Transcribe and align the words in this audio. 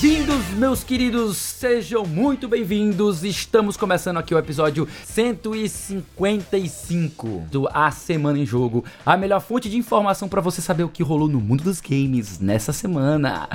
Bem-vindos, 0.00 0.46
meus 0.56 0.82
queridos, 0.82 1.49
sejam 1.64 2.06
muito 2.06 2.48
bem-vindos. 2.48 3.22
Estamos 3.22 3.76
começando 3.76 4.16
aqui 4.16 4.34
o 4.34 4.38
episódio 4.38 4.88
155 5.04 7.44
do 7.50 7.68
A 7.70 7.90
Semana 7.90 8.38
em 8.38 8.46
Jogo, 8.46 8.82
a 9.04 9.14
melhor 9.14 9.40
fonte 9.42 9.68
de 9.68 9.76
informação 9.76 10.26
para 10.26 10.40
você 10.40 10.62
saber 10.62 10.84
o 10.84 10.88
que 10.88 11.02
rolou 11.02 11.28
no 11.28 11.38
mundo 11.38 11.62
dos 11.62 11.78
games 11.78 12.40
nessa 12.40 12.72
semana. 12.72 13.46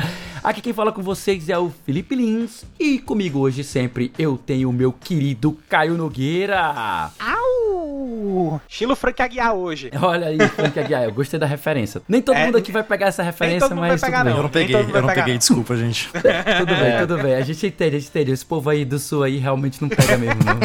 Aqui 0.43 0.61
quem 0.61 0.71
fala 0.71 0.91
com 0.91 1.01
vocês 1.01 1.49
é 1.49 1.57
o 1.57 1.71
Felipe 1.83 2.13
Lins 2.13 2.63
e 2.79 2.99
comigo 2.99 3.39
hoje 3.39 3.63
sempre 3.63 4.11
eu 4.19 4.37
tenho 4.37 4.69
o 4.69 4.73
meu 4.73 4.93
querido 4.93 5.57
Caio 5.67 5.97
Nogueira. 5.97 7.09
Au! 7.19 8.61
Estilo 8.69 8.95
Frank 8.95 9.19
Aguiar 9.19 9.55
hoje. 9.55 9.89
Olha 9.99 10.27
aí, 10.27 10.37
Frank 10.49 10.79
Aguiar, 10.79 11.05
eu 11.05 11.11
gostei 11.11 11.39
da 11.39 11.47
referência. 11.47 12.03
Nem 12.07 12.21
todo 12.21 12.35
É, 12.35 12.45
mundo 12.45 12.57
aqui 12.59 12.71
vai 12.71 12.83
pegar 12.83 13.07
essa 13.07 13.23
referência, 13.23 13.61
todo 13.61 13.71
mundo 13.75 13.87
mas 13.87 13.99
vai 13.99 14.11
pegar, 14.11 14.19
tudo 14.19 14.25
bem. 14.25 14.33
não. 14.33 14.39
Eu 14.39 14.43
não 14.43 14.49
peguei, 14.51 14.75
eu 14.75 14.83
não 14.83 14.91
pegar, 14.91 15.13
peguei, 15.15 15.37
desculpa, 15.39 15.75
gente. 15.75 16.07
Tudo 16.59 16.75
bem, 16.75 16.97
tudo 16.99 17.17
bem. 17.17 17.33
A 17.35 17.41
gente 17.41 17.65
entende, 17.65 17.94
entende. 17.97 18.31
Esse 18.31 18.45
povo 18.45 18.69
aí 18.69 18.85
do 18.85 18.99
sul 18.99 19.23
aí 19.23 19.37
realmente 19.37 19.81
não 19.81 19.89
pega 19.89 20.17
mesmo, 20.17 20.39
não. 20.43 20.59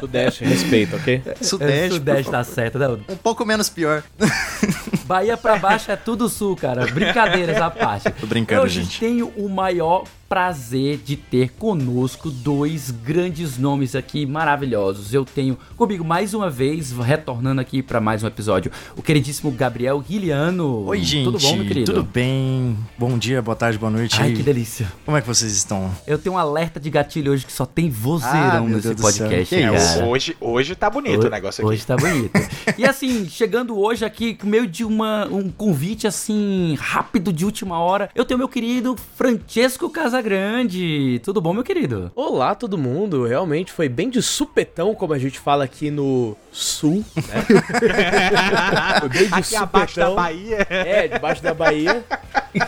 Sudeste, 0.00 0.44
respeito, 0.44 0.96
ok? 0.96 1.22
É, 1.24 1.34
Sudeste, 1.42 1.94
Sudeste 1.94 2.24
por 2.24 2.30
tá 2.30 2.44
certo, 2.44 2.78
não. 2.78 3.00
um 3.08 3.16
pouco 3.16 3.44
menos 3.44 3.68
pior. 3.68 4.02
Bahia 5.06 5.36
pra 5.36 5.56
baixo 5.56 5.90
é 5.90 5.96
tudo 5.96 6.28
sul, 6.28 6.56
cara. 6.56 6.86
Brincadeiras 6.86 7.56
à 7.60 7.70
parte. 7.70 8.10
Tô 8.10 8.26
brincando, 8.26 8.60
Eu 8.60 8.64
hoje 8.64 8.82
gente. 8.82 8.98
tenho 9.00 9.28
o 9.36 9.48
maior 9.48 10.04
prazer 10.28 10.98
de 11.04 11.16
ter 11.16 11.50
conosco 11.52 12.28
dois 12.30 12.90
grandes 12.90 13.56
nomes 13.58 13.94
aqui 13.94 14.26
maravilhosos. 14.26 15.14
Eu 15.14 15.24
tenho 15.24 15.56
comigo 15.76 16.04
mais 16.04 16.34
uma 16.34 16.50
vez, 16.50 16.90
retornando 16.90 17.60
aqui 17.60 17.80
pra 17.80 18.00
mais 18.00 18.24
um 18.24 18.26
episódio, 18.26 18.72
o 18.96 19.02
queridíssimo 19.02 19.52
Gabriel 19.52 20.00
Guiliano. 20.00 20.84
Oi, 20.86 21.00
gente. 21.04 21.26
Tudo 21.26 21.38
bom, 21.38 21.56
meu 21.56 21.64
querido? 21.66 21.92
Tudo 21.92 22.02
bem? 22.02 22.76
Bom 22.98 23.16
dia, 23.16 23.40
boa 23.40 23.54
tarde, 23.54 23.78
boa 23.78 23.90
noite. 23.92 24.20
Ai, 24.20 24.32
que 24.32 24.42
delícia. 24.42 24.90
Como 25.04 25.16
é 25.16 25.20
que 25.20 25.28
vocês 25.28 25.52
estão? 25.52 25.92
Eu 26.08 26.18
tenho 26.18 26.34
um 26.34 26.38
alerta 26.38 26.80
de 26.80 26.90
gatilho 26.90 27.30
hoje 27.30 27.46
que 27.46 27.52
só 27.52 27.64
tem 27.64 27.86
Ah, 27.86 27.92
vozeirão 27.92 28.66
meu 28.66 28.78
nesse 28.78 28.96
podcast, 28.96 29.54
Que 29.54 29.62
cara. 29.62 30.06
Hoje, 30.06 30.36
hoje 30.40 30.74
tá 30.74 30.90
bonito 30.90 31.22
Ho- 31.22 31.26
o 31.28 31.30
negócio 31.30 31.62
aqui. 31.64 31.72
Hoje 31.72 31.86
tá 31.86 31.96
bonito. 31.96 32.32
e 32.76 32.84
assim, 32.84 33.28
chegando 33.28 33.78
hoje 33.78 34.04
aqui, 34.04 34.34
com 34.34 34.48
meio 34.48 34.66
de 34.66 34.84
uma, 34.96 35.26
um 35.26 35.50
convite 35.50 36.06
assim, 36.06 36.74
rápido 36.80 37.32
de 37.32 37.44
última 37.44 37.78
hora, 37.78 38.08
eu 38.14 38.24
tenho 38.24 38.38
meu 38.38 38.48
querido 38.48 38.96
Francesco 39.14 39.90
Casagrande. 39.90 41.20
Tudo 41.22 41.40
bom, 41.40 41.52
meu 41.52 41.62
querido? 41.62 42.10
Olá, 42.14 42.54
todo 42.54 42.78
mundo. 42.78 43.26
Realmente 43.26 43.72
foi 43.72 43.88
bem 43.88 44.08
de 44.08 44.22
supetão, 44.22 44.94
como 44.94 45.12
a 45.12 45.18
gente 45.18 45.38
fala 45.38 45.64
aqui 45.64 45.90
no 45.90 46.34
sul, 46.50 47.04
né? 47.14 47.44
foi 49.00 49.08
bem 49.10 49.26
de 49.28 49.34
Aqui 49.34 49.56
abaixo 49.56 49.96
da 49.96 50.06
supetão. 50.06 50.14
Bahia. 50.14 50.66
É, 50.70 51.08
debaixo 51.08 51.42
da 51.42 51.52
Bahia. 51.52 52.04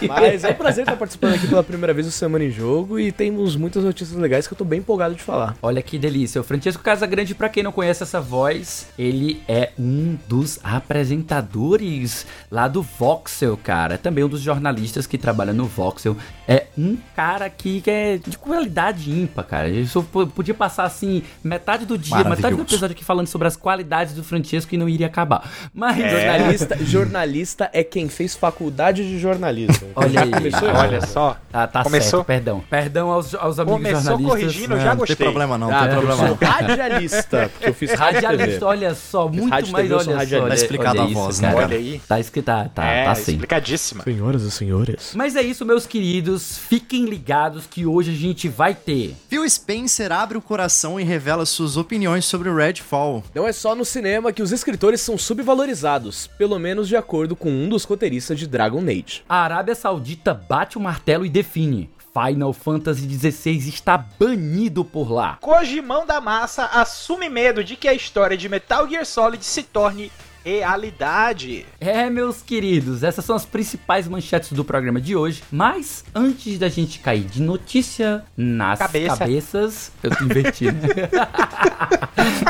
Mas 0.07 0.45
é 0.45 0.51
um 0.51 0.55
prazer 0.55 0.83
estar 0.83 0.97
participando 0.97 1.35
aqui 1.35 1.47
pela 1.47 1.65
primeira 1.65 1.95
vez 1.95 2.07
do 2.07 2.13
Semana 2.13 2.45
em 2.45 2.51
Jogo 2.51 2.99
e 2.99 3.11
temos 3.11 3.57
muitas 3.57 3.83
notícias 3.83 4.19
legais 4.19 4.47
que 4.47 4.53
eu 4.53 4.59
tô 4.59 4.65
bem 4.65 4.81
empolgado 4.81 5.15
de 5.15 5.23
falar. 5.23 5.57
Olha 5.63 5.81
que 5.81 5.99
delícia. 5.99 6.41
O 6.41 6.45
Francesco 6.45 6.83
Casagrande, 6.83 7.35
pra 7.35 7.49
quem 7.49 7.63
não 7.63 7.73
conhece 7.73 8.03
essa 8.03 8.21
voz, 8.21 8.89
ele 8.99 9.43
é 9.49 9.71
um 9.79 10.19
dos 10.29 10.61
apresentadores 10.63 12.18
lá 12.51 12.69
do 12.69 12.83
Voxel, 12.83 13.57
cara. 13.57 13.95
É 13.95 13.97
também 13.99 14.25
um 14.25 14.29
dos 14.29 14.41
jornalistas 14.41 15.07
que 15.07 15.17
trabalha 15.19 15.53
no 15.53 15.65
Voxel. 15.65 16.17
É 16.47 16.67
um 16.79 16.97
cara 17.15 17.51
que 17.51 17.83
é 17.87 18.17
de 18.19 18.39
qualidade 18.39 19.11
ímpar, 19.11 19.45
cara. 19.45 19.69
Eu 19.69 19.87
só 19.87 20.01
po- 20.03 20.27
podia 20.27 20.55
passar 20.55 20.85
assim 20.85 21.23
metade 21.45 21.85
do 21.85 21.99
dia, 21.99 22.25
metade 22.25 22.57
do 22.57 22.63
episódio 22.63 22.95
aqui 22.95 23.05
falando 23.05 23.27
sobre 23.27 23.47
as 23.49 23.57
qualidades 23.57 24.15
do 24.15 24.25
Francesco 24.25 24.75
e 24.75 24.79
não 24.79 24.89
iria 24.89 25.07
acabar. 25.07 25.49
Mas 25.75 25.99
É. 25.99 26.09
Jornalista, 26.09 26.77
jornalista 26.85 27.71
é 27.73 27.83
quem 27.85 28.09
fez 28.09 28.35
faculdade 28.35 29.07
de 29.07 29.19
jornalismo. 29.19 29.89
Olha 29.97 30.23
aí. 30.23 30.31
começou 30.31 30.69
Ah. 30.71 30.79
Olha 30.81 31.01
só. 31.07 31.37
tá, 31.51 31.67
tá 31.67 31.83
Começou? 31.83 32.11
certo, 32.21 32.27
perdão. 32.27 32.63
Perdão 32.71 33.11
aos, 33.11 33.35
aos 33.35 33.59
amigos 33.59 33.79
Começou 33.83 34.03
jornalistas. 34.03 34.41
corrigindo, 34.41 34.73
eu 34.73 34.77
né? 34.79 34.83
já 34.85 34.89
Não 34.91 34.97
tem 34.97 35.07
gostei. 35.07 35.27
problema 35.27 35.59
não, 35.59 35.71
Ah, 35.71 35.79
tem 35.81 35.89
eu 35.89 36.03
problema 36.03 36.17
sou 36.17 36.39
não. 36.41 36.49
radialista, 36.51 37.51
porque 37.53 37.69
eu 37.71 37.75
fiz 37.75 37.93
Radialista, 37.93 38.67
olha 38.67 38.95
só, 38.95 39.29
muito 39.29 39.49
mais, 39.51 39.65
TV, 39.67 39.93
eu 39.93 39.97
olha 39.97 40.05
sou 40.05 40.13
só. 40.13 40.19
radialista. 40.19 40.37
olha- 40.45 40.49
Tá 40.49 40.55
explicado 40.55 41.01
olha 41.01 41.11
a 41.11 41.15
voz, 41.15 41.41
né. 41.41 41.55
Olha 41.55 41.77
aí. 41.77 42.01
Tá 42.09 42.19
escrito, 42.19 42.47
tá, 42.47 42.69
tá, 42.71 42.87
é, 42.87 43.05
tá 43.05 43.15
sim. 43.15 43.33
explicadíssima. 43.33 44.03
Senhoras 44.03 44.43
e 44.43 44.51
senhores. 44.51 45.13
Mas 45.15 45.37
é 45.37 45.43
isso, 45.43 45.67
meus 45.67 45.87
queridos. 45.87 46.57
Fiquem 46.57 47.05
ligados 47.05 47.67
que 47.67 47.85
hoje 47.85 48.13
a 48.13 48.15
gente 48.15 48.49
vai 48.49 48.75
ter. 48.75 49.15
Phil 49.29 49.49
Spencer 49.49 50.11
abre 50.11 50.39
o 50.39 50.43
coração 50.43 50.99
e 50.99 51.05
revela 51.05 51.45
suas 51.45 51.77
opiniões 51.77 52.25
sobre 52.25 52.49
o 52.49 52.57
Redfall. 52.57 53.23
Não 53.35 53.47
é 53.47 53.53
só 53.53 53.75
no 53.75 53.85
cinema 53.85 54.33
que 54.33 54.43
os 54.43 54.53
escritores 54.53 55.03
são 55.03 55.19
subvalorizados, 55.19 56.27
pelo 56.39 56.59
menos 56.59 56.89
de 56.89 56.97
acordo 56.97 57.37
com 57.37 57.51
um 57.51 57.69
dos 57.69 57.85
roteiristas 57.85 58.39
de 58.39 58.47
Dragon 58.47 58.81
Age. 58.81 59.23
A 59.29 59.43
Arábia 59.43 59.75
Saudita 59.75 60.33
bate 60.33 60.79
o 60.79 60.81
martelo 60.81 61.27
e 61.27 61.29
define. 61.29 61.91
Final 62.13 62.53
Fantasy 62.55 63.07
XVI 63.07 63.69
está 63.69 63.99
banido 63.99 64.85
por 64.85 65.13
lá. 65.13 65.37
Kojimão 65.41 66.07
da 66.07 66.21
Massa 66.21 66.65
assume 66.65 67.29
medo 67.29 67.63
de 67.63 67.77
que 67.77 67.87
a 67.87 67.95
história 67.95 68.37
de 68.37 68.49
Metal 68.49 68.89
Gear 68.89 69.05
Solid 69.05 69.45
se 69.45 69.63
torne 69.63 70.11
realidade. 70.49 71.67
É, 71.81 72.09
meus 72.09 72.43
queridos, 72.43 73.03
essas 73.03 73.25
são 73.25 73.37
as 73.37 73.45
principais 73.45 74.09
manchetes 74.09 74.53
do 74.53 74.65
programa 74.65 75.01
de 75.01 75.15
hoje. 75.15 75.43
Mas 75.51 76.05
antes 76.15 76.59
da 76.59 76.69
gente 76.69 76.99
cair 77.01 77.25
de 77.25 77.43
notícia 77.43 78.25
nas 78.37 78.79
Cabeça. 78.79 79.17
cabeças, 79.17 79.93
eu 80.03 80.11
tô 80.11 80.25
invertindo. 80.25 80.79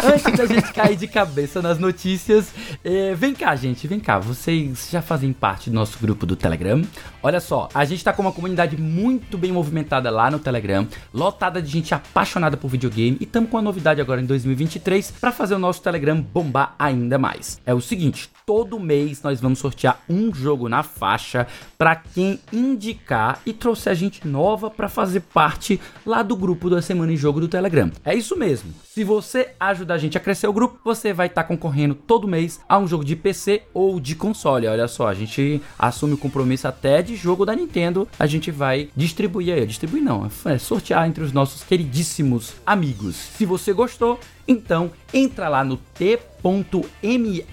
antes 0.04 0.32
da 0.36 0.46
gente 0.46 0.72
cair 0.72 0.96
de 0.96 1.08
cabeça 1.08 1.60
nas 1.60 1.78
notícias, 1.78 2.52
eh, 2.84 3.14
vem 3.14 3.34
cá, 3.34 3.54
gente, 3.56 3.86
vem 3.86 4.00
cá. 4.00 4.18
Vocês 4.18 4.88
já 4.90 5.02
fazem 5.02 5.32
parte 5.32 5.70
do 5.70 5.74
nosso 5.74 5.98
grupo 5.98 6.24
do 6.24 6.36
Telegram. 6.36 6.82
Olha 7.22 7.40
só, 7.40 7.68
a 7.74 7.84
gente 7.84 8.02
tá 8.04 8.12
com 8.12 8.22
uma 8.22 8.32
comunidade 8.32 8.76
muito 8.80 9.36
bem 9.36 9.50
movimentada 9.52 10.10
lá 10.10 10.30
no 10.30 10.38
Telegram, 10.38 10.86
lotada 11.12 11.60
de 11.60 11.68
gente 11.68 11.92
apaixonada 11.92 12.56
por 12.56 12.68
videogame 12.68 13.16
e 13.20 13.24
estamos 13.24 13.50
com 13.50 13.56
uma 13.56 13.62
novidade 13.62 14.00
agora 14.00 14.20
em 14.20 14.26
2023 14.26 15.10
para 15.20 15.32
fazer 15.32 15.54
o 15.54 15.58
nosso 15.58 15.82
Telegram 15.82 16.20
bombar 16.20 16.74
ainda 16.78 17.18
mais. 17.18 17.60
É 17.66 17.74
o 17.74 17.80
seguinte, 17.88 18.30
todo 18.46 18.78
mês 18.78 19.22
nós 19.22 19.40
vamos 19.40 19.58
sortear 19.58 20.00
um 20.08 20.32
jogo 20.32 20.68
na 20.68 20.82
faixa 20.82 21.46
para 21.76 21.96
quem 21.96 22.38
indicar 22.52 23.40
e 23.44 23.52
trouxer 23.52 23.92
a 23.92 23.94
gente 23.94 24.26
nova 24.26 24.70
para 24.70 24.88
fazer 24.88 25.20
parte 25.20 25.80
lá 26.04 26.22
do 26.22 26.36
grupo 26.36 26.70
da 26.70 26.82
Semana 26.82 27.12
em 27.12 27.16
Jogo 27.16 27.40
do 27.40 27.48
Telegram. 27.48 27.90
É 28.04 28.14
isso 28.14 28.36
mesmo. 28.36 28.72
Se 28.84 29.04
você 29.04 29.52
ajudar 29.58 29.94
a 29.94 29.98
gente 29.98 30.16
a 30.16 30.20
crescer 30.20 30.46
o 30.46 30.52
grupo, 30.52 30.78
você 30.84 31.12
vai 31.12 31.26
estar 31.26 31.44
concorrendo 31.44 31.94
todo 31.94 32.28
mês 32.28 32.60
a 32.68 32.78
um 32.78 32.86
jogo 32.86 33.04
de 33.04 33.16
PC 33.16 33.62
ou 33.72 33.98
de 33.98 34.14
console. 34.14 34.66
Olha 34.66 34.88
só, 34.88 35.08
a 35.08 35.14
gente 35.14 35.62
assume 35.78 36.14
o 36.14 36.18
compromisso 36.18 36.68
até 36.68 37.02
de 37.02 37.16
jogo 37.16 37.46
da 37.46 37.54
Nintendo. 37.54 38.08
A 38.18 38.26
gente 38.26 38.50
vai 38.50 38.88
distribuir 38.96 39.54
aí, 39.54 39.66
distribuir 39.66 40.02
não, 40.02 40.30
é 40.44 40.58
sortear 40.58 41.06
entre 41.06 41.22
os 41.22 41.32
nossos 41.32 41.62
queridíssimos 41.62 42.54
amigos. 42.66 43.14
Se 43.14 43.44
você 43.44 43.72
gostou, 43.72 44.18
então 44.48 44.90
entra 45.12 45.48
lá 45.48 45.62
no 45.62 45.76
t.me 45.76 47.44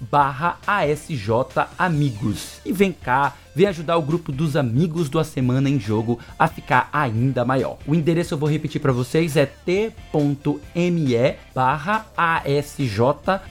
barra 0.00 0.58
ASJ 0.64 1.28
Amigos 1.76 2.60
e 2.64 2.72
vem 2.72 2.92
cá, 2.92 3.34
vem 3.54 3.66
ajudar 3.66 3.96
o 3.96 4.02
grupo 4.02 4.30
dos 4.30 4.54
amigos 4.56 5.08
do 5.08 5.18
A 5.18 5.24
Semana 5.24 5.68
em 5.68 5.80
Jogo 5.80 6.20
a 6.38 6.46
ficar 6.46 6.88
ainda 6.92 7.44
maior. 7.44 7.78
O 7.86 7.94
endereço 7.94 8.34
eu 8.34 8.38
vou 8.38 8.48
repetir 8.48 8.80
para 8.80 8.92
vocês 8.92 9.36
é 9.36 9.44
t.me 9.46 9.90
barra 11.52 12.06
ASJ 12.16 13.00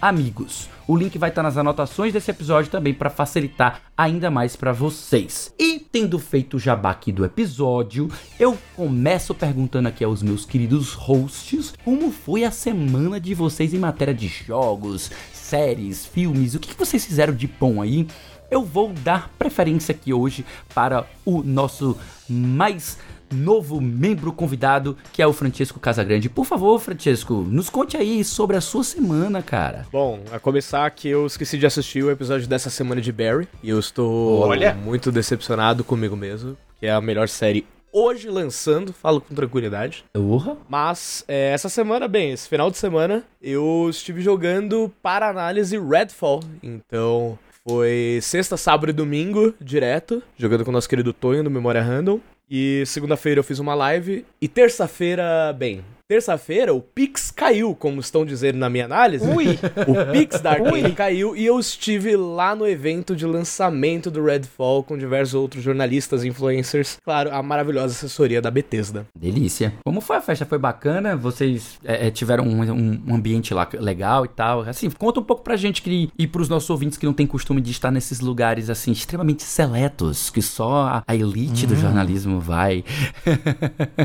Amigos. 0.02 0.73
O 0.86 0.98
link 0.98 1.18
vai 1.18 1.30
estar 1.30 1.42
nas 1.42 1.56
anotações 1.56 2.12
desse 2.12 2.30
episódio 2.30 2.70
também 2.70 2.94
para 2.94 3.10
facilitar 3.10 3.82
ainda 3.98 4.30
mais 4.30 4.56
para 4.56 4.74
vocês. 4.74 5.54
E 5.58 5.80
tendo 5.80 6.20
feito 6.20 6.58
o 6.58 6.60
jabá 6.60 6.92
aqui 6.92 7.10
do 7.10 7.24
episódio, 7.24 8.12
eu 8.38 8.58
começo 8.76 9.34
perguntando 9.34 9.88
aqui 9.88 10.04
aos 10.04 10.22
meus 10.22 10.46
queridos 10.46 10.94
hosts 10.94 11.74
como 11.86 12.12
foi 12.12 12.44
a 12.44 12.52
semana 12.52 13.18
de 13.18 13.34
vocês 13.34 13.74
em 13.74 13.80
matéria 13.80 14.14
de 14.14 14.28
jogos, 14.28 15.10
séries, 15.32 16.06
filmes, 16.06 16.54
o 16.54 16.60
que 16.60 16.70
que 16.70 16.78
vocês 16.78 17.06
fizeram 17.06 17.34
de 17.34 17.48
bom 17.48 17.82
aí? 17.82 18.06
Eu 18.52 18.64
vou 18.64 18.92
dar 18.92 19.30
preferência 19.40 19.96
aqui 19.96 20.14
hoje 20.14 20.46
para 20.76 21.08
o 21.26 21.42
nosso 21.42 21.98
mais 22.30 22.98
novo 23.34 23.82
membro 23.82 24.32
convidado, 24.32 24.98
que 25.12 25.22
é 25.22 25.28
o 25.28 25.34
Francesco 25.34 25.80
Casagrande. 25.80 26.30
Por 26.30 26.46
favor, 26.46 26.80
Francesco, 26.80 27.34
nos 27.34 27.70
conte 27.70 27.98
aí 27.98 28.24
sobre 28.24 28.56
a 28.56 28.62
sua 28.62 28.84
semana, 28.84 29.42
cara. 29.42 29.86
Bom, 29.92 30.20
a 30.32 30.40
começar 30.40 30.90
que 30.92 31.10
eu 31.10 31.26
esqueci 31.26 31.58
de 31.58 31.66
assistir 31.66 32.04
o 32.04 32.12
episódio 32.12 32.48
dessa 32.48 32.70
semana 32.70 33.02
de 33.02 33.12
Barry 33.12 33.48
e 33.62 33.70
eu 33.70 33.80
estou 33.80 34.42
Olha. 34.42 34.74
muito 34.74 35.12
decepcionado 35.12 35.84
comigo 35.84 36.16
mesmo, 36.16 36.58
que 36.80 36.86
é 36.86 36.92
a 36.92 37.02
melhor 37.02 37.28
série 37.28 37.66
hoje 37.94 38.28
lançando, 38.28 38.92
falo 38.92 39.22
com 39.22 39.36
tranquilidade. 39.36 40.04
Urra. 40.18 40.58
Mas 40.68 41.24
é, 41.28 41.52
essa 41.52 41.70
semana, 41.70 42.08
bem, 42.08 42.32
esse 42.32 42.50
final 42.50 42.72
de 42.72 42.78
semana, 42.78 43.24
eu 43.40 43.88
estive 43.90 44.20
jogando 44.20 44.92
para 45.02 45.30
análise 45.30 45.78
Redfall. 45.78 46.42
Então 46.64 47.38
foi 47.66 48.20
sexta, 48.22 48.58
sábado 48.58 48.90
e 48.90 48.94
domingo 48.94 49.54
direto, 49.62 50.22
jogando 50.36 50.66
com 50.66 50.72
o 50.72 50.74
nosso 50.74 50.90
querido 50.90 51.14
Tonho 51.14 51.44
do 51.44 51.52
Memória 51.52 51.82
Random. 51.82 52.20
E 52.50 52.84
segunda-feira 52.86 53.40
eu 53.40 53.44
fiz 53.44 53.60
uma 53.60 53.74
live. 53.74 54.26
E 54.42 54.48
terça-feira, 54.48 55.54
bem, 55.54 55.84
terça-feira 56.14 56.72
o 56.74 56.80
Pix 56.80 57.32
caiu, 57.32 57.74
como 57.74 58.00
estão 58.00 58.24
dizendo 58.24 58.60
na 58.60 58.70
minha 58.70 58.86
análise. 58.86 59.26
Ui! 59.28 59.58
O 59.88 60.12
Pix 60.12 60.40
da 60.40 60.52
Arcane 60.52 60.92
caiu 60.92 61.36
e 61.36 61.44
eu 61.44 61.60
estive 61.60 62.16
lá 62.16 62.56
no 62.56 62.68
evento 62.68 63.16
de 63.16 63.26
lançamento 63.26 64.12
do 64.12 64.24
Redfall 64.24 64.84
com 64.84 64.96
diversos 64.96 65.34
outros 65.34 65.64
jornalistas, 65.64 66.24
influencers. 66.24 67.00
Claro, 67.04 67.34
a 67.34 67.42
maravilhosa 67.42 67.94
assessoria 67.96 68.40
da 68.42 68.52
Bethesda. 68.52 69.08
Delícia. 69.16 69.74
Como 69.84 70.02
foi 70.02 70.18
a 70.18 70.22
festa? 70.22 70.46
Foi 70.46 70.60
bacana? 70.60 71.16
Vocês 71.16 71.80
é, 71.84 72.08
é, 72.08 72.12
tiveram 72.12 72.44
um, 72.46 72.62
um- 72.72 73.02
um 73.08 73.16
ambiente 73.16 73.52
lá 73.56 73.68
legal 73.80 74.24
e 74.26 74.28
tal? 74.28 74.62
Assim, 74.62 74.92
conta 74.92 75.20
um 75.20 75.24
pouco 75.24 75.42
pra 75.44 75.56
gente 75.56 75.82
que, 75.82 76.10
e 76.18 76.28
pros 76.28 76.48
nossos 76.48 76.70
ouvintes 76.70 76.96
que 76.98 77.08
não 77.08 77.14
tem 77.14 77.26
costume 77.26 77.60
de 77.60 77.72
estar 77.72 77.90
nesses 77.90 78.20
lugares, 78.20 78.70
assim, 78.70 78.92
extremamente 78.92 79.42
seletos, 79.42 80.30
que 80.30 80.44
só 80.44 80.76
a, 80.76 81.04
a 81.08 81.16
elite 81.16 81.66
do 81.66 81.76
jornalismo 81.76 82.40
vai. 82.40 82.84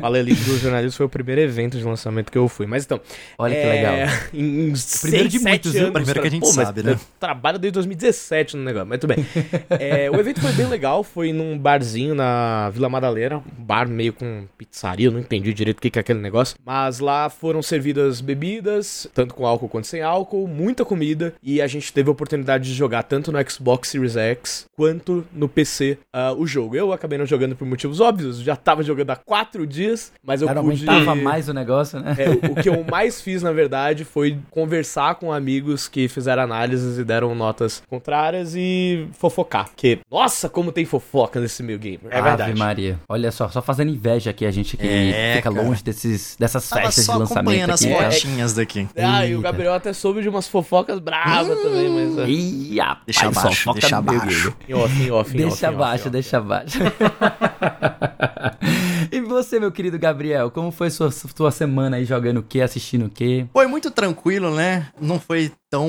Fala 0.01 0.19
Elite 0.19 0.43
do 0.45 0.57
Jornalismo 0.59 0.97
foi 0.97 1.07
o 1.07 1.09
primeiro 1.09 1.41
evento 1.43 1.77
de 1.77 1.85
lançamento 1.85 1.98
que 2.31 2.39
eu 2.39 2.49
fui. 2.49 2.67
Mas 2.67 2.85
então. 2.85 3.01
Olha 3.39 3.55
que 3.55 3.61
é, 3.61 3.73
legal. 3.73 3.95
Em, 4.33 4.41
em 4.41 4.73
Primeiro 4.73 4.77
seis, 4.79 5.33
de 5.33 5.39
muitos, 5.39 5.73
viu? 5.73 5.83
anos, 5.83 5.93
Primeiro 5.95 6.21
que 6.21 6.29
a 6.29 6.31
gente 6.31 6.41
Pô, 6.43 6.47
sabe, 6.47 6.83
né? 6.83 6.93
Eu 6.93 7.01
trabalho 7.19 7.59
desde 7.59 7.75
2017 7.75 8.57
no 8.57 8.65
negócio, 8.65 8.89
mas 8.89 8.99
tudo 8.99 9.15
bem. 9.15 9.27
É, 9.79 10.11
o 10.11 10.17
evento 10.17 10.41
foi 10.41 10.53
bem 10.53 10.67
legal, 10.67 11.05
foi 11.05 11.33
num 11.33 11.57
barzinho 11.59 12.15
na 12.15 12.71
Vila 12.71 12.89
Madalena, 12.89 13.39
um 13.39 13.65
bar 13.65 13.89
meio 13.89 14.13
com 14.13 14.47
pizzaria, 14.57 15.07
eu 15.07 15.13
não 15.13 15.21
entendi 15.21 15.53
direito 15.53 15.79
o 15.79 15.81
que 15.81 15.91
que 15.91 15.99
é 15.99 16.01
aquele 16.01 16.19
negócio. 16.19 16.57
Mas 16.65 16.99
lá 16.99 17.29
foram 17.29 17.63
servidas 17.63 18.21
bebidas, 18.21 19.07
tanto 19.15 19.35
com 19.35 19.47
álcool 19.47 19.69
quanto 19.69 19.87
sem 19.87 20.03
álcool, 20.03 20.47
muita 20.49 20.85
comida, 20.85 21.35
e 21.43 21.61
a 21.61 21.67
gente 21.67 21.93
teve 21.93 22.09
a 22.09 22.13
oportunidade 22.13 22.65
de 22.65 22.75
jogar 22.75 23.03
tanto 23.05 23.31
no 23.31 23.51
Xbox 23.51 23.89
Series 23.89 24.17
X 24.17 24.67
quanto 24.77 25.25
no 25.33 25.49
PC 25.49 25.99
ah, 26.13 26.33
o 26.33 26.47
jogo. 26.47 26.77
Eu 26.77 26.93
acabei 26.93 27.19
não 27.19 27.27
jogando 27.27 27.55
por 27.55 27.67
motivos 27.67 28.01
óbvios, 28.01 28.41
já 28.41 28.57
tava 28.57 28.83
jogando 28.83 29.11
há 29.11 29.17
quatro 29.17 29.67
dias, 29.67 30.13
mas 30.23 30.43
eu 30.43 30.49
Cara, 30.49 30.63
pude... 30.63 30.89
aumentava 30.89 31.15
mais 31.15 31.49
o 31.49 31.55
negócio, 31.55 31.88
né? 31.97 32.17
É, 32.19 32.31
o 32.31 32.53
o 32.53 32.63
que 32.63 32.69
eu 32.69 32.85
mais 32.91 33.21
fiz, 33.21 33.43
na 33.43 33.53
verdade, 33.53 34.05
foi 34.05 34.39
conversar 34.51 35.15
com 35.17 35.33
amigos 35.33 35.87
que 35.87 36.09
fizeram 36.09 36.43
análises 36.45 36.99
e 36.99 37.05
deram 37.05 37.35
notas 37.35 37.83
contrárias 37.89 38.55
e 38.57 39.07
fofocar. 39.13 39.67
Porque, 39.67 39.99
nossa, 40.11 40.49
como 40.49 40.73
tem 40.73 40.85
fofoca 40.85 41.39
nesse 41.41 41.63
meu 41.63 41.79
game. 41.79 42.01
É 42.11 42.21
verdade. 42.23 42.51
Ave 42.51 42.59
Maria. 42.59 42.99
Olha 43.09 43.31
só, 43.31 43.49
só 43.49 43.61
fazendo 43.63 43.91
inveja 43.91 44.31
aqui, 44.31 44.45
a 44.47 44.51
gente 44.51 44.77
que 44.77 44.87
É, 44.87 45.35
fica 45.37 45.53
cara. 45.53 45.63
longe 45.67 45.83
desses, 45.85 46.37
dessas 46.39 46.69
festas 46.69 47.05
de 47.05 47.11
lançamento 47.11 47.33
acompanhando 47.39 47.71
as 47.71 47.83
aqui. 47.85 47.93
É, 47.93 48.11
fotinhas 48.11 48.55
daqui. 48.55 48.89
Ah, 48.97 49.27
e 49.27 49.35
o 49.35 49.39
Eita. 49.39 49.43
Gabriel 49.43 49.75
até 49.75 49.93
soube 49.93 50.23
de 50.23 50.29
umas 50.29 50.49
fofocas 50.49 50.99
bravas 50.99 51.59
também, 51.61 51.89
mas... 51.91 52.19
é, 52.19 52.81
rapaz, 52.83 53.03
Deixa 53.07 53.27
abaixo, 53.29 53.73
deixa 53.73 53.97
abaixo. 53.99 54.51
game. 54.51 54.57
Em 54.69 54.75
off, 54.75 55.03
em 55.03 55.11
off, 55.11 55.35
em 55.35 55.37
Deixa 55.37 55.53
off, 55.55 55.67
abaixo, 55.67 56.03
off. 56.05 56.11
deixa 56.11 56.39
abaixo. 56.39 56.79
e 59.13 59.21
você, 59.21 59.59
meu 59.61 59.71
querido 59.73 59.99
Gabriel, 59.99 60.51
como 60.51 60.71
foi 60.71 60.91
sua, 60.91 61.11
sua 61.11 61.51
semana 61.51 61.68
aí 61.95 62.05
jogando 62.05 62.39
o 62.39 62.43
quê, 62.43 62.61
assistindo 62.61 63.07
o 63.07 63.11
quê? 63.11 63.47
Foi 63.53 63.67
muito 63.67 63.91
tranquilo, 63.91 64.55
né? 64.55 64.89
Não 65.01 65.19
foi 65.21 65.53
tão. 65.71 65.89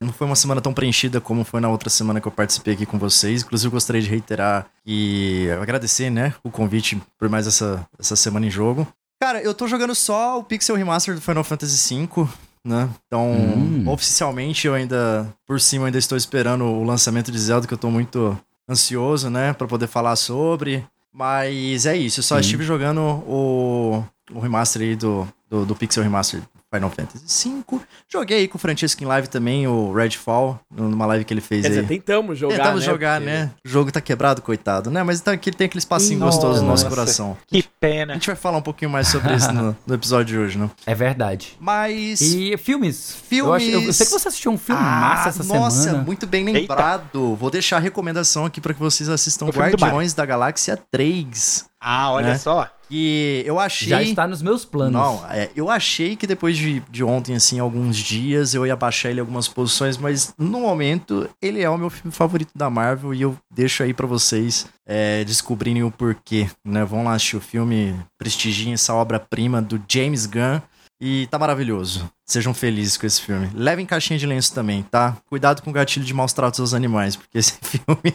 Não 0.00 0.12
foi 0.12 0.26
uma 0.26 0.36
semana 0.36 0.60
tão 0.60 0.72
preenchida 0.72 1.20
como 1.20 1.44
foi 1.44 1.60
na 1.60 1.68
outra 1.68 1.90
semana 1.90 2.20
que 2.20 2.26
eu 2.28 2.32
participei 2.32 2.74
aqui 2.74 2.86
com 2.86 2.98
vocês. 2.98 3.42
Inclusive, 3.42 3.70
gostaria 3.70 4.00
de 4.02 4.08
reiterar 4.08 4.66
e 4.86 5.48
agradecer, 5.60 6.10
né, 6.10 6.34
o 6.42 6.50
convite 6.50 7.00
por 7.18 7.28
mais 7.28 7.46
essa, 7.46 7.86
essa 7.98 8.16
semana 8.16 8.46
em 8.46 8.50
jogo. 8.50 8.86
Cara, 9.22 9.40
eu 9.42 9.52
tô 9.52 9.68
jogando 9.68 9.94
só 9.94 10.38
o 10.38 10.44
Pixel 10.44 10.76
Remaster 10.76 11.14
do 11.14 11.20
Final 11.20 11.44
Fantasy 11.44 11.94
V, 12.06 12.26
né? 12.64 12.88
Então, 13.06 13.30
Hum. 13.30 13.84
oficialmente, 13.88 14.66
eu 14.66 14.74
ainda, 14.74 15.28
por 15.46 15.60
cima, 15.60 15.86
ainda 15.86 15.98
estou 15.98 16.16
esperando 16.16 16.64
o 16.64 16.82
lançamento 16.84 17.30
de 17.30 17.38
Zelda, 17.38 17.66
que 17.66 17.74
eu 17.74 17.78
tô 17.78 17.90
muito 17.90 18.38
ansioso, 18.68 19.28
né, 19.28 19.52
pra 19.52 19.66
poder 19.66 19.86
falar 19.88 20.16
sobre. 20.16 20.84
Mas 21.12 21.86
é 21.86 21.96
isso, 21.96 22.20
eu 22.20 22.24
só 22.24 22.36
Sim. 22.36 22.40
estive 22.42 22.62
jogando 22.64 23.00
o, 23.00 24.02
o 24.32 24.40
remaster 24.40 24.82
aí 24.82 24.96
do, 24.96 25.26
do, 25.48 25.64
do 25.66 25.74
Pixel 25.76 26.02
Remaster 26.02 26.40
Final 26.72 26.88
Fantasy 26.90 27.48
V. 27.68 27.80
Joguei 28.08 28.38
aí 28.38 28.48
com 28.48 28.56
o 28.56 28.60
Francesco 28.60 29.02
em 29.02 29.06
live 29.06 29.26
também, 29.28 29.66
o 29.66 29.92
Redfall, 29.92 30.60
numa 30.70 31.04
live 31.06 31.24
que 31.24 31.34
ele 31.34 31.40
fez 31.40 31.66
Quer 31.66 31.80
aí. 31.80 31.84
tentamos 31.86 32.38
jogar, 32.38 32.56
Tentamos 32.58 32.80
né? 32.80 32.86
jogar, 32.86 33.20
Porque- 33.20 33.34
né? 33.36 33.50
O 33.66 33.68
jogo 33.68 33.90
tá 33.90 34.00
quebrado, 34.00 34.40
coitado, 34.40 34.88
né? 34.88 35.02
Mas 35.02 35.18
então 35.20 35.34
aqui 35.34 35.50
tem 35.50 35.64
aquele 35.64 35.80
espacinho 35.80 36.20
Nossa. 36.20 36.36
gostoso 36.38 36.62
no 36.62 36.68
nosso 36.68 36.88
coração. 36.88 37.36
Que 37.48 37.58
A 37.58 37.62
pena. 37.80 38.14
gente 38.14 38.28
vai 38.28 38.36
falar 38.36 38.58
um 38.58 38.62
pouquinho 38.62 38.88
mais 38.88 39.08
sobre 39.08 39.34
isso 39.34 39.50
no, 39.52 39.76
no 39.84 39.94
episódio 39.94 40.26
de 40.26 40.38
hoje, 40.38 40.58
né? 40.58 40.70
É 40.86 40.94
verdade. 40.94 41.56
Mas. 41.58 42.20
E 42.20 42.56
filmes? 42.56 43.16
Filmes. 43.28 43.48
Eu, 43.48 43.52
acho- 43.80 43.86
eu 43.88 43.92
sei 43.92 44.06
que 44.06 44.12
você 44.12 44.28
assistiu 44.28 44.52
um 44.52 44.58
filme 44.58 44.80
massa 44.80 45.30
essa 45.30 45.42
nossa, 45.42 45.82
semana. 45.82 46.04
muito 46.04 46.24
bem 46.24 46.44
lembrado. 46.44 47.34
Vou 47.34 47.50
deixar 47.50 47.78
a 47.78 47.80
recomendação 47.80 48.44
aqui 48.44 48.60
pra 48.60 48.72
que 48.72 48.78
vocês 48.80 49.08
assistam 49.08 49.46
O 49.46 49.50
Guardiões 49.50 50.14
da 50.14 50.24
Galáxia 50.24 50.78
3. 50.88 51.64
Ah, 51.80 52.12
olha 52.12 52.28
Né? 52.28 52.38
só. 52.38 52.68
E 52.90 53.42
eu 53.46 53.58
achei. 53.58 53.88
Já 53.88 54.02
está 54.02 54.26
nos 54.26 54.42
meus 54.42 54.64
planos. 54.64 54.92
Não, 54.92 55.24
é, 55.30 55.48
eu 55.54 55.70
achei 55.70 56.16
que 56.16 56.26
depois 56.26 56.56
de, 56.56 56.80
de 56.90 57.04
ontem, 57.04 57.36
assim, 57.36 57.60
alguns 57.60 57.96
dias, 57.96 58.52
eu 58.52 58.66
ia 58.66 58.74
baixar 58.74 59.10
ele 59.10 59.18
em 59.18 59.20
algumas 59.20 59.46
posições, 59.46 59.96
mas 59.96 60.34
no 60.36 60.60
momento, 60.60 61.28
ele 61.40 61.62
é 61.62 61.70
o 61.70 61.78
meu 61.78 61.88
filme 61.88 62.12
favorito 62.12 62.50
da 62.54 62.68
Marvel 62.68 63.14
e 63.14 63.22
eu 63.22 63.36
deixo 63.50 63.82
aí 63.82 63.94
pra 63.94 64.06
vocês 64.06 64.66
é, 64.84 65.22
descobrirem 65.24 65.84
o 65.84 65.90
porquê, 65.90 66.48
né? 66.64 66.84
Vão 66.84 67.04
lá 67.04 67.14
assistir 67.14 67.36
o 67.36 67.40
filme, 67.40 67.94
prestigiem 68.18 68.72
essa 68.72 68.92
obra-prima 68.92 69.62
do 69.62 69.80
James 69.88 70.26
Gunn 70.26 70.60
e 71.00 71.28
tá 71.30 71.38
maravilhoso. 71.38 72.10
Sejam 72.30 72.54
felizes 72.54 72.96
com 72.96 73.06
esse 73.06 73.20
filme. 73.20 73.50
Levem 73.52 73.84
caixinha 73.84 74.16
de 74.16 74.24
lenço 74.24 74.54
também, 74.54 74.84
tá? 74.84 75.16
Cuidado 75.28 75.62
com 75.62 75.70
o 75.70 75.72
gatilho 75.72 76.06
de 76.06 76.14
maus 76.14 76.32
tratos 76.32 76.60
aos 76.60 76.72
animais, 76.72 77.16
porque 77.16 77.36
esse 77.38 77.54
filme 77.60 78.14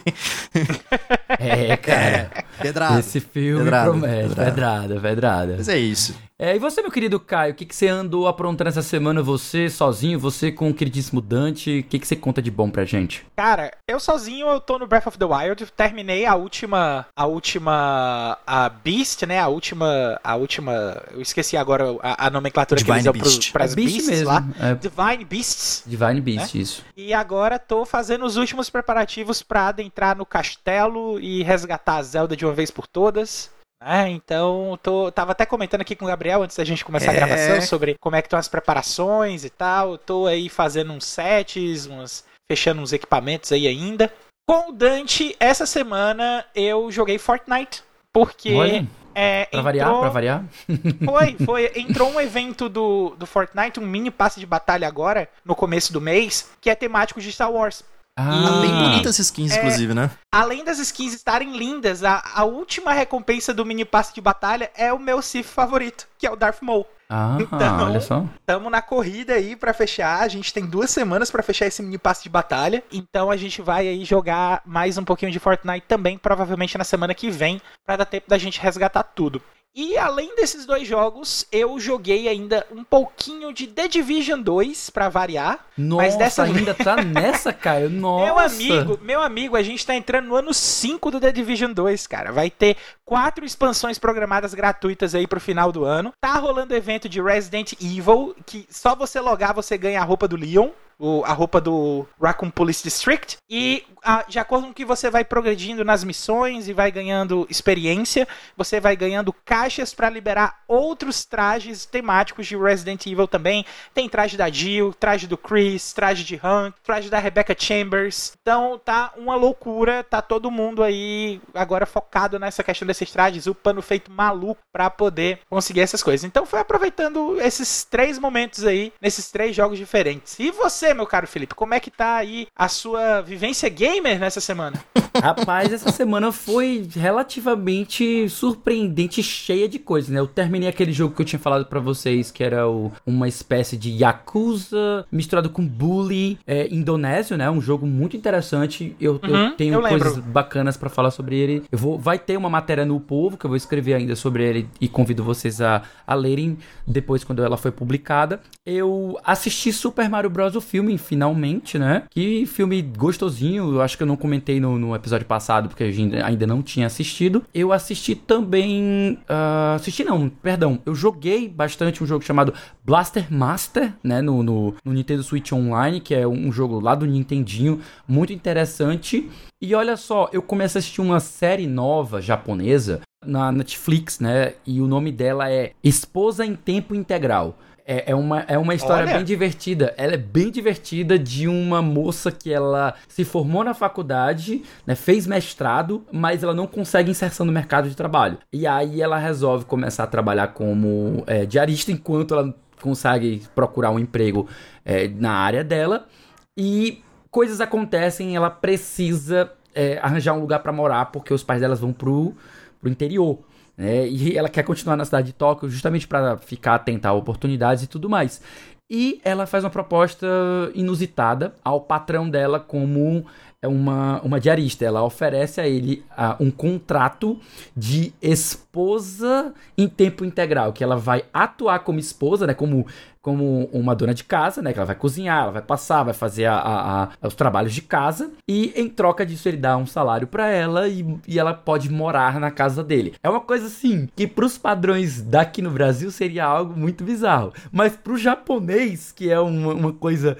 É, 1.38 1.76
cara. 1.76 2.30
é 2.34 2.44
pedrado. 2.62 2.98
Esse 2.98 3.20
filme 3.20 3.64
Pedrada, 3.64 3.90
promete. 3.90 4.28
pedrada. 4.28 4.44
Pedrada, 4.50 5.00
pedrada. 5.00 5.54
Mas 5.58 5.68
é 5.68 5.76
isso. 5.78 6.14
É, 6.38 6.54
e 6.54 6.58
você, 6.58 6.82
meu 6.82 6.90
querido 6.90 7.18
Caio, 7.18 7.52
o 7.52 7.56
que, 7.56 7.64
que 7.64 7.74
você 7.74 7.88
andou 7.88 8.28
aprontando 8.28 8.68
essa 8.68 8.82
semana? 8.82 9.22
Você 9.22 9.70
sozinho, 9.70 10.18
você 10.18 10.52
com 10.52 10.68
o 10.68 10.74
queridíssimo 10.74 11.18
Dante? 11.22 11.78
O 11.78 11.82
que, 11.84 11.98
que 11.98 12.06
você 12.06 12.14
conta 12.14 12.42
de 12.42 12.50
bom 12.50 12.68
pra 12.68 12.84
gente? 12.84 13.24
Cara, 13.34 13.70
eu 13.88 13.98
sozinho 13.98 14.46
eu 14.46 14.60
tô 14.60 14.78
no 14.78 14.86
Breath 14.86 15.06
of 15.06 15.16
the 15.18 15.24
Wild, 15.24 15.64
terminei 15.74 16.26
a 16.26 16.34
última 16.34 17.06
a 17.16 17.24
última 17.24 18.36
a 18.46 18.68
Beast, 18.68 19.22
né? 19.22 19.40
A 19.40 19.48
última 19.48 20.20
a 20.22 20.36
última, 20.36 21.02
eu 21.12 21.22
esqueci 21.22 21.56
agora 21.56 21.96
a, 22.02 22.26
a 22.26 22.30
nomenclatura 22.30 22.78
que 22.78 22.84
Divine 22.84 22.98
eles 22.98 23.04
dão 23.04 23.12
pros, 23.14 23.34
Beast. 23.38 23.52
pras 23.52 23.72
é 23.72 23.74
Beast 23.76 24.05
beasts 24.06 24.26
mesmo. 24.26 24.54
lá. 24.60 24.70
É 24.70 24.74
Divine 24.74 25.24
Beasts. 25.24 25.82
Divine 25.86 26.20
Beast, 26.20 26.54
isso. 26.54 26.84
E 26.96 27.12
agora 27.12 27.58
tô 27.58 27.84
fazendo 27.84 28.24
os 28.24 28.36
últimos 28.36 28.70
preparativos 28.70 29.42
pra 29.42 29.68
adentrar 29.68 30.16
no 30.16 30.24
castelo 30.26 31.18
e 31.20 31.42
resgatar 31.42 31.96
a 31.96 32.02
Zelda 32.02 32.36
de 32.36 32.44
uma 32.44 32.54
vez 32.54 32.70
por 32.70 32.86
todas. 32.86 33.50
né? 33.82 34.08
então, 34.10 34.78
tô, 34.82 35.12
tava 35.12 35.32
até 35.32 35.44
comentando 35.44 35.82
aqui 35.82 35.94
com 35.94 36.04
o 36.04 36.08
Gabriel 36.08 36.42
antes 36.42 36.56
da 36.56 36.64
gente 36.64 36.84
começar 36.84 37.10
a 37.10 37.14
É. 37.14 37.16
gravação 37.16 37.60
sobre 37.62 37.96
como 38.00 38.16
é 38.16 38.22
que 38.22 38.26
estão 38.26 38.38
as 38.38 38.48
preparações 38.48 39.44
e 39.44 39.50
tal. 39.50 39.98
Tô 39.98 40.26
aí 40.26 40.48
fazendo 40.48 40.92
uns 40.92 41.04
sets, 41.04 41.86
uns, 41.86 42.24
fechando 42.50 42.80
uns 42.80 42.92
equipamentos 42.92 43.52
aí 43.52 43.66
ainda. 43.66 44.12
Com 44.48 44.70
o 44.70 44.72
Dante, 44.72 45.34
essa 45.40 45.66
semana 45.66 46.44
eu 46.54 46.90
joguei 46.90 47.18
Fortnite. 47.18 47.82
Porque 48.12 48.54
Olha, 48.54 48.86
é, 49.18 49.46
pra 49.46 49.62
variar, 49.62 49.86
entrou- 49.88 50.00
pra 50.02 50.10
variar. 50.10 50.44
foi, 51.04 51.36
foi. 51.44 51.72
Entrou 51.74 52.10
um 52.10 52.20
evento 52.20 52.68
do, 52.68 53.14
do 53.18 53.26
Fortnite, 53.26 53.80
um 53.80 53.86
mini 53.86 54.10
passe 54.10 54.38
de 54.38 54.44
batalha 54.46 54.86
agora, 54.86 55.28
no 55.44 55.54
começo 55.54 55.92
do 55.92 56.00
mês, 56.00 56.50
que 56.60 56.68
é 56.68 56.74
temático 56.74 57.20
de 57.20 57.32
Star 57.32 57.50
Wars. 57.50 57.82
Ah, 58.18 58.60
Bem 58.62 58.70
bonitas 58.74 59.14
essas 59.14 59.26
skins, 59.26 59.52
É. 59.52 59.58
inclusive, 59.58 59.92
né? 59.92 60.10
Além 60.32 60.64
das 60.64 60.78
skins 60.78 61.12
estarem 61.12 61.56
lindas, 61.56 62.02
a, 62.02 62.22
a 62.34 62.44
última 62.44 62.92
recompensa 62.92 63.52
do 63.52 63.64
mini 63.64 63.84
passe 63.84 64.14
de 64.14 64.20
batalha 64.22 64.70
é 64.74 64.90
o 64.92 64.98
meu 64.98 65.20
Sith 65.20 65.44
favorito, 65.46 66.06
que 66.18 66.26
é 66.26 66.30
o 66.30 66.36
Darth 66.36 66.62
Maul. 66.62 66.86
Ah, 67.08 67.36
Então- 67.40 67.84
olha 67.84 68.00
só. 68.00 68.24
Tamo 68.44 68.68
na 68.70 68.82
corrida 68.82 69.34
aí 69.34 69.54
pra 69.54 69.72
fechar. 69.72 70.22
A 70.22 70.28
gente 70.28 70.52
tem 70.52 70.66
duas 70.66 70.90
semanas 70.90 71.30
pra 71.30 71.42
fechar 71.42 71.66
esse 71.66 71.80
mini 71.82 71.98
passe 71.98 72.22
de 72.24 72.28
batalha. 72.28 72.82
Então 72.90 73.30
a 73.30 73.36
gente 73.36 73.62
vai 73.62 73.86
aí 73.86 74.04
jogar 74.04 74.60
mais 74.64 74.98
um 74.98 75.04
pouquinho 75.04 75.30
de 75.30 75.38
Fortnite 75.38 75.84
também, 75.86 76.18
provavelmente 76.18 76.76
na 76.76 76.82
semana 76.84 77.14
que 77.14 77.30
vem, 77.30 77.60
pra 77.86 77.96
dar 77.96 78.06
tempo 78.06 78.28
da 78.28 78.38
gente 78.38 78.58
resgatar 78.60 79.02
tudo. 79.04 79.40
E 79.76 79.98
além 79.98 80.34
desses 80.34 80.64
dois 80.64 80.88
jogos, 80.88 81.46
eu 81.52 81.78
joguei 81.78 82.28
ainda 82.28 82.66
um 82.72 82.82
pouquinho 82.82 83.52
de 83.52 83.66
The 83.66 83.86
Division 83.86 84.40
2 84.40 84.88
pra 84.88 85.10
variar. 85.10 85.66
Nossa, 85.76 86.16
dessa 86.16 86.44
ainda 86.44 86.72
tá 86.72 86.96
nessa, 87.04 87.52
Caio. 87.52 87.90
Nossa. 87.92 88.24
Meu 88.24 88.38
amigo, 88.38 88.98
meu 89.02 89.20
amigo, 89.20 89.54
a 89.54 89.62
gente 89.62 89.84
tá 89.84 89.94
entrando 89.94 90.28
no 90.28 90.34
ano 90.34 90.54
5 90.54 91.10
do 91.10 91.20
The 91.20 91.30
Division 91.30 91.74
2, 91.74 92.06
cara. 92.06 92.32
Vai 92.32 92.48
ter 92.48 92.78
quatro 93.04 93.44
expansões 93.44 93.98
programadas 93.98 94.54
gratuitas 94.54 95.14
aí 95.14 95.26
pro 95.26 95.38
final 95.38 95.70
do 95.70 95.84
ano. 95.84 96.10
Tá 96.22 96.38
rolando 96.38 96.74
evento 96.74 97.06
de 97.06 97.20
Resident 97.20 97.74
Evil, 97.74 98.34
que 98.46 98.66
só 98.70 98.96
você 98.96 99.20
logar 99.20 99.52
você 99.52 99.76
ganha 99.76 100.00
a 100.00 100.04
roupa 100.04 100.26
do 100.26 100.36
Leon. 100.36 100.70
O, 100.98 101.24
a 101.24 101.32
roupa 101.32 101.60
do 101.60 102.06
Raccoon 102.20 102.50
Police 102.50 102.82
District. 102.82 103.36
E 103.48 103.84
a, 104.02 104.24
de 104.28 104.38
acordo 104.38 104.68
com 104.68 104.74
que 104.74 104.84
você 104.84 105.10
vai 105.10 105.24
progredindo 105.24 105.84
nas 105.84 106.04
missões 106.04 106.68
e 106.68 106.72
vai 106.72 106.90
ganhando 106.90 107.46
experiência, 107.50 108.26
você 108.56 108.80
vai 108.80 108.96
ganhando 108.96 109.32
caixas 109.32 109.92
para 109.92 110.10
liberar 110.10 110.62
outros 110.68 111.24
trajes 111.24 111.84
temáticos 111.84 112.46
de 112.46 112.56
Resident 112.56 113.06
Evil 113.06 113.28
também. 113.28 113.64
Tem 113.92 114.08
traje 114.08 114.36
da 114.36 114.48
Jill, 114.48 114.94
traje 114.94 115.26
do 115.26 115.36
Chris, 115.36 115.92
traje 115.92 116.24
de 116.24 116.40
Hank, 116.42 116.76
traje 116.82 117.10
da 117.10 117.18
Rebecca 117.18 117.54
Chambers. 117.58 118.32
Então 118.40 118.80
tá 118.84 119.12
uma 119.16 119.34
loucura, 119.34 120.04
tá 120.04 120.22
todo 120.22 120.50
mundo 120.50 120.82
aí 120.82 121.40
agora 121.54 121.86
focado 121.86 122.38
nessa 122.38 122.62
questão 122.62 122.86
desses 122.86 123.10
trajes, 123.10 123.46
o 123.46 123.54
pano 123.54 123.82
feito 123.82 124.10
maluco 124.10 124.60
para 124.72 124.88
poder 124.90 125.40
conseguir 125.48 125.80
essas 125.80 126.02
coisas. 126.02 126.24
Então 126.24 126.46
foi 126.46 126.60
aproveitando 126.60 127.40
esses 127.40 127.84
três 127.84 128.18
momentos 128.18 128.64
aí, 128.64 128.92
nesses 129.00 129.30
três 129.30 129.54
jogos 129.54 129.78
diferentes. 129.78 130.38
E 130.38 130.50
você, 130.50 130.85
meu 130.94 131.06
caro 131.06 131.26
Felipe, 131.26 131.54
como 131.54 131.74
é 131.74 131.80
que 131.80 131.90
tá 131.90 132.16
aí 132.16 132.46
a 132.54 132.68
sua 132.68 133.20
vivência 133.20 133.68
gamer 133.68 134.18
nessa 134.18 134.40
semana? 134.40 134.82
Rapaz, 135.22 135.72
essa 135.72 135.90
semana 135.90 136.30
foi 136.30 136.86
relativamente 136.94 138.28
surpreendente, 138.28 139.22
cheia 139.22 139.68
de 139.68 139.78
coisas, 139.78 140.10
né? 140.10 140.20
Eu 140.20 140.26
terminei 140.26 140.68
aquele 140.68 140.92
jogo 140.92 141.14
que 141.14 141.22
eu 141.22 141.26
tinha 141.26 141.38
falado 141.38 141.66
para 141.66 141.80
vocês, 141.80 142.30
que 142.30 142.44
era 142.44 142.68
o, 142.68 142.92
uma 143.06 143.26
espécie 143.26 143.76
de 143.76 143.90
Yakuza 143.90 145.06
misturado 145.10 145.50
com 145.50 145.66
Bully 145.66 146.38
é, 146.46 146.68
indonésio, 146.70 147.36
né? 147.36 147.50
Um 147.50 147.60
jogo 147.60 147.86
muito 147.86 148.16
interessante. 148.16 148.94
Eu, 149.00 149.20
uhum, 149.22 149.46
eu 149.46 149.50
tenho 149.52 149.74
eu 149.74 149.82
coisas 149.82 150.18
bacanas 150.18 150.76
para 150.76 150.90
falar 150.90 151.10
sobre 151.10 151.36
ele. 151.36 151.64
Eu 151.70 151.78
vou, 151.78 151.98
vai 151.98 152.18
ter 152.18 152.36
uma 152.36 152.50
matéria 152.50 152.84
no 152.84 153.00
Povo, 153.00 153.36
que 153.36 153.46
eu 153.46 153.48
vou 153.48 153.56
escrever 153.56 153.94
ainda 153.94 154.16
sobre 154.16 154.44
ele 154.44 154.68
e 154.80 154.88
convido 154.88 155.24
vocês 155.24 155.60
a, 155.60 155.82
a 156.06 156.14
lerem 156.14 156.58
depois 156.86 157.24
quando 157.24 157.42
ela 157.42 157.56
foi 157.56 157.70
publicada. 157.70 158.40
Eu 158.64 159.18
assisti 159.24 159.72
Super 159.72 160.08
Mario 160.08 160.30
Bros. 160.30 160.56
o 160.56 160.60
filme, 160.60 160.75
finalmente, 160.98 161.78
né? 161.78 162.04
Que 162.10 162.46
filme 162.46 162.82
gostosinho. 162.82 163.74
Eu 163.74 163.82
acho 163.82 163.96
que 163.96 164.02
eu 164.02 164.06
não 164.06 164.16
comentei 164.16 164.60
no, 164.60 164.78
no 164.78 164.94
episódio 164.94 165.26
passado, 165.26 165.68
porque 165.68 165.84
a 165.84 165.90
gente 165.90 166.16
ainda 166.16 166.46
não 166.46 166.62
tinha 166.62 166.86
assistido. 166.86 167.44
Eu 167.54 167.72
assisti 167.72 168.14
também. 168.14 169.18
Uh, 169.28 169.74
assisti 169.76 170.04
não, 170.04 170.28
perdão. 170.28 170.80
Eu 170.84 170.94
joguei 170.94 171.48
bastante 171.48 172.02
um 172.02 172.06
jogo 172.06 172.24
chamado 172.24 172.52
Blaster 172.84 173.32
Master, 173.32 173.92
né? 174.02 174.20
No, 174.20 174.42
no, 174.42 174.74
no 174.84 174.92
Nintendo 174.92 175.22
Switch 175.22 175.52
Online, 175.52 176.00
que 176.00 176.14
é 176.14 176.26
um 176.26 176.50
jogo 176.50 176.80
lá 176.80 176.94
do 176.94 177.06
Nintendinho, 177.06 177.80
muito 178.06 178.32
interessante. 178.32 179.30
E 179.60 179.74
olha 179.74 179.96
só, 179.96 180.28
eu 180.32 180.42
comecei 180.42 180.78
a 180.78 180.80
assistir 180.80 181.00
uma 181.00 181.20
série 181.20 181.66
nova 181.66 182.20
japonesa 182.20 183.00
na 183.24 183.50
Netflix, 183.50 184.20
né? 184.20 184.54
E 184.66 184.80
o 184.80 184.86
nome 184.86 185.10
dela 185.10 185.50
é 185.50 185.72
Esposa 185.82 186.44
em 186.44 186.54
Tempo 186.54 186.94
Integral. 186.94 187.58
É, 187.88 188.10
é, 188.10 188.14
uma, 188.16 188.40
é 188.48 188.58
uma 188.58 188.74
história 188.74 189.04
Olha. 189.04 189.14
bem 189.14 189.24
divertida. 189.24 189.94
Ela 189.96 190.14
é 190.14 190.16
bem 190.16 190.50
divertida 190.50 191.16
de 191.16 191.46
uma 191.46 191.80
moça 191.80 192.32
que 192.32 192.52
ela 192.52 192.94
se 193.06 193.24
formou 193.24 193.62
na 193.62 193.74
faculdade, 193.74 194.64
né, 194.84 194.96
fez 194.96 195.24
mestrado, 195.24 196.04
mas 196.10 196.42
ela 196.42 196.52
não 196.52 196.66
consegue 196.66 197.12
inserção 197.12 197.46
no 197.46 197.52
mercado 197.52 197.88
de 197.88 197.94
trabalho. 197.94 198.38
E 198.52 198.66
aí 198.66 199.00
ela 199.00 199.18
resolve 199.18 199.64
começar 199.66 200.02
a 200.02 200.06
trabalhar 200.08 200.48
como 200.48 201.22
é, 201.28 201.46
diarista 201.46 201.92
enquanto 201.92 202.34
ela 202.34 202.52
consegue 202.80 203.42
procurar 203.54 203.90
um 203.90 204.00
emprego 204.00 204.48
é, 204.84 205.06
na 205.06 205.32
área 205.32 205.62
dela. 205.62 206.08
E 206.56 207.02
coisas 207.30 207.60
acontecem, 207.60 208.34
ela 208.34 208.50
precisa 208.50 209.52
é, 209.72 209.98
arranjar 210.02 210.34
um 210.34 210.40
lugar 210.40 210.58
para 210.58 210.72
morar 210.72 211.06
porque 211.06 211.32
os 211.32 211.44
pais 211.44 211.60
delas 211.60 211.78
vão 211.78 211.92
pro, 211.92 212.34
pro 212.80 212.90
interior. 212.90 213.38
Né? 213.76 214.08
E 214.08 214.36
ela 214.36 214.48
quer 214.48 214.62
continuar 214.62 214.96
na 214.96 215.04
cidade 215.04 215.28
de 215.28 215.32
Tóquio 215.32 215.68
justamente 215.68 216.06
para 216.06 216.38
ficar 216.38 216.76
atenta 216.76 217.08
a 217.08 217.12
oportunidades 217.12 217.84
e 217.84 217.86
tudo 217.86 218.08
mais. 218.08 218.40
E 218.88 219.20
ela 219.24 219.46
faz 219.46 219.64
uma 219.64 219.70
proposta 219.70 220.26
inusitada 220.72 221.54
ao 221.64 221.80
patrão 221.80 222.30
dela 222.30 222.60
como 222.60 223.26
uma, 223.64 224.20
uma 224.22 224.38
diarista. 224.38 224.84
Ela 224.84 225.02
oferece 225.02 225.60
a 225.60 225.66
ele 225.66 226.04
uh, 226.12 226.42
um 226.42 226.52
contrato 226.52 227.38
de 227.76 228.12
esposa 228.22 229.52
em 229.76 229.88
tempo 229.88 230.24
integral, 230.24 230.72
que 230.72 230.84
ela 230.84 230.96
vai 230.96 231.24
atuar 231.34 231.80
como 231.80 231.98
esposa, 231.98 232.46
né? 232.46 232.54
Como 232.54 232.86
como 233.26 233.68
uma 233.72 233.92
dona 233.92 234.14
de 234.14 234.22
casa, 234.22 234.62
né? 234.62 234.72
Que 234.72 234.78
ela 234.78 234.86
vai 234.86 234.94
cozinhar, 234.94 235.42
ela 235.42 235.50
vai 235.50 235.60
passar, 235.60 236.04
vai 236.04 236.14
fazer 236.14 236.44
a, 236.44 236.54
a, 236.54 237.02
a, 237.02 237.26
os 237.26 237.34
trabalhos 237.34 237.74
de 237.74 237.82
casa. 237.82 238.30
E 238.48 238.72
em 238.76 238.88
troca 238.88 239.26
disso, 239.26 239.48
ele 239.48 239.56
dá 239.56 239.76
um 239.76 239.84
salário 239.84 240.28
para 240.28 240.46
ela 240.48 240.86
e, 240.86 241.04
e 241.26 241.36
ela 241.36 241.52
pode 241.52 241.90
morar 241.90 242.38
na 242.38 242.52
casa 242.52 242.84
dele. 242.84 243.14
É 243.24 243.28
uma 243.28 243.40
coisa 243.40 243.66
assim 243.66 244.08
que, 244.14 244.28
pros 244.28 244.56
padrões 244.56 245.20
daqui 245.20 245.60
no 245.60 245.72
Brasil, 245.72 246.08
seria 246.12 246.44
algo 246.44 246.78
muito 246.78 247.02
bizarro. 247.02 247.52
Mas 247.72 247.96
pro 247.96 248.16
japonês, 248.16 249.10
que 249.10 249.28
é 249.28 249.40
uma, 249.40 249.74
uma 249.74 249.92
coisa 249.92 250.36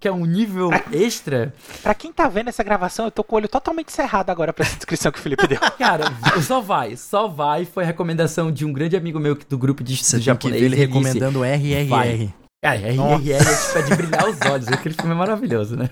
que 0.00 0.08
é 0.08 0.12
um 0.12 0.26
nível 0.26 0.70
extra. 0.90 1.54
Pra 1.84 1.94
quem 1.94 2.12
tá 2.12 2.26
vendo 2.26 2.48
essa 2.48 2.64
gravação, 2.64 3.04
eu 3.04 3.12
tô 3.12 3.22
com 3.22 3.36
o 3.36 3.38
olho 3.38 3.48
totalmente 3.48 3.92
cerrado 3.92 4.30
agora 4.30 4.52
pra 4.52 4.64
essa 4.64 4.74
descrição 4.74 5.12
que 5.12 5.20
o 5.20 5.22
Felipe 5.22 5.46
deu. 5.46 5.60
Cara, 5.78 6.06
só 6.42 6.60
vai, 6.60 6.96
só 6.96 7.28
vai. 7.28 7.64
Foi 7.64 7.84
recomendação 7.84 8.50
de 8.50 8.64
um 8.64 8.72
grande 8.72 8.96
amigo 8.96 9.20
meu 9.20 9.38
do 9.48 9.56
grupo 9.56 9.84
de 9.84 9.96
Você 9.96 10.20
japonês. 10.20 10.58
Que 10.58 10.64
ele 10.64 10.74
recomendando 10.74 11.44
RRR. 11.44 12.23
É, 12.64 12.68
é, 12.68 12.88
é, 12.88 12.92
tipo, 12.92 13.78
é 13.78 13.82
de 13.82 13.94
brilhar 13.94 14.26
os 14.26 14.40
olhos. 14.50 14.68
Aquele 14.68 14.94
filme 14.94 15.12
é 15.12 15.14
maravilhoso, 15.14 15.76
né? 15.76 15.90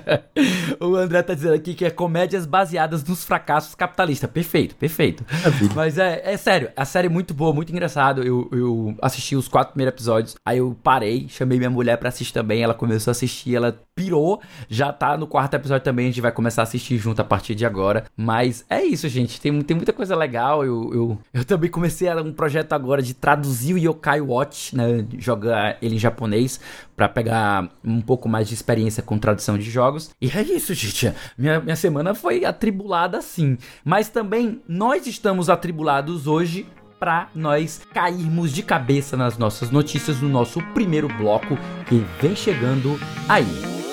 o 0.78 0.96
André 0.96 1.22
tá 1.22 1.32
dizendo 1.32 1.54
aqui 1.54 1.72
que 1.72 1.82
é 1.82 1.88
comédias 1.88 2.44
baseadas 2.44 3.02
nos 3.02 3.24
fracassos 3.24 3.74
capitalistas. 3.74 4.30
Perfeito, 4.30 4.76
perfeito. 4.76 5.24
Mas 5.74 5.96
é, 5.96 6.20
é 6.22 6.36
sério, 6.36 6.70
a 6.76 6.84
série 6.84 7.06
é 7.06 7.10
muito 7.10 7.32
boa, 7.32 7.54
muito 7.54 7.72
engraçado. 7.72 8.22
Eu, 8.22 8.50
eu 8.52 8.94
assisti 9.00 9.34
os 9.34 9.48
quatro 9.48 9.72
primeiros 9.72 9.94
episódios, 9.94 10.34
aí 10.44 10.58
eu 10.58 10.76
parei, 10.82 11.26
chamei 11.26 11.56
minha 11.56 11.70
mulher 11.70 11.96
pra 11.96 12.10
assistir 12.10 12.34
também. 12.34 12.62
Ela 12.62 12.74
começou 12.74 13.10
a 13.10 13.12
assistir, 13.12 13.56
ela 13.56 13.80
pirou. 13.94 14.42
Já 14.68 14.92
tá 14.92 15.16
no 15.16 15.26
quarto 15.26 15.54
episódio 15.54 15.84
também, 15.84 16.06
a 16.06 16.08
gente 16.10 16.20
vai 16.20 16.32
começar 16.32 16.62
a 16.62 16.64
assistir 16.64 16.98
junto 16.98 17.22
a 17.22 17.24
partir 17.24 17.54
de 17.54 17.64
agora. 17.64 18.04
Mas 18.14 18.62
é 18.68 18.82
isso, 18.82 19.08
gente. 19.08 19.40
Tem, 19.40 19.58
tem 19.62 19.74
muita 19.74 19.92
coisa 19.92 20.14
legal. 20.14 20.64
Eu, 20.64 20.92
eu, 20.92 21.18
eu 21.32 21.44
também 21.46 21.70
comecei 21.70 22.12
um 22.14 22.32
projeto 22.32 22.74
agora 22.74 23.00
de 23.00 23.14
traduzir 23.14 23.72
o 23.72 23.78
Yokai 23.78 24.20
Watch, 24.20 24.76
né? 24.76 25.06
Jogar 25.18 25.78
ele 25.80 25.93
em 25.94 25.98
japonês 25.98 26.60
para 26.96 27.08
pegar 27.08 27.68
um 27.84 28.00
pouco 28.00 28.28
mais 28.28 28.48
de 28.48 28.54
experiência 28.54 29.02
com 29.02 29.18
tradução 29.18 29.56
de 29.56 29.70
jogos. 29.70 30.10
E 30.20 30.28
é 30.28 30.42
isso, 30.42 30.74
gente. 30.74 31.12
Minha, 31.38 31.60
minha 31.60 31.76
semana 31.76 32.14
foi 32.14 32.44
atribulada 32.44 33.20
sim. 33.22 33.56
Mas 33.84 34.08
também 34.08 34.62
nós 34.68 35.06
estamos 35.06 35.48
atribulados 35.48 36.26
hoje 36.26 36.66
para 36.98 37.28
nós 37.34 37.82
cairmos 37.92 38.52
de 38.52 38.62
cabeça 38.62 39.16
nas 39.16 39.36
nossas 39.36 39.70
notícias 39.70 40.20
no 40.20 40.28
nosso 40.28 40.62
primeiro 40.72 41.08
bloco 41.08 41.56
que 41.86 42.04
vem 42.20 42.34
chegando 42.34 42.98
aí. 43.28 43.83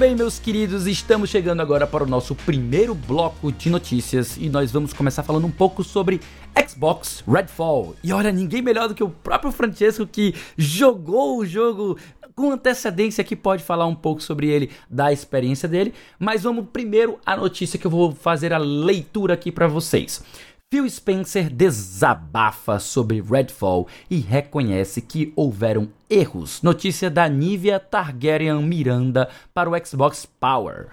Bem, 0.00 0.16
meus 0.16 0.38
queridos, 0.38 0.86
estamos 0.86 1.28
chegando 1.28 1.60
agora 1.60 1.86
para 1.86 2.02
o 2.02 2.06
nosso 2.06 2.34
primeiro 2.34 2.94
bloco 2.94 3.52
de 3.52 3.68
notícias 3.68 4.38
e 4.38 4.48
nós 4.48 4.72
vamos 4.72 4.94
começar 4.94 5.22
falando 5.22 5.46
um 5.46 5.50
pouco 5.50 5.84
sobre 5.84 6.22
Xbox 6.66 7.22
Redfall. 7.28 7.94
E 8.02 8.10
olha, 8.10 8.32
ninguém 8.32 8.62
melhor 8.62 8.88
do 8.88 8.94
que 8.94 9.04
o 9.04 9.10
próprio 9.10 9.52
Francesco 9.52 10.06
que 10.06 10.34
jogou 10.56 11.36
o 11.36 11.44
jogo 11.44 11.98
com 12.34 12.50
antecedência 12.50 13.22
que 13.22 13.36
pode 13.36 13.62
falar 13.62 13.84
um 13.84 13.94
pouco 13.94 14.22
sobre 14.22 14.48
ele, 14.48 14.70
da 14.88 15.12
experiência 15.12 15.68
dele. 15.68 15.92
Mas 16.18 16.44
vamos 16.44 16.64
primeiro 16.72 17.18
à 17.26 17.36
notícia 17.36 17.78
que 17.78 17.86
eu 17.86 17.90
vou 17.90 18.12
fazer 18.12 18.54
a 18.54 18.58
leitura 18.58 19.34
aqui 19.34 19.52
para 19.52 19.68
vocês. 19.68 20.24
Phil 20.72 20.88
Spencer 20.88 21.50
desabafa 21.50 22.78
sobre 22.78 23.20
Redfall 23.20 23.86
e 24.08 24.16
reconhece 24.16 25.02
que 25.02 25.30
houveram 25.36 25.90
erros. 26.10 26.60
Notícia 26.60 27.08
da 27.08 27.28
Nivea 27.28 27.78
Targaryen 27.78 28.60
Miranda 28.62 29.28
para 29.54 29.70
o 29.70 29.86
Xbox 29.86 30.26
Power. 30.26 30.88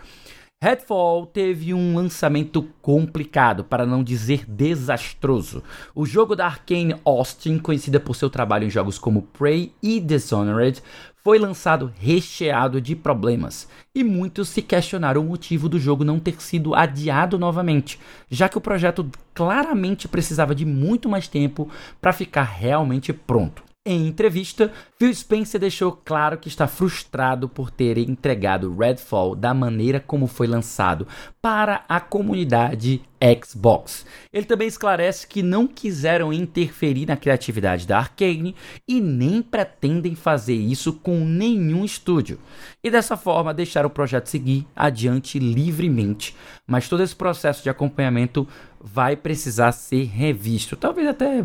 Redfall 0.60 1.28
teve 1.28 1.72
um 1.72 1.96
lançamento 1.96 2.68
complicado, 2.82 3.64
para 3.64 3.86
não 3.86 4.04
dizer 4.04 4.44
desastroso. 4.48 5.62
O 5.94 6.04
jogo 6.04 6.36
da 6.36 6.48
Arkane 6.48 6.96
Austin, 7.06 7.60
conhecida 7.60 8.00
por 8.00 8.16
seu 8.16 8.28
trabalho 8.28 8.66
em 8.66 8.70
jogos 8.70 8.98
como 8.98 9.22
Prey 9.22 9.72
e 9.84 10.00
Dishonored, 10.00 10.82
foi 11.24 11.38
lançado 11.38 11.94
recheado 12.00 12.82
de 12.82 12.96
problemas, 12.96 13.68
e 13.94 14.04
muitos 14.04 14.50
se 14.50 14.62
questionaram 14.64 15.22
o 15.22 15.26
motivo 15.26 15.70
do 15.70 15.78
jogo 15.78 16.04
não 16.04 16.20
ter 16.20 16.42
sido 16.42 16.74
adiado 16.74 17.38
novamente, 17.38 18.00
já 18.28 18.50
que 18.50 18.58
o 18.58 18.62
projeto 18.62 19.08
claramente 19.36 20.08
precisava 20.08 20.56
de 20.56 20.66
muito 20.66 21.08
mais 21.08 21.28
tempo 21.28 21.70
para 22.02 22.14
ficar 22.14 22.44
realmente 22.44 23.14
pronto. 23.14 23.67
Em 23.90 24.06
entrevista, 24.06 24.70
Phil 25.00 25.16
Spencer 25.16 25.62
deixou 25.62 25.94
claro 25.94 26.38
que 26.38 26.50
está 26.50 26.68
frustrado 26.68 27.48
por 27.48 27.72
ter 27.72 27.98
entregado 27.98 28.76
Redfall 28.76 29.34
da 29.34 29.54
maneira 29.54 29.98
como 29.98 30.28
foi 30.28 30.46
lançado 30.46 31.08
para 31.42 31.86
a 31.88 32.02
comunidade 32.02 33.02
Xbox. 33.44 34.06
Ele 34.32 34.46
também 34.46 34.68
esclarece 34.68 35.28
que 35.28 35.42
não 35.42 35.68
quiseram 35.68 36.32
interferir 36.32 37.06
na 37.06 37.18
criatividade 37.18 37.88
da 37.88 37.98
Arkane 37.98 38.56
e 38.88 39.02
nem 39.02 39.42
pretendem 39.42 40.16
fazer 40.16 40.56
isso 40.56 40.94
com 40.94 41.26
nenhum 41.26 41.84
estúdio. 41.84 42.40
E 42.84 42.92
dessa 42.92 43.18
forma 43.18 43.54
deixaram 43.54 43.88
o 43.88 43.92
projeto 43.92 44.28
seguir 44.28 44.68
adiante 44.76 45.40
livremente. 45.40 46.36
Mas 46.66 46.88
todo 46.88 47.04
esse 47.04 47.16
processo 47.16 47.64
de 47.64 47.70
acompanhamento 47.70 48.48
vai 48.80 49.16
precisar 49.16 49.72
ser 49.72 50.04
revisto. 50.06 50.76
Talvez 50.76 51.08
até. 51.08 51.40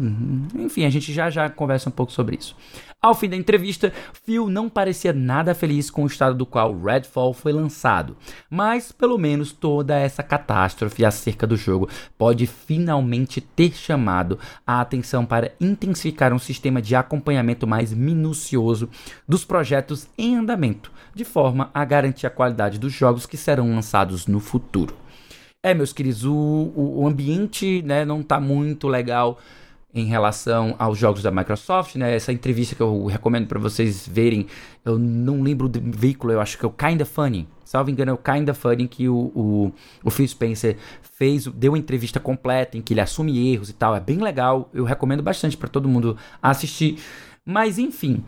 Enfim, 0.55 0.85
a 0.85 0.91
gente 0.91 1.13
já 1.13 1.31
já 1.31 1.49
conversa 1.49 1.89
um 1.89 1.93
pouco 1.93 2.13
sobre 2.13 2.37
isso. 2.37 2.57
Ao 3.05 3.17
fim 3.17 3.29
da 3.29 3.35
entrevista, 3.35 3.93
Phil 4.25 4.49
não 4.49 4.69
parecia 4.69 5.13
nada 5.13 5.57
feliz 5.57 5.91
com 5.91 6.05
o 6.05 6.07
estado 6.07 6.37
do 6.37 6.47
qual 6.47 6.73
Redfall 6.73 7.35
foi 7.35 7.53
lançado, 7.53 8.17
mas 8.49 8.93
pelo 8.93 9.19
menos 9.19 9.51
toda 9.51 9.99
essa 9.99 10.23
catástrofe 10.23 11.05
acerca 11.05 11.45
do 11.45 11.57
jogo 11.57 11.89
pode 12.17 12.47
finalmente 12.47 13.41
ter 13.41 13.73
chamado 13.73 14.39
a 14.65 14.81
atenção 14.81 15.27
para 15.27 15.51
intensificar 15.61 16.33
um 16.33 16.39
sistema 16.39 16.81
de 16.81 16.95
acompanhamento 16.95 17.67
mais 17.67 17.93
minucioso 17.93 18.89
dos 19.27 19.45
projetos 19.45 20.07
em 20.17 20.37
andamento, 20.37 20.93
de 21.13 21.25
forma 21.25 21.73
a 21.75 21.85
garantir 21.85 22.29
a 22.29 22.31
qualidade 22.31 22.79
dos 22.79 22.93
jogos 22.93 23.27
que 23.27 23.37
serão 23.37 23.75
lançados 23.75 24.29
no 24.29 24.39
futuro. 24.39 24.95
É, 25.65 25.75
meus 25.75 25.93
queridos, 25.93 26.25
o, 26.25 26.73
o, 26.75 27.07
ambiente 27.07 27.83
né, 27.83 28.05
não 28.05 28.21
está 28.21 28.41
muito 28.41 28.87
legal 28.87 29.39
em 29.95 30.07
relação 30.07 30.75
aos 30.79 30.99
jogos 30.99 31.23
da 31.23 31.31
Microsoft, 31.31 31.97
né? 31.97 32.15
Essa 32.15 32.33
entrevista 32.33 32.75
que 32.75 32.83
eu 32.83 33.07
recomendo 33.07 33.47
para 33.47 33.59
vocês 33.59 34.09
verem, 34.09 34.47
eu 34.85 34.99
não 34.99 35.43
lembro 35.43 35.69
do 35.69 35.81
veículo, 35.97 36.33
eu 36.33 36.41
acho 36.41 36.59
que 36.59 36.65
é 36.65 36.69
o 36.69 36.73
Kinda 36.73 37.05
Funny. 37.05 37.47
Salvo 37.65 37.91
engano, 37.91 38.11
é 38.11 38.15
o 38.15 38.19
Kinda 38.19 38.55
Funny 38.55 38.89
que 38.89 39.09
o, 39.09 39.17
o, 39.35 39.73
o 40.03 40.11
Phil 40.11 40.27
Spencer 40.27 40.77
fez, 41.17 41.47
deu 41.47 41.73
uma 41.73 41.79
entrevista 41.79 42.19
completa 42.19 42.77
em 42.77 42.83
que 42.83 42.95
ele 42.95 43.01
assume 43.01 43.53
erros 43.53 43.71
e 43.71 43.75
tal. 43.75 43.95
É 43.95 44.01
bem 44.01 44.19
legal, 44.19 44.71
eu 44.73 44.85
recomendo 44.85 45.23
bastante 45.23 45.57
para 45.57 45.69
todo 45.69 45.89
mundo 45.89 46.17
assistir. 46.41 46.99
Mas 47.45 47.79
enfim, 47.79 48.23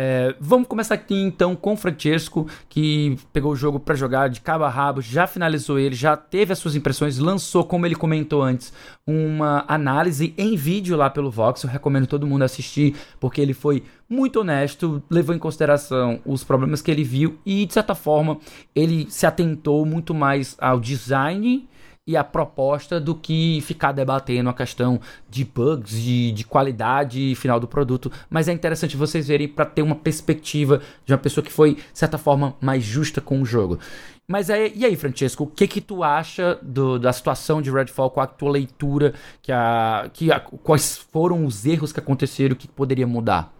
é, 0.00 0.36
vamos 0.38 0.68
começar 0.68 0.94
aqui 0.94 1.20
então 1.20 1.56
com 1.56 1.72
o 1.72 1.76
Francesco, 1.76 2.46
que 2.68 3.18
pegou 3.32 3.50
o 3.50 3.56
jogo 3.56 3.80
para 3.80 3.96
jogar 3.96 4.28
de 4.28 4.40
cabo 4.40 4.62
a 4.62 4.68
rabo, 4.68 5.02
já 5.02 5.26
finalizou 5.26 5.76
ele, 5.76 5.96
já 5.96 6.16
teve 6.16 6.52
as 6.52 6.60
suas 6.60 6.76
impressões, 6.76 7.18
lançou, 7.18 7.64
como 7.64 7.84
ele 7.84 7.96
comentou 7.96 8.40
antes, 8.40 8.72
uma 9.04 9.64
análise 9.66 10.32
em 10.38 10.54
vídeo 10.54 10.96
lá 10.96 11.10
pelo 11.10 11.32
Vox. 11.32 11.64
Eu 11.64 11.70
recomendo 11.70 12.06
todo 12.06 12.28
mundo 12.28 12.44
assistir, 12.44 12.94
porque 13.18 13.40
ele 13.40 13.52
foi 13.52 13.82
muito 14.08 14.38
honesto, 14.38 15.02
levou 15.10 15.34
em 15.34 15.38
consideração 15.40 16.20
os 16.24 16.44
problemas 16.44 16.80
que 16.80 16.92
ele 16.92 17.02
viu 17.02 17.36
e, 17.44 17.66
de 17.66 17.74
certa 17.74 17.96
forma, 17.96 18.38
ele 18.76 19.10
se 19.10 19.26
atentou 19.26 19.84
muito 19.84 20.14
mais 20.14 20.56
ao 20.60 20.78
design 20.78 21.66
e 22.08 22.16
a 22.16 22.24
proposta 22.24 22.98
do 22.98 23.14
que 23.14 23.60
ficar 23.60 23.92
debatendo 23.92 24.48
a 24.48 24.54
questão 24.54 24.98
de 25.28 25.44
bugs, 25.44 25.92
de, 25.92 26.32
de 26.32 26.42
qualidade 26.42 27.34
final 27.34 27.60
do 27.60 27.68
produto. 27.68 28.10
Mas 28.30 28.48
é 28.48 28.52
interessante 28.52 28.96
vocês 28.96 29.28
verem 29.28 29.46
para 29.46 29.66
ter 29.66 29.82
uma 29.82 29.94
perspectiva 29.94 30.80
de 31.04 31.12
uma 31.12 31.18
pessoa 31.18 31.44
que 31.44 31.52
foi, 31.52 31.74
de 31.74 31.82
certa 31.92 32.16
forma, 32.16 32.56
mais 32.62 32.82
justa 32.82 33.20
com 33.20 33.42
o 33.42 33.44
jogo. 33.44 33.78
Mas 34.26 34.48
é, 34.48 34.72
e 34.74 34.86
aí, 34.86 34.96
Francesco, 34.96 35.44
o 35.44 35.46
que 35.46 35.68
que 35.68 35.82
tu 35.82 36.02
acha 36.02 36.58
do, 36.62 36.98
da 36.98 37.12
situação 37.12 37.60
de 37.60 37.70
Redfall, 37.70 38.10
com 38.10 38.22
a 38.22 38.26
tua 38.26 38.52
leitura, 38.52 39.12
que 39.42 39.52
a, 39.52 40.08
que 40.10 40.32
a, 40.32 40.40
quais 40.40 40.96
foram 40.96 41.44
os 41.44 41.66
erros 41.66 41.92
que 41.92 42.00
aconteceram, 42.00 42.54
o 42.54 42.56
que 42.56 42.66
poderia 42.66 43.06
mudar? 43.06 43.52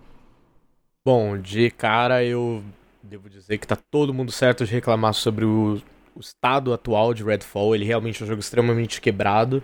Bom, 1.05 1.37
de 1.37 1.71
cara 1.71 2.25
eu 2.25 2.65
devo 3.03 3.29
dizer 3.29 3.59
que 3.59 3.67
tá 3.67 3.77
todo 3.77 4.15
mundo 4.15 4.33
certo 4.33 4.65
de 4.65 4.73
reclamar 4.73 5.13
sobre 5.13 5.45
o 5.45 5.81
o 6.19 6.21
estado 6.21 6.73
atual 6.73 7.15
de 7.15 7.23
Redfall. 7.23 7.75
Ele 7.75 7.85
realmente 7.85 8.21
é 8.21 8.25
um 8.25 8.29
jogo 8.29 8.41
extremamente 8.41 9.01
quebrado. 9.01 9.63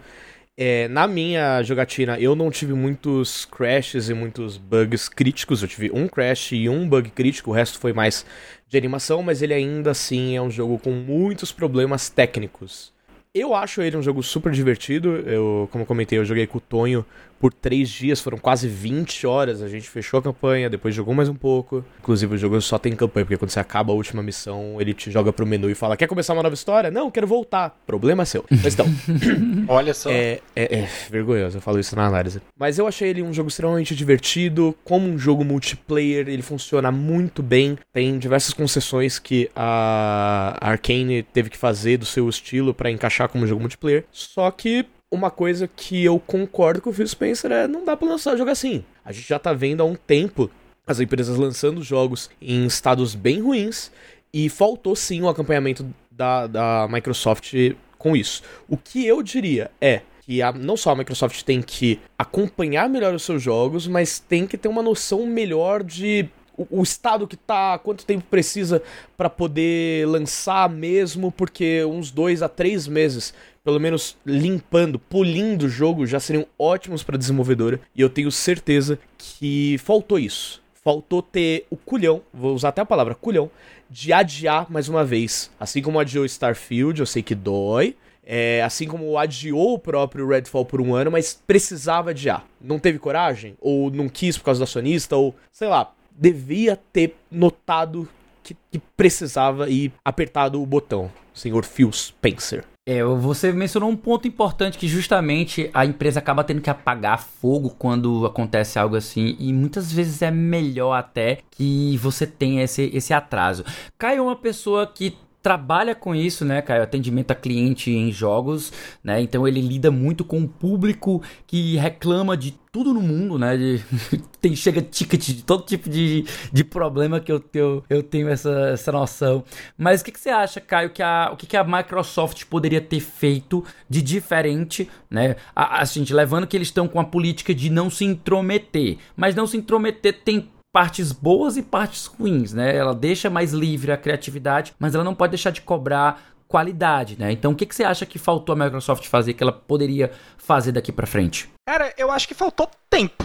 É, 0.57 0.87
na 0.87 1.09
minha 1.09 1.61
jogatina, 1.65 2.17
eu 2.21 2.37
não 2.37 2.49
tive 2.49 2.75
muitos 2.75 3.45
crashes 3.45 4.09
e 4.09 4.15
muitos 4.15 4.57
bugs 4.57 5.09
críticos. 5.09 5.63
Eu 5.63 5.69
tive 5.69 5.91
um 5.93 6.07
crash 6.07 6.53
e 6.53 6.69
um 6.69 6.89
bug 6.89 7.11
crítico, 7.11 7.51
o 7.51 7.53
resto 7.53 7.81
foi 7.81 7.93
mais 7.93 8.25
de 8.69 8.79
animação, 8.79 9.21
mas 9.21 9.43
ele 9.43 9.53
ainda 9.53 9.91
assim 9.91 10.37
é 10.37 10.41
um 10.41 10.51
jogo 10.51 10.79
com 10.79 10.93
muitos 10.93 11.51
problemas 11.51 12.09
técnicos. 12.09 12.93
Eu 13.35 13.53
acho 13.53 13.83
ele 13.83 13.97
um 13.97 14.03
jogo 14.03 14.23
super 14.23 14.53
divertido. 14.53 15.17
Eu, 15.27 15.69
como 15.73 15.85
comentei, 15.85 16.21
eu 16.21 16.25
joguei 16.25 16.47
com 16.47 16.59
o 16.59 16.61
Tonho 16.61 17.05
por 17.39 17.53
três 17.53 17.89
dias, 17.89 18.21
foram 18.21 18.39
quase 18.39 18.69
20 18.69 19.27
horas. 19.27 19.63
A 19.63 19.69
gente 19.69 19.89
fechou 19.89 20.19
a 20.21 20.23
campanha, 20.23 20.71
depois 20.71 20.95
jogou 20.95 21.15
mais 21.15 21.29
um 21.29 21.35
pouco. 21.35 21.85
Inclusive, 22.01 22.35
o 22.35 22.39
jogo 22.39 22.61
só 22.61 22.79
tem 22.79 22.95
campanha, 22.95 23.25
porque 23.25 23.37
quando 23.37 23.51
você 23.51 23.61
acaba 23.61 23.93
a 23.93 23.97
última 23.97 24.23
missão, 24.23 24.81
ele 24.81 24.95
te 24.95 25.11
joga 25.11 25.33
pro 25.33 25.47
menu 25.47 25.71
e 25.71 25.75
fala: 25.75 25.97
Quer 25.97 26.07
começar 26.07 26.33
uma 26.33 26.43
nova 26.43 26.55
história? 26.55 26.91
Não, 26.91 27.11
quero 27.11 27.27
voltar. 27.27 27.77
Problema 27.87 28.25
seu. 28.25 28.45
Mas 28.51 28.75
então. 28.75 28.87
Olha 29.69 29.95
só. 29.95 30.11
É, 30.11 30.41
é, 30.55 30.79
é, 30.81 30.89
vergonhoso, 31.11 31.59
eu 31.59 31.63
falo 31.63 31.79
isso 31.79 31.95
na 31.97 32.07
análise. 32.07 32.41
Mas 32.59 32.79
eu 32.79 32.87
achei 32.87 33.11
ele 33.11 33.23
um 33.23 33.33
jogo 33.33 33.49
extremamente 33.49 33.95
divertido. 33.95 34.75
Como 34.85 35.09
um 35.09 35.19
jogo 35.19 35.45
multiplayer, 35.45 36.29
ele 36.29 36.43
funciona 36.43 36.91
muito 36.91 37.43
bem. 37.43 37.79
Tem 37.93 38.19
diversas 38.19 38.55
concessões 38.55 39.19
que 39.19 39.51
a 39.55 40.57
Arkane 40.61 41.23
teve 41.23 41.51
que 41.51 41.57
fazer 41.57 41.99
do 41.99 42.07
seu 42.07 42.29
estilo 42.29 42.75
para 42.75 42.91
encaixar 42.91 43.29
como 43.29 43.47
jogo 43.47 43.61
multiplayer. 43.61 44.05
Só 44.11 44.51
que 44.51 44.87
uma 45.15 45.31
coisa 45.31 45.69
que 45.69 46.05
eu 46.05 46.19
concordo 46.19 46.81
com 46.81 46.91
o 46.91 46.93
Phil 46.93 47.07
Spencer 47.07 47.51
é 47.53 47.69
não 47.69 47.85
dá 47.85 47.97
pra 47.97 48.09
lançar 48.09 48.37
jogo 48.37 48.51
assim. 48.51 48.85
A 49.05 49.13
gente 49.13 49.29
já 49.29 49.39
tá 49.39 49.53
vendo 49.53 49.83
há 49.83 49.87
um 49.87 49.95
tempo 49.95 50.51
as 50.87 51.01
empresas 51.01 51.37
lançando 51.37 51.83
jogos 51.83 52.29
em 52.41 52.67
estados 52.67 53.15
bem 53.15 53.41
ruins 53.41 53.91
e 54.33 54.49
faltou 54.49 54.95
sim 54.95 55.23
o 55.23 55.29
acompanhamento 55.29 55.87
da, 56.11 56.47
da 56.47 56.89
Microsoft 56.91 57.55
com 57.97 58.17
isso. 58.17 58.43
O 58.69 58.77
que 58.77 59.07
eu 59.07 59.23
diria 59.23 59.71
é 59.81 60.03
que 60.21 60.43
a, 60.43 60.53
não 60.53 60.77
só 60.77 60.91
a 60.91 60.97
Microsoft 60.97 61.43
tem 61.43 61.63
que 61.63 62.01
acompanhar 62.19 62.89
melhor 62.89 63.15
os 63.15 63.23
seus 63.23 63.43
jogos, 63.43 63.87
mas 63.87 64.19
tem 64.19 64.47
que 64.47 64.59
ter 64.59 64.69
uma 64.69 64.83
noção 64.83 65.27
melhor 65.27 65.83
de 65.83 66.29
o, 66.57 66.81
o 66.81 66.83
estado 66.83 67.27
que 67.27 67.37
tá, 67.37 67.79
quanto 67.79 68.07
tempo 68.07 68.25
precisa 68.31 68.83
para 69.17 69.29
poder 69.29 70.07
lançar 70.07 70.69
mesmo, 70.69 71.33
porque 71.33 71.85
uns 71.85 72.11
dois 72.11 72.43
a 72.43 72.49
três 72.49 72.87
meses 72.87 73.35
pelo 73.65 73.81
menos 73.81 74.17
limpando, 74.27 74.99
polindo 74.99 75.65
o 75.65 75.69
jogo, 75.69 76.07
já 76.07 76.21
seriam 76.21 76.47
ótimos 76.59 77.03
para 77.03 77.17
desenvolvedora. 77.17 77.81
E 77.97 78.03
eu 78.03 78.11
tenho 78.11 78.31
certeza 78.31 78.99
que 79.17 79.79
faltou 79.79 80.19
isso. 80.19 80.63
Faltou 80.85 81.23
ter 81.23 81.67
o 81.71 81.77
culhão, 81.77 82.21
vou 82.33 82.55
usar 82.55 82.69
até 82.69 82.83
a 82.83 82.87
palavra 82.87 83.15
culhão, 83.15 83.51
de 83.89 84.13
adiar 84.13 84.71
mais 84.71 84.87
uma 84.87 85.03
vez. 85.03 85.51
Assim 85.59 85.81
como 85.81 85.99
adiou 85.99 86.27
Starfield, 86.27 87.01
eu 87.01 87.07
sei 87.07 87.23
que 87.23 87.35
dói. 87.35 87.97
É, 88.27 88.63
assim 88.63 88.87
como 88.87 89.17
adiou 89.19 89.75
o 89.75 89.79
próprio 89.79 90.29
Redfall 90.29 90.65
por 90.65 90.81
um 90.81 90.95
ano, 90.95 91.11
mas 91.11 91.41
precisava 91.47 92.11
adiar. 92.11 92.45
Não 92.61 92.79
teve 92.79 92.99
coragem? 92.99 93.55
Ou 93.61 93.91
não 93.91 94.09
quis 94.09 94.37
por 94.37 94.45
causa 94.45 94.61
da 94.61 94.67
sonista? 94.67 95.17
Ou, 95.17 95.35
sei 95.51 95.69
lá, 95.69 95.91
devia 96.11 96.79
ter 96.93 97.17
notado 97.31 98.09
que, 98.43 98.55
que 98.71 98.79
precisava 98.95 99.71
e 99.71 99.91
apertado 100.05 100.63
o 100.63 100.67
botão, 100.67 101.11
senhor 101.33 101.65
Phil 101.65 101.93
Spencer. 101.93 102.65
É, 102.87 103.03
você 103.03 103.51
mencionou 103.51 103.89
um 103.89 103.97
ponto 103.97 104.29
importante 104.29 104.77
que 104.77 104.87
justamente 104.87 105.71
a 105.73 105.87
empresa 105.87 106.19
acaba 106.19 106.45
tendo 106.45 106.61
que 106.61 106.69
apagar 106.69 107.19
fogo 107.19 107.71
quando 107.71 108.27
acontece 108.27 108.79
algo 108.79 108.95
assim 108.95 109.37
e 109.39 109.55
muitas 109.55 109.91
vezes 109.91 110.21
é 110.21 110.31
melhor 110.31 110.93
até 110.93 111.39
que 111.51 111.97
você 111.97 112.27
tenha 112.27 112.63
esse, 112.63 112.91
esse 112.93 113.15
atraso. 113.15 113.65
Caio 113.97 114.19
é 114.19 114.23
uma 114.23 114.37
pessoa 114.37 114.87
que 114.87 115.17
trabalha 115.45 115.95
com 115.95 116.15
isso, 116.15 116.43
né, 116.43 116.63
Caio? 116.63 116.83
Atendimento 116.83 117.31
a 117.31 117.35
cliente 117.35 117.91
em 117.91 118.11
jogos, 118.11 118.73
né? 119.05 119.21
Então 119.21 119.47
ele 119.47 119.61
lida 119.61 119.91
muito 119.91 120.25
com 120.25 120.41
o 120.41 120.49
público 120.49 121.23
que 121.47 121.77
reclama 121.77 122.35
de 122.35 122.53
tudo 122.73 122.95
no 122.95 123.03
mundo, 123.03 123.39
né? 123.39 123.55
De, 123.55 123.85
tem, 124.41 124.57
chega 124.57 124.81
ticket 124.81 125.23
de 125.23 125.45
todo 125.45 125.67
tipo 125.67 125.91
de, 125.91 126.25
de 126.51 126.65
problema 126.65 127.21
que 127.21 127.31
eu 127.31 127.39
tenho, 127.39 127.85
eu 127.91 128.03
tenho 128.03 128.31
essa, 128.31 128.71
essa 128.73 128.91
noção. 128.91 129.45
Mas 129.77 130.01
o 130.01 130.05
que, 130.07 130.13
que 130.13 130.19
você 130.19 130.31
acha, 130.31 130.63
Caio, 130.63 130.89
que 130.89 131.03
a, 131.03 131.29
o 131.31 131.37
que, 131.37 131.47
que 131.47 131.59
a 131.59 131.63
Microsoft 131.63 132.47
poderia 132.47 132.81
ter 132.81 133.01
feito 133.01 133.63
de 133.87 134.01
diferente, 134.01 134.89
né? 135.11 135.37
A, 135.55 135.83
a 135.83 135.85
gente, 135.85 136.15
levando 136.15 136.47
que 136.47 136.57
eles 136.57 136.69
estão 136.69 136.89
com 136.89 136.99
a 136.99 137.05
política 137.05 137.55
de 137.55 137.69
não 137.69 137.91
se 137.91 138.07
intrometer. 138.07 138.97
Mas 139.15 139.35
não 139.35 139.47
se 139.47 139.59
intrometer 139.59 140.23
tem 140.25 140.49
partes 140.75 141.13
boas 141.13 141.57
e 141.57 141.63
partes 141.63 142.07
ruins, 142.07 142.53
né? 142.53 142.75
Ela 142.75 142.93
deixa 142.93 143.31
mais 143.31 143.53
livre 143.53 143.93
a 143.93 143.97
criatividade, 143.97 144.75
mas 144.77 144.93
ela 144.93 145.05
não 145.05 145.15
pode 145.15 145.31
deixar 145.31 145.51
de 145.51 145.61
cobrar 145.61 146.21
qualidade, 146.49 147.17
né? 147.17 147.31
Então, 147.31 147.53
o 147.53 147.55
que, 147.55 147.65
que 147.65 147.73
você 147.73 147.85
acha 147.85 148.05
que 148.05 148.19
faltou 148.19 148.55
a 148.55 148.57
Microsoft 148.57 149.07
fazer 149.07 149.35
que 149.35 149.43
ela 149.45 149.53
poderia 149.53 150.11
fazer 150.37 150.73
daqui 150.73 150.91
para 150.91 151.07
frente? 151.07 151.49
Cara, 151.69 151.95
eu 151.97 152.11
acho 152.11 152.27
que 152.27 152.35
faltou 152.35 152.69
tempo. 152.91 153.25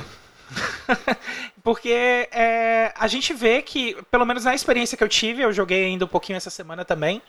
Porque 1.64 2.30
é, 2.32 2.94
a 2.96 3.08
gente 3.08 3.34
vê 3.34 3.64
que, 3.64 3.98
pelo 4.12 4.26
menos 4.26 4.46
na 4.46 4.54
experiência 4.54 4.96
que 4.96 5.04
eu 5.04 5.10
tive, 5.10 5.42
eu 5.42 5.52
joguei 5.52 5.86
ainda 5.86 6.06
um 6.06 6.08
pouquinho 6.08 6.38
essa 6.38 6.52
semana 6.52 6.86
também. 6.86 7.20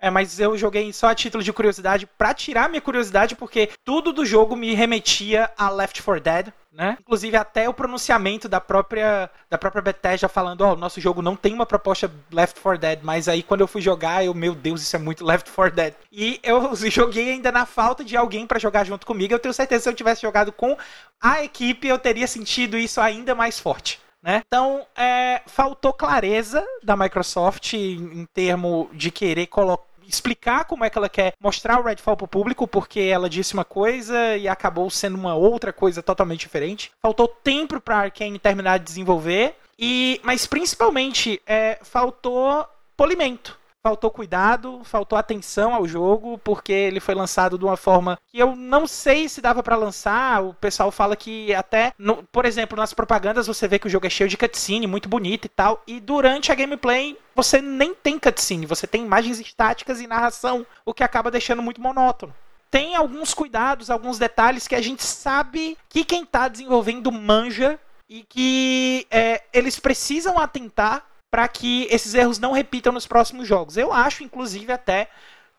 É, 0.00 0.10
mas 0.10 0.38
eu 0.38 0.56
joguei 0.56 0.92
só 0.92 1.08
a 1.08 1.14
título 1.14 1.42
de 1.42 1.52
curiosidade 1.52 2.06
pra 2.06 2.32
tirar 2.32 2.68
minha 2.68 2.80
curiosidade, 2.80 3.34
porque 3.34 3.70
tudo 3.84 4.12
do 4.12 4.24
jogo 4.24 4.54
me 4.54 4.72
remetia 4.72 5.50
a 5.58 5.68
Left 5.68 6.00
4 6.00 6.22
Dead, 6.22 6.52
né? 6.72 6.96
Inclusive 7.00 7.36
até 7.36 7.68
o 7.68 7.74
pronunciamento 7.74 8.48
da 8.48 8.60
própria 8.60 9.28
da 9.50 9.58
própria 9.58 9.82
Bethesda 9.82 10.28
falando, 10.28 10.60
ó, 10.60 10.72
oh, 10.72 10.76
nosso 10.76 11.00
jogo 11.00 11.20
não 11.20 11.34
tem 11.34 11.52
uma 11.52 11.66
proposta 11.66 12.08
Left 12.32 12.60
4 12.60 12.80
Dead, 12.80 13.00
mas 13.02 13.26
aí 13.26 13.42
quando 13.42 13.62
eu 13.62 13.66
fui 13.66 13.80
jogar, 13.80 14.24
eu, 14.24 14.32
meu 14.32 14.54
Deus, 14.54 14.82
isso 14.82 14.94
é 14.94 14.98
muito 15.00 15.24
Left 15.24 15.50
4 15.50 15.74
Dead. 15.74 15.94
E 16.12 16.38
eu 16.44 16.76
joguei 16.88 17.32
ainda 17.32 17.50
na 17.50 17.66
falta 17.66 18.04
de 18.04 18.16
alguém 18.16 18.46
para 18.46 18.60
jogar 18.60 18.84
junto 18.84 19.04
comigo. 19.04 19.34
Eu 19.34 19.40
tenho 19.40 19.52
certeza 19.52 19.80
que 19.80 19.84
se 19.84 19.88
eu 19.88 19.94
tivesse 19.96 20.22
jogado 20.22 20.52
com 20.52 20.76
a 21.20 21.42
equipe, 21.42 21.88
eu 21.88 21.98
teria 21.98 22.28
sentido 22.28 22.78
isso 22.78 23.00
ainda 23.00 23.34
mais 23.34 23.58
forte. 23.58 24.00
Né? 24.22 24.42
Então, 24.46 24.84
é, 24.96 25.42
faltou 25.46 25.92
clareza 25.92 26.64
da 26.82 26.96
Microsoft 26.96 27.72
em, 27.72 28.20
em 28.20 28.26
termo 28.26 28.90
de 28.92 29.10
querer 29.10 29.46
colocar 29.46 29.87
explicar 30.08 30.64
como 30.64 30.84
é 30.84 30.90
que 30.90 30.96
ela 30.96 31.08
quer 31.08 31.34
mostrar 31.40 31.78
o 31.78 31.84
Redfall 31.84 32.16
pro 32.16 32.26
público, 32.26 32.66
porque 32.66 33.00
ela 33.00 33.28
disse 33.28 33.54
uma 33.54 33.64
coisa 33.64 34.36
e 34.36 34.48
acabou 34.48 34.88
sendo 34.88 35.16
uma 35.16 35.34
outra 35.34 35.72
coisa 35.72 36.02
totalmente 36.02 36.40
diferente. 36.40 36.90
Faltou 37.02 37.28
tempo 37.28 37.80
pra 37.80 37.98
Arkane 37.98 38.38
terminar 38.38 38.78
de 38.78 38.84
desenvolver, 38.84 39.56
e 39.78 40.20
mas 40.24 40.46
principalmente 40.46 41.40
é, 41.46 41.78
faltou 41.82 42.66
polimento 42.96 43.57
faltou 43.88 44.10
cuidado, 44.10 44.82
faltou 44.84 45.18
atenção 45.18 45.74
ao 45.74 45.88
jogo, 45.88 46.36
porque 46.44 46.72
ele 46.72 47.00
foi 47.00 47.14
lançado 47.14 47.56
de 47.56 47.64
uma 47.64 47.76
forma 47.76 48.18
que 48.26 48.38
eu 48.38 48.54
não 48.54 48.86
sei 48.86 49.30
se 49.30 49.40
dava 49.40 49.62
para 49.62 49.76
lançar. 49.76 50.44
O 50.44 50.52
pessoal 50.52 50.90
fala 50.90 51.16
que 51.16 51.54
até, 51.54 51.94
no, 51.98 52.22
por 52.24 52.44
exemplo, 52.44 52.76
nas 52.76 52.92
propagandas 52.92 53.46
você 53.46 53.66
vê 53.66 53.78
que 53.78 53.86
o 53.86 53.90
jogo 53.90 54.06
é 54.06 54.10
cheio 54.10 54.28
de 54.28 54.36
cutscene, 54.36 54.86
muito 54.86 55.08
bonito 55.08 55.46
e 55.46 55.48
tal, 55.48 55.82
e 55.86 56.00
durante 56.00 56.52
a 56.52 56.54
gameplay 56.54 57.16
você 57.34 57.62
nem 57.62 57.94
tem 57.94 58.18
cutscene, 58.18 58.66
você 58.66 58.86
tem 58.86 59.02
imagens 59.04 59.40
estáticas 59.40 60.02
e 60.02 60.06
narração, 60.06 60.66
o 60.84 60.92
que 60.92 61.02
acaba 61.02 61.30
deixando 61.30 61.62
muito 61.62 61.80
monótono 61.80 62.34
tem 62.70 62.94
alguns 62.94 63.32
cuidados, 63.32 63.88
alguns 63.88 64.18
detalhes 64.18 64.68
que 64.68 64.74
a 64.74 64.82
gente 64.82 65.02
sabe 65.02 65.78
que 65.88 66.04
quem 66.04 66.24
está 66.24 66.48
desenvolvendo 66.48 67.10
manja 67.10 67.80
e 68.06 68.22
que 68.22 69.06
é, 69.10 69.42
eles 69.54 69.80
precisam 69.80 70.38
atentar 70.38 71.02
para 71.30 71.46
que 71.48 71.86
esses 71.90 72.14
erros 72.14 72.38
não 72.38 72.52
repitam 72.52 72.92
nos 72.92 73.06
próximos 73.06 73.46
jogos. 73.46 73.76
Eu 73.76 73.92
acho, 73.92 74.24
inclusive, 74.24 74.72
até 74.72 75.08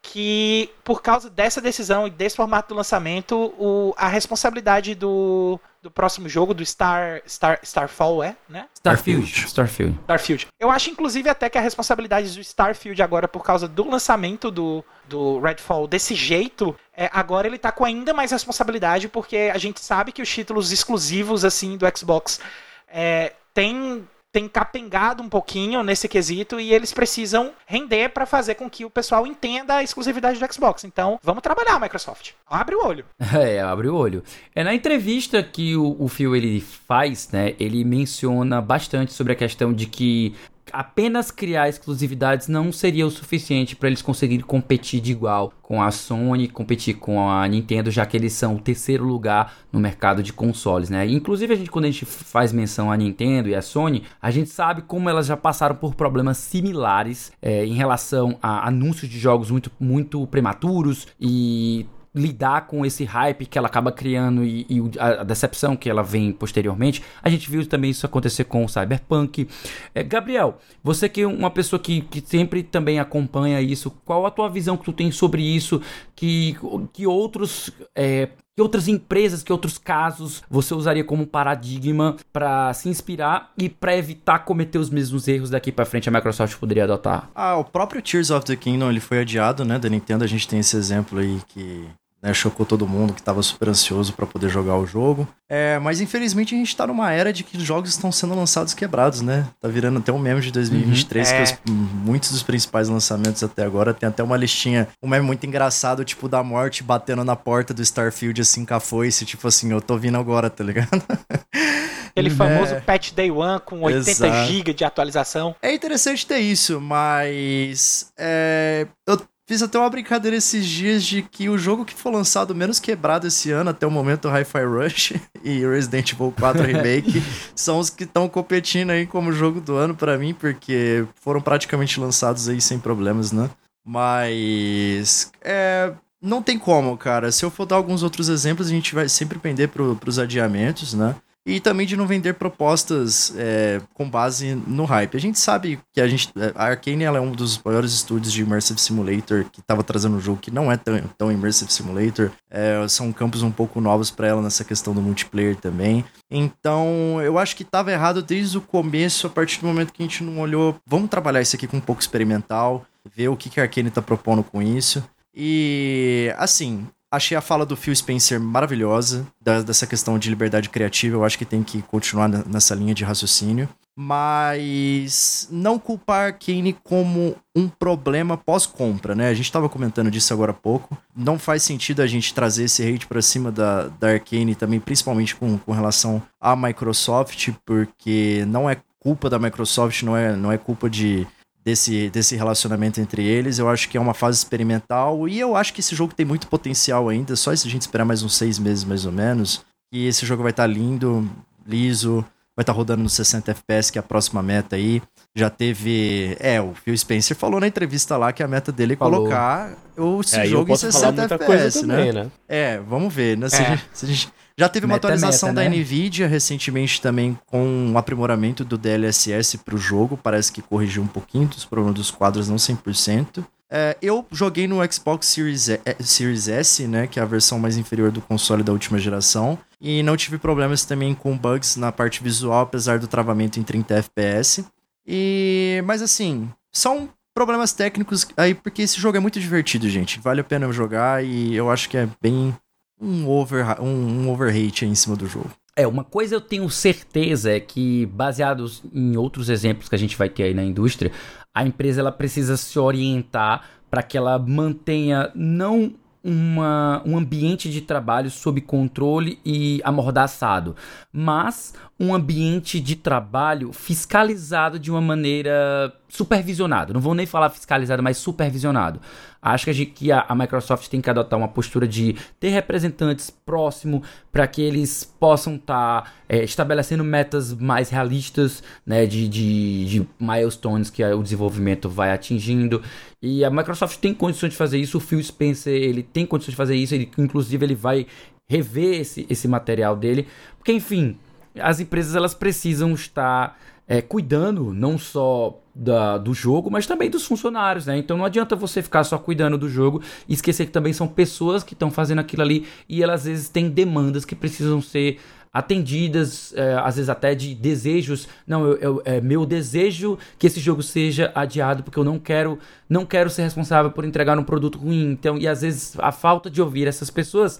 que 0.01 0.69
por 0.83 1.01
causa 1.01 1.29
dessa 1.29 1.59
decisão 1.59 2.07
e 2.07 2.09
desse 2.09 2.35
formato 2.35 2.69
do 2.69 2.77
lançamento, 2.77 3.53
o, 3.57 3.93
a 3.97 4.07
responsabilidade 4.07 4.95
do, 4.95 5.59
do 5.81 5.91
próximo 5.91 6.29
jogo, 6.29 6.53
do 6.53 6.65
Star, 6.65 7.21
Star 7.27 7.59
Starfall, 7.63 8.23
é, 8.23 8.35
né? 8.47 8.67
Starfield. 8.75 9.29
Starfield. 9.47 9.99
Starfield. 10.01 10.47
Eu 10.59 10.71
acho, 10.71 10.89
inclusive, 10.89 11.29
até 11.29 11.49
que 11.49 11.57
a 11.57 11.61
responsabilidade 11.61 12.33
do 12.33 12.41
Starfield 12.41 13.01
agora, 13.01 13.27
por 13.27 13.43
causa 13.43 13.67
do 13.67 13.89
lançamento 13.89 14.49
do, 14.49 14.83
do 15.07 15.39
Redfall 15.39 15.85
desse 15.85 16.15
jeito, 16.15 16.75
é, 16.95 17.09
agora 17.13 17.47
ele 17.47 17.57
tá 17.57 17.71
com 17.71 17.83
ainda 17.83 18.13
mais 18.13 18.31
responsabilidade, 18.31 19.09
porque 19.09 19.51
a 19.53 19.57
gente 19.57 19.81
sabe 19.81 20.11
que 20.13 20.21
os 20.21 20.29
títulos 20.29 20.71
exclusivos, 20.71 21.43
assim, 21.43 21.77
do 21.77 21.85
Xbox 21.97 22.39
é, 22.87 23.33
tem 23.53 24.07
tem 24.31 24.47
capengado 24.47 25.23
um 25.23 25.29
pouquinho 25.29 25.83
nesse 25.83 26.07
quesito 26.07 26.59
e 26.59 26.73
eles 26.73 26.93
precisam 26.93 27.51
render 27.65 28.09
para 28.09 28.25
fazer 28.25 28.55
com 28.55 28.69
que 28.69 28.85
o 28.85 28.89
pessoal 28.89 29.25
entenda 29.25 29.75
a 29.75 29.83
exclusividade 29.83 30.39
do 30.39 30.53
Xbox. 30.53 30.83
Então, 30.83 31.19
vamos 31.23 31.41
trabalhar, 31.41 31.79
Microsoft. 31.79 32.31
Abre 32.47 32.75
o 32.75 32.85
olho. 32.85 33.05
É, 33.39 33.61
abre 33.61 33.87
o 33.87 33.95
olho. 33.95 34.23
É 34.53 34.63
na 34.63 34.73
entrevista 34.73 35.41
que 35.41 35.75
o, 35.75 35.95
o 35.97 36.07
Phil 36.09 36.35
ele 36.35 36.59
faz, 36.59 37.29
né? 37.29 37.55
Ele 37.59 37.85
menciona 37.85 38.59
bastante 38.59 39.13
sobre 39.13 39.31
a 39.33 39.35
questão 39.35 39.71
de 39.71 39.85
que 39.85 40.35
apenas 40.73 41.31
criar 41.31 41.69
exclusividades 41.69 42.47
não 42.47 42.71
seria 42.71 43.05
o 43.05 43.11
suficiente 43.11 43.75
para 43.75 43.87
eles 43.87 44.01
conseguirem 44.01 44.45
competir 44.45 45.01
de 45.01 45.11
igual 45.11 45.53
com 45.61 45.81
a 45.81 45.91
Sony, 45.91 46.47
competir 46.47 46.95
com 46.95 47.29
a 47.29 47.47
Nintendo, 47.47 47.91
já 47.91 48.05
que 48.05 48.17
eles 48.17 48.33
são 48.33 48.55
o 48.55 48.59
terceiro 48.59 49.03
lugar 49.03 49.53
no 49.71 49.79
mercado 49.79 50.23
de 50.23 50.33
consoles, 50.33 50.89
né? 50.89 51.05
Inclusive 51.07 51.53
a 51.53 51.57
gente 51.57 51.69
quando 51.69 51.85
a 51.85 51.91
gente 51.91 52.05
faz 52.05 52.51
menção 52.51 52.91
à 52.91 52.97
Nintendo 52.97 53.49
e 53.49 53.55
à 53.55 53.61
Sony, 53.61 54.03
a 54.21 54.31
gente 54.31 54.49
sabe 54.49 54.81
como 54.81 55.09
elas 55.09 55.27
já 55.27 55.37
passaram 55.37 55.75
por 55.75 55.93
problemas 55.93 56.37
similares 56.37 57.31
é, 57.41 57.65
em 57.65 57.73
relação 57.73 58.37
a 58.41 58.67
anúncios 58.67 59.09
de 59.09 59.19
jogos 59.19 59.51
muito 59.51 59.71
muito 59.79 60.25
prematuros 60.27 61.07
e 61.19 61.85
lidar 62.13 62.67
com 62.67 62.85
esse 62.85 63.03
hype 63.03 63.45
que 63.45 63.57
ela 63.57 63.67
acaba 63.67 63.91
criando 63.91 64.43
e, 64.43 64.65
e, 64.69 64.81
a 64.99 65.23
decepção 65.23 65.75
que 65.75 65.89
ela 65.89 66.01
vem 66.01 66.31
posteriormente. 66.31 67.03
A 67.21 67.29
gente 67.29 67.49
viu 67.49 67.65
também 67.67 67.91
isso 67.91 68.05
acontecer 68.05 68.45
com 68.45 68.65
o 68.65 68.69
Cyberpunk. 68.69 69.47
É, 69.93 70.03
Gabriel, 70.03 70.57
você 70.83 71.07
que 71.07 71.21
é 71.21 71.27
uma 71.27 71.51
pessoa 71.51 71.79
que, 71.79 72.01
que 72.01 72.21
sempre 72.21 72.63
também 72.63 72.99
acompanha 72.99 73.61
isso, 73.61 73.91
qual 74.03 74.25
a 74.25 74.31
tua 74.31 74.49
visão 74.49 74.75
que 74.75 74.85
tu 74.85 74.93
tem 74.93 75.11
sobre 75.11 75.41
isso? 75.43 75.81
Que, 76.15 76.55
que 76.93 77.05
outros. 77.05 77.71
É, 77.95 78.29
que 78.59 78.61
outras 78.61 78.89
empresas, 78.89 79.41
que 79.41 79.53
outros 79.53 79.77
casos 79.77 80.43
você 80.49 80.73
usaria 80.73 81.01
como 81.01 81.25
paradigma 81.25 82.17
para 82.33 82.73
se 82.73 82.89
inspirar 82.89 83.53
e 83.57 83.69
para 83.69 83.95
evitar 83.95 84.39
cometer 84.39 84.77
os 84.77 84.89
mesmos 84.89 85.29
erros 85.29 85.49
daqui 85.49 85.71
para 85.71 85.85
frente 85.85 86.09
a 86.09 86.11
Microsoft 86.11 86.57
poderia 86.57 86.83
adotar? 86.83 87.29
Ah, 87.33 87.55
o 87.55 87.63
próprio 87.63 88.01
Tears 88.01 88.29
of 88.29 88.45
the 88.45 88.57
Kingdom 88.57 88.89
ele 88.89 88.99
foi 88.99 89.21
adiado, 89.21 89.63
né, 89.63 89.79
da 89.79 89.87
Nintendo. 89.87 90.25
A 90.25 90.27
gente 90.27 90.45
tem 90.45 90.59
esse 90.59 90.75
exemplo 90.75 91.19
aí 91.19 91.39
que 91.47 91.87
né, 92.21 92.33
chocou 92.33 92.65
todo 92.65 92.87
mundo 92.87 93.13
que 93.13 93.21
estava 93.21 93.41
super 93.41 93.69
ansioso 93.69 94.13
para 94.13 94.25
poder 94.25 94.49
jogar 94.49 94.77
o 94.77 94.85
jogo. 94.85 95.27
É, 95.47 95.79
mas 95.79 96.01
infelizmente 96.01 96.53
a 96.53 96.57
gente 96.57 96.67
está 96.67 96.85
numa 96.85 97.11
era 97.11 97.31
de 97.31 97.43
que 97.43 97.57
os 97.57 97.63
jogos 97.63 97.89
estão 97.89 98.11
sendo 98.11 98.35
lançados 98.35 98.73
quebrados, 98.73 99.21
né? 99.21 99.47
Tá 99.59 99.67
virando 99.67 99.99
até 99.99 100.11
um 100.11 100.19
meme 100.19 100.41
de 100.41 100.51
2023 100.51 101.29
uhum, 101.29 101.35
é. 101.35 101.37
que 101.37 101.43
os, 101.43 101.59
muitos 101.71 102.31
dos 102.31 102.43
principais 102.43 102.89
lançamentos 102.89 103.43
até 103.43 103.63
agora 103.63 103.93
tem 103.93 104.07
até 104.09 104.21
uma 104.21 104.37
listinha, 104.37 104.87
um 105.01 105.07
meme 105.07 105.25
muito 105.25 105.45
engraçado, 105.45 106.03
tipo 106.03 106.27
da 106.27 106.43
morte 106.43 106.83
batendo 106.83 107.23
na 107.23 107.35
porta 107.35 107.73
do 107.73 107.81
Starfield 107.81 108.41
assim 108.41 108.65
com 108.65 108.73
a 108.73 108.79
foice, 108.79 109.25
tipo 109.25 109.47
assim, 109.47 109.71
eu 109.71 109.81
tô 109.81 109.97
vindo 109.97 110.17
agora, 110.17 110.49
tá 110.49 110.63
ligado? 110.63 110.89
Aquele 112.09 112.29
famoso 112.31 112.73
é. 112.73 112.79
patch 112.81 113.13
day 113.13 113.31
one 113.31 113.61
com 113.61 113.81
80 113.81 114.45
GB 114.45 114.73
de 114.73 114.83
atualização. 114.83 115.55
É 115.61 115.73
interessante 115.73 116.25
ter 116.25 116.39
isso, 116.39 116.81
mas 116.81 118.11
é, 118.17 118.87
eu 119.07 119.17
Fiz 119.49 119.63
até 119.63 119.79
uma 119.79 119.89
brincadeira 119.89 120.37
esses 120.37 120.63
dias 120.63 121.03
de 121.03 121.23
que 121.23 121.49
o 121.49 121.57
jogo 121.57 121.83
que 121.83 121.95
foi 121.95 122.11
lançado 122.11 122.53
menos 122.53 122.79
quebrado 122.79 123.25
esse 123.25 123.49
ano, 123.49 123.71
até 123.71 123.87
o 123.87 123.89
momento, 123.89 124.29
Hi-Fi 124.29 124.63
Rush 124.63 125.13
e 125.43 125.65
Resident 125.65 126.13
Evil 126.13 126.31
4 126.39 126.61
Remake, 126.61 127.23
são 127.55 127.79
os 127.79 127.89
que 127.89 128.03
estão 128.03 128.29
competindo 128.29 128.91
aí 128.91 129.07
como 129.07 129.33
jogo 129.33 129.59
do 129.59 129.73
ano 129.75 129.95
para 129.95 130.19
mim, 130.19 130.35
porque 130.35 131.03
foram 131.15 131.41
praticamente 131.41 131.99
lançados 131.99 132.47
aí 132.47 132.61
sem 132.61 132.77
problemas, 132.77 133.31
né? 133.31 133.49
Mas. 133.83 135.31
É. 135.41 135.93
Não 136.21 136.43
tem 136.43 136.59
como, 136.59 136.95
cara. 136.95 137.31
Se 137.31 137.43
eu 137.43 137.49
for 137.49 137.65
dar 137.65 137.77
alguns 137.77 138.03
outros 138.03 138.29
exemplos, 138.29 138.67
a 138.67 138.71
gente 138.71 138.93
vai 138.93 139.09
sempre 139.09 139.39
pender 139.39 139.69
pro, 139.69 139.95
pros 139.95 140.19
adiamentos, 140.19 140.93
né? 140.93 141.15
E 141.45 141.59
também 141.59 141.87
de 141.87 141.95
não 141.97 142.05
vender 142.05 142.35
propostas 142.35 143.33
é, 143.35 143.81
com 143.93 144.09
base 144.09 144.55
no 144.67 144.85
hype. 144.85 145.15
A 145.15 145.19
gente 145.19 145.39
sabe 145.39 145.79
que 145.93 146.01
a 146.01 146.07
gente 146.07 146.31
a 146.55 146.65
Arkane 146.65 147.03
é 147.03 147.11
um 147.11 147.31
dos 147.31 147.57
maiores 147.63 147.93
estúdios 147.93 148.31
de 148.31 148.41
Immersive 148.41 148.79
Simulator 148.79 149.45
que 149.51 149.59
estava 149.59 149.83
trazendo 149.83 150.17
um 150.17 150.21
jogo 150.21 150.39
que 150.39 150.51
não 150.51 150.71
é 150.71 150.77
tão, 150.77 150.99
tão 151.17 151.31
Immersive 151.31 151.71
Simulator. 151.71 152.31
É, 152.49 152.85
são 152.87 153.11
campos 153.11 153.41
um 153.41 153.51
pouco 153.51 153.81
novos 153.81 154.11
para 154.11 154.27
ela 154.27 154.41
nessa 154.41 154.63
questão 154.63 154.93
do 154.93 155.01
multiplayer 155.01 155.55
também. 155.55 156.05
Então, 156.29 157.19
eu 157.21 157.39
acho 157.39 157.55
que 157.55 157.63
estava 157.63 157.91
errado 157.91 158.21
desde 158.21 158.57
o 158.57 158.61
começo, 158.61 159.25
a 159.25 159.29
partir 159.29 159.59
do 159.61 159.67
momento 159.67 159.91
que 159.91 160.03
a 160.03 160.05
gente 160.05 160.23
não 160.23 160.39
olhou, 160.39 160.75
vamos 160.85 161.09
trabalhar 161.09 161.41
isso 161.41 161.55
aqui 161.55 161.67
com 161.67 161.77
um 161.77 161.81
pouco 161.81 162.01
experimental, 162.01 162.85
ver 163.15 163.29
o 163.29 163.35
que, 163.35 163.49
que 163.49 163.59
a 163.59 163.63
Arkane 163.63 163.89
está 163.89 164.01
propondo 164.01 164.43
com 164.43 164.61
isso. 164.61 165.03
E, 165.33 166.33
assim, 166.37 166.87
Achei 167.11 167.35
a 167.35 167.41
fala 167.41 167.65
do 167.65 167.75
Phil 167.75 167.95
Spencer 167.95 168.39
maravilhosa, 168.39 169.25
da, 169.41 169.63
dessa 169.63 169.87
questão 169.87 170.19
de 170.19 170.29
liberdade 170.29 170.69
criativa. 170.69 171.15
Eu 171.15 171.23
acho 171.23 171.39
que 171.39 171.45
tem 171.45 171.63
que 171.63 171.81
continuar 171.81 172.27
nessa 172.27 172.75
linha 172.75 172.93
de 172.93 173.03
raciocínio. 173.03 173.67
Mas 173.97 175.47
não 175.51 175.79
culpar 175.79 176.37
Kane 176.37 176.71
como 176.83 177.35
um 177.55 177.67
problema 177.67 178.37
pós-compra, 178.37 179.15
né? 179.15 179.27
A 179.27 179.33
gente 179.33 179.45
estava 179.45 179.67
comentando 179.67 180.11
disso 180.11 180.31
agora 180.33 180.51
há 180.51 180.53
pouco. 180.53 180.97
Não 181.15 181.37
faz 181.39 181.63
sentido 181.63 182.01
a 182.01 182.07
gente 182.07 182.33
trazer 182.33 182.65
esse 182.65 182.87
hate 182.87 183.07
para 183.07 183.21
cima 183.21 183.51
da, 183.51 183.87
da 183.87 184.11
Arkane 184.11 184.55
também, 184.55 184.79
principalmente 184.79 185.35
com, 185.35 185.57
com 185.57 185.71
relação 185.71 186.21
à 186.39 186.55
Microsoft, 186.55 187.49
porque 187.65 188.45
não 188.47 188.69
é 188.69 188.77
culpa 188.99 189.29
da 189.29 189.39
Microsoft, 189.39 190.03
não 190.03 190.15
é, 190.15 190.35
não 190.35 190.51
é 190.51 190.57
culpa 190.57 190.89
de 190.89 191.27
desse, 191.69 192.09
desse 192.09 192.35
relacionamento 192.35 192.99
entre 192.99 193.23
eles. 193.23 193.59
Eu 193.59 193.69
acho 193.69 193.87
que 193.89 193.97
é 193.97 194.01
uma 194.01 194.13
fase 194.13 194.37
experimental 194.37 195.27
e 195.27 195.39
eu 195.39 195.55
acho 195.55 195.73
que 195.73 195.79
esse 195.79 195.95
jogo 195.95 196.13
tem 196.13 196.25
muito 196.25 196.47
potencial 196.47 197.09
ainda. 197.09 197.35
Só 197.35 197.55
se 197.55 197.67
a 197.67 197.71
gente 197.71 197.81
esperar 197.81 198.05
mais 198.05 198.23
uns 198.23 198.35
seis 198.35 198.57
meses, 198.57 198.83
mais 198.83 199.05
ou 199.05 199.11
menos. 199.11 199.63
E 199.93 200.07
esse 200.07 200.25
jogo 200.25 200.43
vai 200.43 200.51
estar 200.51 200.63
tá 200.63 200.67
lindo, 200.67 201.29
liso, 201.65 202.25
vai 202.55 202.63
estar 202.63 202.73
tá 202.73 202.77
rodando 202.77 203.03
no 203.03 203.09
60 203.09 203.51
FPS, 203.51 203.91
que 203.91 203.97
é 203.97 204.01
a 204.01 204.03
próxima 204.03 204.41
meta 204.41 204.75
aí. 204.75 205.01
Já 205.35 205.49
teve. 205.49 206.35
É, 206.39 206.59
o 206.59 206.73
Phil 206.73 206.97
Spencer 206.97 207.37
falou 207.37 207.59
na 207.59 207.67
entrevista 207.67 208.17
lá 208.17 208.33
que 208.33 208.41
a 208.41 208.47
meta 208.47 208.71
dele 208.71 208.93
é 208.93 208.97
falou. 208.97 209.19
colocar 209.19 209.77
o 209.95 210.21
é, 210.33 210.45
jogo 210.45 210.73
em 210.73 210.75
60 210.75 211.23
FPS, 211.23 211.85
né? 211.85 211.97
Também, 211.97 212.13
né? 212.13 212.31
É, 212.47 212.79
vamos 212.79 213.13
ver, 213.13 213.37
né? 213.37 213.47
Se, 213.47 213.61
é. 213.61 213.65
a 213.65 213.69
gente, 213.69 213.89
se 213.93 214.05
a 214.05 214.09
gente 214.09 214.33
já 214.59 214.67
teve 214.67 214.85
uma 214.85 214.95
meta, 214.95 215.07
atualização 215.07 215.49
meta, 215.49 215.63
da 215.63 215.69
né? 215.69 215.77
Nvidia 215.77 216.27
recentemente 216.27 217.01
também 217.01 217.39
com 217.45 217.65
um 217.65 217.97
aprimoramento 217.97 218.65
do 218.65 218.77
DLSS 218.77 219.57
para 219.59 219.73
o 219.73 219.77
jogo. 219.77 220.19
Parece 220.21 220.51
que 220.51 220.61
corrigiu 220.61 221.01
um 221.01 221.07
pouquinho 221.07 221.47
dos 221.47 221.63
problemas 221.63 221.95
dos 221.95 222.11
quadros, 222.11 222.49
não 222.49 222.57
100%. 222.57 223.45
É, 223.71 223.95
eu 224.01 224.25
joguei 224.29 224.67
no 224.67 224.79
Xbox 224.91 225.27
Series, 225.27 225.69
e, 225.69 225.79
Series 226.01 226.49
S, 226.49 226.85
né, 226.87 227.07
que 227.07 227.21
é 227.21 227.23
a 227.23 227.25
versão 227.25 227.57
mais 227.57 227.77
inferior 227.77 228.11
do 228.11 228.19
console 228.19 228.61
da 228.61 228.73
última 228.73 228.99
geração, 228.99 229.57
e 229.79 230.03
não 230.03 230.17
tive 230.17 230.37
problemas 230.37 230.83
também 230.83 231.15
com 231.15 231.37
bugs 231.37 231.77
na 231.77 231.89
parte 231.89 232.21
visual, 232.21 232.63
apesar 232.63 232.99
do 232.99 233.07
travamento 233.07 233.61
em 233.61 233.63
30 233.63 233.93
FPS. 233.93 234.65
E, 235.07 235.81
mas 235.85 236.01
assim, 236.01 236.49
são 236.69 237.07
problemas 237.33 237.71
técnicos 237.71 238.27
aí 238.35 238.53
porque 238.53 238.81
esse 238.81 238.99
jogo 238.99 239.15
é 239.15 239.21
muito 239.21 239.39
divertido, 239.39 239.87
gente. 239.87 240.19
Vale 240.19 240.41
a 240.41 240.43
pena 240.43 240.69
jogar 240.73 241.23
e 241.23 241.55
eu 241.55 241.71
acho 241.71 241.87
que 241.87 241.95
é 241.95 242.09
bem 242.21 242.53
um 242.99 243.27
over 243.27 243.81
um, 243.81 244.29
um 244.29 244.49
em 244.83 244.95
cima 244.95 245.15
do 245.15 245.25
jogo. 245.25 245.51
É, 245.75 245.87
uma 245.87 246.03
coisa 246.03 246.35
eu 246.35 246.41
tenho 246.41 246.69
certeza 246.69 247.51
é 247.51 247.59
que, 247.59 248.05
baseados 248.07 248.83
em 248.93 249.15
outros 249.15 249.47
exemplos 249.47 249.87
que 249.87 249.95
a 249.95 249.97
gente 249.97 250.17
vai 250.17 250.27
ter 250.27 250.43
aí 250.43 250.53
na 250.53 250.63
indústria, 250.63 251.11
a 251.53 251.65
empresa 251.65 252.01
ela 252.01 252.11
precisa 252.11 252.57
se 252.57 252.77
orientar 252.77 253.63
para 253.89 254.03
que 254.03 254.17
ela 254.17 254.37
mantenha 254.37 255.31
não 255.33 255.93
uma, 256.23 257.01
um 257.05 257.17
ambiente 257.17 257.69
de 257.69 257.81
trabalho 257.81 258.29
sob 258.29 258.59
controle 258.61 259.39
e 259.45 259.79
amordaçado, 259.83 260.75
mas 261.13 261.73
um 261.99 262.13
ambiente 262.13 262.79
de 262.79 262.95
trabalho 262.95 263.71
fiscalizado 263.71 264.77
de 264.77 264.91
uma 264.91 265.01
maneira 265.01 265.93
supervisionada. 266.09 266.91
Não 266.91 266.99
vou 266.99 267.13
nem 267.13 267.25
falar 267.25 267.49
fiscalizado, 267.51 268.01
mas 268.01 268.17
supervisionado. 268.17 268.99
Acho 269.41 269.65
que 269.65 269.71
a, 269.71 269.85
que 269.85 270.11
a 270.11 270.35
Microsoft 270.35 270.89
tem 270.89 270.99
que 270.99 271.09
adotar 271.09 271.39
uma 271.39 271.47
postura 271.47 271.87
de 271.87 272.15
ter 272.39 272.49
representantes 272.49 273.29
próximo 273.29 274.03
para 274.31 274.45
que 274.47 274.61
eles 274.61 275.05
possam 275.17 275.55
estar 275.55 276.01
tá, 276.01 276.11
é, 276.27 276.43
estabelecendo 276.43 277.03
metas 277.03 277.53
mais 277.53 277.89
realistas, 277.89 278.61
né, 278.85 279.05
de, 279.05 279.29
de, 279.29 279.85
de 279.85 280.07
milestones 280.19 280.89
que 280.89 281.03
o 281.03 281.23
desenvolvimento 281.23 281.87
vai 281.87 282.11
atingindo. 282.11 282.81
E 283.21 283.45
a 283.45 283.49
Microsoft 283.49 283.99
tem 283.99 284.13
condições 284.13 284.49
de 284.49 284.57
fazer 284.57 284.79
isso. 284.79 284.97
O 284.97 285.01
Phil 285.01 285.23
Spencer 285.23 285.73
ele 285.73 286.03
tem 286.03 286.25
condições 286.25 286.51
de 286.51 286.57
fazer 286.57 286.75
isso. 286.75 286.95
Ele, 286.95 287.09
inclusive 287.17 287.65
ele 287.65 287.75
vai 287.75 288.07
rever 288.49 288.99
esse, 288.99 289.27
esse 289.29 289.47
material 289.47 289.95
dele, 289.95 290.27
porque 290.57 290.73
enfim 290.73 291.17
as 291.61 291.79
empresas 291.79 292.15
elas 292.15 292.33
precisam 292.33 292.93
estar 292.93 293.57
é, 293.89 294.03
cuidando 294.03 294.71
não 294.71 294.99
só 294.99 295.59
da, 295.73 296.19
do 296.19 296.31
jogo, 296.31 296.69
mas 296.69 296.85
também 296.85 297.09
dos 297.09 297.25
funcionários, 297.25 297.87
né? 297.87 297.97
Então 297.97 298.15
não 298.15 298.23
adianta 298.23 298.55
você 298.55 298.83
ficar 298.83 299.03
só 299.03 299.17
cuidando 299.17 299.57
do 299.57 299.67
jogo 299.67 299.99
e 300.27 300.33
esquecer 300.33 300.67
que 300.67 300.71
também 300.71 300.93
são 300.93 301.07
pessoas 301.07 301.63
que 301.63 301.73
estão 301.73 301.89
fazendo 301.89 302.19
aquilo 302.19 302.43
ali 302.43 302.67
e 302.87 303.01
elas 303.01 303.21
às 303.21 303.25
vezes 303.25 303.49
têm 303.49 303.67
demandas 303.67 304.25
que 304.25 304.35
precisam 304.35 304.79
ser 304.79 305.19
atendidas, 305.51 306.53
é, 306.55 306.75
às 306.75 306.97
vezes 306.97 307.09
até 307.09 307.33
de 307.33 307.55
desejos. 307.55 308.27
Não, 308.45 308.67
eu, 308.67 308.77
eu, 308.77 309.01
é 309.03 309.19
meu 309.19 309.43
desejo 309.43 310.19
que 310.37 310.45
esse 310.45 310.59
jogo 310.59 310.83
seja 310.83 311.31
adiado 311.33 311.81
porque 311.81 311.97
eu 311.97 312.03
não 312.03 312.19
quero, 312.19 312.59
não 312.87 313.07
quero 313.07 313.31
ser 313.31 313.41
responsável 313.41 313.89
por 313.89 314.05
entregar 314.05 314.37
um 314.37 314.43
produto 314.43 314.77
ruim. 314.77 315.09
Então, 315.11 315.35
e 315.35 315.47
às 315.47 315.61
vezes 315.61 315.97
a 315.97 316.11
falta 316.11 316.47
de 316.47 316.61
ouvir 316.61 316.87
essas 316.87 317.09
pessoas 317.09 317.59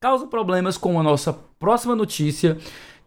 causa 0.00 0.26
problemas 0.26 0.76
com 0.76 0.98
a 0.98 1.02
nossa 1.04 1.32
próxima 1.60 1.94
notícia 1.94 2.58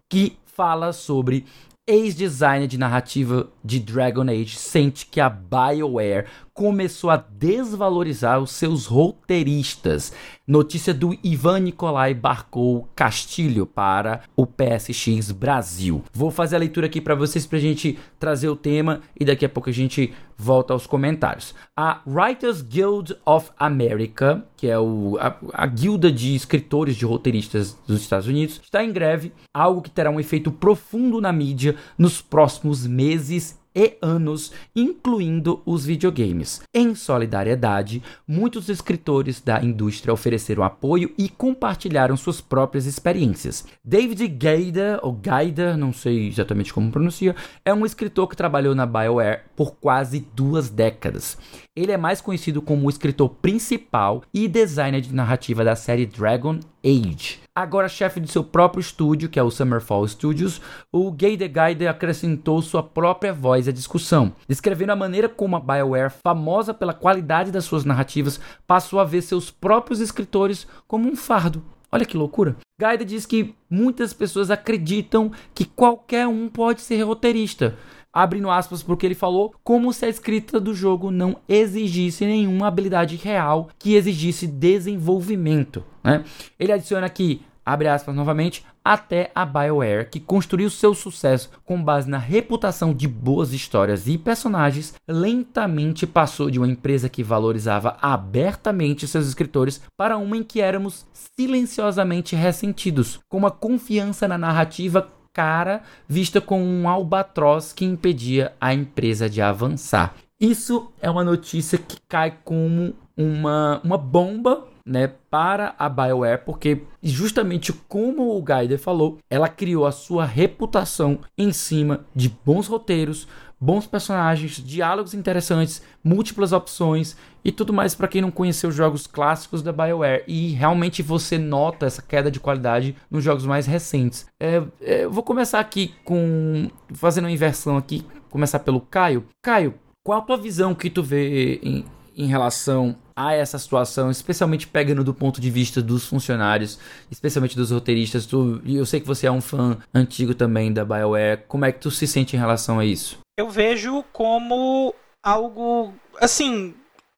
que 0.10 0.38
fala 0.45 0.93
sobre 0.93 1.45
ex-designer 1.88 2.67
de 2.67 2.78
narrativa 2.78 3.50
de 3.63 3.80
Dragon 3.80 4.28
Age 4.28 4.58
sente 4.58 5.06
que 5.06 5.20
a 5.20 5.30
BioWare 5.30 6.28
começou 6.62 7.10
a 7.10 7.17
desvalorizar 7.17 8.39
os 8.39 8.52
seus 8.52 8.86
roteiristas. 8.86 10.13
Notícia 10.47 10.93
do 10.93 11.17
Ivan 11.24 11.62
Nicolai 11.62 12.13
Barcou 12.13 12.88
Castilho 12.95 13.65
para 13.65 14.21
o 14.36 14.45
PSX 14.45 15.32
Brasil. 15.32 16.04
Vou 16.13 16.30
fazer 16.30 16.58
a 16.58 16.60
leitura 16.60 16.86
aqui 16.86 17.02
para 17.02 17.15
vocês 17.15 17.47
para 17.47 17.58
a 17.58 17.62
gente 17.62 17.97
trazer 18.19 18.47
o 18.47 18.56
tema 18.56 19.02
e 19.19 19.26
daqui 19.26 19.43
a 19.43 19.50
pouco 19.50 19.71
a 19.71 19.74
gente 19.74 20.13
volta 20.38 20.71
aos 20.71 20.86
comentários. 20.86 21.56
A 21.76 22.02
Writers 22.06 22.62
Guild 22.62 23.15
of 23.26 23.50
America, 23.58 24.45
que 24.56 24.67
é 24.67 24.78
o, 24.78 25.17
a, 25.19 25.36
a 25.54 25.65
guilda 25.65 26.12
de 26.12 26.36
escritores 26.36 26.95
de 26.95 27.06
roteiristas 27.06 27.76
dos 27.88 28.02
Estados 28.02 28.28
Unidos, 28.28 28.62
está 28.63 28.84
em 28.84 28.93
greve, 28.93 29.32
algo 29.52 29.82
que 29.82 29.89
terá 29.89 30.12
um 30.12 30.19
efeito 30.19 30.52
profundo 30.52 31.19
na 31.19 31.32
mídia 31.32 31.76
nos 31.97 32.21
próximos 32.21 32.86
meses 32.86 33.60
e 33.75 33.97
anos, 34.01 34.51
incluindo 34.75 35.62
os 35.65 35.86
videogames. 35.86 36.62
Em 36.73 36.93
solidariedade, 36.95 38.03
muitos 38.27 38.69
escritores 38.69 39.41
da 39.41 39.63
indústria 39.63 40.13
ofereceram 40.13 40.63
apoio 40.63 41.13
e 41.17 41.29
compartilharam 41.29 42.15
suas 42.17 42.41
próprias 42.41 42.86
experiências. 42.86 43.65
David 43.84 44.27
Gaida, 44.27 44.99
ou 45.01 45.13
Gaida, 45.13 45.75
não 45.77 45.93
sei 45.93 46.27
exatamente 46.27 46.73
como 46.73 46.91
pronuncia, 46.91 47.36
é 47.63 47.73
um 47.73 47.86
escritor 47.86 48.27
que 48.27 48.36
trabalhou 48.36 48.75
na 48.75 48.86
BioWare 48.86 49.41
por 49.55 49.75
quase 49.75 50.25
duas 50.36 50.69
décadas. 50.69 51.38
Ele 51.73 51.93
é 51.93 51.97
mais 51.97 52.19
conhecido 52.19 52.62
como 52.62 52.86
o 52.86 52.89
escritor 52.89 53.29
principal 53.29 54.23
e 54.34 54.45
designer 54.45 54.99
de 54.99 55.15
narrativa 55.15 55.63
da 55.63 55.73
série 55.73 56.05
Dragon 56.05 56.60
Age. 56.84 57.39
Agora 57.55 57.88
chefe 57.88 58.19
de 58.19 58.29
seu 58.29 58.43
próprio 58.43 58.81
estúdio, 58.81 59.29
que 59.29 59.39
é 59.39 59.43
o 59.43 59.49
Summerfall 59.49 60.05
Studios, 60.05 60.60
o 60.91 61.10
Gay 61.13 61.38
the 61.38 61.47
Guide 61.47 61.88
acrescentou 61.88 62.62
sua 62.62 62.84
própria 62.84 63.31
voz 63.31 63.69
à 63.69 63.71
discussão, 63.71 64.36
descrevendo 64.49 64.91
a 64.91 64.97
maneira 64.97 65.29
como 65.29 65.55
a 65.55 65.62
BioWare, 65.62 66.12
famosa 66.21 66.73
pela 66.73 66.93
qualidade 66.93 67.51
das 67.51 67.63
suas 67.63 67.86
narrativas, 67.86 68.38
passou 68.67 68.99
a 68.99 69.05
ver 69.05 69.21
seus 69.21 69.49
próprios 69.49 70.01
escritores 70.01 70.67
como 70.86 71.07
um 71.07 71.15
fardo. 71.15 71.63
Olha 71.89 72.05
que 72.05 72.17
loucura. 72.17 72.55
Gaida 72.79 73.05
diz 73.05 73.25
que 73.25 73.53
muitas 73.69 74.13
pessoas 74.13 74.49
acreditam 74.49 75.31
que 75.53 75.65
qualquer 75.65 76.25
um 76.25 76.47
pode 76.47 76.81
ser 76.81 77.01
roteirista, 77.03 77.77
abrindo 78.13 78.50
aspas 78.50 78.84
porque 78.84 79.06
ele 79.06 79.15
falou, 79.15 79.54
como 79.63 79.93
se 79.93 80.06
a 80.06 80.10
escrita 80.10 80.60
do 80.60 80.74
jogo 80.74 81.12
não 81.12 81.38
exigisse 81.47 82.26
nenhuma 82.26 82.67
habilidade 82.67 83.15
real 83.15 83.69
que 83.80 83.95
exigisse 83.95 84.47
desenvolvimento. 84.47 85.84
Né? 86.04 86.24
Ele 86.60 86.71
adiciona 86.71 87.06
aqui, 87.06 87.41
abre 87.65 87.88
aspas 87.88 88.15
novamente, 88.15 88.65
até 88.84 89.32
a 89.36 89.45
BioWare, 89.45 90.10
que 90.10 90.19
construiu 90.19 90.69
seu 90.69 90.93
sucesso 90.95 91.52
com 91.63 91.82
base 91.82 92.10
na 92.10 92.17
reputação 92.17 92.93
de 92.93 93.08
boas 93.08 93.54
histórias 93.54 94.08
e 94.08 94.17
personagens, 94.17 94.95
lentamente 95.08 96.08
passou 96.08 96.50
de 96.50 96.58
uma 96.58 96.67
empresa 96.67 97.08
que 97.08 97.24
valorizava 97.24 97.97
abertamente 98.02 99.08
seus 99.08 99.28
escritores 99.28 99.82
para 99.95 100.17
uma 100.17 100.36
em 100.36 100.43
que 100.43 100.62
éramos 100.62 101.06
silenciosamente 101.13 102.36
ressentidos, 102.36 103.19
com 103.30 103.38
uma 103.38 103.52
confiança 103.52 104.28
na 104.28 104.38
narrativa 104.38 105.08
cara 105.34 105.82
vista 106.08 106.39
como 106.41 106.63
um 106.63 106.88
albatroz 106.88 107.74
que 107.74 107.86
impedia 107.86 108.54
a 108.60 108.74
empresa 108.74 109.30
de 109.30 109.41
avançar. 109.41 110.15
Isso 110.39 110.91
é 111.02 111.10
uma 111.10 111.24
notícia 111.24 111.78
que 111.78 111.98
cai 112.10 112.38
como 112.44 112.96
uma, 113.15 113.80
uma 113.84 113.98
bomba 113.98 114.67
né, 114.86 115.12
para 115.30 115.76
a 115.78 115.88
BioWare, 115.88 116.44
porque 116.44 116.82
justamente 117.04 117.72
como 117.72 118.36
o 118.36 118.41
Gaider 118.41 118.80
falou, 118.80 119.20
ela 119.30 119.48
criou 119.48 119.86
a 119.86 119.91
sua 119.91 120.26
reputação 120.26 121.20
em 121.38 121.52
cima 121.52 122.06
de 122.15 122.30
bons 122.44 122.67
roteiros, 122.67 123.28
bons 123.62 123.86
personagens, 123.86 124.54
diálogos 124.58 125.13
interessantes, 125.13 125.84
múltiplas 126.04 126.52
opções 126.52 127.15
e 127.45 127.52
tudo 127.52 127.71
mais 127.71 127.93
para 127.93 128.08
quem 128.08 128.21
não 128.21 128.32
conheceu 128.32 128.69
os 128.69 128.76
jogos 128.76 129.06
clássicos 129.06 129.62
da 129.62 129.71
BioWare. 129.71 130.24
E 130.28 130.50
realmente 130.50 131.04
você 131.04 131.38
nota 131.38 131.86
essa 131.86 132.02
queda 132.02 132.32
de 132.32 132.39
qualidade 132.39 132.95
nos 133.10 133.24
jogos 133.24 133.45
mais 133.45 133.67
recentes. 133.67 134.26
É, 134.39 134.63
é, 134.82 135.04
eu 135.04 135.12
vou 135.12 135.21
começar 135.21 135.60
aqui 135.60 135.93
com. 136.04 136.69
fazendo 136.93 137.26
uma 137.26 137.32
inversão 137.32 137.78
aqui, 137.78 138.04
começar 138.32 138.60
pelo 138.60 138.82
Caio. 138.82 139.26
Caio, 139.43 139.76
qual 140.04 140.19
a 140.19 140.24
tua 140.24 140.38
visão 140.38 140.74
que 140.74 140.89
tu 140.89 141.04
vê 141.04 141.60
em, 141.62 141.86
em 142.17 142.26
relação 142.26 142.95
a 143.27 143.34
essa 143.34 143.57
situação, 143.57 144.10
especialmente 144.10 144.67
pegando 144.67 145.03
do 145.03 145.13
ponto 145.13 145.39
de 145.39 145.49
vista 145.49 145.81
dos 145.81 146.05
funcionários, 146.05 146.79
especialmente 147.10 147.55
dos 147.55 147.71
roteiristas. 147.71 148.25
Tu, 148.25 148.62
eu 148.65 148.86
sei 148.86 148.99
que 148.99 149.07
você 149.07 149.27
é 149.27 149.31
um 149.31 149.41
fã 149.41 149.77
antigo 149.93 150.34
também 150.34 150.71
da 150.71 150.86
BioWare. 150.86 151.43
Como 151.47 151.65
é 151.65 151.71
que 151.71 151.79
tu 151.79 151.91
se 151.91 152.07
sente 152.07 152.36
em 152.36 152.39
relação 152.39 152.79
a 152.79 152.86
isso? 152.86 153.19
Eu 153.38 153.49
vejo 153.49 154.03
como 154.12 154.93
algo 155.23 155.93
assim 156.19 156.73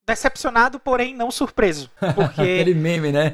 decepcionado, 0.05 0.79
porém 0.79 1.15
não 1.15 1.31
surpreso. 1.31 1.89
Porque... 2.15 2.41
Aquele 2.41 2.73
meme, 2.73 3.11
né? 3.11 3.31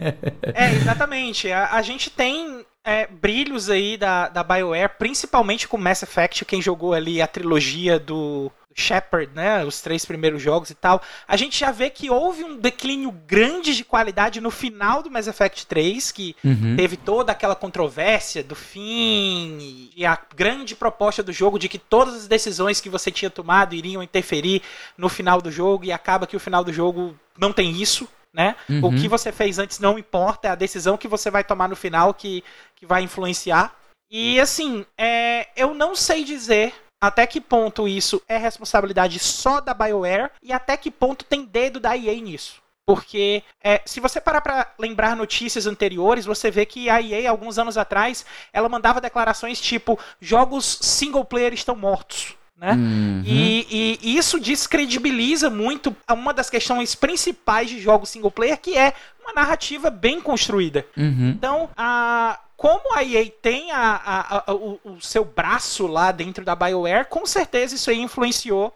é, 0.53 0.73
exatamente. 0.75 1.51
A, 1.51 1.73
a 1.73 1.82
gente 1.82 2.10
tem 2.10 2.65
é, 2.89 3.08
brilhos 3.08 3.69
aí 3.69 3.95
da, 3.97 4.30
da 4.30 4.43
BioWare, 4.43 4.89
principalmente 4.97 5.67
com 5.67 5.78
Mass 5.78 6.02
Effect, 6.02 6.43
quem 6.43 6.60
jogou 6.60 6.95
ali 6.95 7.21
a 7.21 7.28
trilogia 7.28 7.99
do 7.99 8.52
Shepard, 8.73 9.30
né, 9.36 9.63
os 9.63 9.80
três 9.80 10.06
primeiros 10.06 10.41
jogos 10.41 10.71
e 10.71 10.73
tal, 10.73 10.99
a 11.28 11.38
gente 11.38 11.60
já 11.60 11.69
vê 11.69 11.91
que 11.91 12.10
houve 12.10 12.43
um 12.43 12.58
declínio 12.58 13.12
grande 13.12 13.75
de 13.75 13.84
qualidade 13.84 14.41
no 14.41 14.49
final 14.49 15.04
do 15.04 15.12
Mass 15.12 15.28
Effect 15.28 15.67
3, 15.67 16.12
que 16.12 16.36
uhum. 16.43 16.75
teve 16.75 16.97
toda 16.97 17.32
aquela 17.32 17.56
controvérsia 17.56 18.43
do 18.43 18.56
fim 18.56 19.91
e 19.95 20.04
a 20.04 20.17
grande 20.36 20.75
proposta 20.75 21.21
do 21.21 21.32
jogo 21.32 21.60
de 21.60 21.69
que 21.69 21.78
todas 21.78 22.15
as 22.15 22.28
decisões 22.28 22.82
que 22.82 22.89
você 22.89 23.12
tinha 23.12 23.30
tomado 23.30 23.75
iriam 23.75 24.02
interferir 24.02 24.63
no 24.97 25.10
final 25.10 25.39
do 25.39 25.52
jogo 25.52 25.86
e 25.86 25.91
acaba 25.91 26.25
que 26.25 26.36
o 26.36 26.39
final 26.39 26.63
do 26.63 26.73
jogo 26.73 27.15
não 27.38 27.54
tem 27.54 27.80
isso, 27.80 28.08
né? 28.34 28.56
Uhum. 28.70 28.86
O 28.86 28.92
que 28.92 29.08
você 29.08 29.32
fez 29.32 29.60
antes 29.60 29.80
não 29.80 29.98
importa, 29.98 30.48
é 30.48 30.52
a 30.52 30.56
decisão 30.56 30.98
que 30.98 31.08
você 31.08 31.32
vai 31.32 31.44
tomar 31.44 31.68
no 31.68 31.76
final 31.76 32.13
que, 32.13 32.44
que 32.76 32.86
vai 32.86 33.02
influenciar. 33.02 33.76
E 34.12 34.39
assim, 34.39 34.86
é, 34.98 35.48
eu 35.56 35.74
não 35.74 35.96
sei 35.96 36.24
dizer 36.24 36.74
até 37.02 37.26
que 37.26 37.39
ponto 37.39 37.88
isso 37.88 38.22
é 38.28 38.38
responsabilidade 38.38 39.20
só 39.20 39.62
da 39.62 39.74
BioWare 39.74 40.32
e 40.44 40.52
até 40.52 40.76
que 40.76 40.92
ponto 40.92 41.24
tem 41.24 41.46
dedo 41.46 41.80
da 41.80 41.96
EA 41.96 42.20
nisso. 42.20 42.62
Porque 42.86 43.44
é, 43.63 43.84
se 43.86 44.00
você 44.00 44.20
parar 44.20 44.42
para 44.42 44.74
lembrar 44.80 45.15
notícias 45.15 45.68
anteriores, 45.68 46.26
você 46.26 46.50
vê 46.50 46.65
que 46.65 46.89
a 46.89 47.00
EA, 47.00 47.30
alguns 47.30 47.60
anos 47.60 47.78
atrás, 47.78 48.26
ela 48.52 48.68
mandava 48.68 49.00
declarações 49.00 49.62
tipo: 49.62 49.98
jogos 50.20 50.80
single 50.82 51.24
player 51.24 51.54
estão 51.54 51.76
mortos. 51.76 52.36
Né? 52.60 52.74
Uhum. 52.74 53.24
E, 53.26 53.98
e, 54.02 54.17
isso 54.17 54.38
descredibiliza 54.38 55.50
muito 55.50 55.95
uma 56.12 56.34
das 56.34 56.50
questões 56.50 56.93
principais 56.93 57.69
de 57.69 57.80
jogos 57.80 58.10
single 58.10 58.32
player, 58.32 58.60
que 58.60 58.78
é 58.78 58.93
uma 59.22 59.32
narrativa 59.34 59.89
bem 59.89 60.19
construída. 60.19 60.86
Uhum. 60.98 61.30
Então, 61.30 61.69
a, 61.78 62.38
como 62.58 62.93
a 62.93 63.02
EA 63.02 63.32
tem 63.41 63.72
a, 63.72 63.95
a, 63.95 64.52
a, 64.52 64.54
o, 64.54 64.78
o, 64.84 65.00
seu 65.00 65.24
braço 65.24 65.88
lá 65.88 66.12
dentro 66.12 66.43
da 66.43 66.54
BioWare, 66.54 67.08
com 67.08 67.26
certeza 67.26 67.76
isso 67.76 67.89
aí 67.89 68.02
influenciou 68.02 68.76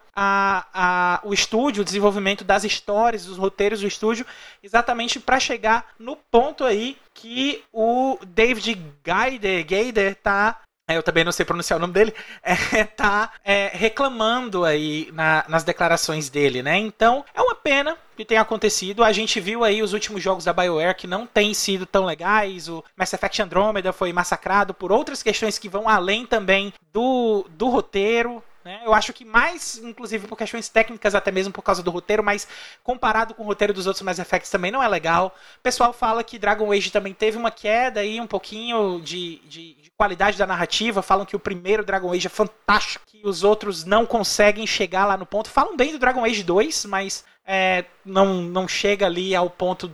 o 1.22 1.34
estúdio, 1.34 1.82
o 1.82 1.86
desenvolvimento 1.86 2.46
das 2.46 2.63
histórias, 2.63 3.26
dos 3.26 3.38
roteiros 3.38 3.82
do 3.82 3.88
estúdio, 3.88 4.26
exatamente 4.63 5.19
para 5.19 5.41
chegar 5.41 5.88
no 6.00 6.15
ponto 6.15 6.63
aí 6.63 6.96
que 7.13 7.62
o 7.74 8.17
David 8.26 8.82
Gaider, 9.04 9.65
Gaider 9.67 10.15
tá 10.15 10.62
eu 10.89 11.02
também 11.02 11.24
não 11.24 11.32
sei 11.32 11.46
pronunciar 11.46 11.78
o 11.78 11.82
nome 11.82 11.93
dele, 11.93 12.13
é, 12.43 12.84
tá 12.84 13.32
é, 13.43 13.72
reclamando 13.74 14.65
aí 14.65 15.10
na, 15.13 15.46
nas 15.48 15.63
declarações 15.63 16.30
dele, 16.30 16.62
né? 16.62 16.78
Então, 16.78 17.24
é 17.34 17.41
uma 17.41 17.56
pena 17.56 17.98
que 18.17 18.26
tenha 18.26 18.41
acontecido. 18.41 19.04
A 19.04 19.12
gente 19.12 19.39
viu 19.39 19.63
aí 19.63 19.82
os 19.82 19.93
últimos 19.93 20.22
jogos 20.22 20.43
da 20.46 20.54
BioWare 20.54 20.96
que 20.96 21.08
não 21.08 21.26
têm 21.26 21.54
sido 21.54 21.86
tão 21.86 22.06
legais. 22.06 22.67
O 22.67 22.84
Mass 22.96 23.13
Effect 23.13 23.41
Andromeda 23.41 23.93
foi 23.93 24.12
massacrado 24.12 24.74
por 24.74 24.91
outras 24.91 25.24
questões 25.24 25.58
que 25.58 25.69
vão 25.69 25.88
além 25.88 26.26
também 26.26 26.74
do, 26.91 27.46
do 27.50 27.69
roteiro, 27.69 28.43
né? 28.63 28.82
Eu 28.86 28.93
acho 28.93 29.13
que 29.13 29.26
mais, 29.26 29.78
inclusive 29.78 30.28
por 30.28 30.38
questões 30.38 30.69
técnicas, 30.69 31.13
até 31.13 31.32
mesmo 31.32 31.52
por 31.52 31.62
causa 31.62 31.84
do 31.84 31.91
roteiro, 31.91 32.23
mas 32.23 32.47
comparado 32.84 33.34
com 33.34 33.43
o 33.43 33.45
roteiro 33.45 33.73
dos 33.73 33.88
outros 33.88 34.04
Mass 34.04 34.19
Effects 34.19 34.49
também 34.49 34.71
não 34.71 34.82
é 34.82 34.88
legal. 34.88 35.36
O 35.58 35.62
pessoal 35.62 35.91
fala 35.91 36.23
que 36.23 36.39
Dragon 36.39 36.71
Age 36.71 36.91
também 36.91 37.13
teve 37.13 37.38
uma 37.38 37.52
queda 37.52 37.99
aí, 37.99 38.19
um 38.19 38.28
pouquinho 38.28 39.02
de, 39.02 39.39
de, 39.45 39.73
de 39.76 39.91
qualidade 39.97 40.38
da 40.38 40.47
narrativa. 40.47 41.02
Falam 41.02 41.26
que 41.26 41.36
o 41.36 41.39
primeiro 41.39 41.84
Dragon 41.84 42.12
Age 42.13 42.28
é 42.28 42.30
fantástico, 42.30 43.06
que 43.06 43.21
os 43.23 43.43
outros 43.43 43.84
não 43.84 44.06
conseguem 44.06 44.65
chegar 44.65 45.06
lá 45.06 45.17
no 45.17 45.26
ponto. 45.26 45.49
Falam 45.49 45.76
bem 45.76 45.91
do 45.91 45.99
Dragon 45.99 46.23
Age 46.23 46.43
2, 46.43 46.86
mas 46.86 47.26
é, 47.45 47.86
não, 48.06 48.41
não 48.41 48.67
chega 48.67 49.06
ali 49.06 49.36
ao 49.36 49.49
ponto 49.49 49.91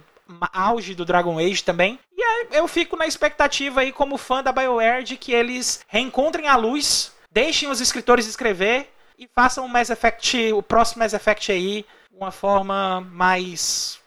auge 0.54 0.94
do 0.94 1.06
Dragon 1.06 1.40
Age 1.40 1.64
também. 1.64 2.00
E 2.16 2.56
eu 2.56 2.68
fico 2.68 2.96
na 2.96 3.08
expectativa 3.08 3.82
aí, 3.82 3.92
como 3.92 4.18
fã 4.18 4.44
da 4.44 4.52
BioWare, 4.52 5.04
de 5.04 5.18
que 5.18 5.32
eles 5.32 5.82
reencontrem 5.88 6.48
a 6.48 6.56
luz 6.56 7.12
Deixem 7.42 7.70
os 7.70 7.80
escritores 7.80 8.28
escrever 8.28 8.92
e 9.18 9.26
façam 9.34 9.66
o 9.66 9.70
Mass 9.70 9.90
Effect, 9.90 10.52
o 10.52 10.62
próximo 10.62 11.02
Mass 11.02 11.14
Effect 11.14 11.50
aí, 11.54 11.86
uma 12.12 12.32
forma 12.32 13.00
mais. 13.14 13.98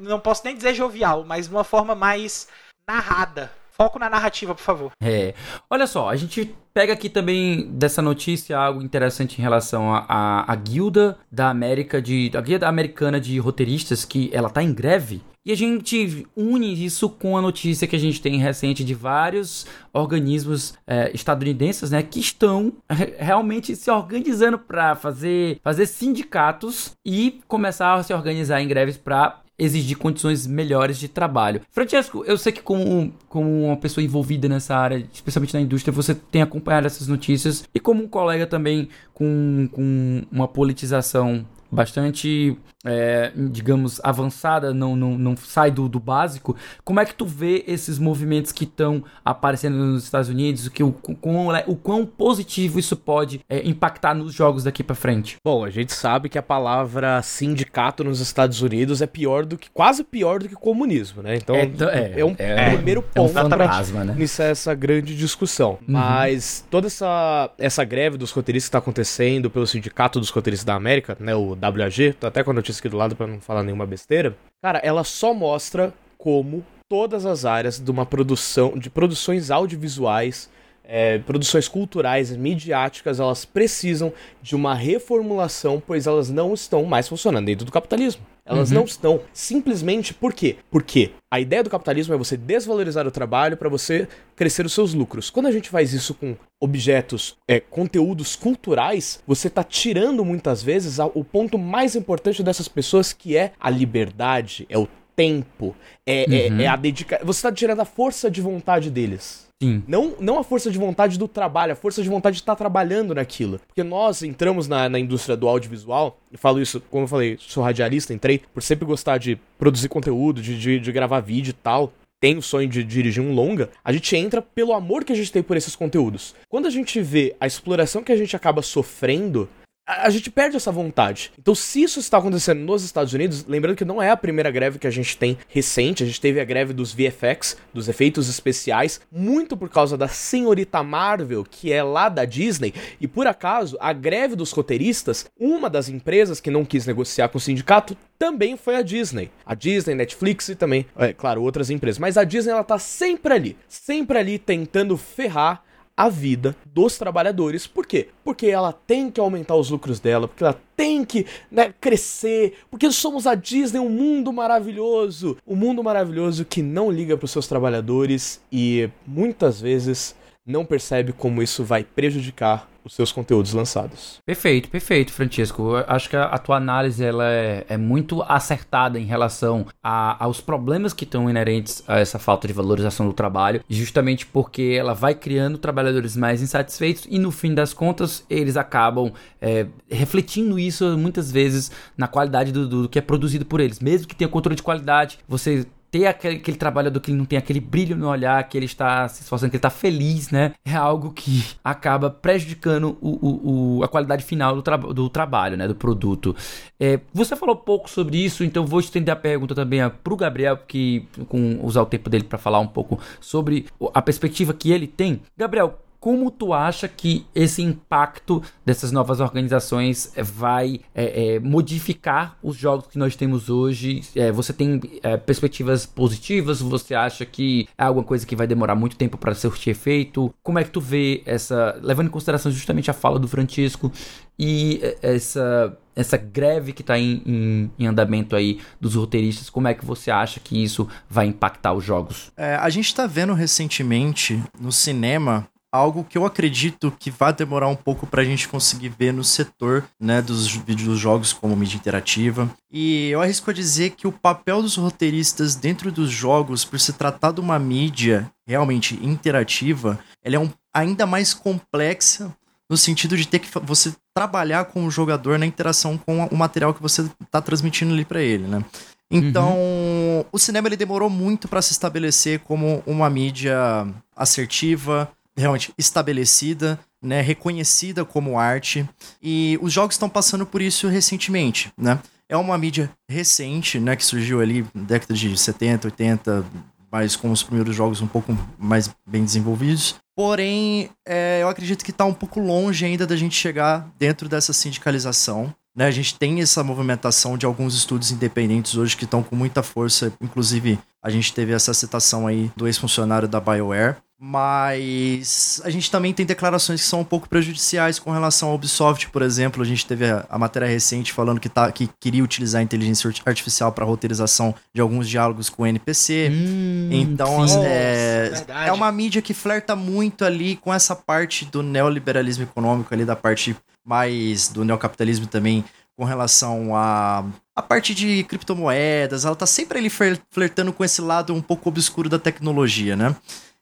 Não 0.00 0.18
posso 0.18 0.44
nem 0.44 0.56
dizer 0.56 0.74
jovial, 0.74 1.22
mas 1.22 1.46
uma 1.46 1.62
forma 1.62 1.94
mais 1.94 2.48
narrada. 2.84 3.52
Foco 3.82 3.98
na 3.98 4.08
narrativa, 4.08 4.54
por 4.54 4.62
favor. 4.62 4.92
É. 5.02 5.34
Olha 5.68 5.88
só, 5.88 6.08
a 6.08 6.14
gente 6.14 6.54
pega 6.72 6.92
aqui 6.92 7.08
também 7.08 7.68
dessa 7.72 8.00
notícia 8.00 8.56
algo 8.56 8.80
interessante 8.80 9.40
em 9.40 9.42
relação 9.42 9.92
à 9.92 10.54
guilda 10.54 11.18
da 11.32 11.50
América 11.50 12.00
de. 12.00 12.30
A 12.32 12.40
guilda 12.40 12.68
americana 12.68 13.20
de 13.20 13.36
roteiristas, 13.40 14.04
que 14.04 14.30
ela 14.32 14.48
tá 14.48 14.62
em 14.62 14.72
greve. 14.72 15.20
E 15.44 15.50
a 15.50 15.56
gente 15.56 16.24
une 16.36 16.84
isso 16.84 17.08
com 17.08 17.36
a 17.36 17.42
notícia 17.42 17.88
que 17.88 17.96
a 17.96 17.98
gente 17.98 18.22
tem 18.22 18.38
recente 18.38 18.84
de 18.84 18.94
vários 18.94 19.66
organismos 19.92 20.74
é, 20.86 21.10
estadunidenses, 21.12 21.90
né, 21.90 22.00
que 22.00 22.20
estão 22.20 22.72
realmente 23.18 23.74
se 23.74 23.90
organizando 23.90 24.56
para 24.60 24.94
fazer, 24.94 25.58
fazer 25.60 25.86
sindicatos 25.86 26.92
e 27.04 27.40
começar 27.48 27.94
a 27.94 28.02
se 28.04 28.14
organizar 28.14 28.60
em 28.60 28.68
greves 28.68 28.96
para 28.96 29.41
exigir 29.62 29.96
condições 29.96 30.46
melhores 30.46 30.98
de 30.98 31.08
trabalho. 31.08 31.60
Francesco, 31.70 32.24
eu 32.26 32.36
sei 32.36 32.52
que 32.52 32.62
como, 32.62 33.12
como 33.28 33.66
uma 33.66 33.76
pessoa 33.76 34.04
envolvida 34.04 34.48
nessa 34.48 34.76
área, 34.76 35.06
especialmente 35.12 35.54
na 35.54 35.60
indústria, 35.60 35.92
você 35.92 36.14
tem 36.14 36.42
acompanhado 36.42 36.86
essas 36.86 37.06
notícias 37.06 37.64
e 37.74 37.78
como 37.78 38.02
um 38.02 38.08
colega 38.08 38.46
também 38.46 38.88
com, 39.14 39.68
com 39.72 40.22
uma 40.30 40.48
politização 40.48 41.46
bastante, 41.70 42.56
é, 42.84 43.32
digamos, 43.50 44.00
avançada, 44.02 44.74
não, 44.74 44.96
não, 44.96 45.16
não 45.16 45.36
sai 45.36 45.70
do, 45.70 45.88
do 45.88 46.00
básico. 46.00 46.56
Como 46.84 47.00
é 47.00 47.04
que 47.04 47.14
tu 47.14 47.24
vê 47.24 47.64
esses 47.66 47.98
movimentos 47.98 48.52
que 48.52 48.64
estão 48.64 49.04
aparecendo 49.24 49.76
nos 49.76 50.04
Estados 50.04 50.28
Unidos? 50.28 50.66
O, 50.66 50.70
que, 50.70 50.82
o, 50.82 50.92
quão, 50.92 51.48
o 51.66 51.76
quão 51.76 52.04
positivo 52.04 52.78
isso 52.78 52.96
pode 52.96 53.40
é, 53.48 53.66
impactar 53.66 54.14
nos 54.14 54.32
jogos 54.32 54.64
daqui 54.64 54.82
para 54.82 54.94
frente? 54.94 55.36
Bom, 55.44 55.64
a 55.64 55.70
gente 55.70 55.92
sabe 55.92 56.28
que 56.28 56.38
a 56.38 56.42
palavra 56.42 57.22
sindicato 57.22 58.04
nos 58.04 58.20
Estados 58.20 58.60
Unidos 58.62 59.00
é 59.00 59.06
pior 59.06 59.44
do 59.44 59.56
que, 59.56 59.70
quase 59.70 60.04
pior 60.04 60.40
do 60.40 60.48
que 60.48 60.54
comunismo, 60.54 61.22
né? 61.22 61.36
Então, 61.36 61.54
é, 61.54 61.62
é, 61.62 62.20
é 62.20 62.24
um 62.24 62.34
é, 62.38 62.74
primeiro 62.74 63.02
ponto. 63.02 63.16
É 63.16 63.20
um 63.20 63.28
fantasma, 63.28 64.04
né? 64.04 64.14
Nisso 64.16 64.42
é 64.42 64.50
essa 64.50 64.74
grande 64.74 65.16
discussão. 65.16 65.72
Uhum. 65.72 65.78
Mas 65.88 66.64
toda 66.70 66.86
essa, 66.86 67.50
essa 67.58 67.84
greve 67.84 68.16
dos 68.16 68.30
roteiristas 68.30 68.68
que 68.68 68.70
está 68.70 68.78
acontecendo 68.78 69.50
pelo 69.50 69.66
Sindicato 69.66 70.18
dos 70.18 70.30
Roteiristas 70.30 70.64
da 70.64 70.74
América, 70.74 71.16
né, 71.20 71.34
o 71.34 71.50
WAG, 71.50 72.14
até 72.22 72.42
com 72.42 72.50
a 72.50 72.54
notícia 72.72 72.80
aqui 72.80 72.88
do 72.88 72.96
lado 72.96 73.14
para 73.14 73.26
não 73.26 73.40
falar 73.40 73.62
nenhuma 73.62 73.86
besteira. 73.86 74.36
Cara, 74.60 74.78
ela 74.78 75.04
só 75.04 75.34
mostra 75.34 75.92
como 76.16 76.64
todas 76.88 77.26
as 77.26 77.44
áreas 77.44 77.78
de 77.78 77.90
uma 77.90 78.06
produção, 78.06 78.78
de 78.78 78.88
produções 78.88 79.50
audiovisuais, 79.50 80.48
é, 80.84 81.18
produções 81.18 81.68
culturais, 81.68 82.34
midiáticas, 82.34 83.20
elas 83.20 83.44
precisam 83.44 84.12
de 84.42 84.54
uma 84.54 84.74
reformulação, 84.74 85.82
pois 85.84 86.06
elas 86.06 86.28
não 86.28 86.54
estão 86.54 86.84
mais 86.84 87.08
funcionando 87.08 87.46
dentro 87.46 87.64
do 87.64 87.72
capitalismo. 87.72 88.22
Elas 88.44 88.70
uhum. 88.70 88.78
não 88.78 88.84
estão 88.84 89.20
simplesmente 89.32 90.12
por 90.12 90.32
quê? 90.32 90.56
Porque 90.70 91.12
a 91.30 91.38
ideia 91.38 91.62
do 91.62 91.70
capitalismo 91.70 92.12
é 92.12 92.16
você 92.16 92.36
desvalorizar 92.36 93.06
o 93.06 93.10
trabalho 93.10 93.56
para 93.56 93.68
você 93.68 94.08
crescer 94.34 94.66
os 94.66 94.72
seus 94.72 94.92
lucros. 94.94 95.30
Quando 95.30 95.46
a 95.46 95.52
gente 95.52 95.70
faz 95.70 95.92
isso 95.92 96.12
com 96.12 96.36
objetos, 96.60 97.36
é, 97.46 97.60
conteúdos 97.60 98.34
culturais, 98.34 99.22
você 99.26 99.46
está 99.48 99.62
tirando 99.62 100.24
muitas 100.24 100.62
vezes 100.62 100.98
o 101.14 101.22
ponto 101.22 101.56
mais 101.56 101.94
importante 101.94 102.42
dessas 102.42 102.66
pessoas 102.66 103.12
que 103.12 103.36
é 103.36 103.52
a 103.60 103.70
liberdade, 103.70 104.66
é 104.68 104.76
o 104.76 104.88
tempo, 105.14 105.76
é, 106.06 106.24
uhum. 106.28 106.60
é, 106.60 106.64
é 106.64 106.66
a 106.66 106.76
dedicação. 106.76 107.26
Você 107.26 107.38
está 107.38 107.52
tirando 107.52 107.80
a 107.80 107.84
força 107.84 108.30
de 108.30 108.40
vontade 108.40 108.90
deles. 108.90 109.41
Sim. 109.62 109.82
Não, 109.86 110.14
não 110.18 110.38
a 110.38 110.44
força 110.44 110.70
de 110.70 110.78
vontade 110.78 111.18
do 111.18 111.28
trabalho, 111.28 111.72
a 111.72 111.76
força 111.76 112.02
de 112.02 112.08
vontade 112.08 112.36
de 112.36 112.42
estar 112.42 112.56
trabalhando 112.56 113.14
naquilo. 113.14 113.60
Porque 113.68 113.84
nós 113.84 114.22
entramos 114.22 114.66
na, 114.66 114.88
na 114.88 114.98
indústria 114.98 115.36
do 115.36 115.48
audiovisual, 115.48 116.18
eu 116.32 116.38
falo 116.38 116.60
isso, 116.60 116.82
como 116.90 117.04
eu 117.04 117.08
falei, 117.08 117.36
sou 117.38 117.62
radialista, 117.62 118.12
entrei 118.12 118.40
por 118.52 118.62
sempre 118.62 118.84
gostar 118.84 119.18
de 119.18 119.38
produzir 119.56 119.88
conteúdo, 119.88 120.42
de, 120.42 120.58
de, 120.58 120.80
de 120.80 120.92
gravar 120.92 121.20
vídeo 121.20 121.50
e 121.50 121.54
tal 121.54 121.92
tem 122.20 122.38
o 122.38 122.42
sonho 122.42 122.68
de 122.68 122.84
dirigir 122.84 123.20
um 123.20 123.34
longa, 123.34 123.68
a 123.84 123.92
gente 123.92 124.14
entra 124.14 124.40
pelo 124.40 124.72
amor 124.72 125.02
que 125.02 125.12
a 125.12 125.16
gente 125.16 125.32
tem 125.32 125.42
por 125.42 125.56
esses 125.56 125.74
conteúdos. 125.74 126.36
Quando 126.48 126.66
a 126.66 126.70
gente 126.70 127.02
vê 127.02 127.34
a 127.40 127.48
exploração 127.48 128.00
que 128.00 128.12
a 128.12 128.16
gente 128.16 128.36
acaba 128.36 128.62
sofrendo 128.62 129.48
a, 129.86 130.08
gente 130.10 130.30
perde 130.30 130.56
essa 130.56 130.70
vontade. 130.70 131.32
Então, 131.38 131.54
se 131.54 131.82
isso 131.82 131.98
está 131.98 132.18
acontecendo 132.18 132.60
nos 132.60 132.84
Estados 132.84 133.12
Unidos, 133.12 133.44
lembrando 133.46 133.76
que 133.76 133.84
não 133.84 134.00
é 134.00 134.10
a 134.10 134.16
primeira 134.16 134.50
greve 134.50 134.78
que 134.78 134.86
a 134.86 134.90
gente 134.90 135.16
tem 135.16 135.36
recente, 135.48 136.02
a 136.02 136.06
gente 136.06 136.20
teve 136.20 136.40
a 136.40 136.44
greve 136.44 136.72
dos 136.72 136.92
VFX, 136.92 137.56
dos 137.74 137.88
efeitos 137.88 138.28
especiais, 138.28 139.00
muito 139.10 139.56
por 139.56 139.68
causa 139.68 139.96
da 139.96 140.08
senhorita 140.08 140.82
Marvel, 140.82 141.44
que 141.44 141.72
é 141.72 141.82
lá 141.82 142.08
da 142.08 142.24
Disney, 142.24 142.72
e 143.00 143.08
por 143.08 143.26
acaso, 143.26 143.76
a 143.80 143.92
greve 143.92 144.36
dos 144.36 144.52
roteiristas, 144.52 145.26
uma 145.38 145.68
das 145.68 145.88
empresas 145.88 146.40
que 146.40 146.50
não 146.50 146.64
quis 146.64 146.86
negociar 146.86 147.28
com 147.28 147.38
o 147.38 147.40
sindicato 147.40 147.96
também 148.18 148.56
foi 148.56 148.76
a 148.76 148.82
Disney. 148.82 149.30
A 149.44 149.54
Disney, 149.54 149.96
Netflix 149.96 150.48
e 150.48 150.54
também, 150.54 150.86
é, 150.96 151.12
claro, 151.12 151.42
outras 151.42 151.70
empresas. 151.70 151.98
Mas 151.98 152.16
a 152.16 152.22
Disney, 152.22 152.52
ela 152.52 152.62
tá 152.62 152.78
sempre 152.78 153.34
ali, 153.34 153.56
sempre 153.68 154.16
ali 154.16 154.38
tentando 154.38 154.96
ferrar 154.96 155.64
a 155.96 156.08
vida 156.08 156.56
dos 156.66 156.96
trabalhadores. 156.98 157.66
Por 157.66 157.86
quê? 157.86 158.08
Porque 158.24 158.46
ela 158.46 158.72
tem 158.72 159.10
que 159.10 159.20
aumentar 159.20 159.56
os 159.56 159.70
lucros 159.70 160.00
dela, 160.00 160.26
porque 160.26 160.44
ela 160.44 160.60
tem 160.76 161.04
que 161.04 161.26
né, 161.50 161.72
crescer, 161.80 162.54
porque 162.70 162.90
somos 162.90 163.26
a 163.26 163.34
Disney, 163.34 163.78
um 163.78 163.88
mundo 163.88 164.32
maravilhoso, 164.32 165.36
um 165.46 165.56
mundo 165.56 165.82
maravilhoso 165.82 166.44
que 166.44 166.62
não 166.62 166.90
liga 166.90 167.16
para 167.16 167.24
os 167.24 167.30
seus 167.30 167.46
trabalhadores 167.46 168.40
e 168.50 168.88
muitas 169.06 169.60
vezes 169.60 170.14
não 170.44 170.64
percebe 170.64 171.12
como 171.12 171.42
isso 171.42 171.62
vai 171.62 171.84
prejudicar 171.84 172.68
os 172.84 172.94
seus 172.94 173.12
conteúdos 173.12 173.52
lançados. 173.52 174.18
Perfeito, 174.24 174.68
perfeito, 174.68 175.12
Francisco. 175.12 175.76
Eu 175.76 175.84
acho 175.86 176.08
que 176.08 176.16
a, 176.16 176.38
tua 176.38 176.56
análise 176.56 177.04
ela 177.04 177.30
é, 177.30 177.64
é, 177.68 177.76
muito 177.76 178.22
acertada 178.22 178.98
em 178.98 179.04
relação 179.04 179.66
a, 179.82 180.22
aos 180.24 180.40
problemas 180.40 180.92
que 180.92 181.04
estão 181.04 181.28
inerentes 181.28 181.82
a 181.86 181.98
essa 181.98 182.18
falta 182.18 182.46
de 182.46 182.52
valorização 182.52 183.06
do 183.06 183.12
trabalho, 183.12 183.62
justamente 183.68 184.26
porque 184.26 184.76
ela 184.78 184.94
vai 184.94 185.14
criando 185.14 185.58
trabalhadores 185.58 186.16
mais 186.16 186.42
insatisfeitos 186.42 187.06
e 187.08 187.18
no 187.18 187.30
fim 187.30 187.54
das 187.54 187.72
contas 187.72 188.24
eles 188.28 188.56
acabam 188.56 189.12
é, 189.40 189.66
refletindo 189.90 190.58
isso 190.58 190.96
muitas 190.98 191.30
vezes 191.30 191.70
na 191.96 192.08
qualidade 192.08 192.52
do, 192.52 192.68
do, 192.68 192.88
que 192.88 192.98
é 192.98 193.02
produzido 193.02 193.44
por 193.44 193.60
eles. 193.60 193.80
Mesmo 193.80 194.06
que 194.06 194.16
tenha 194.16 194.28
controle 194.28 194.56
de 194.56 194.62
qualidade, 194.62 195.18
você 195.28 195.66
ter 195.92 196.06
aquele, 196.06 196.36
aquele 196.36 196.56
trabalhador 196.56 196.98
que 197.00 197.10
ele 197.10 197.18
não 197.18 197.26
tem 197.26 197.38
aquele 197.38 197.60
brilho 197.60 197.94
no 197.94 198.08
olhar, 198.08 198.42
que 198.48 198.56
ele 198.56 198.64
está 198.64 199.06
se 199.08 199.22
esforçando, 199.22 199.50
que 199.50 199.56
ele 199.56 199.58
está 199.58 199.68
feliz, 199.68 200.30
né? 200.30 200.54
É 200.64 200.74
algo 200.74 201.12
que 201.12 201.44
acaba 201.62 202.08
prejudicando 202.08 202.96
o, 202.98 203.10
o, 203.10 203.78
o 203.78 203.84
a 203.84 203.88
qualidade 203.88 204.24
final 204.24 204.56
do, 204.56 204.62
tra 204.62 204.78
do 204.78 205.10
trabalho, 205.10 205.54
né? 205.54 205.68
Do 205.68 205.74
produto. 205.74 206.34
É, 206.80 206.98
você 207.12 207.36
falou 207.36 207.54
pouco 207.54 207.90
sobre 207.90 208.16
isso, 208.16 208.42
então 208.42 208.66
vou 208.66 208.80
estender 208.80 209.12
a 209.12 209.16
pergunta 209.16 209.54
também 209.54 209.80
para 210.02 210.14
o 210.14 210.16
Gabriel, 210.16 210.56
que 210.56 211.06
com 211.28 211.60
usar 211.62 211.82
o 211.82 211.86
tempo 211.86 212.08
dele 212.08 212.24
para 212.24 212.38
falar 212.38 212.58
um 212.58 212.66
pouco 212.66 212.98
sobre 213.20 213.66
a 213.92 214.00
perspectiva 214.00 214.54
que 214.54 214.72
ele 214.72 214.86
tem. 214.86 215.20
Gabriel, 215.36 215.78
como 216.02 216.32
tu 216.32 216.52
acha 216.52 216.88
que 216.88 217.24
esse 217.32 217.62
impacto 217.62 218.42
dessas 218.66 218.90
novas 218.90 219.20
organizações 219.20 220.12
vai 220.16 220.80
é, 220.92 221.36
é, 221.36 221.38
modificar 221.38 222.36
os 222.42 222.56
jogos 222.56 222.88
que 222.88 222.98
nós 222.98 223.14
temos 223.14 223.48
hoje? 223.48 224.02
É, 224.16 224.32
você 224.32 224.52
tem 224.52 224.80
perspectivas 225.24 225.86
positivas? 225.86 226.60
Você 226.60 226.92
acha 226.92 227.24
que 227.24 227.68
é 227.78 227.84
alguma 227.84 228.04
coisa 228.04 228.26
que 228.26 228.34
vai 228.34 228.48
demorar 228.48 228.74
muito 228.74 228.96
tempo 228.96 229.16
para 229.16 229.32
surtir 229.32 229.70
efeito? 229.70 230.34
Como 230.42 230.58
é 230.58 230.64
que 230.64 230.70
tu 230.70 230.80
vê 230.80 231.22
essa, 231.24 231.78
levando 231.80 232.08
em 232.08 232.10
consideração 232.10 232.50
justamente 232.50 232.90
a 232.90 232.94
fala 232.94 233.16
do 233.16 233.28
Francisco 233.28 233.92
e 234.36 234.80
essa 235.00 235.78
essa 235.94 236.16
greve 236.16 236.72
que 236.72 236.80
está 236.80 236.98
em, 236.98 237.22
em, 237.26 237.70
em, 237.78 237.86
andamento 237.86 238.34
aí 238.34 238.60
dos 238.80 238.94
roteiristas, 238.94 239.50
como 239.50 239.68
é 239.68 239.74
que 239.74 239.84
você 239.84 240.10
acha 240.10 240.40
que 240.40 240.62
isso 240.62 240.88
vai 241.06 241.26
impactar 241.26 241.74
os 241.74 241.84
jogos? 241.84 242.32
É, 242.34 242.54
a 242.54 242.70
gente 242.70 242.86
está 242.86 243.06
vendo 243.06 243.34
recentemente 243.34 244.42
no 244.58 244.72
cinema 244.72 245.46
algo 245.72 246.04
que 246.04 246.18
eu 246.18 246.26
acredito 246.26 246.94
que 246.98 247.10
vai 247.10 247.32
demorar 247.32 247.68
um 247.68 247.74
pouco 247.74 248.06
para 248.06 248.20
a 248.20 248.24
gente 248.24 248.46
conseguir 248.46 248.90
ver 248.90 249.12
no 249.12 249.24
setor 249.24 249.84
né, 249.98 250.20
dos 250.20 250.46
videojogos 250.54 251.32
como 251.32 251.56
mídia 251.56 251.76
interativa. 251.76 252.50
E 252.70 253.08
eu 253.08 253.22
arrisco 253.22 253.50
a 253.50 253.54
dizer 253.54 253.90
que 253.90 254.06
o 254.06 254.12
papel 254.12 254.60
dos 254.60 254.76
roteiristas 254.76 255.54
dentro 255.54 255.90
dos 255.90 256.10
jogos, 256.10 256.62
por 256.62 256.78
se 256.78 256.92
tratar 256.92 257.32
de 257.32 257.40
uma 257.40 257.58
mídia 257.58 258.30
realmente 258.46 258.94
interativa, 259.02 259.98
ela 260.22 260.36
é 260.36 260.38
um, 260.38 260.50
ainda 260.74 261.06
mais 261.06 261.32
complexa 261.32 262.30
no 262.68 262.76
sentido 262.76 263.16
de 263.16 263.26
ter 263.26 263.38
que 263.38 263.48
você 263.62 263.94
trabalhar 264.14 264.66
com 264.66 264.86
o 264.86 264.90
jogador 264.90 265.38
na 265.38 265.46
interação 265.46 265.98
com 265.98 266.24
o 266.26 266.36
material 266.36 266.72
que 266.74 266.82
você 266.82 267.02
está 267.22 267.40
transmitindo 267.40 267.92
ali 267.92 268.04
para 268.04 268.22
ele, 268.22 268.46
né? 268.46 268.64
Então, 269.10 269.58
uhum. 269.58 270.24
o 270.32 270.38
cinema 270.38 270.68
ele 270.68 270.76
demorou 270.76 271.10
muito 271.10 271.46
para 271.46 271.60
se 271.60 271.72
estabelecer 271.72 272.40
como 272.40 272.82
uma 272.86 273.10
mídia 273.10 273.86
assertiva, 274.16 275.06
realmente 275.36 275.72
estabelecida, 275.78 276.78
né, 277.02 277.20
reconhecida 277.20 278.04
como 278.04 278.38
arte, 278.38 278.88
e 279.20 279.58
os 279.60 279.72
jogos 279.72 279.94
estão 279.94 280.08
passando 280.08 280.46
por 280.46 280.62
isso 280.62 280.88
recentemente, 280.88 281.72
né? 281.76 281.98
É 282.28 282.36
uma 282.36 282.56
mídia 282.56 282.90
recente, 283.08 283.78
né, 283.78 283.94
que 283.96 284.04
surgiu 284.04 284.40
ali 284.40 284.64
na 284.74 284.84
década 284.84 285.14
de 285.14 285.36
70, 285.36 285.88
80, 285.88 286.44
mas 286.90 287.16
com 287.16 287.30
os 287.30 287.42
primeiros 287.42 287.74
jogos 287.74 288.00
um 288.00 288.06
pouco 288.06 288.36
mais 288.58 288.90
bem 289.06 289.24
desenvolvidos. 289.24 289.96
Porém, 290.14 290.90
é, 291.06 291.40
eu 291.42 291.48
acredito 291.48 291.84
que 291.84 291.90
está 291.90 292.04
um 292.04 292.12
pouco 292.12 292.38
longe 292.38 292.84
ainda 292.84 293.06
da 293.06 293.16
gente 293.16 293.34
chegar 293.34 293.90
dentro 293.98 294.28
dessa 294.28 294.52
sindicalização. 294.52 295.54
Né? 295.74 295.86
A 295.86 295.90
gente 295.90 296.18
tem 296.18 296.42
essa 296.42 296.62
movimentação 296.62 297.38
de 297.38 297.46
alguns 297.46 297.74
estúdios 297.74 298.10
independentes 298.12 298.76
hoje 298.76 298.94
que 298.94 299.04
estão 299.04 299.22
com 299.22 299.34
muita 299.34 299.62
força. 299.62 300.12
Inclusive, 300.20 300.78
a 301.02 301.08
gente 301.08 301.32
teve 301.32 301.52
essa 301.52 301.72
citação 301.72 302.26
aí 302.26 302.50
do 302.54 302.66
ex-funcionário 302.66 303.26
da 303.26 303.40
BioWare, 303.40 303.96
mas 304.24 305.60
a 305.64 305.68
gente 305.68 305.90
também 305.90 306.14
tem 306.14 306.24
declarações 306.24 306.80
que 306.80 306.86
são 306.86 307.00
um 307.00 307.04
pouco 307.04 307.28
prejudiciais 307.28 307.98
com 307.98 308.12
relação 308.12 308.50
ao 308.50 308.54
Ubisoft, 308.54 309.08
por 309.08 309.20
exemplo. 309.20 309.60
A 309.60 309.66
gente 309.66 309.84
teve 309.84 310.08
a, 310.08 310.24
a 310.30 310.38
matéria 310.38 310.68
recente 310.68 311.12
falando 311.12 311.40
que, 311.40 311.48
tá, 311.48 311.72
que 311.72 311.90
queria 311.98 312.22
utilizar 312.22 312.60
a 312.60 312.62
inteligência 312.62 313.12
artificial 313.26 313.72
para 313.72 313.84
roteirização 313.84 314.54
de 314.72 314.80
alguns 314.80 315.08
diálogos 315.08 315.50
com 315.50 315.64
o 315.64 315.66
NPC. 315.66 316.30
Hum, 316.30 316.88
então, 316.92 317.48
sim. 317.48 317.64
é, 317.64 318.30
é 318.68 318.72
uma 318.72 318.92
mídia 318.92 319.20
que 319.20 319.34
flerta 319.34 319.74
muito 319.74 320.24
ali 320.24 320.54
com 320.54 320.72
essa 320.72 320.94
parte 320.94 321.44
do 321.44 321.60
neoliberalismo 321.60 322.44
econômico, 322.44 322.94
ali 322.94 323.04
da 323.04 323.16
parte 323.16 323.56
mais 323.84 324.46
do 324.46 324.64
neocapitalismo 324.64 325.26
também, 325.26 325.64
com 325.96 326.04
relação 326.04 326.76
a 326.76 327.24
a 327.54 327.60
parte 327.60 327.94
de 327.94 328.24
criptomoedas, 328.24 329.26
ela 329.26 329.36
tá 329.36 329.46
sempre 329.46 329.78
ali 329.78 329.90
flertando 329.90 330.72
com 330.72 330.82
esse 330.82 331.02
lado 331.02 331.34
um 331.34 331.42
pouco 331.42 331.68
obscuro 331.68 332.08
da 332.08 332.18
tecnologia, 332.18 332.96
né? 332.96 333.14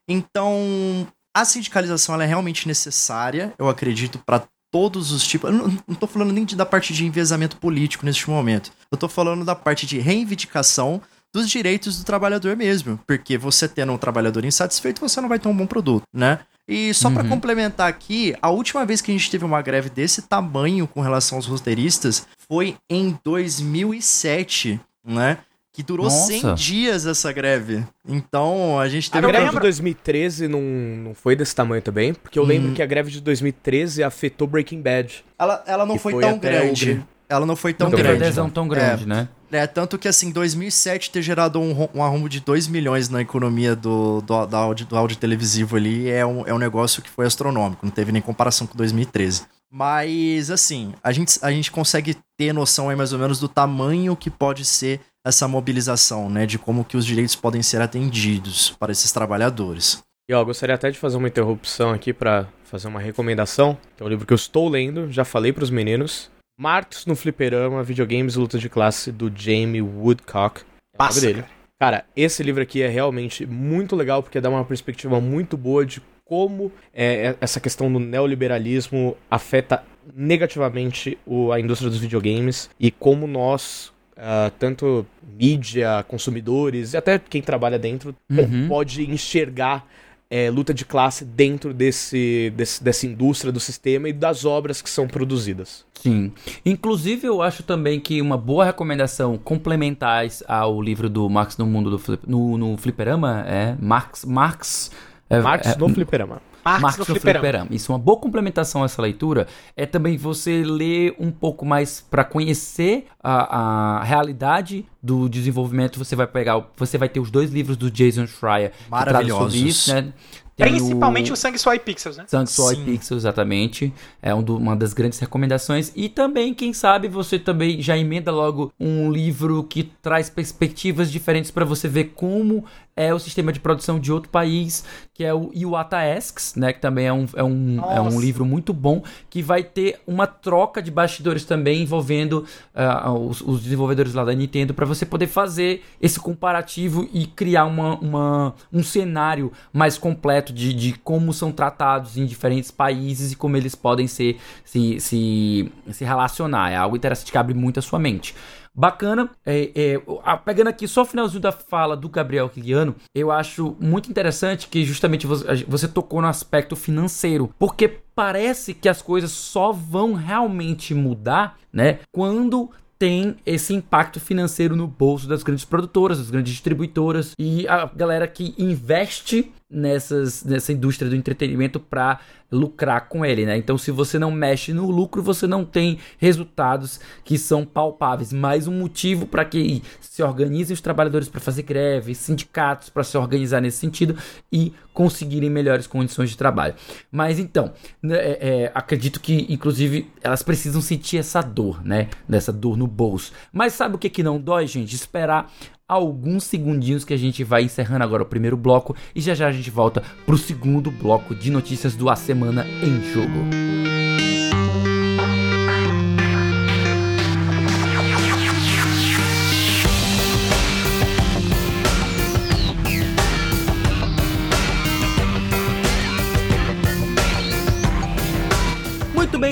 Então, 0.09 1.07
a 1.35 1.45
sindicalização 1.45 2.21
é 2.21 2.27
realmente 2.27 2.67
necessária, 2.67 3.55
eu 3.59 3.69
acredito, 3.69 4.19
para 4.19 4.45
todos 4.71 5.11
os 5.11 5.27
tipos. 5.27 5.51
Eu 5.51 5.57
não, 5.87 5.97
tô 5.97 6.07
falando 6.07 6.33
nem 6.33 6.45
de, 6.45 6.57
da 6.57 6.67
parte 6.67 6.93
de 6.93 7.05
enviesamento 7.05 7.57
político 7.57 8.05
neste 8.05 8.29
momento. 8.31 8.73
Eu 8.91 8.99
tô 8.99 9.09
falando 9.09 9.45
da 9.45 9.55
parte 9.55 9.87
de 9.87 9.99
reivindicação 9.99 11.01
dos 11.33 11.49
direitos 11.49 11.99
do 11.99 12.05
trabalhador 12.05 12.57
mesmo. 12.57 12.99
Porque 13.07 13.37
você 13.39 13.69
tendo 13.69 13.93
um 13.93 13.99
trabalhador 13.99 14.45
insatisfeito, 14.45 15.01
você 15.01 15.21
não 15.21 15.29
vai 15.29 15.39
ter 15.39 15.49
um 15.49 15.57
bom 15.57 15.67
produto, 15.67 16.05
né? 16.13 16.41
E 16.69 16.95
só 16.95 17.09
uhum. 17.09 17.15
para 17.15 17.29
complementar 17.29 17.89
aqui, 17.89 18.35
a 18.41 18.49
última 18.51 18.87
vez 18.87 19.01
que 19.01 19.11
a 19.11 19.15
gente 19.15 19.31
teve 19.31 19.45
uma 19.45 19.61
greve 19.61 19.91
desse 19.91 20.23
tamanho 20.23 20.87
com 20.87 21.01
relação 21.01 21.37
aos 21.37 21.47
roteiristas 21.47 22.27
foi 22.49 22.77
em 22.89 23.19
2007, 23.25 24.81
né? 25.05 25.39
Que 25.73 25.83
durou 25.83 26.07
Nossa. 26.07 26.27
100 26.27 26.55
dias 26.55 27.07
essa 27.07 27.33
greve. 27.33 27.85
Então, 28.07 28.79
a 28.79 28.89
gente 28.89 29.11
teve... 29.11 29.27
A 29.27 29.31
greve 29.31 29.51
de 29.51 29.61
2013 29.61 30.49
não, 30.49 30.61
não 30.61 31.15
foi 31.15 31.37
desse 31.37 31.55
tamanho 31.55 31.81
também, 31.81 32.13
porque 32.13 32.39
eu 32.39 32.43
hum. 32.43 32.47
lembro 32.47 32.73
que 32.73 32.83
a 32.83 32.87
greve 32.87 33.11
de 33.11 33.21
2013 33.21 34.03
afetou 34.03 34.49
Breaking 34.49 34.83
Bad. 34.83 35.25
Ela, 35.39 35.63
ela 35.67 35.87
não 35.87 35.99
foi, 35.99 36.13
foi, 36.13 36.23
tão 36.23 36.39
grande. 36.39 37.03
Ela 37.29 37.47
não 37.47 37.55
foi 37.55 37.73
tão 37.73 37.89
não 37.89 37.97
grande. 37.97 38.19
Não 38.19 38.27
adesão 38.27 38.51
tão 38.51 38.67
grande, 38.67 39.05
é, 39.05 39.07
né? 39.07 39.29
É, 39.53 39.67
tanto 39.67 39.97
que 39.97 40.09
assim, 40.09 40.33
2007 40.33 41.11
ter 41.11 41.23
gerado 41.23 41.61
um, 41.61 41.89
um 41.95 42.03
arrumo 42.03 42.29
de 42.29 42.41
2 42.41 42.67
milhões 42.67 43.09
na 43.09 43.21
economia 43.21 43.77
do, 43.77 44.21
do, 44.21 44.47
do, 44.47 44.57
áudio, 44.57 44.87
do 44.87 44.97
áudio 44.97 45.17
televisivo 45.17 45.77
ali 45.77 46.09
é 46.11 46.27
um, 46.27 46.47
é 46.47 46.53
um 46.53 46.59
negócio 46.59 47.01
que 47.03 47.11
foi 47.11 47.27
astronômico, 47.27 47.87
não 47.87 47.91
teve 47.93 48.11
nem 48.11 48.21
comparação 48.21 48.67
com 48.67 48.77
2013. 48.77 49.43
Mas, 49.73 50.51
assim, 50.51 50.93
a 51.03 51.13
gente, 51.13 51.39
a 51.41 51.53
gente 51.53 51.71
consegue 51.71 52.17
ter 52.37 52.53
noção 52.53 52.89
aí 52.89 52.97
mais 52.97 53.13
ou 53.13 53.19
menos 53.21 53.39
do 53.39 53.49
tamanho 53.49 54.17
que 54.17 54.29
pode 54.29 54.65
ser 54.65 55.01
essa 55.27 55.47
mobilização, 55.47 56.31
né, 56.31 56.47
de 56.47 56.59
como 56.59 56.85
que 56.85 56.97
os 56.97 57.05
direitos 57.05 57.37
podem 57.37 57.63
ser 57.63 57.81
atendidos 57.81 58.71
para 58.79 58.93
esses 58.93 59.13
trabalhadores. 59.13 60.03
E 60.29 60.35
ó, 60.35 60.45
gostaria 60.45 60.75
até 60.75 60.91
de 60.91 60.99
fazer 60.99 61.17
uma 61.17 61.29
interrupção 61.29 61.91
aqui 61.91 62.13
para 62.13 62.49
fazer 62.65 62.89
uma 62.89 63.01
recomendação, 63.01 63.77
que 63.97 64.03
é 64.03 64.07
um 64.07 64.09
livro 64.09 64.27
que 64.27 64.33
eu 64.33 64.37
estou 64.37 64.69
lendo, 64.69 65.11
já 65.11 65.25
falei 65.25 65.53
para 65.53 65.65
os 65.65 65.71
meninos. 65.71 66.31
Marx 66.59 67.05
no 67.07 67.17
Fliperama, 67.17 67.83
Videogames 67.83 68.35
e 68.35 68.39
Luta 68.39 68.59
de 68.59 68.69
Classe, 68.69 69.11
do 69.11 69.33
Jamie 69.35 69.83
Woodcock. 69.83 70.63
É 70.95 70.97
Passa, 70.97 71.21
dele. 71.21 71.43
Cara. 71.43 71.49
cara, 71.79 72.05
esse 72.15 72.43
livro 72.43 72.63
aqui 72.63 72.83
é 72.83 72.89
realmente 72.89 73.45
muito 73.45 73.97
legal, 73.97 74.23
porque 74.23 74.41
dá 74.41 74.49
uma 74.49 74.65
perspectiva 74.65 75.21
muito 75.21 75.57
boa 75.57 75.85
de 75.85 76.01
como 76.25 76.71
é, 76.95 77.27
é 77.27 77.37
essa 77.41 77.59
questão 77.59 77.93
do 77.93 77.99
neoliberalismo 77.99 79.17
afeta 79.29 79.83
negativamente 80.15 81.19
o, 81.27 81.51
a 81.51 81.59
indústria 81.59 81.91
dos 81.91 81.99
videogames 81.99 82.71
e 82.79 82.91
como 82.91 83.27
nós, 83.27 83.93
Uh, 84.21 84.51
tanto 84.59 85.07
mídia, 85.39 86.05
consumidores 86.07 86.93
e 86.93 86.97
até 86.99 87.19
quem 87.19 87.41
trabalha 87.41 87.79
dentro 87.79 88.15
uhum. 88.31 88.69
pode 88.69 89.11
enxergar 89.11 89.87
é, 90.31 90.49
luta 90.49 90.73
de 90.73 90.85
classe 90.85 91.25
dentro 91.25 91.75
desse, 91.75 92.53
desse, 92.55 92.85
dessa 92.85 93.07
indústria 93.07 93.51
do 93.51 93.59
sistema 93.59 94.09
e 94.09 94.13
das 94.13 94.45
obras 94.45 94.81
que 94.81 94.89
são 94.89 95.09
produzidas. 95.09 95.85
Sim. 96.01 96.33
Inclusive, 96.65 97.27
eu 97.27 97.43
acho 97.43 97.63
também 97.63 97.99
que 97.99 98.23
uma 98.23 98.39
boa 98.39 98.65
recomendação 98.65 99.37
complementar 99.37 100.25
ao 100.47 100.81
livro 100.81 101.11
do 101.11 101.29
Marx 101.29 101.59
no 101.59 101.67
mundo 101.67 101.91
do 101.91 101.99
flip, 101.99 102.23
no, 102.29 102.57
no 102.57 102.77
fliperama 102.77 103.45
é 103.47 103.75
Marx. 103.81 104.25
Marx, 104.25 104.91
é, 105.29 105.41
Marx 105.41 105.67
é, 105.67 105.77
no 105.77 105.89
fliperama. 105.89 106.41
Marx, 106.65 106.83
Marx 106.83 106.99
no 106.99 107.05
Fliperama. 107.05 107.41
Fliperama. 107.41 107.69
Isso, 107.71 107.93
uma 107.93 107.99
boa 107.99 108.19
complementação 108.19 108.83
a 108.83 108.85
essa 108.85 109.01
leitura 109.01 109.47
é 109.77 109.87
também 109.87 110.17
você 110.17 110.63
ler 110.65 111.15
um 111.19 111.31
pouco 111.31 111.65
mais 111.65 112.01
para 112.01 112.25
conhecer 112.25 113.07
a, 113.23 113.99
a 113.99 114.05
realidade 114.05 114.87
do 115.03 115.29
desenvolvimento. 115.29 115.99
Você 115.99 116.15
vai 116.15 116.27
pegar, 116.27 116.63
você 116.77 116.99
vai 116.99 117.09
ter 117.09 117.21
os 117.21 117.31
dois 117.31 117.51
livros 117.51 117.77
do 117.77 117.91
Jason 117.91 118.27
Schreier 118.27 118.73
maravilhosos, 118.89 119.53
sobre 119.53 119.69
isso, 119.69 119.95
né? 119.95 120.13
Principalmente 120.61 121.31
o, 121.31 121.35
o 121.35 121.37
Sangue 121.37 121.59
Suai 121.59 121.79
Pixels, 121.79 122.17
né? 122.17 122.25
Sangue 122.27 122.51
Suai 122.51 122.77
Pixels, 122.77 123.23
exatamente. 123.23 123.93
É 124.23 124.35
um 124.35 124.43
do, 124.43 124.57
uma 124.57 124.77
das 124.77 124.93
grandes 124.93 125.19
recomendações. 125.19 125.93
E 125.95 126.09
também, 126.09 126.55
quem 126.55 126.73
sabe, 126.73 127.09
você 127.09 127.39
também 127.39 127.81
já 127.81 127.97
emenda 127.97 128.31
logo 128.31 128.73
um 128.79 129.11
livro 129.11 129.65
que 129.65 129.85
traz 130.03 130.31
perspectivas 130.31 131.11
diferentes 131.11 131.51
para 131.51 131.65
você 131.65 131.89
ver 131.89 132.13
como 132.15 132.65
é 133.01 133.15
o 133.15 133.19
sistema 133.19 133.51
de 133.51 133.59
produção 133.59 133.99
de 133.99 134.13
outro 134.13 134.29
país, 134.29 134.85
que 135.15 135.25
é 135.25 135.33
o 135.33 135.51
Iwata 135.55 135.97
Asks, 135.97 136.55
né? 136.55 136.73
Que 136.73 136.81
também 136.81 137.07
é 137.07 137.13
um, 137.13 137.27
é, 137.35 137.43
um, 137.43 137.81
é 137.93 138.01
um 138.01 138.21
livro 138.21 138.45
muito 138.45 138.75
bom, 138.75 139.03
que 139.31 139.43
vai 139.43 139.63
ter 139.63 140.01
uma 140.07 140.27
troca 140.27 140.83
de 140.83 140.91
bastidores 140.91 141.45
também 141.45 141.83
envolvendo 141.83 142.45
uh, 142.75 143.11
os, 143.11 143.41
os, 143.41 143.63
desenvolvedores 143.63 144.13
lá 144.13 144.25
da 144.25 144.35
Nintendo 144.35 144.75
para 144.75 144.85
você 144.85 145.07
poder 145.07 145.29
fazer 145.29 145.83
esse 146.01 146.21
comparativo 146.21 147.09
e 147.13 147.27
criar 147.27 147.65
uma, 147.65 147.99
uma, 148.01 148.55
um 148.73 148.83
cenário 148.83 149.51
mais 149.73 149.97
completo 149.97 150.50
aspecto 150.51 150.53
de, 150.53 150.73
de 150.73 150.93
como 150.99 151.33
são 151.33 151.53
tratados 151.53 152.17
em 152.17 152.27
diferentes 152.27 152.71
países 152.71 153.33
e 153.33 153.37
como 153.37 153.57
eles 153.57 153.75
podem 153.75 154.07
ser, 154.07 154.39
se, 154.65 155.01
se, 155.01 155.73
se 155.91 156.05
relacionar. 156.05 156.71
É 156.71 156.77
algo 156.77 156.97
interessante 156.97 157.33
que 157.33 157.39
abre 157.39 157.55
muito 157.55 157.79
a 157.79 157.83
sua 157.83 157.99
mente. 157.99 158.35
Bacana. 158.73 159.31
É, 159.45 159.71
é, 159.75 160.37
pegando 160.45 160.69
aqui 160.69 160.87
só 160.87 161.03
o 161.03 161.05
finalzinho 161.05 161.41
da 161.41 161.51
fala 161.51 161.97
do 161.97 162.09
Gabriel 162.09 162.49
Kiliano, 162.49 162.95
eu 163.15 163.31
acho 163.31 163.77
muito 163.81 164.11
interessante 164.11 164.69
que 164.69 164.85
justamente 164.85 165.27
você, 165.27 165.65
você 165.67 165.89
tocou 165.89 166.21
no 166.23 166.29
aspecto 166.29 166.77
financeiro. 166.77 167.53
Porque 167.59 167.89
parece 168.15 168.75
que 168.75 168.89
as 168.89 169.03
coisas 169.03 169.33
só 169.33 169.73
vão 169.73 170.15
realmente 170.15 170.95
mudar, 170.95 171.57
né? 171.73 171.99
Quando 172.13 172.71
tem 172.97 173.37
esse 173.47 173.73
impacto 173.73 174.21
financeiro 174.21 174.77
no 174.77 174.87
bolso 174.87 175.27
das 175.27 175.43
grandes 175.43 175.65
produtoras, 175.65 176.19
das 176.19 176.31
grandes 176.31 176.53
distribuidoras 176.53 177.33
e 177.39 177.67
a 177.67 177.87
galera 177.87 178.29
que 178.29 178.55
investe 178.59 179.51
nessas, 179.71 180.43
nessa 180.43 180.73
indústria 180.73 181.09
do 181.09 181.17
entretenimento 181.17 181.79
para 181.79 182.19
lucrar 182.51 183.09
com 183.09 183.25
ele, 183.25 183.47
né? 183.47 183.57
Então, 183.57 183.79
se 183.79 183.93
você 183.93 184.19
não 184.19 184.31
mexe 184.31 184.73
no 184.73 184.91
lucro, 184.91 185.23
você 185.23 185.47
não 185.47 185.65
tem 185.65 185.99
resultados 186.19 186.99
que 187.25 187.39
são 187.39 187.65
palpáveis. 187.65 188.33
Mais 188.33 188.67
um 188.67 188.73
motivo 188.73 189.25
para 189.25 189.45
que 189.45 189.83
se 190.01 190.21
organizem 190.23 190.75
os 190.75 190.81
trabalhadores 190.81 191.29
para 191.29 191.41
fazer 191.41 191.63
greve, 191.63 192.15
sindicatos 192.15 192.89
para 192.89 193.05
se 193.05 193.17
organizar 193.17 193.61
nesse 193.61 193.79
sentido 193.79 194.17
e 194.51 194.73
conseguirem 194.93 195.49
melhores 195.49 195.87
condições 195.87 196.31
de 196.31 196.37
trabalho. 196.37 196.75
Mas 197.11 197.39
então, 197.39 197.73
né, 198.03 198.17
é, 198.17 198.39
é, 198.41 198.73
acredito 198.75 199.21
que, 199.21 199.47
inclusive, 199.49 200.11
elas 200.21 200.43
precisam 200.43 200.81
sentir 200.81 201.19
essa 201.19 201.41
dor, 201.41 201.85
né? 201.85 202.09
Dessa 202.29 202.53
dor 202.53 202.77
no 202.77 202.89
bolso. 202.89 203.33
Mas 203.53 203.75
sabe 203.75 203.95
o 203.95 203.99
que 203.99 204.11
que 204.11 204.25
não 204.25 204.41
dói, 204.41 204.67
gente? 204.67 204.95
Esperar 204.97 205.53
alguns 205.93 206.45
segundinhos 206.45 207.05
que 207.05 207.13
a 207.13 207.17
gente 207.17 207.43
vai 207.43 207.65
encerrando 207.65 208.05
agora 208.05 208.23
o 208.23 208.27
primeiro 208.27 208.57
bloco 208.57 208.95
e 209.15 209.21
já 209.21 209.35
já 209.35 209.49
a 209.49 209.53
gente 209.53 209.71
volta 209.71 210.03
pro 210.25 210.39
segundo 210.39 210.91
bloco 210.91 211.35
de 211.35 211.51
notícias 211.51 211.97
do 211.97 212.09
A 212.09 212.17
Semana 212.17 212.65
em 212.83 213.03
Jogo. 213.13 214.00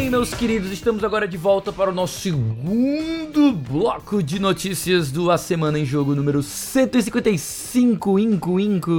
Meus 0.09 0.33
queridos? 0.33 0.73
Estamos 0.73 1.05
agora 1.05 1.29
de 1.29 1.37
volta 1.37 1.71
para 1.71 1.91
o 1.91 1.95
nosso 1.95 2.21
segundo 2.21 3.53
bloco 3.53 4.23
de 4.23 4.39
notícias 4.39 5.13
do 5.13 5.31
A 5.31 5.37
Semana 5.37 5.79
em 5.79 5.85
Jogo 5.85 6.15
número 6.15 6.43
155, 6.43 8.19
Inco 8.19 8.59
Inco. 8.59 8.91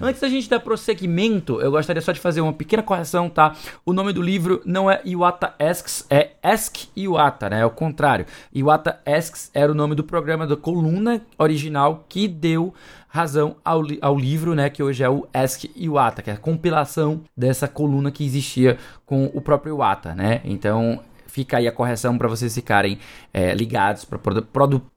Antes 0.00 0.22
da 0.22 0.28
gente 0.28 0.48
dar 0.48 0.60
prosseguimento, 0.60 1.60
eu 1.60 1.70
gostaria 1.70 2.00
só 2.00 2.12
de 2.12 2.20
fazer 2.20 2.40
uma 2.40 2.54
pequena 2.54 2.82
correção, 2.82 3.28
tá? 3.28 3.54
O 3.84 3.92
nome 3.92 4.14
do 4.14 4.22
livro 4.22 4.62
não 4.64 4.90
é 4.90 5.02
Iwata 5.04 5.52
Asks, 5.58 6.06
é 6.08 6.30
Ask 6.42 6.76
Iwata, 6.96 7.50
né? 7.50 7.60
É 7.60 7.66
o 7.66 7.70
contrário. 7.70 8.24
Iwata 8.54 9.00
Asks 9.04 9.50
era 9.52 9.70
o 9.70 9.74
nome 9.74 9.94
do 9.94 10.02
programa 10.02 10.46
da 10.46 10.56
coluna 10.56 11.20
original 11.36 12.06
que 12.08 12.26
deu 12.26 12.72
razão 13.08 13.56
ao, 13.64 13.82
ao 14.00 14.16
livro, 14.16 14.54
né, 14.54 14.68
que 14.70 14.82
hoje 14.82 15.02
é 15.02 15.08
o 15.08 15.26
Ask 15.32 15.64
Iwata, 15.74 16.22
que 16.22 16.30
é 16.30 16.34
a 16.34 16.38
compilação 16.38 17.22
dessa 17.36 17.66
coluna 17.66 18.10
que 18.10 18.24
existia 18.24 18.78
com 19.04 19.24
o 19.34 19.40
próprio 19.40 19.74
Iwata, 19.74 20.14
né? 20.14 20.40
Então, 20.44 21.00
fica 21.38 21.58
aí 21.58 21.68
a 21.68 21.72
correção 21.72 22.18
para 22.18 22.26
vocês 22.26 22.54
ficarem 22.54 22.98
é, 23.32 23.54
ligados, 23.54 24.04
para 24.04 24.18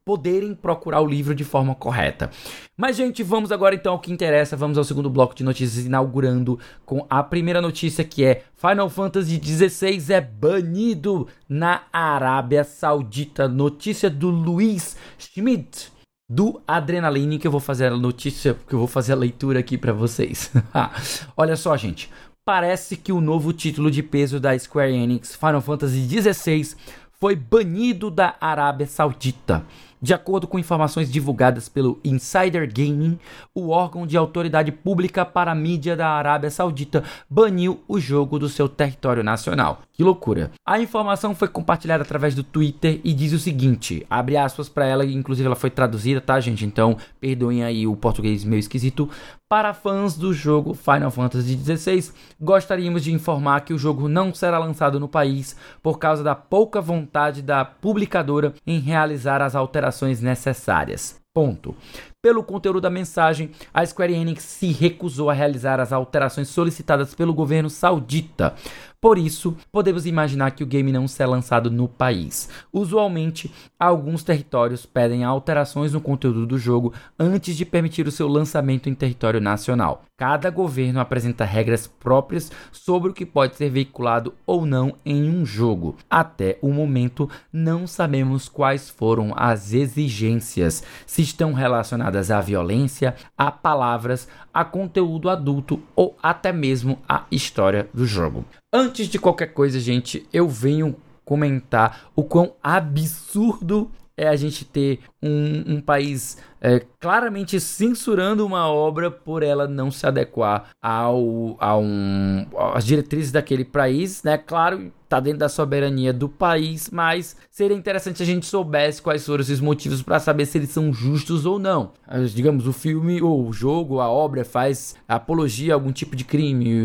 poderem 0.04 0.56
procurar 0.56 1.00
o 1.02 1.06
livro 1.06 1.36
de 1.36 1.44
forma 1.44 1.76
correta. 1.76 2.32
Mas, 2.76 2.96
gente, 2.96 3.22
vamos 3.22 3.52
agora 3.52 3.76
então 3.76 3.94
ao 3.94 4.00
que 4.00 4.12
interessa. 4.12 4.58
Vamos 4.58 4.78
ao 4.78 4.84
segundo 4.84 5.10
bloco 5.10 5.36
de 5.36 5.44
notícias, 5.44 5.86
inaugurando 5.86 6.58
com 6.84 7.06
a 7.10 7.22
primeira 7.22 7.62
notícia 7.62 8.04
que 8.04 8.26
é 8.26 8.44
Final 8.56 8.90
Fantasy 8.90 9.40
XVI 9.44 10.14
é 10.14 10.22
banido 10.22 11.28
na 11.48 11.84
Arábia 11.94 12.64
Saudita. 12.64 13.48
Notícia 13.48 14.10
do 14.10 14.30
Luiz 14.30 14.98
Schmidt 15.20 15.92
do 16.32 16.62
Adrenaline 16.66 17.38
que 17.38 17.46
eu 17.46 17.52
vou 17.52 17.60
fazer 17.60 17.88
a 17.88 17.98
notícia, 17.98 18.56
que 18.66 18.74
eu 18.74 18.80
vou 18.80 18.88
fazer 18.88 19.12
a 19.12 19.18
leitura 19.18 19.60
aqui 19.60 19.78
para 19.78 19.92
vocês. 19.92 20.50
Olha 21.36 21.58
só, 21.58 21.76
gente. 21.76 22.10
Parece 22.46 22.96
que 22.96 23.12
o 23.12 23.20
novo 23.20 23.52
título 23.52 23.92
de 23.92 24.02
peso 24.02 24.40
da 24.40 24.58
Square 24.58 24.94
Enix, 24.94 25.36
Final 25.36 25.60
Fantasy 25.60 26.08
XVI, 26.08 26.76
foi 27.20 27.36
banido 27.36 28.10
da 28.10 28.36
Arábia 28.40 28.88
Saudita. 28.88 29.66
De 30.02 30.16
acordo 30.16 30.48
com 30.48 30.58
informações 30.58 31.12
divulgadas 31.12 31.70
pelo 31.70 32.00
Insider 32.04 32.68
Gaming, 32.74 33.20
o 33.54 33.70
órgão 33.70 34.08
de 34.08 34.18
autoridade 34.18 34.72
pública 34.72 35.24
para 35.24 35.52
a 35.52 35.56
mídia 35.56 35.96
da 35.96 36.10
Arábia 36.10 36.50
Saudita 36.50 37.04
baniu 37.30 37.82
o 37.88 38.00
jogo 38.00 38.40
do 38.40 38.50
seu 38.50 38.68
território 38.68 39.22
nacional. 39.24 39.82
Que 39.94 40.04
loucura. 40.04 40.50
A 40.66 40.80
informação 40.80 41.36
foi 41.36 41.48
compartilhada 41.48 42.02
através 42.02 42.34
do 42.34 42.44
Twitter 42.44 43.00
e 43.04 43.14
diz 43.14 43.32
o 43.32 43.38
seguinte, 43.38 44.04
abre 44.10 44.38
aspas 44.38 44.68
para 44.68 44.88
ela, 44.88 45.06
inclusive 45.06 45.46
ela 45.46 45.56
foi 45.56 45.70
traduzida, 45.70 46.20
tá, 46.20 46.40
gente? 46.40 46.66
Então, 46.66 46.98
perdoem 47.20 47.64
aí 47.64 47.86
o 47.86 47.96
português 47.96 48.44
meio 48.44 48.60
esquisito. 48.60 49.08
Para 49.52 49.74
fãs 49.74 50.16
do 50.16 50.34
jogo 50.34 50.74
Final 50.74 51.12
Fantasy 51.12 51.58
XVI, 51.58 52.14
gostaríamos 52.40 53.04
de 53.04 53.12
informar 53.12 53.66
que 53.66 53.74
o 53.74 53.78
jogo 53.78 54.08
não 54.08 54.34
será 54.34 54.58
lançado 54.58 54.98
no 54.98 55.10
país 55.10 55.58
por 55.84 56.00
causa 56.00 56.24
da 56.24 56.34
pouca 56.34 56.80
vontade 56.80 57.42
da 57.42 57.66
publicadora 57.66 58.54
em 58.66 58.80
realizar 58.80 59.42
as 59.42 59.54
alterações 59.54 60.22
necessárias. 60.22 61.20
Ponto. 61.34 61.76
Pelo 62.22 62.44
conteúdo 62.44 62.80
da 62.80 62.90
mensagem, 62.90 63.52
a 63.74 63.86
Square 63.86 64.14
Enix 64.14 64.44
se 64.44 64.68
recusou 64.68 65.30
a 65.30 65.34
realizar 65.34 65.82
as 65.82 65.92
alterações 65.92 66.48
solicitadas 66.48 67.14
pelo 67.14 67.34
governo 67.34 67.70
saudita. 67.70 68.54
Por 69.02 69.18
isso, 69.18 69.58
podemos 69.72 70.06
imaginar 70.06 70.52
que 70.52 70.64
o 70.64 70.68
game 70.68 70.92
não 70.92 71.08
será 71.08 71.32
lançado 71.32 71.72
no 71.72 71.88
país. 71.88 72.48
Usualmente, 72.72 73.52
alguns 73.80 74.24
territórios 74.24 74.86
pedem 74.86 75.24
alterações 75.24 75.92
no 75.92 76.00
conteúdo 76.00 76.46
do 76.46 76.60
jogo 76.60 76.94
antes 77.18 77.58
de 77.58 77.66
permitir 77.66 78.06
o 78.06 78.12
seu 78.12 78.28
lançamento 78.28 78.88
em 78.88 78.94
território 78.94 79.42
nacional. 79.42 80.04
Cada 80.16 80.52
governo 80.52 81.00
apresenta 81.00 81.44
regras 81.44 81.88
próprias 81.88 82.52
sobre 82.72 83.10
o 83.10 83.14
que 83.14 83.26
pode 83.26 83.56
ser 83.56 83.72
veiculado 83.72 84.36
ou 84.46 84.68
não 84.68 84.94
em 85.04 85.28
um 85.28 85.44
jogo. 85.44 85.96
Até 86.08 86.60
o 86.62 86.72
momento, 86.72 87.28
não 87.52 87.88
sabemos 87.88 88.48
quais 88.48 88.88
foram 88.88 89.34
as 89.36 89.74
exigências, 89.74 90.84
se 91.08 91.24
estão 91.24 91.54
relacionadas 91.54 92.30
à 92.30 92.40
violência, 92.40 93.16
a 93.36 93.50
palavras, 93.50 94.28
a 94.54 94.64
conteúdo 94.66 95.30
adulto 95.30 95.82
ou 95.96 96.16
até 96.22 96.52
mesmo 96.52 97.00
a 97.08 97.26
história 97.32 97.90
do 97.94 98.06
jogo. 98.06 98.46
Antes 98.74 99.08
de 99.08 99.20
qualquer 99.20 99.48
coisa, 99.48 99.80
gente, 99.80 100.28
eu 100.32 100.48
venho 100.48 100.96
comentar 101.24 102.10
o 102.16 102.24
quão 102.24 102.54
absurdo 102.62 103.90
é 104.16 104.28
a 104.28 104.36
gente 104.36 104.66
ter 104.66 105.00
um, 105.22 105.76
um 105.76 105.82
país 105.82 106.38
é, 106.60 106.82
claramente 107.00 107.60
censurando 107.60 108.46
uma 108.46 108.68
obra 108.68 109.10
por 109.10 109.42
ela 109.42 109.68
não 109.68 109.90
se 109.90 110.06
adequar 110.06 110.70
ao, 110.82 111.58
a 111.60 111.78
um, 111.78 112.46
às 112.74 112.86
diretrizes 112.86 113.32
daquele 113.32 113.66
país, 113.66 114.22
né? 114.24 114.38
Claro, 114.38 114.92
tá 115.10 115.20
dentro 115.20 115.40
da 115.40 115.50
soberania 115.50 116.14
do 116.14 116.30
país, 116.30 116.90
mas 116.92 117.36
seria 117.50 117.76
interessante 117.76 118.18
se 118.18 118.24
a 118.24 118.26
gente 118.26 118.46
soubesse 118.46 119.02
quais 119.02 119.26
foram 119.26 119.42
esses 119.42 119.60
motivos 119.60 120.02
para 120.02 120.20
saber 120.20 120.46
se 120.46 120.58
eles 120.58 120.70
são 120.70 120.94
justos 120.94 121.46
ou 121.46 121.58
não. 121.58 121.92
Digamos, 122.34 122.68
o 122.68 122.74
filme 122.74 123.22
ou 123.22 123.48
o 123.48 123.52
jogo, 123.52 124.00
a 124.00 124.10
obra 124.10 124.46
faz 124.46 124.96
apologia 125.08 125.74
a 125.74 125.76
algum 125.76 125.92
tipo 125.92 126.16
de 126.16 126.24
crime, 126.24 126.84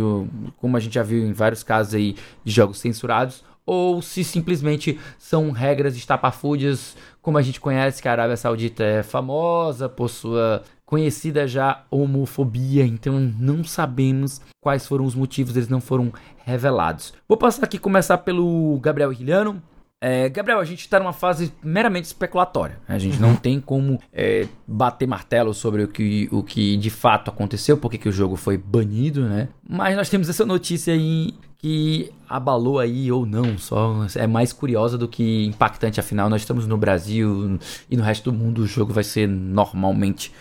como 0.57 0.77
a 0.77 0.81
gente 0.81 0.95
já 0.95 1.03
viu 1.03 1.25
em 1.27 1.33
vários 1.33 1.63
casos 1.63 1.95
aí 1.95 2.17
de 2.45 2.53
jogos 2.53 2.79
censurados, 2.79 3.45
ou 3.67 4.01
se 4.01 4.23
simplesmente 4.23 4.99
são 5.19 5.51
regras 5.51 5.97
estapafúrdias, 5.97 6.97
como 7.21 7.37
a 7.37 7.43
gente 7.43 7.61
conhece 7.61 8.01
que 8.01 8.09
a 8.09 8.13
Arábia 8.13 8.37
Saudita 8.37 8.85
é 8.85 9.03
famosa 9.03 9.89
por 9.89 10.09
sua 10.09 10.63
conhecida 10.87 11.49
já 11.49 11.85
homofobia, 11.91 12.87
então 12.87 13.19
não 13.19 13.65
sabemos 13.65 14.41
quais 14.61 14.87
foram 14.87 15.05
os 15.05 15.17
motivos, 15.17 15.57
eles 15.57 15.69
não 15.69 15.81
foram 15.81 16.13
revelados. 16.45 17.13
Vou 17.29 17.37
passar 17.37 17.65
aqui 17.65 17.77
começar 17.77 18.19
pelo 18.19 18.79
Gabriel 18.81 19.13
Iliano. 19.13 19.61
É, 20.01 20.29
Gabriel, 20.29 20.61
a 20.61 20.65
gente 20.65 20.81
está 20.81 21.01
numa 21.01 21.13
fase 21.13 21.53
meramente 21.65 22.05
especulatória. 22.05 22.79
Né? 22.89 22.95
A 22.95 22.99
gente 22.99 23.21
não 23.21 23.35
tem 23.35 23.61
como 23.61 23.99
é, 24.13 24.47
bater 24.67 25.09
martelo 25.09 25.53
sobre 25.53 25.83
o 25.83 25.89
que, 25.89 26.29
o 26.31 26.43
que 26.43 26.77
de 26.77 26.91
fato 26.91 27.31
aconteceu, 27.31 27.77
porque 27.77 27.99
que 27.99 28.09
o 28.09 28.13
jogo 28.13 28.37
foi 28.37 28.57
banido, 28.57 29.27
né? 29.27 29.49
Mas 29.69 29.97
nós 29.97 30.09
temos 30.09 30.29
essa 30.29 30.45
notícia 30.45 30.93
aí 30.95 31.35
que 31.59 32.13
abalou 32.29 32.79
aí 32.79 33.11
ou 33.11 33.25
não, 33.25 33.57
só 33.59 34.07
é 34.15 34.27
mais 34.27 34.53
curiosa 34.53 34.99
do 34.99 35.09
que 35.09 35.47
impactante. 35.47 36.01
Afinal, 36.01 36.29
nós 36.29 36.43
estamos 36.43 36.67
no 36.67 36.77
Brasil 36.77 37.59
e 37.91 37.97
no 37.97 38.03
resto 38.03 38.31
do 38.31 38.37
mundo 38.37 38.63
o 38.63 38.67
jogo 38.67 38.93
vai 38.93 39.05
ser 39.05 39.27
normalmente 39.27 40.33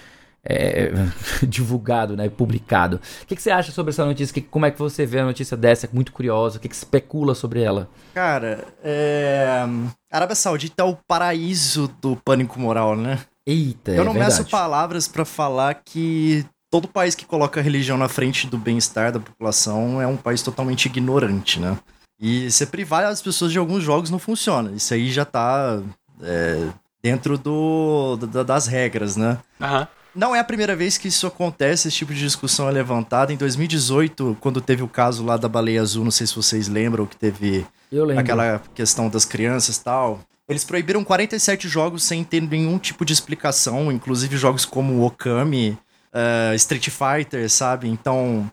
é, 0.45 0.91
divulgado, 1.47 2.15
né, 2.15 2.29
publicado. 2.29 2.97
O 3.23 3.25
que, 3.25 3.35
que, 3.35 3.41
você 3.41 3.49
acha 3.49 3.71
sobre 3.71 3.89
essa 3.89 4.05
notícia? 4.05 4.33
Que, 4.33 4.41
como 4.41 4.65
é 4.65 4.71
que 4.71 4.77
você 4.77 5.05
vê 5.05 5.19
a 5.19 5.25
notícia 5.25 5.57
dessa? 5.57 5.87
É 5.87 5.89
muito 5.91 6.11
curiosa. 6.11 6.57
O 6.57 6.61
que, 6.61 6.69
que 6.69 6.75
especula 6.75 7.33
sobre 7.33 7.61
ela? 7.61 7.89
Cara, 8.13 8.63
é... 8.83 9.65
a 10.11 10.15
Arábia 10.17 10.35
Saudita 10.35 10.83
é 10.83 10.85
o 10.85 10.97
paraíso 11.07 11.91
do 11.99 12.15
pânico 12.17 12.59
moral, 12.59 12.95
né? 12.95 13.19
Eita, 13.47 13.91
Eu 13.91 14.01
é 14.01 14.05
não 14.05 14.13
verdade. 14.13 14.37
meço 14.37 14.49
palavras 14.49 15.07
para 15.07 15.23
falar 15.23 15.75
que 15.75 16.45
todo 16.69 16.87
país 16.87 17.15
que 17.15 17.25
coloca 17.25 17.59
a 17.59 17.63
religião 17.63 17.97
na 17.97 18.07
frente 18.09 18.47
do 18.47 18.57
bem-estar 18.57 19.11
da 19.11 19.19
população 19.19 20.01
é 20.01 20.07
um 20.07 20.17
país 20.17 20.41
totalmente 20.41 20.85
ignorante, 20.87 21.59
né? 21.59 21.77
E 22.19 22.49
você 22.49 22.65
privar 22.65 23.03
as 23.05 23.21
pessoas 23.21 23.51
de 23.51 23.57
alguns 23.57 23.83
jogos 23.83 24.09
não 24.09 24.19
funciona. 24.19 24.71
Isso 24.71 24.93
aí 24.93 25.11
já 25.11 25.25
tá 25.25 25.81
é, 26.21 26.67
dentro 27.03 27.37
do, 27.37 28.15
do, 28.17 28.43
das 28.43 28.67
regras, 28.67 29.15
né? 29.15 29.37
Aham. 29.61 29.87
Não 30.15 30.33
é 30.33 30.39
a 30.39 30.45
primeira 30.45 30.77
vez 30.77 30.97
que 30.97 31.09
isso 31.09 31.27
acontece, 31.27 31.89
esse 31.89 31.97
tipo 31.97 32.13
de 32.13 32.21
discussão 32.21 32.69
é 32.69 32.71
levantada. 32.71 33.33
Em 33.33 33.35
2018, 33.35 34.37
quando 34.39 34.61
teve 34.61 34.81
o 34.81 34.87
caso 34.87 35.25
lá 35.25 35.35
da 35.35 35.49
baleia 35.49 35.81
azul, 35.81 36.05
não 36.05 36.11
sei 36.11 36.25
se 36.25 36.33
vocês 36.33 36.69
lembram, 36.69 37.05
que 37.05 37.17
teve 37.17 37.65
Eu 37.91 38.05
lembro. 38.05 38.21
aquela 38.21 38.61
questão 38.73 39.09
das 39.09 39.25
crianças 39.25 39.75
e 39.75 39.83
tal. 39.83 40.21
Eles 40.47 40.63
proibiram 40.63 41.03
47 41.03 41.67
jogos 41.67 42.03
sem 42.03 42.23
ter 42.23 42.39
nenhum 42.41 42.77
tipo 42.77 43.03
de 43.03 43.11
explicação, 43.11 43.91
inclusive 43.91 44.37
jogos 44.37 44.63
como 44.63 45.05
Okami, 45.05 45.77
eh, 46.15 46.55
Street 46.55 46.89
Fighter, 46.89 47.49
sabe? 47.49 47.89
Então, 47.89 48.49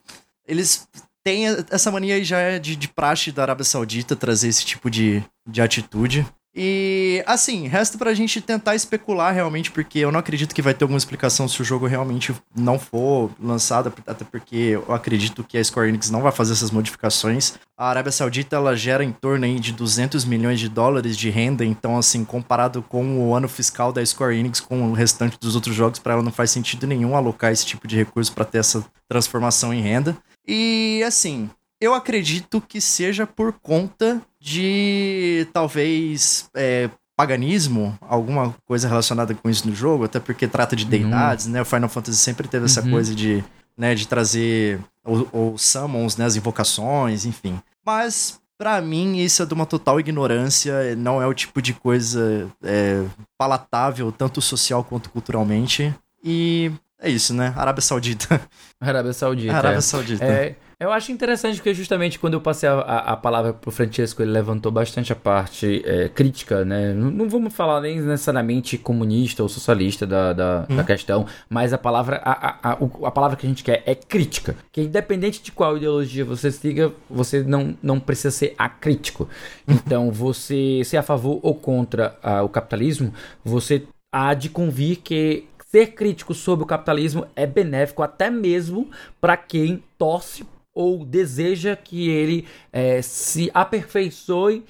eles 0.46 0.88
têm 1.24 1.44
essa 1.70 1.90
mania 1.90 2.16
aí 2.16 2.24
já 2.24 2.38
é 2.38 2.58
de, 2.58 2.74
de 2.74 2.88
praxe 2.88 3.30
da 3.30 3.42
Arábia 3.42 3.64
Saudita 3.64 4.16
trazer 4.16 4.48
esse 4.48 4.64
tipo 4.64 4.90
de, 4.90 5.22
de 5.46 5.62
atitude. 5.62 6.26
E, 6.54 7.24
assim, 7.26 7.66
resta 7.66 7.96
pra 7.96 8.12
gente 8.12 8.40
tentar 8.40 8.74
especular 8.74 9.32
realmente, 9.32 9.70
porque 9.70 9.98
eu 9.98 10.12
não 10.12 10.20
acredito 10.20 10.54
que 10.54 10.60
vai 10.60 10.74
ter 10.74 10.84
alguma 10.84 10.98
explicação 10.98 11.48
se 11.48 11.62
o 11.62 11.64
jogo 11.64 11.86
realmente 11.86 12.34
não 12.54 12.78
for 12.78 13.30
lançado, 13.40 13.92
até 14.06 14.22
porque 14.24 14.56
eu 14.56 14.92
acredito 14.92 15.42
que 15.42 15.56
a 15.56 15.64
Square 15.64 15.88
Enix 15.88 16.10
não 16.10 16.20
vai 16.20 16.30
fazer 16.30 16.52
essas 16.52 16.70
modificações. 16.70 17.54
A 17.76 17.88
Arábia 17.88 18.12
Saudita, 18.12 18.56
ela 18.56 18.76
gera 18.76 19.02
em 19.02 19.12
torno 19.12 19.46
aí 19.46 19.58
de 19.58 19.72
200 19.72 20.26
milhões 20.26 20.60
de 20.60 20.68
dólares 20.68 21.16
de 21.16 21.30
renda, 21.30 21.64
então, 21.64 21.96
assim, 21.96 22.22
comparado 22.22 22.82
com 22.82 23.18
o 23.18 23.34
ano 23.34 23.48
fiscal 23.48 23.90
da 23.90 24.04
Square 24.04 24.36
Enix 24.36 24.60
com 24.60 24.90
o 24.90 24.92
restante 24.92 25.38
dos 25.40 25.54
outros 25.54 25.74
jogos, 25.74 25.98
pra 25.98 26.12
ela 26.12 26.22
não 26.22 26.32
faz 26.32 26.50
sentido 26.50 26.86
nenhum 26.86 27.16
alocar 27.16 27.50
esse 27.50 27.64
tipo 27.64 27.88
de 27.88 27.96
recurso 27.96 28.32
pra 28.32 28.44
ter 28.44 28.58
essa 28.58 28.84
transformação 29.08 29.72
em 29.72 29.80
renda. 29.80 30.16
E, 30.46 31.02
assim, 31.06 31.48
eu 31.82 31.94
acredito 31.94 32.60
que 32.60 32.80
seja 32.80 33.26
por 33.26 33.52
conta 33.52 34.22
de 34.40 35.46
talvez 35.52 36.48
é, 36.54 36.88
paganismo, 37.16 37.98
alguma 38.00 38.54
coisa 38.64 38.88
relacionada 38.88 39.34
com 39.34 39.50
isso 39.50 39.68
no 39.68 39.74
jogo, 39.74 40.04
até 40.04 40.20
porque 40.20 40.46
trata 40.46 40.76
de 40.76 40.84
deidades, 40.84 41.46
né? 41.46 41.60
O 41.60 41.64
Final 41.64 41.88
Fantasy 41.88 42.18
sempre 42.18 42.46
teve 42.48 42.66
essa 42.66 42.82
Uhum. 42.82 42.90
coisa 42.90 43.14
de, 43.14 43.44
né, 43.76 43.94
de 43.94 44.06
trazer 44.06 44.80
os 45.04 45.62
summons, 45.62 46.16
né, 46.16 46.24
as 46.24 46.36
invocações, 46.36 47.24
enfim. 47.24 47.60
Mas 47.84 48.40
pra 48.56 48.80
mim 48.80 49.18
isso 49.18 49.42
é 49.42 49.46
de 49.46 49.52
uma 49.54 49.66
total 49.66 49.98
ignorância, 49.98 50.94
não 50.96 51.20
é 51.20 51.26
o 51.26 51.34
tipo 51.34 51.60
de 51.60 51.74
coisa 51.74 52.48
é, 52.62 53.02
palatável 53.36 54.12
tanto 54.12 54.40
social 54.40 54.84
quanto 54.84 55.10
culturalmente. 55.10 55.92
E 56.24 56.70
é 57.00 57.10
isso, 57.10 57.34
né? 57.34 57.52
Arábia 57.56 57.82
Saudita. 57.82 58.40
Arábia 58.80 59.12
Saudita. 59.12 59.52
Arábia 59.58 59.78
é. 59.78 59.80
Saudita. 59.80 60.24
É, 60.24 60.54
eu 60.82 60.92
acho 60.92 61.12
interessante 61.12 61.56
porque 61.56 61.72
justamente 61.72 62.18
quando 62.18 62.34
eu 62.34 62.40
passei 62.40 62.68
a, 62.68 62.74
a, 62.74 62.98
a 63.12 63.16
palavra 63.16 63.52
pro 63.52 63.70
Francesco, 63.70 64.22
ele 64.22 64.32
levantou 64.32 64.72
bastante 64.72 65.12
a 65.12 65.16
parte 65.16 65.82
é, 65.84 66.08
crítica, 66.08 66.64
né? 66.64 66.92
Não, 66.92 67.10
não 67.10 67.28
vamos 67.28 67.54
falar 67.54 67.80
nem 67.80 68.00
necessariamente 68.00 68.76
comunista 68.76 69.42
ou 69.42 69.48
socialista 69.48 70.06
da, 70.06 70.32
da, 70.32 70.60
da 70.62 70.84
questão, 70.84 71.26
mas 71.48 71.72
a 71.72 71.78
palavra 71.78 72.20
a, 72.24 72.72
a, 72.72 73.10
palavra 73.10 73.36
que 73.36 73.46
a 73.46 73.48
gente 73.48 73.62
quer 73.62 73.82
é 73.86 73.94
crítica. 73.94 74.56
Que 74.72 74.82
independente 74.82 75.42
de 75.42 75.52
qual 75.52 75.76
ideologia 75.76 76.24
você 76.24 76.50
siga, 76.50 76.92
você 77.08 77.42
não, 77.42 77.76
não 77.82 78.00
precisa 78.00 78.30
ser 78.30 78.54
acrítico. 78.58 79.28
Então, 79.68 80.10
você 80.10 80.82
ser 80.84 80.96
a 80.96 81.02
favor 81.02 81.38
ou 81.42 81.54
contra 81.54 82.16
ah, 82.22 82.42
o 82.42 82.48
capitalismo, 82.48 83.12
você 83.44 83.84
há 84.10 84.34
de 84.34 84.48
convir 84.48 84.98
que 84.98 85.46
ser 85.72 85.94
crítico 85.94 86.34
sobre 86.34 86.64
o 86.64 86.66
capitalismo 86.66 87.26
é 87.34 87.46
benéfico 87.46 88.02
até 88.02 88.28
mesmo 88.28 88.90
para 89.18 89.38
quem 89.38 89.82
torce 89.96 90.44
ou 90.74 91.04
deseja 91.04 91.76
que 91.76 92.08
ele 92.08 92.46
eh, 92.72 93.02
se 93.02 93.50
aperfeiçoe 93.52 94.64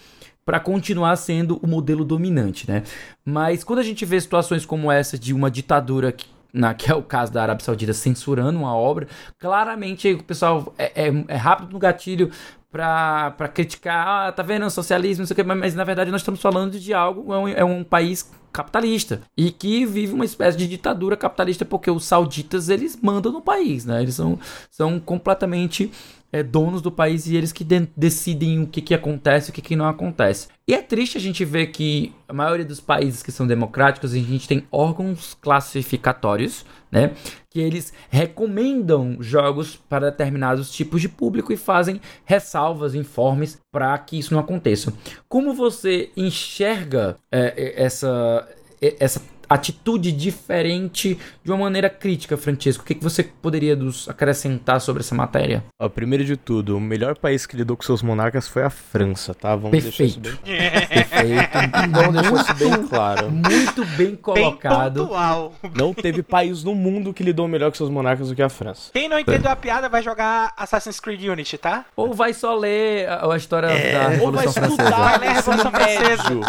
para 0.45 0.59
continuar 0.59 1.15
sendo 1.17 1.59
o 1.63 1.67
modelo 1.67 2.05
dominante, 2.05 2.69
né? 2.69 2.83
Mas 3.25 3.63
quando 3.63 3.79
a 3.79 3.85
gente 3.85 4.05
vê 4.05 4.21
situações 4.21 4.67
como 4.67 4.91
essa 4.91 5.19
de 5.19 5.33
uma 5.33 5.51
ditadura 5.51 6.11
que, 6.11 6.27
na, 6.53 6.75
que 6.75 6.91
é 6.91 6.95
o 6.95 7.03
caso 7.03 7.33
da 7.33 7.43
Arábia 7.43 7.65
Saudita 7.65 7.93
censurando 7.93 8.59
uma 8.59 8.75
obra, 8.77 9.07
claramente 9.39 10.13
o 10.13 10.23
pessoal 10.23 10.73
é, 10.79 11.07
é- 11.09 11.25
é 11.29 11.37
rápido 11.37 11.73
no 11.73 11.79
gatilho 11.79 12.31
pra 12.71 13.51
criticar, 13.53 14.29
ah, 14.29 14.33
tá 14.33 14.43
vendo, 14.43 14.69
socialismo, 14.71 15.23
não 15.23 15.27
sei 15.27 15.35
o 15.35 15.37
que, 15.37 15.43
mas, 15.43 15.59
mas 15.59 15.75
na 15.75 15.85
verdade 15.85 16.11
nós 16.11 16.23
estamos 16.23 16.41
falando 16.41 16.79
de 16.81 16.95
algo, 16.95 17.33
é 17.33 17.39
um, 17.39 17.49
é 17.49 17.65
um 17.65 17.85
país 17.85 18.31
capitalista 18.51 19.21
e 19.37 19.51
que 19.51 19.85
vive 19.87 20.13
uma 20.15 20.25
espécie 20.25 20.57
de 20.57 20.67
ditadura 20.67 21.17
capitalista 21.17 21.65
porque 21.65 21.91
os 21.91 22.05
sauditas 22.05 22.69
eles 22.71 22.99
mandam 23.01 23.31
no 23.33 23.41
país, 23.43 23.85
né? 23.85 24.03
Eles 24.03 24.15
são, 24.15 24.39
são 24.71 24.99
completamente 25.01 25.91
é, 26.33 26.43
donos 26.43 26.81
do 26.81 26.91
país 26.91 27.27
e 27.27 27.37
eles 27.37 27.53
que 27.53 27.63
de- 27.63 27.89
decidem 27.97 28.63
o 28.63 28.67
que, 28.67 28.81
que 28.81 28.95
acontece 28.95 29.49
e 29.49 29.53
o 29.53 29.55
que, 29.55 29.61
que 29.61 29.77
não 29.77 29.87
acontece. 29.87 30.49
E 30.67 30.75
é 30.75 30.81
triste 30.81 31.19
a 31.19 31.21
gente 31.21 31.45
ver 31.45 31.67
que 31.67 32.15
a 32.27 32.33
maioria 32.33 32.65
dos 32.65 32.81
países 32.81 33.23
que 33.23 33.31
são 33.31 33.47
democráticos 33.47 34.13
a 34.13 34.17
gente 34.17 34.49
tem 34.49 34.67
órgãos 34.71 35.37
classificatórios, 35.41 36.65
né? 36.91 37.13
Que 37.51 37.61
eles 37.61 37.93
recomendam 38.09 39.17
jogos 39.21 39.77
para 39.77 40.11
determinados 40.11 40.71
tipos 40.73 41.01
de 41.03 41.09
público 41.09 41.53
e 41.53 41.57
fazem 41.57 42.01
ressalvas, 42.25 42.95
informes 42.95 43.59
para 43.71 43.99
que 43.99 44.19
isso 44.19 44.33
não 44.33 44.41
aconteça. 44.41 44.93
Como 45.29 45.53
você 45.53 46.11
enxerga 46.17 47.17
é, 47.31 47.75
essa, 47.77 48.49
essa 48.81 49.21
atitude 49.55 50.13
diferente 50.13 51.19
de 51.45 51.51
uma 51.51 51.59
maneira 51.59 51.89
crítica, 51.91 52.37
Francisco? 52.37 52.83
O 52.83 52.87
que, 52.87 52.95
que 52.95 53.03
você 53.03 53.23
poderia 53.23 53.75
nos 53.77 54.09
acrescentar 54.09 54.81
sobre 54.81 55.01
essa 55.03 55.15
matéria? 55.15 55.65
Ó, 55.81 55.89
primeiro 55.89 56.25
de 56.25 56.37
tudo, 56.37 56.77
o 56.77 56.81
melhor 56.81 57.17
país 57.17 57.47
que 57.47 57.57
lidou 57.57 57.77
com 57.77 57.83
seus 57.83 58.03
monarcas 58.03 58.47
foi 58.49 58.63
a 58.63 58.71
França, 58.71 59.35
tá? 59.35 59.55
Vamos 59.57 59.71
Perfeito. 59.83 60.21
deixar 60.21 60.39
isso 60.39 60.43
bem, 60.45 60.89
Perfeito. 60.89 61.91
vamos 61.93 62.13
deixar 62.23 62.35
isso 62.43 62.55
bem 62.55 62.87
claro. 62.89 63.31
Muito 63.31 63.85
bem 63.97 64.03
Bem 64.03 64.17
colocado. 64.17 65.03
pontual. 65.07 65.55
Não 65.77 65.95
teve 65.95 66.23
país 66.23 66.65
no 66.65 66.75
mundo 66.75 67.13
que 67.15 67.23
lidou 67.23 67.47
melhor 67.47 67.71
com 67.71 67.77
seus 67.77 67.89
monarcas 67.91 68.29
do 68.29 68.35
que 68.35 68.43
a 68.43 68.49
França. 68.49 68.91
Quem 68.93 69.09
não 69.09 69.19
entendeu 69.19 69.51
a 69.51 69.57
piada 69.57 69.89
vai 69.89 70.03
jogar 70.03 70.53
Assassin's 70.57 70.99
Creed 70.99 71.23
Unity, 71.25 71.57
tá? 71.59 71.85
Ou 71.97 72.13
vai 72.15 72.33
só 72.35 72.55
ler 72.57 73.09
a, 73.09 73.33
a 73.33 73.37
história 73.37 73.69
da 73.69 73.75
Ou 73.75 74.33
vai 74.33 74.45
Revolução 74.47 74.65
estudar 74.65 74.77
Francesa? 74.77 74.97
Vai 74.97 75.19
ler 75.19 75.27
a 75.29 75.33
Revolução 75.33 75.71
Francesa. 75.71 76.35
médio. 76.35 76.41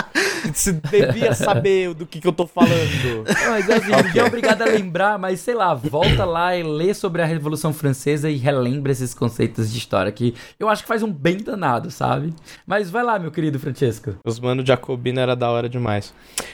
Você 0.53 0.71
devia 0.73 1.33
saber 1.33 1.93
do 1.93 2.05
que, 2.05 2.19
que 2.19 2.27
eu 2.27 2.33
tô 2.33 2.45
falando. 2.47 2.73
Mas 3.49 3.69
assim, 3.69 3.91
ninguém 4.03 4.21
é 4.21 4.25
obrigado 4.25 4.61
a 4.61 4.65
lembrar, 4.65 5.17
mas 5.17 5.39
sei 5.39 5.53
lá, 5.53 5.73
volta 5.73 6.25
lá 6.25 6.55
e 6.55 6.63
lê 6.63 6.93
sobre 6.93 7.21
a 7.21 7.25
Revolução 7.25 7.73
Francesa 7.73 8.29
e 8.29 8.37
relembra 8.37 8.91
esses 8.91 9.13
conceitos 9.13 9.71
de 9.71 9.77
história 9.77 10.11
que 10.11 10.33
eu 10.59 10.69
acho 10.69 10.83
que 10.83 10.87
faz 10.87 11.03
um 11.03 11.11
bem 11.11 11.37
danado, 11.37 11.89
sabe? 11.91 12.33
Mas 12.65 12.89
vai 12.89 13.03
lá, 13.03 13.17
meu 13.19 13.31
querido 13.31 13.59
Francesco. 13.59 14.15
Os 14.25 14.39
mano 14.39 14.65
Jacobina 14.65 15.21
era 15.21 15.35
da 15.35 15.49
hora 15.49 15.69
demais. 15.69 16.13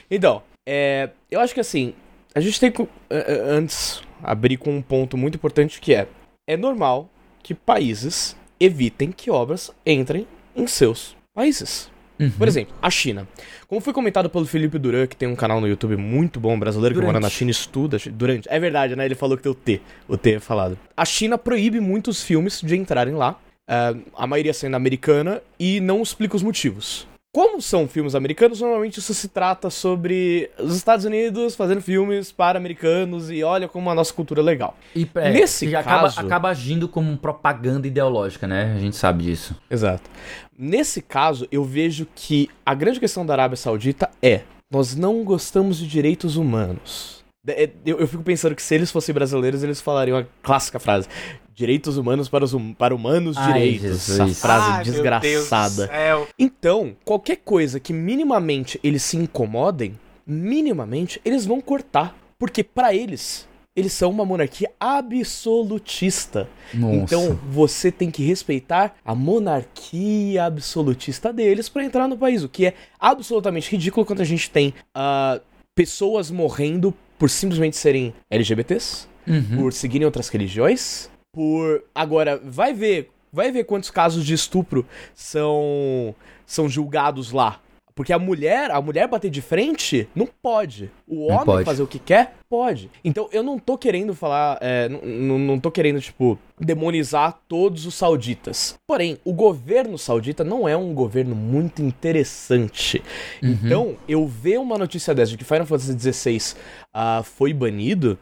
Então, 0.10 0.42
é, 0.68 1.10
eu 1.32 1.40
acho 1.40 1.54
que 1.54 1.60
assim, 1.60 1.94
a 2.34 2.40
gente 2.40 2.60
tem 2.60 2.72
que, 2.72 2.82
eh, 2.82 2.88
eh, 3.10 3.42
antes, 3.50 4.02
abrir 4.22 4.58
com 4.58 4.76
um 4.76 4.82
ponto 4.82 5.18
muito 5.18 5.36
importante 5.36 5.82
que 5.82 5.94
é: 5.94 6.08
é 6.48 6.56
normal 6.56 7.10
que 7.42 7.54
países 7.54 8.36
evitem 8.60 9.12
que 9.12 9.32
obras 9.32 9.72
entrem 9.86 10.28
em 10.56 10.68
seus 10.68 11.16
países. 11.34 11.90
Uhum. 12.20 12.30
Por 12.32 12.48
exemplo, 12.48 12.74
a 12.82 12.90
China. 12.90 13.28
Como 13.68 13.80
foi 13.80 13.94
comentado 13.94 14.30
pelo 14.30 14.46
Felipe 14.46 14.78
Duran, 14.78 15.08
que 15.08 15.16
tem 15.16 15.28
um 15.28 15.36
canal 15.36 15.62
no 15.62 15.68
YouTube 15.68 15.96
muito 15.96 16.40
bom, 16.40 16.60
brasileiro, 16.60 16.94
que 16.96 17.00
Durante. 17.00 17.14
mora 17.14 17.22
na 17.22 17.30
China, 17.30 17.52
estuda. 17.52 17.98
Durante. 18.12 18.48
É 18.52 18.60
verdade, 18.60 18.96
né? 18.96 19.06
Ele 19.06 19.16
falou 19.16 19.38
que 19.38 19.44
tem 19.44 19.52
o 19.52 19.56
T. 19.56 19.80
O 20.08 20.18
T 20.18 20.34
é 20.34 20.40
falado. 20.40 20.78
A 20.98 21.06
China 21.06 21.38
proíbe 21.38 21.80
muitos 21.80 22.22
filmes 22.22 22.62
de 22.62 22.76
entrarem 22.76 23.14
lá. 23.16 23.40
ah, 23.68 23.94
a 24.18 24.26
maioria 24.28 24.54
sendo 24.54 24.76
americana, 24.76 25.42
e 25.60 25.80
não 25.80 26.02
explica 26.02 26.36
os 26.36 26.42
motivos. 26.44 27.08
Como 27.32 27.62
são 27.62 27.88
filmes 27.88 28.16
americanos, 28.16 28.60
normalmente 28.60 28.98
isso 28.98 29.14
se 29.14 29.28
trata 29.28 29.70
sobre 29.70 30.50
os 30.58 30.76
Estados 30.76 31.06
Unidos 31.06 31.56
fazendo 31.56 31.80
filmes 31.80 32.32
para 32.32 32.58
americanos 32.58 33.30
e 33.30 33.44
olha 33.44 33.68
como 33.68 33.88
a 33.90 33.94
nossa 33.94 34.12
cultura 34.12 34.42
é 34.42 34.44
legal. 34.44 34.76
E, 34.96 35.08
é, 35.14 35.32
Nesse 35.32 35.68
que 35.68 35.76
acaba, 35.76 36.02
caso- 36.04 36.20
acaba 36.22 36.50
agindo 36.50 36.90
como 36.90 37.16
propaganda 37.18 37.88
ideológica, 37.88 38.48
né? 38.48 38.74
A 38.76 38.80
gente 38.80 38.96
sabe 38.96 39.26
disso. 39.26 39.56
Exato. 39.70 40.10
Nesse 40.58 41.04
caso, 41.04 41.48
eu 41.52 41.64
vejo 41.64 42.08
que 42.16 42.50
a 42.66 42.74
grande 42.74 43.00
questão 43.00 43.24
da 43.24 43.34
Arábia 43.34 43.58
Saudita 43.58 44.10
é: 44.24 44.42
nós 44.72 44.96
não 44.96 45.24
gostamos 45.24 45.78
de 45.78 45.86
direitos 45.88 46.36
humanos. 46.36 47.19
É, 47.54 47.70
Eu, 47.86 48.00
eu 48.00 48.08
fico 48.08 48.24
pensando 48.24 48.56
que 48.56 48.62
se 48.62 48.76
eles 48.76 48.92
fossem 48.92 49.14
brasileiros, 49.14 49.64
eles 49.64 49.80
falariam 49.82 50.18
a 50.18 50.26
clássica 50.44 50.80
frase: 50.80 51.08
direitos 51.54 51.98
humanos 51.98 52.30
para, 52.30 52.44
os 52.46 52.54
hum- 52.54 52.74
para 52.74 52.94
humanos 52.96 53.38
Ai, 53.38 53.54
direitos. 53.54 53.86
Essa 54.10 54.18
Jesus. 54.26 54.40
frase 54.40 54.72
Ai, 54.72 54.84
do 54.84 54.92
desgraçada. 54.92 55.90
Então, 56.38 56.96
qualquer 57.06 57.38
coisa 57.38 57.80
que 57.80 57.94
minimamente 57.94 58.80
eles 58.84 59.04
se 59.04 59.18
incomodem, 59.18 59.98
minimamente 60.26 61.20
eles 61.26 61.46
vão 61.46 61.60
cortar. 61.62 62.16
Porque 62.38 62.64
pra 62.64 62.94
eles, 62.96 63.46
eles 63.76 63.92
são 63.92 64.10
uma 64.10 64.24
monarquia 64.24 64.72
absolutista. 64.80 66.48
Nossa. 66.74 66.96
Então 66.96 67.40
você 67.50 67.92
tem 67.92 68.10
que 68.10 68.24
respeitar 68.24 68.96
a 69.04 69.14
monarquia 69.14 70.46
absolutista 70.46 71.34
deles 71.34 71.68
pra 71.68 71.84
entrar 71.84 72.08
no 72.08 72.18
país, 72.18 72.42
o 72.44 72.48
que 72.50 72.68
é 72.68 72.74
absolutamente 73.00 73.70
ridículo 73.72 74.06
quando 74.06 74.22
a 74.22 74.26
gente 74.26 74.50
tem 74.50 74.74
ah, 74.96 75.40
pessoas 75.76 76.32
morrendo 76.32 76.94
por 77.20 77.30
simplesmente 77.30 77.78
serem 77.78 78.14
LGBTs. 78.32 79.08
Uhum. 79.28 79.58
por 79.58 79.74
seguirem 79.74 80.06
outras 80.06 80.28
religiões, 80.28 81.08
por 81.32 81.84
agora 81.94 82.42
vai 82.44 82.74
ver, 82.74 83.12
vai 83.32 83.52
ver 83.52 83.64
quantos 83.64 83.92
casos 83.92 84.26
de 84.26 84.34
estupro 84.34 84.84
são 85.14 86.16
são 86.48 86.68
julgados 86.68 87.32
lá. 87.32 87.62
Porque 88.00 88.14
a 88.14 88.18
mulher, 88.18 88.72
a 88.72 88.82
mulher 88.82 89.10
bater 89.10 89.30
de 89.30 89.42
frente, 89.42 90.08
não 90.16 90.26
pode. 90.26 90.90
O 91.06 91.26
homem 91.26 91.44
pode. 91.44 91.66
fazer 91.66 91.84
o 91.84 91.86
que 91.88 92.00
quer, 92.00 92.34
pode. 92.50 92.90
Então 93.04 93.28
eu 93.30 93.44
não 93.44 93.60
tô 93.60 93.78
querendo 93.78 94.16
falar, 94.16 94.58
é, 94.62 94.88
não, 94.88 95.60
tô 95.60 95.70
querendo, 95.70 96.00
tipo, 96.00 96.40
demonizar 96.58 97.38
todos 97.46 97.86
os 97.86 97.94
sauditas. 97.94 98.80
Porém, 98.88 99.18
o 99.26 99.34
governo 99.34 99.98
saudita 99.98 100.46
não 100.46 100.66
é 100.66 100.78
um 100.78 100.94
governo 100.94 101.36
muito 101.36 101.82
interessante. 101.82 103.04
Então, 103.44 103.98
eu 104.08 104.26
ver 104.26 104.62
uma 104.62 104.78
notícia 104.78 105.14
dessa 105.14 105.32
de 105.32 105.38
que 105.38 105.44
Final 105.44 105.66
Fantasy 105.66 106.00
XVI 106.00 106.56
ah, 106.94 107.22
foi 107.22 107.52
banido, 107.52 108.18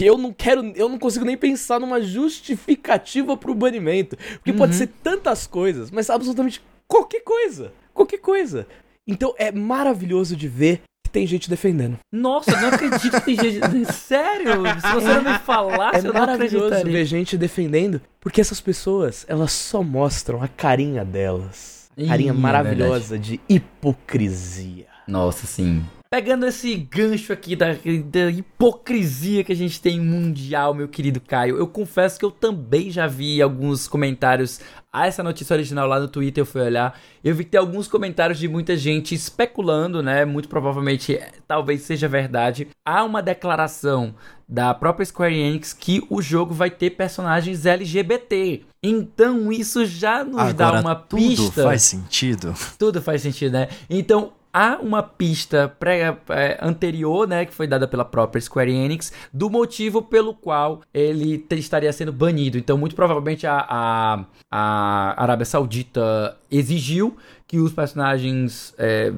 eu 0.00 0.16
não 0.16 0.32
quero, 0.32 0.72
eu 0.76 0.88
não 0.88 1.00
consigo 1.00 1.24
nem 1.24 1.36
pensar 1.36 1.80
numa 1.80 2.00
justificativa 2.00 3.36
pro 3.36 3.56
banimento. 3.56 4.16
Porque 4.34 4.52
pode 4.52 4.76
ser 4.76 4.86
tantas 5.02 5.48
coisas, 5.48 5.90
mas 5.90 6.08
absolutamente 6.10 6.62
qualquer 6.86 7.24
coisa. 7.24 7.72
Qualquer 7.92 8.18
coisa. 8.18 8.68
Então 9.06 9.34
é 9.38 9.52
maravilhoso 9.52 10.34
de 10.36 10.48
ver 10.48 10.82
que 11.04 11.10
tem 11.12 11.26
gente 11.26 11.48
defendendo. 11.48 11.96
Nossa, 12.12 12.50
eu 12.50 12.60
não 12.60 12.68
acredito 12.68 13.20
que 13.20 13.36
tem 13.36 13.36
gente. 13.36 13.84
Sério? 13.92 14.50
Se 14.80 14.92
você 14.94 15.06
não 15.14 15.22
me 15.22 15.38
falasse, 15.38 15.96
É 16.04 16.08
eu 16.08 16.12
não 16.12 16.20
maravilhoso 16.20 16.66
acreditaria. 16.66 16.92
ver 16.92 17.04
gente 17.04 17.38
defendendo, 17.38 18.00
porque 18.20 18.40
essas 18.40 18.60
pessoas, 18.60 19.24
elas 19.28 19.52
só 19.52 19.82
mostram 19.82 20.42
a 20.42 20.48
carinha 20.48 21.04
delas. 21.04 21.88
A 21.96 22.02
Ih, 22.02 22.06
carinha 22.08 22.30
é 22.30 22.34
maravilhosa 22.34 23.18
de 23.18 23.40
hipocrisia. 23.48 24.86
Nossa, 25.06 25.46
sim. 25.46 25.84
Pegando 26.08 26.46
esse 26.46 26.74
gancho 26.76 27.32
aqui 27.32 27.56
da, 27.56 27.72
da 27.72 28.30
hipocrisia 28.30 29.42
que 29.42 29.52
a 29.52 29.56
gente 29.56 29.80
tem 29.80 30.00
mundial, 30.00 30.72
meu 30.72 30.86
querido 30.86 31.20
Caio, 31.20 31.58
eu 31.58 31.66
confesso 31.66 32.18
que 32.18 32.24
eu 32.24 32.30
também 32.30 32.90
já 32.90 33.08
vi 33.08 33.42
alguns 33.42 33.88
comentários 33.88 34.60
a 34.92 35.06
essa 35.06 35.22
notícia 35.22 35.52
original 35.52 35.86
lá 35.86 36.00
no 36.00 36.08
Twitter, 36.08 36.40
eu 36.40 36.46
fui 36.46 36.62
olhar, 36.62 36.98
eu 37.22 37.34
vi 37.34 37.44
que 37.44 37.50
tem 37.50 37.60
alguns 37.60 37.86
comentários 37.86 38.38
de 38.38 38.48
muita 38.48 38.76
gente 38.76 39.14
especulando, 39.14 40.02
né, 40.02 40.24
muito 40.24 40.48
provavelmente, 40.48 41.14
eh, 41.14 41.32
talvez 41.46 41.82
seja 41.82 42.08
verdade, 42.08 42.68
há 42.84 43.04
uma 43.04 43.20
declaração 43.20 44.14
da 44.48 44.72
própria 44.72 45.04
Square 45.04 45.34
Enix 45.34 45.72
que 45.72 46.02
o 46.08 46.22
jogo 46.22 46.54
vai 46.54 46.70
ter 46.70 46.90
personagens 46.90 47.66
LGBT. 47.66 48.62
Então 48.82 49.52
isso 49.52 49.84
já 49.84 50.22
nos 50.24 50.54
dá 50.54 50.68
Agora, 50.68 50.80
uma 50.80 50.94
tudo 50.94 51.20
pista 51.20 51.64
faz 51.64 51.82
sentido. 51.82 52.54
tudo 52.78 53.02
faz 53.02 53.22
sentido, 53.22 53.52
né? 53.52 53.68
Então, 53.90 54.32
há 54.56 54.78
uma 54.80 55.02
pista 55.02 55.68
pré, 55.78 56.16
é, 56.30 56.58
anterior, 56.62 57.28
né, 57.28 57.44
que 57.44 57.52
foi 57.52 57.66
dada 57.66 57.86
pela 57.86 58.06
própria 58.06 58.40
Square 58.40 58.72
Enix, 58.72 59.12
do 59.30 59.50
motivo 59.50 60.00
pelo 60.00 60.32
qual 60.32 60.80
ele 60.94 61.44
estaria 61.50 61.92
sendo 61.92 62.10
banido. 62.10 62.56
Então, 62.56 62.78
muito 62.78 62.96
provavelmente 62.96 63.46
a, 63.46 63.66
a, 63.68 64.24
a 64.50 65.22
Arábia 65.22 65.44
Saudita 65.44 66.38
exigiu 66.50 67.18
que 67.46 67.58
os 67.58 67.70
personagens 67.70 68.74
é, 68.78 69.12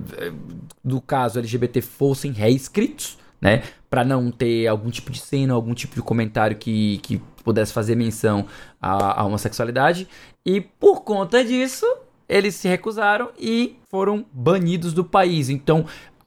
do 0.85 1.01
caso 1.01 1.39
LGBT 1.39 1.83
fossem 1.83 2.33
reescritos, 2.33 3.17
né, 3.41 3.63
Pra 3.89 4.05
não 4.05 4.31
ter 4.31 4.67
algum 4.67 4.91
tipo 4.91 5.11
de 5.11 5.19
cena, 5.19 5.55
algum 5.55 5.73
tipo 5.73 5.95
de 5.95 6.03
comentário 6.03 6.55
que, 6.59 6.99
que 6.99 7.23
pudesse 7.43 7.73
fazer 7.73 7.95
menção 7.95 8.45
à 8.83 9.25
homossexualidade. 9.25 10.07
E 10.45 10.61
por 10.61 11.01
conta 11.05 11.43
disso, 11.43 11.87
eles 12.29 12.55
se 12.55 12.69
recusaram 12.69 13.31
e 13.39 13.77
foram 13.91 14.25
banidos 14.33 14.93
do 14.93 15.05
país. 15.05 15.49
Então, 15.49 15.85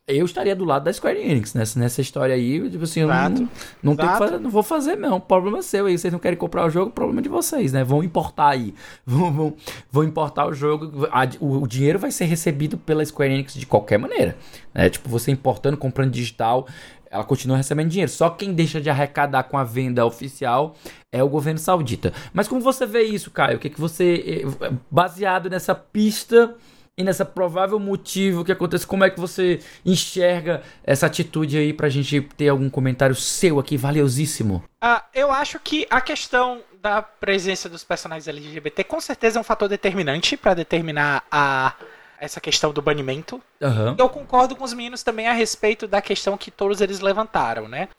eu 0.08 0.26
estaria 0.26 0.56
do 0.56 0.66
lado 0.66 0.84
da 0.84 0.92
Square 0.92 1.18
Enix 1.20 1.54
nessa, 1.54 1.80
nessa 1.80 2.02
história 2.02 2.36
aí. 2.36 2.70
Tipo 2.70 2.84
assim, 2.84 3.02
eu 3.02 3.08
não, 3.08 3.14
Exato. 3.16 3.50
não, 3.82 3.96
tenho 3.96 4.08
Exato. 4.10 4.20
fazer, 4.26 4.40
não 4.40 4.50
vou 4.50 4.64
fazer, 4.64 4.96
não. 4.98 5.20
Problema 5.22 5.60
é 5.60 5.62
seu 5.62 5.86
aí. 5.86 5.98
Vocês 5.98 6.12
não 6.12 6.20
querem 6.20 6.38
comprar 6.38 6.66
o 6.66 6.70
jogo, 6.70 6.92
problema 6.92 7.22
é 7.22 7.24
de 7.24 7.30
vocês, 7.30 7.72
né? 7.72 7.84
Vão 7.84 8.04
importar 8.04 8.50
aí. 8.50 8.74
Vão, 9.06 9.32
vão, 9.32 9.54
vão 9.92 10.04
importar 10.04 10.48
o 10.48 10.54
jogo. 10.54 11.08
A- 11.12 11.30
o, 11.40 11.62
o 11.64 11.68
dinheiro 11.68 11.98
vai 12.00 12.12
ser 12.12 12.26
recebido 12.26 12.78
pela 12.78 13.06
Square 13.06 13.32
Enix 13.34 13.54
de 13.54 13.66
qualquer 13.66 13.98
maneira. 14.00 14.36
Né? 14.74 14.90
Tipo, 14.90 15.08
você 15.08 15.32
importando, 15.32 15.78
comprando 15.78 16.12
digital. 16.12 16.68
Ela 17.12 17.26
continua 17.26 17.58
recebendo 17.58 17.90
dinheiro. 17.90 18.10
Só 18.10 18.30
quem 18.30 18.54
deixa 18.54 18.80
de 18.80 18.90
arrecadar 18.90 19.44
com 19.44 19.58
a 19.58 19.64
venda 19.66 20.06
oficial 20.06 20.78
é 21.12 21.22
o 21.22 21.28
governo 21.28 21.60
saudita. 21.60 22.14
Mas 22.34 22.48
como 22.48 22.62
você 22.62 22.86
vê 22.86 23.04
isso, 23.04 23.30
Caio? 23.30 23.58
O 23.58 23.60
que, 23.60 23.70
que 23.70 23.80
você. 23.80 24.44
eh, 24.62 24.72
Baseado 24.90 25.50
nessa 25.50 25.76
pista 25.76 26.56
e 26.98 27.04
nessa 27.04 27.26
provável 27.26 27.80
motivo 27.80 28.44
que 28.46 28.52
acontece, 28.52 28.86
como 28.88 29.04
é 29.04 29.10
que 29.10 29.20
você 29.20 29.60
enxerga 29.86 30.62
essa 30.84 31.06
atitude 31.06 31.58
aí 31.58 31.74
pra 31.74 31.90
gente 31.90 32.22
ter 32.38 32.50
algum 32.50 32.70
comentário 32.70 33.16
seu 33.16 33.60
aqui, 33.60 33.76
valiosíssimo? 33.78 34.64
Ah, 34.82 35.04
eu 35.14 35.32
acho 35.32 35.60
que 35.60 35.86
a 35.90 36.00
questão 36.02 36.62
da 36.82 37.02
presença 37.02 37.70
dos 37.70 37.84
personagens 37.84 38.28
LGBT 38.28 38.84
com 38.84 39.00
certeza 39.00 39.38
é 39.38 39.42
um 39.42 39.44
fator 39.44 39.70
determinante 39.70 40.36
para 40.36 40.54
determinar 40.54 41.24
a, 41.32 41.74
essa 42.22 42.40
questão 42.40 42.72
do 42.72 42.82
banimento. 42.84 43.42
Aham. 43.60 43.96
Eu 43.98 44.08
concordo 44.08 44.56
com 44.56 44.64
os 44.64 44.74
meninos 44.74 45.02
também 45.02 45.28
a 45.28 45.34
respeito 45.34 45.88
da 45.88 46.02
questão 46.02 46.38
que 46.38 46.52
todos 46.52 46.80
eles 46.80 47.00
levantaram, 47.00 47.68
né? 47.68 47.90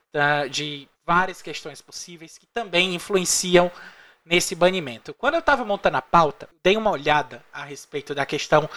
De 0.49 0.89
várias 1.05 1.43
questões 1.43 1.83
possíveis 1.83 2.39
que 2.39 2.47
também 2.47 2.95
influenciam 2.95 3.71
nesse 4.25 4.55
banimento. 4.55 5.13
Quando 5.15 5.35
eu 5.35 5.41
estava 5.41 5.65
montando 5.65 5.97
a 5.97 6.03
pauta, 6.03 6.49
dei 6.63 6.77
uma 6.77 6.91
olhada 6.93 7.43
a 7.53 7.65
respeito 7.65 8.15
da 8.15 8.25
questão 8.25 8.71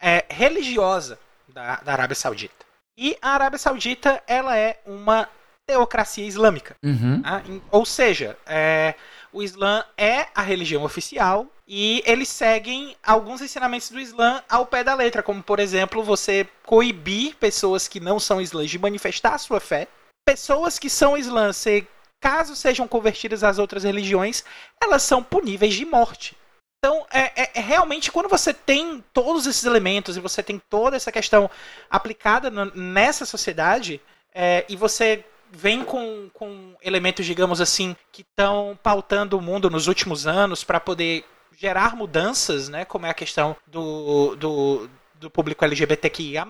é, 0.00 0.26
religiosa 0.28 1.18
da, 1.48 1.76
da 1.76 1.92
Arábia 1.92 2.14
Saudita. 2.14 2.66
E 2.94 3.16
a 3.22 3.30
Arábia 3.30 3.58
Saudita, 3.58 4.22
ela 4.26 4.58
é 4.58 4.78
uma 4.84 5.26
teocracia 5.66 6.26
islâmica. 6.26 6.76
Uhum. 6.82 7.22
Em- 7.48 7.62
ou 7.70 7.86
seja, 7.86 8.36
é, 8.44 8.94
o 9.32 9.42
Islã 9.42 9.84
é 9.96 10.26
a 10.34 10.42
religião 10.42 10.84
oficial 10.84 11.46
e 11.66 12.02
eles 12.04 12.28
seguem 12.28 12.96
alguns 13.02 13.40
ensinamentos 13.40 13.90
do 13.90 13.98
Islã 14.00 14.42
ao 14.48 14.66
pé 14.66 14.84
da 14.84 14.94
letra, 14.94 15.22
como 15.22 15.42
por 15.42 15.58
exemplo 15.58 16.02
você 16.02 16.46
coibir 16.64 17.36
pessoas 17.36 17.88
que 17.88 17.98
não 18.00 18.20
são 18.20 18.40
islãs 18.40 18.70
de 18.70 18.78
manifestar 18.78 19.34
a 19.34 19.38
sua 19.38 19.60
fé, 19.60 19.88
pessoas 20.24 20.78
que 20.78 20.90
são 20.90 21.16
islãs, 21.16 21.56
se, 21.56 21.86
caso 22.20 22.54
sejam 22.54 22.86
convertidas 22.86 23.42
às 23.42 23.58
outras 23.58 23.84
religiões, 23.84 24.44
elas 24.82 25.02
são 25.02 25.22
puníveis 25.22 25.74
de 25.74 25.84
morte. 25.84 26.36
Então, 26.78 27.06
é, 27.12 27.42
é- 27.42 27.50
é 27.54 27.60
realmente 27.60 28.10
quando 28.10 28.28
você 28.28 28.52
tem 28.52 29.02
todos 29.12 29.46
esses 29.46 29.64
elementos 29.64 30.16
e 30.16 30.20
você 30.20 30.42
tem 30.42 30.60
toda 30.68 30.96
essa 30.96 31.12
questão 31.12 31.48
aplicada 31.88 32.50
nessa 32.74 33.24
sociedade, 33.24 34.00
é, 34.34 34.64
e 34.68 34.76
você 34.76 35.24
vem 35.52 35.84
com, 35.84 36.30
com 36.32 36.74
elementos, 36.82 37.26
digamos 37.26 37.60
assim, 37.60 37.94
que 38.10 38.22
estão 38.22 38.78
pautando 38.82 39.36
o 39.36 39.42
mundo 39.42 39.68
nos 39.68 39.86
últimos 39.86 40.26
anos 40.26 40.64
para 40.64 40.80
poder 40.80 41.24
gerar 41.56 41.94
mudanças, 41.94 42.68
né? 42.68 42.84
Como 42.84 43.06
é 43.06 43.10
a 43.10 43.14
questão 43.14 43.54
do, 43.66 44.34
do, 44.36 44.90
do 45.14 45.30
público 45.30 45.64
LGBTQIA+, 45.64 46.44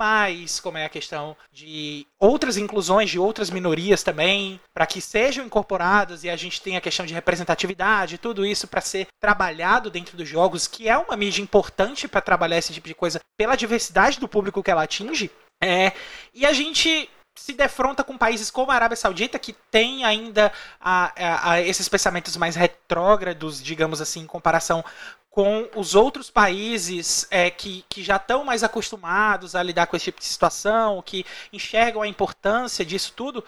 como 0.63 0.79
é 0.79 0.85
a 0.85 0.89
questão 0.89 1.37
de 1.53 2.07
outras 2.19 2.57
inclusões 2.57 3.11
de 3.11 3.19
outras 3.19 3.51
minorias 3.51 4.03
também, 4.03 4.61
para 4.73 4.87
que 4.87 5.01
sejam 5.01 5.45
incorporadas 5.45 6.25
e 6.25 6.31
a 6.31 6.37
gente 6.37 6.63
tem 6.63 6.77
a 6.77 6.81
questão 6.81 7.05
de 7.05 7.13
representatividade, 7.13 8.19
tudo 8.19 8.47
isso 8.47 8.67
para 8.67 8.81
ser 8.81 9.09
trabalhado 9.21 9.91
dentro 9.91 10.17
dos 10.17 10.29
jogos, 10.29 10.67
que 10.67 10.89
é 10.89 10.97
uma 10.97 11.17
mídia 11.17 11.43
importante 11.43 12.09
para 12.09 12.21
trabalhar 12.21 12.59
esse 12.59 12.73
tipo 12.73 12.89
de 12.89 12.95
coisa 12.95 13.21
pela 13.37 13.57
diversidade 13.57 14.19
do 14.19 14.29
público 14.29 14.63
que 14.63 14.71
ela 14.71 14.85
atinge. 14.85 15.31
É, 15.63 15.93
e 16.35 16.47
a 16.47 16.53
gente 16.53 17.09
se 17.35 17.53
defronta 17.55 18.05
com 18.05 18.17
países 18.19 18.51
como 18.51 18.71
a 18.71 18.75
Arábia 18.75 18.97
Saudita, 18.97 19.39
que 19.39 19.53
tem 19.71 20.05
ainda 20.05 20.53
a- 20.81 21.13
a- 21.17 21.51
a 21.53 21.61
esses 21.61 21.89
pensamentos 21.89 22.37
mais 22.37 22.57
retrógrados, 22.57 23.63
digamos 23.63 24.01
assim, 24.01 24.21
em 24.21 24.27
comparação 24.27 24.85
com 25.31 25.67
os 25.75 25.95
outros 25.95 26.31
países 26.31 27.27
é, 27.31 27.51
que, 27.51 27.85
que 27.89 28.03
já 28.05 28.17
estão 28.17 28.45
mais 28.45 28.63
acostumados 28.63 29.55
a 29.57 29.63
lidar 29.63 29.87
com 29.87 29.97
esse 29.97 30.05
tipo 30.05 30.21
de 30.21 30.27
situação, 30.27 31.01
que 31.03 31.25
enxergam 31.53 32.03
a 32.03 32.07
importância 32.09 32.85
disso 32.85 33.15
tudo, 33.17 33.43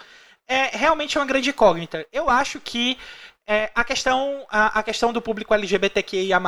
é 0.49 0.76
realmente 0.76 1.18
uma 1.18 1.26
grande 1.26 1.51
incógnita. 1.51 2.07
Eu 2.11 2.30
acho 2.30 2.59
que 2.59 2.97
é, 3.47 3.70
a, 3.74 3.85
questão, 3.85 4.47
a, 4.49 4.78
a 4.78 4.82
questão 4.82 5.12
do 5.12 5.20
público 5.20 5.53
LGBTQIA+, 5.53 6.41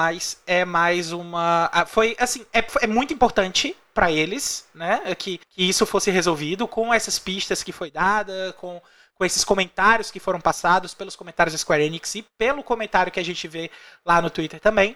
é 0.47 0.65
mais 0.65 1.13
uma... 1.13 1.71
Foi, 1.87 2.17
assim, 2.19 2.47
é, 2.53 2.65
é 2.81 2.87
muito 2.87 3.13
importante 3.13 3.77
para 3.97 4.13
eles, 4.13 4.69
né, 4.75 5.01
que, 5.15 5.41
que 5.49 5.67
isso 5.67 5.87
fosse 5.87 6.11
resolvido 6.11 6.69
com 6.69 6.93
essas 6.93 7.19
pistas 7.19 7.63
que 7.63 7.73
foi 7.73 7.91
dada, 7.91 8.55
com, 8.59 8.79
com 9.15 9.25
esses 9.25 9.43
comentários 9.43 10.11
que 10.11 10.21
foram 10.21 10.39
passados 10.39 10.93
pelos 10.93 11.17
comentários 11.17 11.55
da 11.55 11.59
Square 11.59 11.83
Enix 11.83 12.15
e 12.15 12.23
pelo 12.37 12.63
comentário 12.63 13.11
que 13.11 13.19
a 13.19 13.25
gente 13.25 13.49
vê 13.49 13.71
lá 14.05 14.21
no 14.21 14.29
Twitter 14.29 14.61
também. 14.61 14.95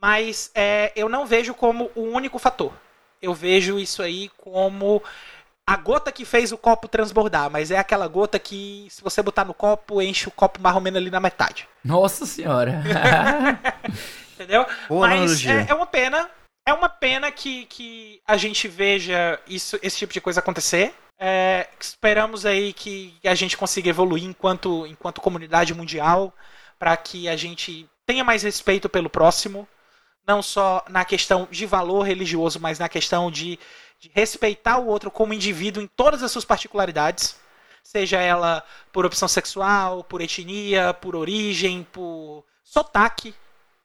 Mas 0.00 0.52
é, 0.54 0.92
eu 0.94 1.08
não 1.08 1.26
vejo 1.26 1.52
como 1.52 1.90
o 1.96 2.02
único 2.02 2.38
fator. 2.38 2.72
Eu 3.20 3.34
vejo 3.34 3.76
isso 3.76 4.04
aí 4.04 4.30
como 4.36 5.02
a 5.66 5.76
gota 5.76 6.12
que 6.12 6.24
fez 6.24 6.52
o 6.52 6.56
copo 6.56 6.86
transbordar, 6.86 7.50
mas 7.50 7.72
é 7.72 7.78
aquela 7.78 8.06
gota 8.06 8.38
que, 8.38 8.86
se 8.88 9.02
você 9.02 9.20
botar 9.20 9.44
no 9.44 9.52
copo, 9.52 10.00
enche 10.00 10.28
o 10.28 10.30
copo 10.30 10.62
mais 10.62 10.76
ou 10.76 10.80
menos 10.80 10.98
ali 10.98 11.10
na 11.10 11.18
metade. 11.18 11.68
Nossa 11.84 12.24
senhora. 12.24 12.84
Entendeu? 14.34 14.64
Boa 14.88 15.08
Mas 15.08 15.44
é, 15.44 15.66
é 15.68 15.74
uma 15.74 15.86
pena. 15.86 16.30
É 16.68 16.72
uma 16.74 16.90
pena 16.90 17.32
que, 17.32 17.64
que 17.64 18.20
a 18.26 18.36
gente 18.36 18.68
veja 18.68 19.40
isso, 19.46 19.78
esse 19.80 19.96
tipo 19.96 20.12
de 20.12 20.20
coisa 20.20 20.40
acontecer. 20.40 20.94
É, 21.18 21.66
esperamos 21.80 22.44
aí 22.44 22.74
que 22.74 23.18
a 23.24 23.34
gente 23.34 23.56
consiga 23.56 23.88
evoluir 23.88 24.24
enquanto, 24.24 24.86
enquanto 24.86 25.22
comunidade 25.22 25.72
mundial, 25.72 26.30
para 26.78 26.94
que 26.94 27.26
a 27.26 27.36
gente 27.36 27.88
tenha 28.04 28.22
mais 28.22 28.42
respeito 28.42 28.86
pelo 28.86 29.08
próximo, 29.08 29.66
não 30.26 30.42
só 30.42 30.84
na 30.90 31.06
questão 31.06 31.48
de 31.50 31.64
valor 31.64 32.02
religioso, 32.02 32.60
mas 32.60 32.78
na 32.78 32.86
questão 32.86 33.30
de, 33.30 33.58
de 33.98 34.10
respeitar 34.14 34.76
o 34.76 34.88
outro 34.88 35.10
como 35.10 35.32
indivíduo 35.32 35.82
em 35.82 35.86
todas 35.86 36.22
as 36.22 36.30
suas 36.30 36.44
particularidades, 36.44 37.34
seja 37.82 38.20
ela 38.20 38.62
por 38.92 39.06
opção 39.06 39.26
sexual, 39.26 40.04
por 40.04 40.20
etnia, 40.20 40.92
por 40.92 41.16
origem, 41.16 41.82
por 41.90 42.44
sotaque. 42.62 43.34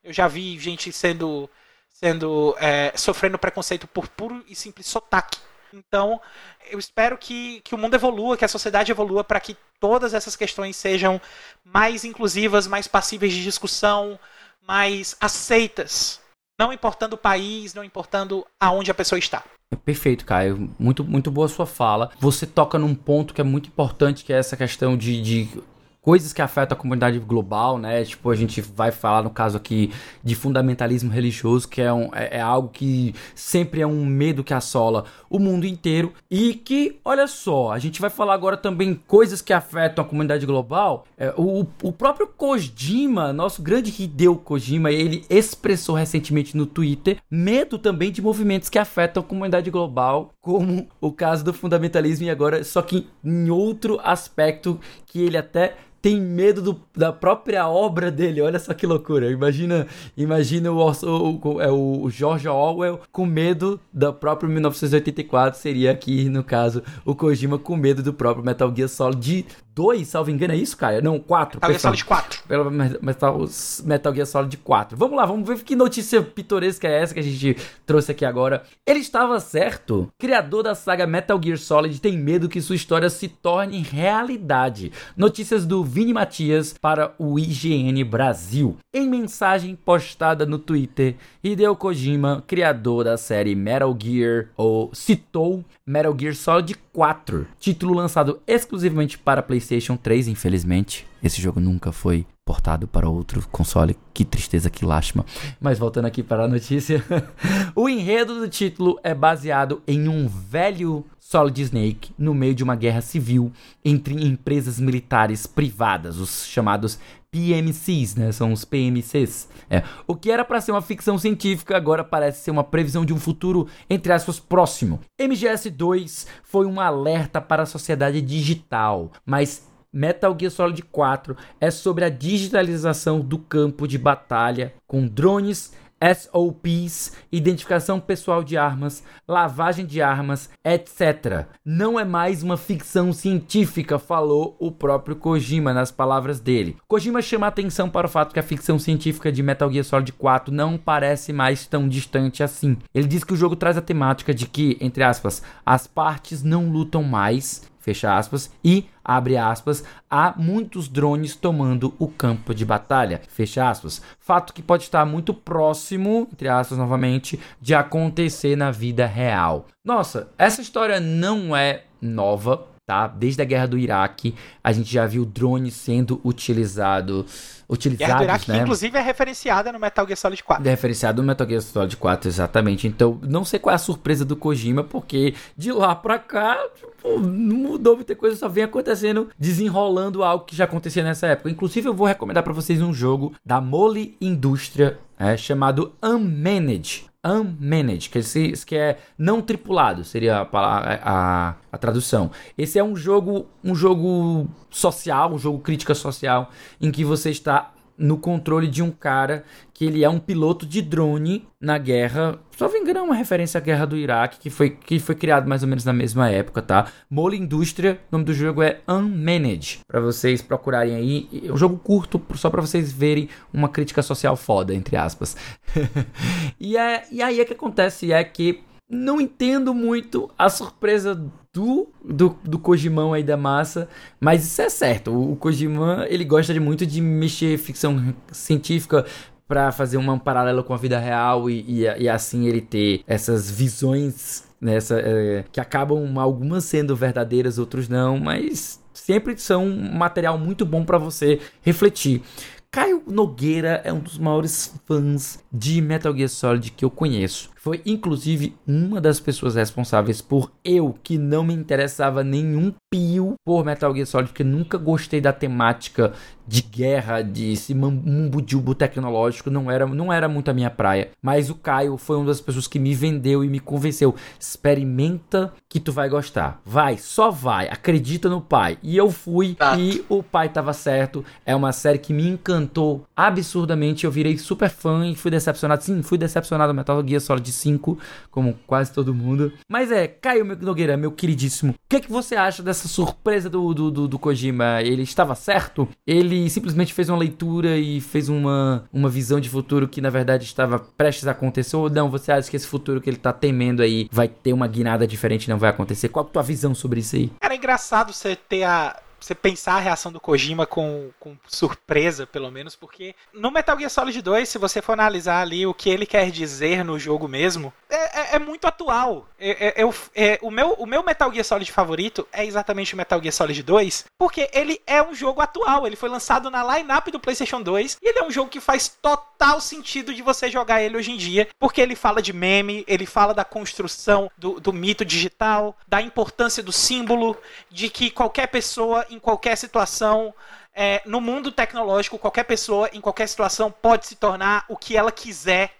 Eu 0.03 0.11
já 0.11 0.27
vi 0.27 0.59
gente 0.59 0.91
sendo, 0.91 1.49
sendo 1.93 2.55
é, 2.59 2.91
sofrendo 2.95 3.37
preconceito 3.37 3.87
por 3.87 4.07
puro 4.07 4.43
e 4.47 4.55
simples 4.55 4.87
sotaque. 4.87 5.39
Então, 5.71 6.21
eu 6.69 6.77
espero 6.77 7.17
que, 7.17 7.61
que 7.61 7.73
o 7.73 7.77
mundo 7.77 7.95
evolua, 7.95 8.37
que 8.37 8.45
a 8.45 8.49
sociedade 8.49 8.91
evolua 8.91 9.23
para 9.23 9.39
que 9.39 9.57
todas 9.79 10.13
essas 10.13 10.35
questões 10.35 10.75
sejam 10.75 11.19
mais 11.63 12.03
inclusivas, 12.03 12.67
mais 12.67 12.87
passíveis 12.87 13.33
de 13.33 13.43
discussão, 13.43 14.19
mais 14.67 15.15
aceitas. 15.19 16.19
Não 16.59 16.71
importando 16.71 17.15
o 17.15 17.17
país, 17.17 17.73
não 17.73 17.83
importando 17.83 18.45
aonde 18.59 18.91
a 18.91 18.93
pessoa 18.93 19.17
está. 19.17 19.43
Perfeito, 19.83 20.25
Caio. 20.25 20.69
Muito, 20.77 21.03
muito 21.03 21.31
boa 21.31 21.47
sua 21.47 21.65
fala. 21.65 22.11
Você 22.19 22.45
toca 22.45 22.77
num 22.77 22.93
ponto 22.93 23.33
que 23.33 23.41
é 23.41 23.43
muito 23.43 23.67
importante, 23.67 24.23
que 24.23 24.31
é 24.31 24.37
essa 24.37 24.55
questão 24.55 24.95
de, 24.95 25.21
de 25.21 25.63
coisas 26.03 26.33
que 26.33 26.41
afetam 26.41 26.77
a 26.77 26.79
comunidade 26.79 27.17
global, 27.17 27.77
né? 27.77 28.03
Tipo, 28.03 28.29
a 28.29 28.35
gente 28.35 28.59
vai 28.59 28.91
falar 28.91 29.23
no 29.23 29.29
caso 29.29 29.55
aqui 29.55 29.89
de 30.21 30.35
fundamentalismo 30.35 31.09
religioso, 31.09 31.67
que 31.67 31.81
é, 31.81 31.91
um, 31.93 32.09
é, 32.13 32.37
é, 32.37 32.41
algo 32.41 32.67
que 32.67 33.15
sempre 33.33 33.79
é 33.79 33.87
um 33.87 34.05
medo 34.05 34.43
que 34.43 34.53
assola 34.53 35.05
o 35.29 35.39
mundo 35.39 35.65
inteiro. 35.65 36.11
E 36.29 36.55
que, 36.55 36.99
olha 37.05 37.25
só, 37.25 37.71
a 37.71 37.79
gente 37.79 38.01
vai 38.01 38.09
falar 38.09 38.33
agora 38.33 38.57
também 38.57 38.99
coisas 39.07 39.41
que 39.41 39.53
afetam 39.53 40.03
a 40.03 40.07
comunidade 40.07 40.45
global. 40.45 41.05
É, 41.17 41.33
o, 41.37 41.65
o 41.81 41.91
próprio 41.93 42.27
Kojima, 42.27 43.31
nosso 43.31 43.61
grande 43.61 43.93
Hideo 43.97 44.35
Kojima, 44.35 44.91
ele 44.91 45.25
expressou 45.29 45.95
recentemente 45.95 46.57
no 46.57 46.65
Twitter 46.65 47.17
medo 47.31 47.77
também 47.77 48.11
de 48.11 48.21
movimentos 48.21 48.67
que 48.67 48.77
afetam 48.77 49.23
a 49.23 49.25
comunidade 49.25 49.71
global, 49.71 50.33
como 50.41 50.89
o 50.99 51.13
caso 51.13 51.45
do 51.45 51.53
fundamentalismo 51.53 52.25
e 52.25 52.29
agora, 52.29 52.61
só 52.65 52.81
que 52.81 53.07
em 53.23 53.49
outro 53.49 54.01
aspecto 54.03 54.77
que 55.05 55.21
ele 55.21 55.37
até 55.37 55.77
tem 56.03 56.19
medo 56.19 56.61
do, 56.61 56.81
da 56.93 57.13
própria 57.13 57.65
obra 57.65 58.11
dele. 58.11 58.41
Olha 58.41 58.59
só 58.59 58.73
que 58.73 58.85
loucura. 58.85 59.31
Imagina, 59.31 59.87
imagina 60.17 60.69
o, 60.69 60.77
o, 60.77 61.39
o, 61.41 61.61
é 61.61 61.71
o 61.71 62.09
George 62.09 62.45
Orwell 62.45 62.99
com 63.09 63.25
medo 63.25 63.79
da 63.91 64.11
própria 64.11 64.49
1984. 64.49 65.57
Seria 65.57 65.91
aqui, 65.91 66.27
no 66.27 66.43
caso, 66.43 66.83
o 67.05 67.15
Kojima 67.15 67.57
com 67.57 67.77
medo 67.77 68.03
do 68.03 68.11
próprio 68.13 68.43
Metal 68.43 68.69
Gear 68.75 68.89
Solid 68.89 69.45
2, 69.75 70.07
salvo 70.07 70.29
engano, 70.29 70.53
é 70.53 70.57
isso, 70.57 70.77
cara? 70.77 71.01
Não, 71.01 71.19
4. 71.19 71.57
Metal 71.57 71.69
Gear 71.69 71.79
Solid 71.79 72.05
4. 72.05 72.43
Pelo 72.47 72.69
Metal, 72.69 73.45
Metal 73.83 74.13
Gear 74.13 74.27
Solid 74.27 74.57
4. 74.57 74.97
Vamos 74.97 75.17
lá, 75.17 75.25
vamos 75.25 75.47
ver 75.47 75.63
que 75.63 75.75
notícia 75.75 76.21
pitoresca 76.21 76.87
é 76.87 77.01
essa 77.01 77.13
que 77.13 77.19
a 77.19 77.23
gente 77.23 77.57
trouxe 77.85 78.11
aqui 78.11 78.23
agora. 78.23 78.63
Ele 78.85 78.99
estava 78.99 79.39
certo. 79.39 80.11
Criador 80.19 80.63
da 80.63 80.75
saga 80.75 81.07
Metal 81.07 81.39
Gear 81.41 81.57
Solid 81.57 81.99
tem 81.99 82.17
medo 82.17 82.47
que 82.47 82.61
sua 82.61 82.75
história 82.75 83.09
se 83.09 83.27
torne 83.27 83.81
realidade. 83.81 84.91
Notícias 85.17 85.65
do 85.65 85.83
Vini 85.93 86.11
Matias 86.11 86.73
para 86.73 87.13
o 87.19 87.37
IGN 87.37 88.03
Brasil. 88.03 88.77
Em 88.91 89.07
mensagem 89.07 89.75
postada 89.75 90.43
no 90.43 90.57
Twitter, 90.57 91.17
Hideo 91.43 91.75
Kojima, 91.75 92.43
criador 92.47 93.03
da 93.03 93.15
série 93.15 93.53
Metal 93.53 93.95
Gear, 94.01 94.47
ou 94.57 94.89
citou 94.91 95.63
Metal 95.85 96.15
Gear 96.19 96.33
Solid 96.33 96.75
4, 96.91 97.45
título 97.59 97.93
lançado 97.93 98.41
exclusivamente 98.47 99.19
para 99.19 99.43
PlayStation 99.43 99.95
3, 99.95 100.29
infelizmente. 100.29 101.05
Esse 101.21 101.39
jogo 101.39 101.59
nunca 101.59 101.91
foi 101.91 102.25
portado 102.43 102.87
para 102.87 103.07
outro 103.07 103.47
console. 103.51 103.95
Que 104.13 104.25
tristeza, 104.25 104.69
que 104.69 104.85
lástima. 104.85 105.25
Mas 105.61 105.79
voltando 105.79 106.05
aqui 106.05 106.23
para 106.23 106.45
a 106.45 106.47
notícia. 106.47 107.03
o 107.75 107.87
enredo 107.87 108.39
do 108.39 108.49
título 108.49 108.99
é 109.03 109.13
baseado 109.13 109.81
em 109.87 110.07
um 110.07 110.27
velho 110.27 111.05
Solid 111.33 111.59
Snake 111.63 112.13
no 112.15 112.31
meio 112.31 112.53
de 112.53 112.63
uma 112.63 112.75
guerra 112.75 113.01
civil 113.01 113.51
entre 113.83 114.13
empresas 114.13 114.79
militares 114.79 115.47
privadas, 115.47 116.19
os 116.19 116.45
chamados 116.45 116.99
PMCs, 117.31 118.15
né? 118.15 118.31
São 118.31 118.53
os 118.53 118.63
PMCs. 118.63 119.49
É. 119.67 119.81
O 120.05 120.15
que 120.15 120.29
era 120.29 120.45
para 120.45 120.61
ser 120.61 120.71
uma 120.71 120.81
ficção 120.83 121.17
científica 121.17 121.75
agora 121.75 122.03
parece 122.03 122.43
ser 122.43 122.51
uma 122.51 122.63
previsão 122.63 123.03
de 123.03 123.11
um 123.11 123.19
futuro, 123.19 123.67
entre 123.89 124.13
aspas, 124.13 124.39
próximo. 124.39 124.99
MGS2 125.19 126.27
foi 126.43 126.67
um 126.67 126.79
alerta 126.79 127.41
para 127.41 127.63
a 127.63 127.65
sociedade 127.65 128.21
digital, 128.21 129.11
mas 129.25 129.67
Metal 129.91 130.37
Gear 130.39 130.51
Solid 130.51 130.83
4 130.83 131.35
é 131.59 131.71
sobre 131.71 132.05
a 132.05 132.09
digitalização 132.09 133.19
do 133.19 133.39
campo 133.39 133.87
de 133.87 133.97
batalha 133.97 134.71
com 134.85 135.07
drones 135.07 135.73
SOPs, 136.03 137.13
identificação 137.31 137.99
pessoal 137.99 138.43
de 138.43 138.57
armas, 138.57 139.03
lavagem 139.27 139.85
de 139.85 140.01
armas, 140.01 140.49
etc. 140.65 141.47
Não 141.63 141.99
é 141.99 142.03
mais 142.03 142.43
uma 142.43 142.57
ficção 142.57 143.13
científica, 143.13 143.97
falou 143.97 144.57
o 144.59 144.71
próprio 144.71 145.15
Kojima 145.15 145.73
nas 145.73 145.91
palavras 145.91 146.39
dele. 146.39 146.75
Kojima 146.87 147.21
chama 147.21 147.47
atenção 147.47 147.89
para 147.89 148.07
o 148.07 148.09
fato 148.09 148.33
que 148.33 148.39
a 148.39 148.43
ficção 148.43 148.77
científica 148.77 149.31
de 149.31 149.41
Metal 149.41 149.71
Gear 149.71 149.85
Solid 149.85 150.11
4 150.11 150.53
não 150.53 150.77
parece 150.77 151.31
mais 151.31 151.65
tão 151.65 151.87
distante 151.87 152.43
assim. 152.43 152.77
Ele 152.93 153.07
diz 153.07 153.23
que 153.23 153.33
o 153.33 153.37
jogo 153.37 153.55
traz 153.55 153.77
a 153.77 153.81
temática 153.81 154.33
de 154.33 154.45
que, 154.45 154.77
entre 154.81 155.03
aspas, 155.03 155.41
as 155.65 155.87
partes 155.87 156.43
não 156.43 156.69
lutam 156.69 157.03
mais 157.03 157.71
fecha 157.83 158.17
aspas, 158.17 158.49
e, 158.63 158.85
abre 159.03 159.35
aspas, 159.35 159.83
há 160.09 160.33
muitos 160.37 160.87
drones 160.87 161.35
tomando 161.35 161.93
o 161.99 162.07
campo 162.07 162.55
de 162.55 162.65
batalha, 162.65 163.21
fecha 163.27 163.69
aspas. 163.69 164.01
Fato 164.19 164.53
que 164.53 164.61
pode 164.61 164.83
estar 164.83 165.05
muito 165.05 165.33
próximo, 165.33 166.27
entre 166.31 166.47
aspas 166.47 166.77
novamente, 166.77 167.37
de 167.61 167.75
acontecer 167.75 168.55
na 168.55 168.71
vida 168.71 169.05
real. 169.05 169.67
Nossa, 169.83 170.29
essa 170.37 170.61
história 170.61 171.01
não 171.01 171.53
é 171.55 171.83
nova, 172.01 172.65
tá? 172.85 173.07
Desde 173.07 173.41
a 173.41 173.45
guerra 173.45 173.67
do 173.67 173.77
Iraque, 173.77 174.35
a 174.63 174.71
gente 174.71 174.91
já 174.91 175.05
viu 175.05 175.25
drones 175.25 175.73
sendo 175.73 176.19
utilizado, 176.23 177.25
utilizados, 177.67 178.07
guerra 178.07 178.19
do 178.19 178.23
Iraque, 178.23 178.51
né? 178.51 178.57
que 178.57 178.63
inclusive 178.63 178.97
é 178.97 179.01
referenciada 179.01 179.71
no 179.71 179.79
Metal 179.79 180.05
Gear 180.05 180.17
Solid 180.17 180.43
4. 180.43 180.67
É 180.67 180.69
referenciado 180.69 181.21
no 181.21 181.27
Metal 181.27 181.47
Gear 181.47 181.61
Solid 181.61 181.95
4, 181.95 182.29
exatamente. 182.29 182.87
Então, 182.87 183.19
não 183.23 183.45
sei 183.45 183.59
qual 183.59 183.71
é 183.71 183.75
a 183.75 183.79
surpresa 183.79 184.25
do 184.25 184.35
Kojima, 184.35 184.83
porque 184.83 185.33
de 185.55 185.71
lá 185.71 185.95
pra 185.95 186.19
cá, 186.19 186.57
tipo, 186.75 187.19
não 187.19 187.57
mudou 187.57 187.95
muita 187.95 188.15
coisa, 188.15 188.35
só 188.35 188.49
vem 188.49 188.65
acontecendo, 188.65 189.29
desenrolando 189.39 190.23
algo 190.23 190.45
que 190.45 190.55
já 190.55 190.65
acontecia 190.65 191.03
nessa 191.03 191.27
época. 191.27 191.49
Inclusive, 191.49 191.87
eu 191.87 191.93
vou 191.93 192.07
recomendar 192.07 192.43
para 192.43 192.53
vocês 192.53 192.81
um 192.81 192.93
jogo 192.93 193.33
da 193.45 193.61
Mole 193.61 194.17
Indústria, 194.19 194.99
é, 195.17 195.37
chamado 195.37 195.93
Unmanaged 196.03 197.12
unmanaged, 197.23 198.09
que, 198.09 198.19
esse, 198.19 198.51
que 198.65 198.75
é 198.75 198.97
não 199.17 199.41
tripulado, 199.41 200.03
seria 200.03 200.39
a, 200.39 200.47
a, 200.51 201.55
a, 201.71 201.77
tradução. 201.77 202.31
Esse 202.57 202.77
é 202.77 202.83
um 202.83 202.95
jogo, 202.95 203.47
um 203.63 203.73
jogo 203.73 204.47
social, 204.69 205.33
um 205.33 205.37
jogo 205.39 205.59
crítica 205.59 205.95
social, 205.95 206.51
em 206.81 206.91
que 206.91 207.05
você 207.05 207.29
está 207.29 207.72
no 207.97 208.17
controle 208.17 208.67
de 208.67 208.81
um 208.81 208.91
cara 208.91 209.43
que 209.73 209.85
ele 209.85 210.03
é 210.03 210.09
um 210.09 210.19
piloto 210.19 210.65
de 210.65 210.81
drone 210.81 211.47
na 211.59 211.77
guerra. 211.77 212.39
Só 212.57 212.69
me 212.69 212.79
engano, 212.79 212.99
é 212.99 213.01
uma 213.01 213.15
referência 213.15 213.57
à 213.57 213.61
guerra 213.61 213.85
do 213.85 213.97
Iraque, 213.97 214.39
que 214.39 214.49
foi, 214.49 214.71
que 214.71 214.99
foi 214.99 215.15
criado 215.15 215.47
mais 215.47 215.63
ou 215.63 215.69
menos 215.69 215.85
na 215.85 215.93
mesma 215.93 216.29
época, 216.29 216.61
tá? 216.61 216.87
Mole 217.09 217.37
Indústria, 217.37 217.99
o 218.11 218.15
nome 218.15 218.25
do 218.25 218.33
jogo 218.33 218.61
é 218.61 218.81
Unmanaged, 218.87 219.79
para 219.87 219.99
vocês 219.99 220.41
procurarem 220.41 220.95
aí. 220.95 221.29
É 221.45 221.51
um 221.51 221.57
jogo 221.57 221.77
curto, 221.77 222.21
só 222.35 222.49
para 222.49 222.61
vocês 222.61 222.91
verem 222.91 223.29
uma 223.51 223.69
crítica 223.69 224.01
social 224.01 224.35
foda, 224.35 224.73
entre 224.73 224.95
aspas. 224.95 225.35
e, 226.59 226.77
é, 226.77 227.03
e 227.11 227.21
aí 227.21 227.41
o 227.41 227.45
que 227.45 227.53
acontece 227.53 228.11
é 228.11 228.23
que 228.23 228.61
não 228.89 229.19
entendo 229.19 229.73
muito 229.73 230.29
a 230.37 230.49
surpresa 230.49 231.19
do, 231.53 231.87
do, 232.03 232.35
do 232.43 232.57
Kojimão 232.57 233.13
aí 233.13 233.21
da 233.23 233.37
massa, 233.37 233.87
mas 234.19 234.43
isso 234.43 234.61
é 234.61 234.69
certo. 234.69 235.11
O, 235.11 235.33
o 235.33 236.03
ele 236.09 236.25
gosta 236.25 236.53
de 236.53 236.59
muito 236.59 236.85
de 236.85 236.99
mexer 236.99 237.57
ficção 237.59 238.13
científica 238.31 239.05
para 239.47 239.71
fazer 239.71 239.97
um 239.97 240.17
paralelo 240.17 240.63
com 240.63 240.73
a 240.73 240.77
vida 240.77 240.97
real 240.97 241.49
e, 241.49 241.63
e, 241.67 241.81
e 241.83 242.09
assim 242.09 242.47
ele 242.47 242.61
ter 242.61 243.03
essas 243.05 243.51
visões 243.51 244.43
nessa 244.59 244.99
é, 244.99 245.43
que 245.51 245.59
acabam 245.59 246.17
algumas 246.17 246.63
sendo 246.63 246.95
verdadeiras, 246.95 247.59
outros 247.59 247.87
não, 247.87 248.17
mas 248.17 248.81
sempre 248.93 249.37
são 249.37 249.65
um 249.65 249.93
material 249.93 250.39
muito 250.39 250.65
bom 250.65 250.83
para 250.83 250.97
você 250.97 251.39
refletir. 251.61 252.23
Caio 252.71 253.03
Nogueira 253.05 253.81
é 253.83 253.93
um 253.93 253.99
dos 253.99 254.17
maiores 254.17 254.73
fãs 254.87 255.42
de 255.53 255.79
Metal 255.81 256.15
Gear 256.15 256.29
Solid 256.29 256.71
que 256.71 256.83
eu 256.83 256.89
conheço. 256.89 257.51
foi 257.55 257.81
inclusive 257.85 258.55
uma 258.67 258.99
das 258.99 259.19
pessoas 259.21 259.55
responsáveis 259.55 260.21
por 260.21 260.51
eu, 260.65 260.97
que 261.01 261.17
não 261.17 261.45
me 261.45 261.53
interessava 261.53 262.23
nenhum 262.23 262.73
pio 262.91 263.35
por 263.45 263.63
Metal 263.63 263.93
Gear 263.93 264.05
Solid, 264.05 264.29
porque 264.29 264.43
nunca 264.43 264.77
gostei 264.77 265.21
da 265.21 265.31
temática 265.31 266.11
de 266.45 266.61
guerra, 266.61 267.21
de 267.21 267.53
esse 267.53 267.73
mumbo 267.73 268.75
tecnológico, 268.75 269.49
não 269.49 269.71
era, 269.71 269.85
não 269.85 270.11
era 270.11 270.27
muito 270.27 270.51
a 270.51 270.53
minha 270.53 270.69
praia. 270.69 271.11
Mas 271.21 271.49
o 271.49 271.55
Caio 271.55 271.97
foi 271.97 272.17
uma 272.17 272.25
das 272.25 272.41
pessoas 272.41 272.67
que 272.67 272.79
me 272.79 272.93
vendeu 272.93 273.43
e 273.43 273.47
me 273.47 273.59
convenceu. 273.59 274.13
Experimenta 274.39 275.53
que 275.69 275.79
tu 275.79 275.91
vai 275.91 276.09
gostar. 276.09 276.61
Vai, 276.65 276.97
só 276.97 277.31
vai. 277.31 277.67
Acredita 277.69 278.29
no 278.29 278.41
pai. 278.41 278.77
E 278.83 278.97
eu 278.97 279.09
fui 279.09 279.55
tá. 279.55 279.77
e 279.77 280.03
o 280.09 280.21
pai 280.21 280.49
tava 280.49 280.73
certo. 280.73 281.23
É 281.45 281.55
uma 281.55 281.71
série 281.71 281.97
que 281.97 282.13
me 282.13 282.27
encantou 282.27 283.05
absurdamente. 283.15 284.05
Eu 284.05 284.11
virei 284.11 284.37
super 284.37 284.69
fã 284.69 285.07
e 285.07 285.15
fui 285.15 285.31
decepcionado. 285.31 285.83
Sim, 285.83 286.01
fui 286.01 286.17
decepcionado 286.17 286.73
Metal 286.73 287.05
Gear 287.07 287.21
Solid 287.21 287.51
5, 287.51 287.97
como 288.29 288.57
quase 288.65 288.91
todo 288.91 289.13
mundo. 289.13 289.51
Mas 289.69 289.91
é, 289.91 290.07
Caio 290.07 290.45
Nogueira, 290.61 290.97
meu 290.97 291.11
queridíssimo. 291.11 291.73
O 291.73 291.75
que, 291.89 292.01
que 292.01 292.11
você 292.11 292.35
acha 292.35 292.63
dessa 292.63 292.87
surpresa 292.87 293.49
do, 293.49 293.73
do, 293.73 293.91
do, 293.91 294.07
do 294.07 294.19
Kojima? 294.19 294.81
Ele 294.81 295.03
estava 295.03 295.35
certo? 295.35 295.87
Ele 296.05 296.49
simplesmente 296.49 296.93
fez 296.93 297.09
uma 297.09 297.17
leitura 297.17 297.77
e 297.77 298.01
fez 298.01 298.29
uma, 298.29 298.85
uma 298.91 299.09
visão 299.09 299.39
de 299.39 299.49
futuro 299.49 299.87
que 299.87 300.01
na 300.01 300.09
verdade 300.09 300.45
estava 300.45 300.79
prestes 300.79 301.27
a 301.27 301.31
acontecer? 301.31 301.75
Ou 301.75 301.89
não, 301.89 302.09
você 302.09 302.31
acha 302.31 302.49
que 302.49 302.55
esse 302.55 302.67
futuro 302.67 302.99
que 302.99 303.09
ele 303.09 303.17
tá 303.17 303.31
temendo 303.31 303.81
aí 303.81 304.07
vai 304.11 304.27
ter 304.27 304.53
uma 304.53 304.67
guinada 304.67 305.05
diferente 305.05 305.49
não 305.49 305.57
vai 305.57 305.69
acontecer? 305.69 306.09
Qual 306.09 306.25
a 306.25 306.29
tua 306.29 306.43
visão 306.43 306.73
sobre 306.73 306.99
isso 306.99 307.15
aí? 307.15 307.31
Era 307.41 307.55
engraçado 307.55 308.13
você 308.13 308.35
ter 308.35 308.63
a, 308.63 308.99
você 309.23 309.35
pensar 309.35 309.75
a 309.75 309.79
reação 309.79 310.11
do 310.11 310.19
Kojima 310.19 310.65
com, 310.65 311.09
com 311.19 311.37
surpresa, 311.47 312.27
pelo 312.27 312.51
menos, 312.51 312.75
porque 312.75 313.15
no 313.33 313.51
Metal 313.51 313.77
Gear 313.77 313.89
Solid 313.89 314.21
2, 314.21 314.49
se 314.49 314.57
você 314.57 314.81
for 314.81 314.93
analisar 314.93 315.41
ali 315.41 315.65
o 315.65 315.73
que 315.73 315.89
ele 315.89 316.05
quer 316.05 316.29
dizer 316.29 316.83
no 316.83 316.99
jogo 316.99 317.27
mesmo, 317.27 317.73
é, 317.89 317.95
é, 317.95 318.35
é 318.35 318.39
muito 318.39 318.65
atual. 318.65 319.27
É, 319.39 319.81
é, 319.81 319.83
é, 320.15 320.39
o, 320.41 320.51
meu, 320.51 320.73
o 320.73 320.85
meu 320.85 321.03
Metal 321.03 321.31
Gear 321.31 321.45
Solid 321.45 321.71
favorito 321.71 322.27
é 322.31 322.45
exatamente 322.45 322.93
o 322.93 322.97
Metal 322.97 323.21
Gear 323.21 323.33
Solid 323.33 323.63
2, 323.63 324.05
porque 324.17 324.49
ele 324.53 324.81
é 324.85 325.01
um 325.01 325.13
jogo 325.13 325.41
atual. 325.41 325.87
Ele 325.87 325.95
foi 325.95 326.09
lançado 326.09 326.49
na 326.49 326.75
line-up 326.75 327.09
do 327.11 327.19
PlayStation 327.19 327.61
2 327.61 327.97
e 328.01 328.09
ele 328.09 328.19
é 328.19 328.23
um 328.23 328.31
jogo 328.31 328.49
que 328.49 328.59
faz 328.59 328.89
total 329.01 329.61
sentido 329.61 330.13
de 330.13 330.21
você 330.21 330.49
jogar 330.49 330.81
ele 330.81 330.97
hoje 330.97 331.11
em 331.11 331.17
dia, 331.17 331.47
porque 331.59 331.81
ele 331.81 331.95
fala 331.95 332.21
de 332.21 332.33
meme, 332.33 332.83
ele 332.87 333.05
fala 333.05 333.33
da 333.33 333.45
construção 333.45 334.29
do, 334.37 334.59
do 334.59 334.73
mito 334.73 335.05
digital, 335.05 335.77
da 335.87 336.01
importância 336.01 336.61
do 336.61 336.71
símbolo, 336.71 337.37
de 337.69 337.89
que 337.89 338.09
qualquer 338.09 338.47
pessoa 338.47 339.05
em 339.13 339.19
qualquer 339.19 339.55
situação, 339.57 340.33
é, 340.73 341.01
no 341.05 341.21
mundo 341.21 341.51
tecnológico, 341.51 342.17
qualquer 342.17 342.43
pessoa 342.43 342.89
em 342.93 342.99
qualquer 342.99 343.27
situação 343.27 343.71
pode 343.71 344.07
se 344.07 344.15
tornar 344.15 344.65
o 344.67 344.75
que 344.75 344.97
ela 344.97 345.11
quiser, 345.11 345.75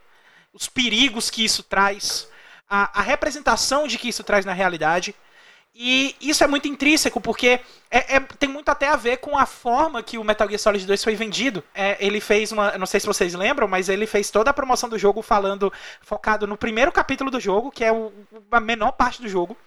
os 0.54 0.68
perigos 0.68 1.30
que 1.30 1.44
isso 1.44 1.64
traz, 1.64 2.30
a, 2.70 3.00
a 3.00 3.02
representação 3.02 3.88
de 3.88 3.98
que 3.98 4.08
isso 4.08 4.24
traz 4.24 4.46
na 4.46 4.54
realidade. 4.54 5.16
E 5.76 6.16
isso 6.22 6.44
é 6.44 6.48
muito 6.48 6.68
intrínseco, 6.68 7.20
porque 7.20 7.60
é, 7.90 8.18
é, 8.18 8.20
tem 8.20 8.48
muito 8.48 8.70
até 8.70 8.88
a 8.88 8.96
ver 8.96 9.18
com 9.18 9.36
a 9.36 9.46
forma 9.48 10.04
que 10.04 10.20
o 10.20 10.24
Metal 10.24 10.48
Gear 10.48 10.60
Solid 10.60 10.86
2 10.86 11.04
foi 11.04 11.16
vendido. 11.16 11.64
É, 11.74 11.98
ele 12.00 12.22
fez 12.22 12.52
uma. 12.52 12.78
Não 12.78 12.86
sei 12.86 13.00
se 13.00 13.08
vocês 13.08 13.34
lembram, 13.34 13.68
mas 13.68 13.90
ele 13.90 14.06
fez 14.06 14.30
toda 14.30 14.52
a 14.52 14.54
promoção 14.54 14.88
do 14.88 15.00
jogo 15.00 15.24
falando. 15.24 15.74
focado 16.02 16.46
no 16.46 16.56
primeiro 16.56 16.92
capítulo 16.92 17.32
do 17.32 17.40
jogo, 17.40 17.72
que 17.72 17.84
é 17.84 17.92
o, 17.92 18.14
a 18.52 18.60
menor 18.60 18.92
parte 18.92 19.20
do 19.20 19.28
jogo. 19.28 19.58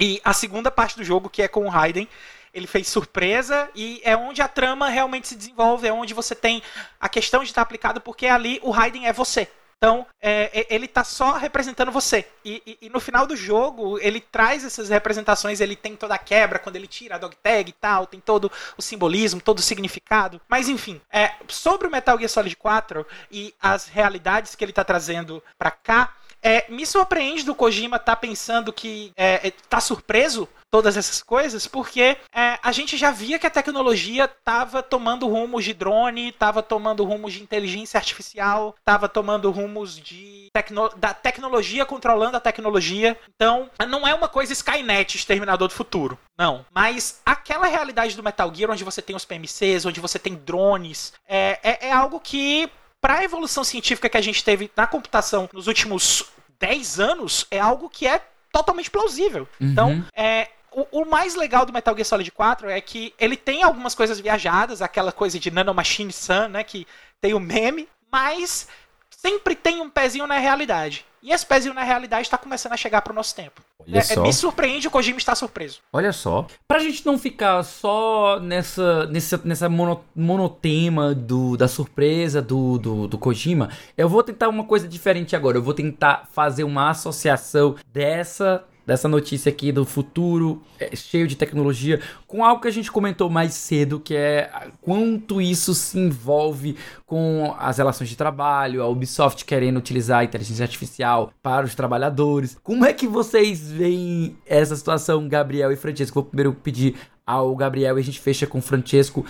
E 0.00 0.20
a 0.24 0.32
segunda 0.32 0.72
parte 0.72 0.96
do 0.96 1.04
jogo, 1.04 1.30
que 1.30 1.42
é 1.42 1.48
com 1.48 1.66
o 1.66 1.68
Raiden, 1.68 2.08
ele 2.52 2.66
fez 2.66 2.88
surpresa 2.88 3.68
e 3.74 4.00
é 4.04 4.16
onde 4.16 4.42
a 4.42 4.48
trama 4.48 4.88
realmente 4.88 5.28
se 5.28 5.36
desenvolve, 5.36 5.86
é 5.86 5.92
onde 5.92 6.14
você 6.14 6.34
tem 6.34 6.62
a 7.00 7.08
questão 7.08 7.42
de 7.42 7.50
estar 7.50 7.62
aplicado, 7.62 8.00
porque 8.00 8.26
ali 8.26 8.58
o 8.62 8.70
Raiden 8.70 9.06
é 9.06 9.12
você. 9.12 9.48
Então, 9.78 10.04
é, 10.20 10.50
é 10.60 10.74
ele 10.74 10.86
está 10.86 11.04
só 11.04 11.34
representando 11.34 11.92
você. 11.92 12.26
E, 12.44 12.60
e, 12.66 12.86
e, 12.86 12.90
no 12.90 12.98
final 12.98 13.26
do 13.26 13.36
jogo, 13.36 13.96
ele 14.00 14.20
traz 14.20 14.64
essas 14.64 14.88
representações, 14.88 15.60
ele 15.60 15.76
tem 15.76 15.94
toda 15.94 16.16
a 16.16 16.18
quebra, 16.18 16.58
quando 16.58 16.74
ele 16.74 16.88
tira 16.88 17.14
a 17.14 17.18
dog 17.18 17.36
tag 17.36 17.70
e 17.70 17.72
tal, 17.72 18.06
tem 18.06 18.18
todo 18.18 18.50
o 18.76 18.82
simbolismo, 18.82 19.40
todo 19.40 19.60
o 19.60 19.62
significado. 19.62 20.40
Mas 20.48 20.68
enfim, 20.68 21.00
é, 21.12 21.32
sobre 21.46 21.86
o 21.86 21.90
Metal 21.90 22.18
Gear 22.18 22.28
Solid 22.28 22.56
4 22.56 23.06
e 23.30 23.54
as 23.62 23.86
realidades 23.86 24.56
que 24.56 24.64
ele 24.64 24.72
está 24.72 24.82
trazendo 24.82 25.42
para 25.56 25.70
cá, 25.70 26.12
é, 26.42 26.66
me 26.68 26.86
surpreende 26.86 27.42
do 27.42 27.54
Kojima 27.54 27.98
tá 27.98 28.14
pensando 28.14 28.72
que 28.72 29.12
é, 29.16 29.48
é, 29.48 29.52
tá 29.68 29.80
surpreso 29.80 30.48
todas 30.70 30.96
essas 30.96 31.22
coisas, 31.22 31.66
porque 31.66 32.16
é, 32.34 32.58
a 32.62 32.72
gente 32.72 32.96
já 32.96 33.10
via 33.10 33.38
que 33.38 33.46
a 33.46 33.50
tecnologia 33.50 34.24
estava 34.26 34.82
tomando 34.82 35.26
rumos 35.26 35.64
de 35.64 35.72
drone, 35.72 36.28
estava 36.28 36.62
tomando 36.62 37.04
rumos 37.04 37.32
de 37.32 37.42
inteligência 37.42 37.96
artificial, 37.96 38.74
estava 38.78 39.08
tomando 39.08 39.50
rumos 39.50 39.98
de 39.98 40.48
tecno 40.52 40.90
da 40.96 41.14
tecnologia 41.14 41.86
controlando 41.86 42.36
a 42.36 42.40
tecnologia. 42.40 43.18
Então, 43.34 43.70
não 43.88 44.06
é 44.06 44.14
uma 44.14 44.28
coisa 44.28 44.52
Skynet, 44.52 45.16
Exterminador 45.16 45.68
do 45.68 45.74
Futuro. 45.74 46.18
Não. 46.36 46.64
Mas 46.72 47.20
aquela 47.24 47.66
realidade 47.66 48.14
do 48.14 48.22
Metal 48.22 48.54
Gear, 48.54 48.70
onde 48.70 48.84
você 48.84 49.02
tem 49.02 49.16
os 49.16 49.24
PMCs, 49.24 49.86
onde 49.86 50.00
você 50.00 50.18
tem 50.18 50.34
drones, 50.34 51.12
é, 51.26 51.58
é, 51.62 51.88
é 51.88 51.92
algo 51.92 52.20
que 52.20 52.70
para 53.00 53.18
a 53.18 53.24
evolução 53.24 53.64
científica 53.64 54.08
que 54.08 54.16
a 54.16 54.20
gente 54.22 54.42
teve 54.42 54.70
na 54.76 54.86
computação 54.86 55.48
nos 55.52 55.66
últimos 55.66 56.24
10 56.58 57.00
anos, 57.00 57.46
é 57.50 57.58
algo 57.58 57.88
que 57.88 58.06
é 58.06 58.20
totalmente 58.52 58.90
plausível. 58.90 59.48
Uhum. 59.60 59.70
Então, 59.70 60.04
é, 60.14 60.48
o, 60.72 61.02
o, 61.02 61.04
mais 61.04 61.34
legal 61.34 61.64
do 61.64 61.72
Metal 61.72 61.94
Gear 61.94 62.04
Solid 62.04 62.30
4 62.30 62.70
é 62.70 62.80
que 62.80 63.14
ele 63.18 63.36
tem 63.36 63.62
algumas 63.62 63.94
coisas 63.94 64.18
viajadas, 64.18 64.82
aquela 64.82 65.12
coisa 65.12 65.38
de 65.38 65.50
Nanomachine 65.50 66.12
Sun, 66.12 66.48
né, 66.48 66.64
que 66.64 66.86
tem 67.20 67.34
o 67.34 67.40
meme, 67.40 67.88
mas 68.10 68.68
sempre 69.10 69.54
tem 69.54 69.80
um 69.80 69.90
pezinho 69.90 70.26
na 70.26 70.38
realidade. 70.38 71.04
E 71.22 71.32
esse 71.32 71.44
pezinho 71.44 71.74
na 71.74 71.82
realidade 71.82 72.22
está 72.22 72.38
começando 72.38 72.72
a 72.72 72.76
chegar 72.76 73.02
para 73.02 73.12
o 73.12 73.16
nosso 73.16 73.34
tempo. 73.34 73.62
Olha 73.80 73.98
é, 73.98 74.02
só. 74.02 74.22
Me 74.22 74.32
surpreende 74.32 74.88
o 74.88 74.90
Kojima 74.90 75.18
estar 75.18 75.34
surpreso. 75.34 75.80
Olha 75.92 76.12
só. 76.12 76.46
Pra 76.66 76.80
gente 76.80 77.06
não 77.06 77.16
ficar 77.16 77.62
só 77.62 78.40
nessa, 78.40 79.06
nessa, 79.06 79.40
nessa 79.44 79.68
mono, 79.68 80.04
monotema 80.14 81.14
do, 81.14 81.56
da 81.56 81.68
surpresa 81.68 82.42
do, 82.42 82.78
do, 82.78 83.06
do 83.06 83.18
Kojima, 83.18 83.70
eu 83.96 84.08
vou 84.08 84.22
tentar 84.22 84.48
uma 84.48 84.64
coisa 84.64 84.88
diferente 84.88 85.36
agora. 85.36 85.56
Eu 85.56 85.62
vou 85.62 85.74
tentar 85.74 86.28
fazer 86.32 86.64
uma 86.64 86.90
associação 86.90 87.76
dessa 87.92 88.64
dessa 88.88 89.06
notícia 89.06 89.50
aqui 89.50 89.70
do 89.70 89.84
futuro 89.84 90.62
é, 90.80 90.96
cheio 90.96 91.28
de 91.28 91.36
tecnologia, 91.36 92.00
com 92.26 92.42
algo 92.42 92.62
que 92.62 92.68
a 92.68 92.70
gente 92.70 92.90
comentou 92.90 93.28
mais 93.28 93.52
cedo, 93.52 94.00
que 94.00 94.16
é 94.16 94.50
quanto 94.80 95.42
isso 95.42 95.74
se 95.74 95.98
envolve 95.98 96.74
com 97.04 97.54
as 97.58 97.76
relações 97.76 98.08
de 98.08 98.16
trabalho, 98.16 98.82
a 98.82 98.88
Ubisoft 98.88 99.44
querendo 99.44 99.76
utilizar 99.76 100.20
a 100.20 100.24
inteligência 100.24 100.62
artificial 100.62 101.30
para 101.42 101.66
os 101.66 101.74
trabalhadores. 101.74 102.56
Como 102.62 102.86
é 102.86 102.94
que 102.94 103.06
vocês 103.06 103.70
veem 103.70 104.38
essa 104.46 104.74
situação, 104.74 105.28
Gabriel 105.28 105.70
e 105.70 105.76
Francesco? 105.76 106.14
Vou 106.14 106.24
primeiro 106.24 106.54
pedir 106.54 106.94
ao 107.28 107.54
Gabriel 107.54 107.98
e 107.98 108.00
a 108.00 108.04
gente 108.04 108.18
fecha 108.18 108.46
com 108.46 108.58
o 108.58 108.62
Francesco. 108.62 109.24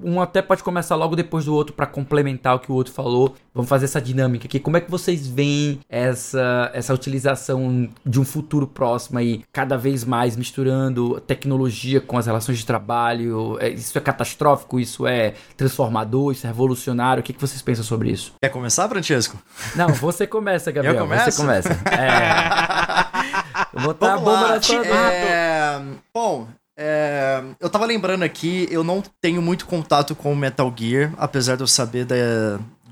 Um 0.00 0.20
até 0.20 0.40
pode 0.40 0.62
começar 0.62 0.94
logo 0.94 1.16
depois 1.16 1.44
do 1.44 1.52
outro 1.52 1.74
para 1.74 1.86
complementar 1.86 2.54
o 2.54 2.60
que 2.60 2.70
o 2.70 2.74
outro 2.74 2.92
falou. 2.92 3.34
Vamos 3.52 3.68
fazer 3.68 3.86
essa 3.86 4.00
dinâmica 4.00 4.46
aqui. 4.46 4.60
Como 4.60 4.76
é 4.76 4.80
que 4.80 4.88
vocês 4.88 5.26
veem 5.26 5.80
essa, 5.88 6.70
essa 6.72 6.94
utilização 6.94 7.88
de 8.06 8.20
um 8.20 8.24
futuro 8.24 8.64
próximo 8.64 9.18
aí, 9.18 9.42
cada 9.52 9.76
vez 9.76 10.04
mais 10.04 10.36
misturando 10.36 11.20
tecnologia 11.22 12.00
com 12.00 12.16
as 12.16 12.26
relações 12.26 12.58
de 12.58 12.64
trabalho? 12.64 13.58
É, 13.60 13.70
isso 13.70 13.98
é 13.98 14.00
catastrófico? 14.00 14.78
Isso 14.78 15.04
é 15.04 15.34
transformador? 15.56 16.30
Isso 16.30 16.46
é 16.46 16.50
revolucionário? 16.50 17.20
O 17.20 17.24
que, 17.24 17.32
que 17.32 17.40
vocês 17.40 17.60
pensam 17.60 17.82
sobre 17.82 18.12
isso? 18.12 18.34
Quer 18.40 18.50
começar, 18.50 18.88
Francesco? 18.88 19.36
Não, 19.74 19.88
você 19.88 20.28
começa, 20.28 20.70
Gabriel. 20.70 20.94
Eu 20.94 21.00
começo? 21.00 21.32
Você 21.32 21.42
começa. 21.42 21.78
É. 21.90 23.68
Vou 23.72 23.82
botar 23.82 24.16
Vamos 24.16 24.22
a 24.22 24.24
bomba 24.24 24.46
lá. 24.48 24.54
na 24.54 24.62
sua... 24.62 24.86
É... 24.86 25.80
Bom, 26.14 26.48
é, 26.80 27.42
eu 27.58 27.68
tava 27.68 27.84
lembrando 27.84 28.22
aqui, 28.22 28.68
eu 28.70 28.84
não 28.84 29.02
tenho 29.20 29.42
muito 29.42 29.66
contato 29.66 30.14
com 30.14 30.32
o 30.32 30.36
Metal 30.36 30.72
Gear, 30.76 31.12
apesar 31.18 31.56
de 31.56 31.62
eu 31.64 31.66
saber 31.66 32.04
da, 32.04 32.14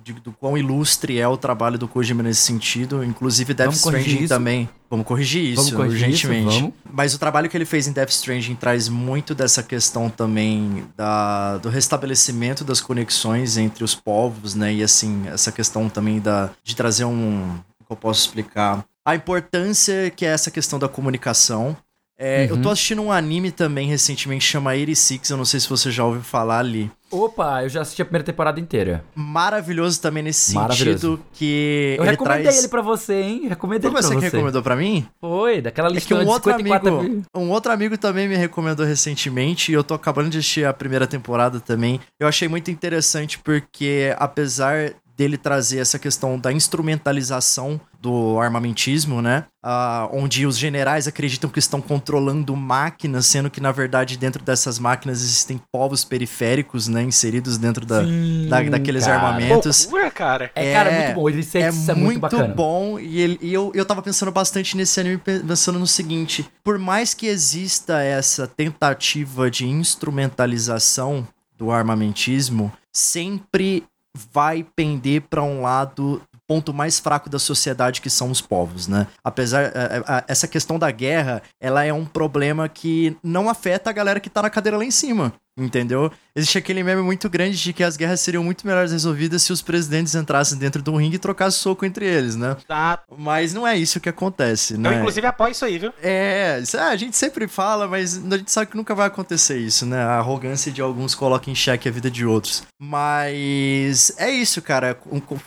de, 0.02 0.12
do 0.14 0.32
quão 0.32 0.58
ilustre 0.58 1.20
é 1.20 1.28
o 1.28 1.36
trabalho 1.36 1.78
do 1.78 1.86
Kojima 1.86 2.20
nesse 2.20 2.40
sentido. 2.40 3.04
Inclusive 3.04 3.54
Death 3.54 3.74
vamos 3.74 3.78
Stranding 3.78 4.26
também. 4.26 4.68
Vamos 4.90 5.06
corrigir 5.06 5.44
isso 5.44 5.56
vamos 5.56 5.72
corrigir 5.72 6.08
urgentemente. 6.08 6.48
Isso, 6.48 6.60
vamos. 6.60 6.74
Mas 6.92 7.14
o 7.14 7.18
trabalho 7.18 7.48
que 7.48 7.56
ele 7.56 7.64
fez 7.64 7.86
em 7.86 7.92
Death 7.92 8.10
Stranding 8.10 8.56
traz 8.56 8.88
muito 8.88 9.36
dessa 9.36 9.62
questão 9.62 10.10
também 10.10 10.84
da, 10.96 11.58
do 11.58 11.68
restabelecimento 11.68 12.64
das 12.64 12.80
conexões 12.80 13.56
entre 13.56 13.84
os 13.84 13.94
povos, 13.94 14.56
né? 14.56 14.74
E 14.74 14.82
assim, 14.82 15.28
essa 15.28 15.52
questão 15.52 15.88
também 15.88 16.20
da, 16.20 16.50
de 16.64 16.74
trazer 16.74 17.04
um. 17.04 17.56
Como 17.78 17.90
eu 17.90 17.96
posso 17.96 18.20
explicar? 18.20 18.84
A 19.04 19.14
importância 19.14 20.10
que 20.10 20.26
é 20.26 20.30
essa 20.30 20.50
questão 20.50 20.78
da 20.78 20.88
comunicação 20.88 21.76
é, 22.18 22.44
uhum. 22.44 22.56
Eu 22.56 22.62
tô 22.62 22.70
assistindo 22.70 23.02
um 23.02 23.12
anime 23.12 23.50
também 23.50 23.88
recentemente, 23.88 24.44
chama 24.44 24.70
86, 24.70 25.30
eu 25.30 25.36
não 25.36 25.44
sei 25.44 25.60
se 25.60 25.68
você 25.68 25.90
já 25.90 26.04
ouviu 26.04 26.22
falar 26.22 26.60
ali. 26.60 26.90
Opa, 27.10 27.62
eu 27.62 27.68
já 27.68 27.82
assisti 27.82 28.02
a 28.02 28.04
primeira 28.04 28.24
temporada 28.24 28.58
inteira. 28.58 29.04
Maravilhoso 29.14 30.00
também 30.00 30.22
nesse 30.22 30.52
sentido 30.52 31.20
que 31.32 31.94
Eu 31.96 32.04
ele 32.04 32.10
recomendei 32.12 32.42
traz... 32.42 32.58
ele 32.58 32.68
pra 32.68 32.82
você, 32.82 33.20
hein? 33.20 33.48
Recomendei 33.48 33.90
Foi 33.90 34.00
ele 34.00 34.08
pra 34.08 34.08
você. 34.08 34.14
você 34.14 34.30
que 34.30 34.36
recomendou 34.36 34.62
pra 34.62 34.74
mim? 34.74 35.06
Foi, 35.20 35.60
daquela 35.60 35.88
lista 35.88 36.14
é 36.14 36.18
que 36.18 36.24
um 36.24 36.28
outro 36.28 36.52
amigo, 36.52 37.26
Um 37.34 37.50
outro 37.50 37.70
amigo 37.70 37.96
também 37.96 38.26
me 38.26 38.36
recomendou 38.36 38.84
recentemente 38.84 39.70
e 39.70 39.74
eu 39.74 39.84
tô 39.84 39.94
acabando 39.94 40.30
de 40.30 40.38
assistir 40.38 40.66
a 40.66 40.72
primeira 40.72 41.06
temporada 41.06 41.60
também. 41.60 42.00
Eu 42.18 42.26
achei 42.26 42.48
muito 42.48 42.70
interessante 42.70 43.38
porque 43.38 44.14
apesar 44.18 44.94
dele 45.16 45.38
trazer 45.38 45.78
essa 45.78 45.98
questão 45.98 46.38
da 46.38 46.52
instrumentalização 46.52 47.80
do 48.00 48.38
armamentismo, 48.38 49.22
né? 49.22 49.44
Uh, 49.64 50.08
onde 50.12 50.46
os 50.46 50.56
generais 50.58 51.08
acreditam 51.08 51.48
que 51.50 51.58
estão 51.58 51.80
controlando 51.80 52.54
máquinas, 52.54 53.26
sendo 53.26 53.50
que, 53.50 53.60
na 53.60 53.72
verdade, 53.72 54.16
dentro 54.16 54.44
dessas 54.44 54.78
máquinas 54.78 55.22
existem 55.22 55.60
povos 55.72 56.04
periféricos, 56.04 56.86
né? 56.86 57.02
Inseridos 57.02 57.56
dentro 57.56 57.86
da, 57.86 58.04
Sim, 58.04 58.46
da 58.48 58.62
daqueles 58.62 59.04
cara. 59.06 59.16
armamentos. 59.16 59.84
Loucura, 59.84 60.10
cara. 60.10 60.50
É, 60.54 60.70
é, 60.70 60.72
cara, 60.74 60.90
muito 60.92 61.14
bom. 61.14 61.28
Ele 61.28 61.48
é, 61.54 61.58
é 61.60 61.72
muito, 61.72 61.96
muito 61.96 62.20
bacana. 62.20 62.54
bom. 62.54 62.98
E, 62.98 63.20
ele, 63.20 63.38
e 63.40 63.52
eu, 63.52 63.72
eu 63.74 63.84
tava 63.84 64.02
pensando 64.02 64.30
bastante 64.30 64.76
nesse 64.76 65.00
anime, 65.00 65.18
pensando 65.18 65.78
no 65.78 65.86
seguinte: 65.86 66.46
por 66.62 66.78
mais 66.78 67.14
que 67.14 67.26
exista 67.26 68.02
essa 68.02 68.46
tentativa 68.46 69.50
de 69.50 69.66
instrumentalização 69.66 71.26
do 71.56 71.70
armamentismo, 71.70 72.70
sempre 72.92 73.84
vai 74.32 74.66
pender 74.74 75.22
para 75.22 75.42
um 75.42 75.62
lado 75.62 76.22
ponto 76.48 76.72
mais 76.72 76.98
fraco 76.98 77.28
da 77.28 77.38
sociedade 77.38 78.00
que 78.00 78.08
são 78.08 78.30
os 78.30 78.40
povos, 78.40 78.86
né? 78.86 79.06
Apesar 79.22 79.64
é, 79.64 80.02
é, 80.06 80.24
essa 80.28 80.46
questão 80.46 80.78
da 80.78 80.90
guerra, 80.90 81.42
ela 81.60 81.84
é 81.84 81.92
um 81.92 82.04
problema 82.04 82.68
que 82.68 83.16
não 83.22 83.48
afeta 83.48 83.90
a 83.90 83.92
galera 83.92 84.20
que 84.20 84.30
tá 84.30 84.42
na 84.42 84.50
cadeira 84.50 84.78
lá 84.78 84.84
em 84.84 84.90
cima. 84.90 85.32
Entendeu? 85.58 86.12
Existe 86.34 86.58
aquele 86.58 86.82
meme 86.82 87.00
muito 87.00 87.30
grande 87.30 87.56
de 87.56 87.72
que 87.72 87.82
as 87.82 87.96
guerras 87.96 88.20
seriam 88.20 88.44
muito 88.44 88.66
melhores 88.66 88.92
resolvidas 88.92 89.42
se 89.42 89.52
os 89.54 89.62
presidentes 89.62 90.14
entrassem 90.14 90.58
dentro 90.58 90.82
do 90.82 90.94
ringue 90.94 91.16
e 91.16 91.18
trocassem 91.18 91.58
soco 91.58 91.86
entre 91.86 92.04
eles, 92.04 92.36
né? 92.36 92.56
Tá. 92.68 93.02
Mas 93.16 93.54
não 93.54 93.66
é 93.66 93.74
isso 93.74 93.98
que 93.98 94.08
acontece, 94.08 94.76
né? 94.76 94.90
Eu, 94.90 94.98
inclusive, 94.98 95.26
apoio 95.26 95.52
isso 95.52 95.64
aí, 95.64 95.78
viu? 95.78 95.94
É, 96.02 96.62
a 96.78 96.96
gente 96.96 97.16
sempre 97.16 97.48
fala, 97.48 97.88
mas 97.88 98.18
a 98.30 98.36
gente 98.36 98.52
sabe 98.52 98.70
que 98.70 98.76
nunca 98.76 98.94
vai 98.94 99.06
acontecer 99.06 99.56
isso, 99.58 99.86
né? 99.86 99.98
A 99.98 100.18
arrogância 100.18 100.70
de 100.70 100.82
alguns 100.82 101.14
coloca 101.14 101.50
em 101.50 101.54
xeque 101.54 101.88
a 101.88 101.92
vida 101.92 102.10
de 102.10 102.26
outros. 102.26 102.62
Mas 102.78 104.12
é 104.18 104.30
isso, 104.30 104.60
cara. 104.60 104.98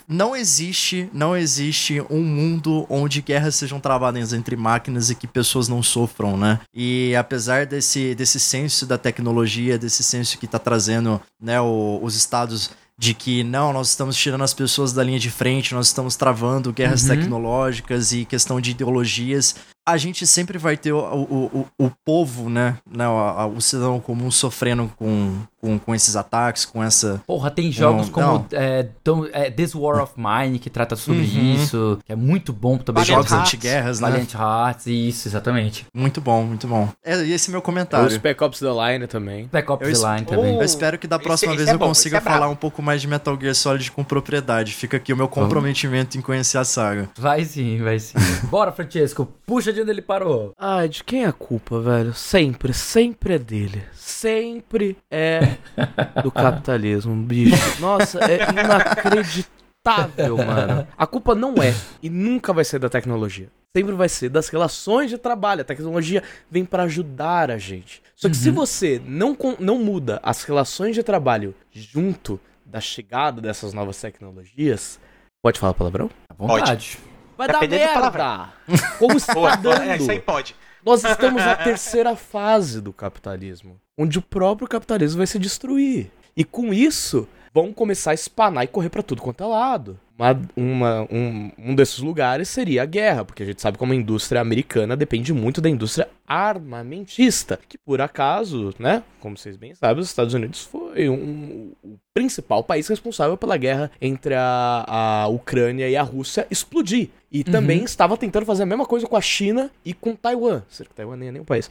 Não 0.08 0.34
existe, 0.34 1.08
não 1.12 1.36
existe 1.36 2.02
um 2.10 2.22
mundo 2.22 2.84
onde 2.90 3.22
guerras 3.22 3.54
sejam 3.54 3.78
travadas 3.78 4.32
entre 4.32 4.56
máquinas 4.56 5.08
e 5.08 5.14
que 5.14 5.28
pessoas 5.28 5.68
não 5.68 5.84
sofram, 5.84 6.36
né? 6.36 6.58
E 6.74 7.14
apesar 7.14 7.64
desse, 7.64 8.12
desse 8.16 8.40
senso 8.40 8.84
da 8.86 8.98
tecnologia, 8.98 9.78
desse 9.78 9.99
esse 10.00 10.02
senso 10.02 10.38
que 10.38 10.46
está 10.46 10.58
trazendo 10.58 11.20
né, 11.40 11.60
o, 11.60 12.00
os 12.02 12.16
estados 12.16 12.70
de 12.98 13.14
que 13.14 13.42
não, 13.44 13.72
nós 13.72 13.88
estamos 13.88 14.16
tirando 14.16 14.44
as 14.44 14.52
pessoas 14.52 14.92
da 14.92 15.02
linha 15.02 15.18
de 15.18 15.30
frente, 15.30 15.74
nós 15.74 15.86
estamos 15.86 16.16
travando 16.16 16.72
guerras 16.72 17.02
uhum. 17.02 17.08
tecnológicas 17.08 18.12
e 18.12 18.24
questão 18.24 18.60
de 18.60 18.72
ideologias 18.72 19.54
a 19.90 19.96
gente 19.96 20.26
sempre 20.26 20.58
vai 20.58 20.76
ter 20.76 20.92
o, 20.92 20.98
o, 20.98 21.66
o, 21.78 21.86
o 21.86 21.90
povo, 22.04 22.48
né? 22.48 22.78
né 22.90 23.08
o, 23.08 23.56
o, 23.56 23.60
cidadão 23.60 24.00
comum 24.00 24.30
sofrendo 24.30 24.90
com, 24.96 25.38
com, 25.60 25.78
com, 25.78 25.94
esses 25.94 26.16
ataques, 26.16 26.64
com 26.64 26.82
essa. 26.82 27.22
Porra, 27.26 27.50
tem 27.50 27.70
jogos 27.70 28.08
um, 28.08 28.12
como 28.12 28.46
é, 28.52 28.88
tão, 29.02 29.26
é, 29.32 29.50
This 29.50 29.74
War 29.74 30.02
of 30.02 30.14
Mine 30.16 30.58
que 30.58 30.70
trata 30.70 30.96
sobre 30.96 31.22
uhum. 31.22 31.54
isso, 31.54 31.98
que 32.04 32.12
é 32.12 32.16
muito 32.16 32.52
bom 32.52 32.78
também. 32.78 33.04
Valiant 33.04 33.28
jogos 33.28 33.32
antiguerras, 33.32 34.00
né? 34.00 34.10
Valiant 34.10 34.34
Hearts, 34.34 34.86
isso, 34.86 35.28
exatamente. 35.28 35.86
Muito 35.94 36.20
bom, 36.20 36.42
muito 36.44 36.66
bom. 36.66 36.88
É, 37.04 37.22
e 37.24 37.32
esse 37.32 37.50
é 37.50 37.52
meu 37.52 37.62
comentário. 37.62 38.06
O 38.06 38.10
Spec 38.10 38.42
Ops 38.42 38.60
The 38.60 38.68
Line 38.68 39.06
também. 39.06 39.46
Spec 39.46 39.70
Ops 39.70 40.00
The 40.00 40.14
Line 40.14 40.26
também. 40.26 40.56
Eu 40.56 40.64
espero 40.64 40.98
que 40.98 41.06
da 41.06 41.18
próxima 41.18 41.52
esse, 41.52 41.56
vez 41.56 41.68
esse 41.68 41.72
é 41.72 41.74
eu 41.74 41.86
consiga 41.86 42.18
é 42.18 42.20
falar 42.20 42.48
um 42.48 42.56
pouco 42.56 42.82
mais 42.82 43.00
de 43.00 43.08
Metal 43.08 43.38
Gear 43.40 43.54
Solid 43.54 43.90
com 43.92 44.04
propriedade. 44.04 44.72
Fica 44.72 44.96
aqui 44.96 45.12
o 45.12 45.16
meu 45.16 45.28
comprometimento 45.28 46.16
em 46.16 46.20
conhecer 46.20 46.58
a 46.58 46.64
saga. 46.64 47.08
Vai 47.16 47.44
sim, 47.44 47.82
vai 47.82 47.98
sim. 47.98 48.14
Bora, 48.50 48.72
Francesco, 48.72 49.28
puxa 49.46 49.72
de 49.72 49.79
onde 49.80 49.90
ele 49.90 50.02
parou. 50.02 50.52
Ai, 50.58 50.88
de 50.88 51.02
quem 51.04 51.24
é 51.24 51.26
a 51.26 51.32
culpa, 51.32 51.80
velho? 51.80 52.14
Sempre, 52.14 52.72
sempre 52.72 53.34
é 53.34 53.38
dele. 53.38 53.82
Sempre 53.92 54.96
é 55.10 55.56
do 56.22 56.30
capitalismo, 56.30 57.14
bicho. 57.16 57.80
Nossa, 57.80 58.20
é 58.20 58.38
inacreditável, 58.50 60.36
mano. 60.38 60.86
A 60.96 61.06
culpa 61.06 61.34
não 61.34 61.54
é 61.62 61.74
e 62.02 62.10
nunca 62.10 62.52
vai 62.52 62.64
ser 62.64 62.78
da 62.78 62.88
tecnologia. 62.88 63.48
Sempre 63.76 63.94
vai 63.94 64.08
ser 64.08 64.28
das 64.28 64.48
relações 64.48 65.10
de 65.10 65.18
trabalho. 65.18 65.60
A 65.60 65.64
tecnologia 65.64 66.22
vem 66.50 66.64
para 66.64 66.82
ajudar 66.84 67.50
a 67.50 67.58
gente. 67.58 68.02
Só 68.16 68.28
que 68.28 68.36
uhum. 68.36 68.42
se 68.42 68.50
você 68.50 69.00
não, 69.04 69.36
não 69.58 69.78
muda 69.78 70.20
as 70.22 70.42
relações 70.42 70.94
de 70.94 71.02
trabalho 71.02 71.54
junto 71.70 72.40
da 72.66 72.80
chegada 72.80 73.40
dessas 73.40 73.72
novas 73.72 74.00
tecnologias, 74.00 75.00
pode 75.42 75.58
falar 75.58 75.74
palavrão? 75.74 76.10
À 76.28 76.34
vontade. 76.34 76.96
Pode. 76.96 77.09
Vai 77.40 77.48
dar 77.48 77.66
merda. 77.66 78.52
Como 78.98 79.16
está 79.16 79.32
Boa, 79.32 79.56
dando. 79.56 79.82
É, 79.82 79.96
isso 79.96 80.10
aí 80.10 80.20
pode. 80.20 80.54
Nós 80.84 81.02
estamos 81.02 81.42
na 81.42 81.56
terceira 81.56 82.14
fase 82.14 82.82
do 82.82 82.92
capitalismo, 82.92 83.80
onde 83.96 84.18
o 84.18 84.22
próprio 84.22 84.68
capitalismo 84.68 85.16
vai 85.16 85.26
se 85.26 85.38
destruir. 85.38 86.10
E 86.36 86.44
com 86.44 86.70
isso, 86.72 87.26
vão 87.52 87.72
começar 87.72 88.12
a 88.12 88.14
espanar 88.14 88.64
e 88.64 88.68
correr 88.68 88.88
para 88.88 89.02
tudo 89.02 89.22
quanto 89.22 89.42
é 89.42 89.46
lado. 89.46 89.98
Uma, 90.16 90.40
uma, 90.54 91.02
um, 91.10 91.50
um 91.58 91.74
desses 91.74 91.98
lugares 91.98 92.48
seria 92.48 92.82
a 92.82 92.86
guerra, 92.86 93.24
porque 93.24 93.42
a 93.42 93.46
gente 93.46 93.62
sabe 93.62 93.78
como 93.78 93.92
a 93.92 93.96
indústria 93.96 94.40
americana 94.40 94.94
depende 94.94 95.32
muito 95.32 95.62
da 95.62 95.68
indústria 95.70 96.08
armamentista, 96.26 97.58
que 97.66 97.78
por 97.78 98.02
acaso, 98.02 98.74
né, 98.78 99.02
como 99.18 99.36
vocês 99.36 99.56
bem 99.56 99.74
sabem, 99.74 100.02
os 100.02 100.08
Estados 100.08 100.34
Unidos 100.34 100.62
foi 100.62 101.08
um, 101.08 101.72
o 101.82 101.98
principal 102.12 102.62
país 102.62 102.86
responsável 102.86 103.36
pela 103.36 103.56
guerra 103.56 103.90
entre 104.00 104.34
a, 104.34 104.84
a 104.86 105.28
Ucrânia 105.28 105.88
e 105.88 105.96
a 105.96 106.02
Rússia 106.02 106.46
explodir. 106.50 107.08
E 107.32 107.38
uhum. 107.38 107.44
também 107.44 107.82
estava 107.82 108.16
tentando 108.16 108.44
fazer 108.44 108.64
a 108.64 108.66
mesma 108.66 108.84
coisa 108.84 109.06
com 109.06 109.16
a 109.16 109.22
China 109.22 109.70
e 109.84 109.94
com 109.94 110.14
Taiwan. 110.14 110.62
Será 110.68 110.88
que 110.88 110.94
Taiwan 110.94 111.16
nem 111.16 111.28
é 111.30 111.32
nem 111.32 111.42
um 111.42 111.46
país. 111.46 111.70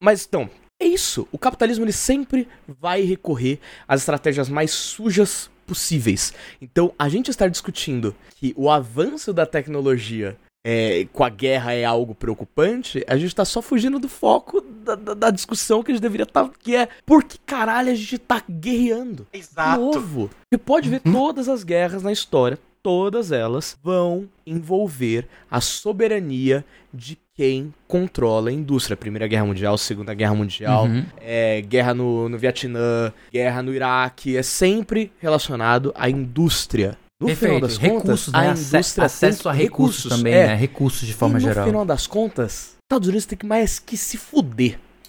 Mas 0.00 0.24
então, 0.24 0.48
é 0.80 0.86
isso. 0.86 1.28
O 1.30 1.38
capitalismo 1.38 1.84
ele 1.84 1.92
sempre 1.92 2.48
vai 2.66 3.02
recorrer 3.02 3.60
às 3.86 4.00
estratégias 4.00 4.48
mais 4.48 4.70
sujas 4.70 5.50
possíveis. 5.66 6.32
Então, 6.60 6.92
a 6.98 7.08
gente 7.08 7.30
estar 7.30 7.48
discutindo 7.48 8.14
que 8.34 8.52
o 8.56 8.68
avanço 8.68 9.32
da 9.32 9.46
tecnologia 9.46 10.36
é, 10.64 11.06
com 11.12 11.22
a 11.22 11.28
guerra 11.28 11.72
é 11.72 11.84
algo 11.84 12.14
preocupante, 12.14 13.04
a 13.06 13.16
gente 13.16 13.34
tá 13.34 13.44
só 13.44 13.62
fugindo 13.62 13.98
do 13.98 14.08
foco 14.08 14.60
da, 14.60 14.94
da, 14.94 15.14
da 15.14 15.30
discussão 15.30 15.82
que 15.82 15.90
a 15.90 15.94
gente 15.94 16.02
deveria 16.02 16.24
estar, 16.24 16.44
tá, 16.44 16.50
que 16.58 16.76
é 16.76 16.88
por 17.06 17.24
que 17.24 17.38
caralho 17.38 17.90
a 17.90 17.94
gente 17.94 18.18
tá 18.18 18.42
guerreando? 18.48 19.26
Exato. 19.32 19.80
Novo. 19.80 20.30
Você 20.50 20.58
pode 20.58 20.90
ver 20.90 21.00
uhum. 21.04 21.12
todas 21.12 21.48
as 21.48 21.62
guerras 21.62 22.02
na 22.02 22.12
história, 22.12 22.58
todas 22.82 23.32
elas 23.32 23.78
vão 23.82 24.28
envolver 24.46 25.26
a 25.50 25.60
soberania 25.60 26.64
de 26.92 27.16
quem 27.40 27.72
controla 27.88 28.50
a 28.50 28.52
indústria. 28.52 28.94
Primeira 28.94 29.26
Guerra 29.26 29.46
Mundial, 29.46 29.78
Segunda 29.78 30.12
Guerra 30.12 30.34
Mundial, 30.34 30.84
uhum. 30.84 31.06
é, 31.18 31.62
guerra 31.62 31.94
no, 31.94 32.28
no 32.28 32.36
Vietnã, 32.36 33.10
guerra 33.32 33.62
no 33.62 33.72
Iraque, 33.72 34.36
é 34.36 34.42
sempre 34.42 35.10
relacionado 35.18 35.90
à 35.96 36.10
indústria. 36.10 36.98
No 37.18 37.28
Perfeito. 37.28 37.54
final 37.54 37.60
das 37.66 37.78
contas, 37.78 37.94
recursos, 38.02 38.32
né? 38.34 38.38
a 38.40 38.52
indústria 38.52 39.06
acesso 39.06 39.48
a 39.48 39.52
recursos, 39.52 40.04
recursos 40.04 40.18
também, 40.18 40.34
é. 40.34 40.48
né? 40.48 40.54
Recursos 40.54 41.08
de 41.08 41.14
forma 41.14 41.38
e 41.38 41.40
no 41.40 41.48
geral. 41.48 41.64
No 41.64 41.70
final 41.70 41.86
das 41.86 42.06
contas, 42.06 42.76
Estados 42.84 43.08
Unidos 43.08 43.24
tem 43.24 43.38
que 43.38 43.46
mais 43.46 43.78
que 43.78 43.96
se 43.96 44.18
fuder. 44.18 44.78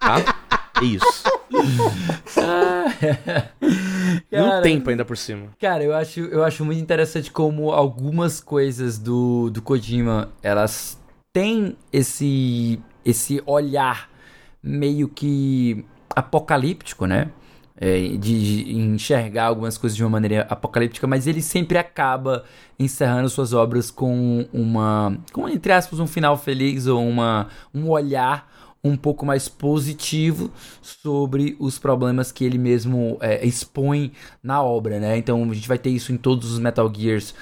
tá? 0.00 0.41
É 0.82 0.84
isso. 0.84 1.22
Cara, 4.30 4.58
um 4.58 4.62
tempo 4.62 4.90
ainda 4.90 5.04
por 5.04 5.16
cima. 5.16 5.48
Cara, 5.60 5.84
eu 5.84 5.94
acho, 5.94 6.20
eu 6.20 6.42
acho 6.42 6.64
muito 6.64 6.80
interessante 6.80 7.30
como 7.30 7.70
algumas 7.70 8.40
coisas 8.40 8.98
do, 8.98 9.50
do 9.50 9.62
Kojima, 9.62 10.30
elas 10.42 11.00
têm 11.32 11.76
esse, 11.92 12.80
esse 13.04 13.40
olhar 13.46 14.10
meio 14.62 15.08
que 15.08 15.84
apocalíptico, 16.10 17.06
né? 17.06 17.30
É, 17.76 17.98
de, 17.98 18.18
de, 18.18 18.76
enxergar 18.76 19.46
algumas 19.46 19.76
coisas 19.76 19.96
de 19.96 20.04
uma 20.04 20.10
maneira 20.10 20.46
apocalíptica, 20.48 21.06
mas 21.06 21.26
ele 21.26 21.42
sempre 21.42 21.78
acaba 21.78 22.44
encerrando 22.78 23.28
suas 23.28 23.52
obras 23.52 23.90
com 23.90 24.46
uma, 24.52 25.18
com 25.32 25.48
entre 25.48 25.72
aspas, 25.72 25.98
um 25.98 26.06
final 26.06 26.36
feliz 26.36 26.86
ou 26.86 27.04
uma, 27.04 27.48
um 27.74 27.88
olhar 27.88 28.51
um 28.84 28.96
pouco 28.96 29.24
mais 29.24 29.48
positivo 29.48 30.50
sobre 30.80 31.56
os 31.60 31.78
problemas 31.78 32.32
que 32.32 32.44
ele 32.44 32.58
mesmo 32.58 33.16
é, 33.20 33.46
expõe 33.46 34.12
na 34.42 34.62
obra, 34.62 34.98
né? 34.98 35.16
Então 35.16 35.48
a 35.48 35.54
gente 35.54 35.68
vai 35.68 35.78
ter 35.78 35.90
isso 35.90 36.12
em 36.12 36.16
todos 36.16 36.52
os 36.52 36.58
Metal 36.58 36.92
Gears 36.92 37.34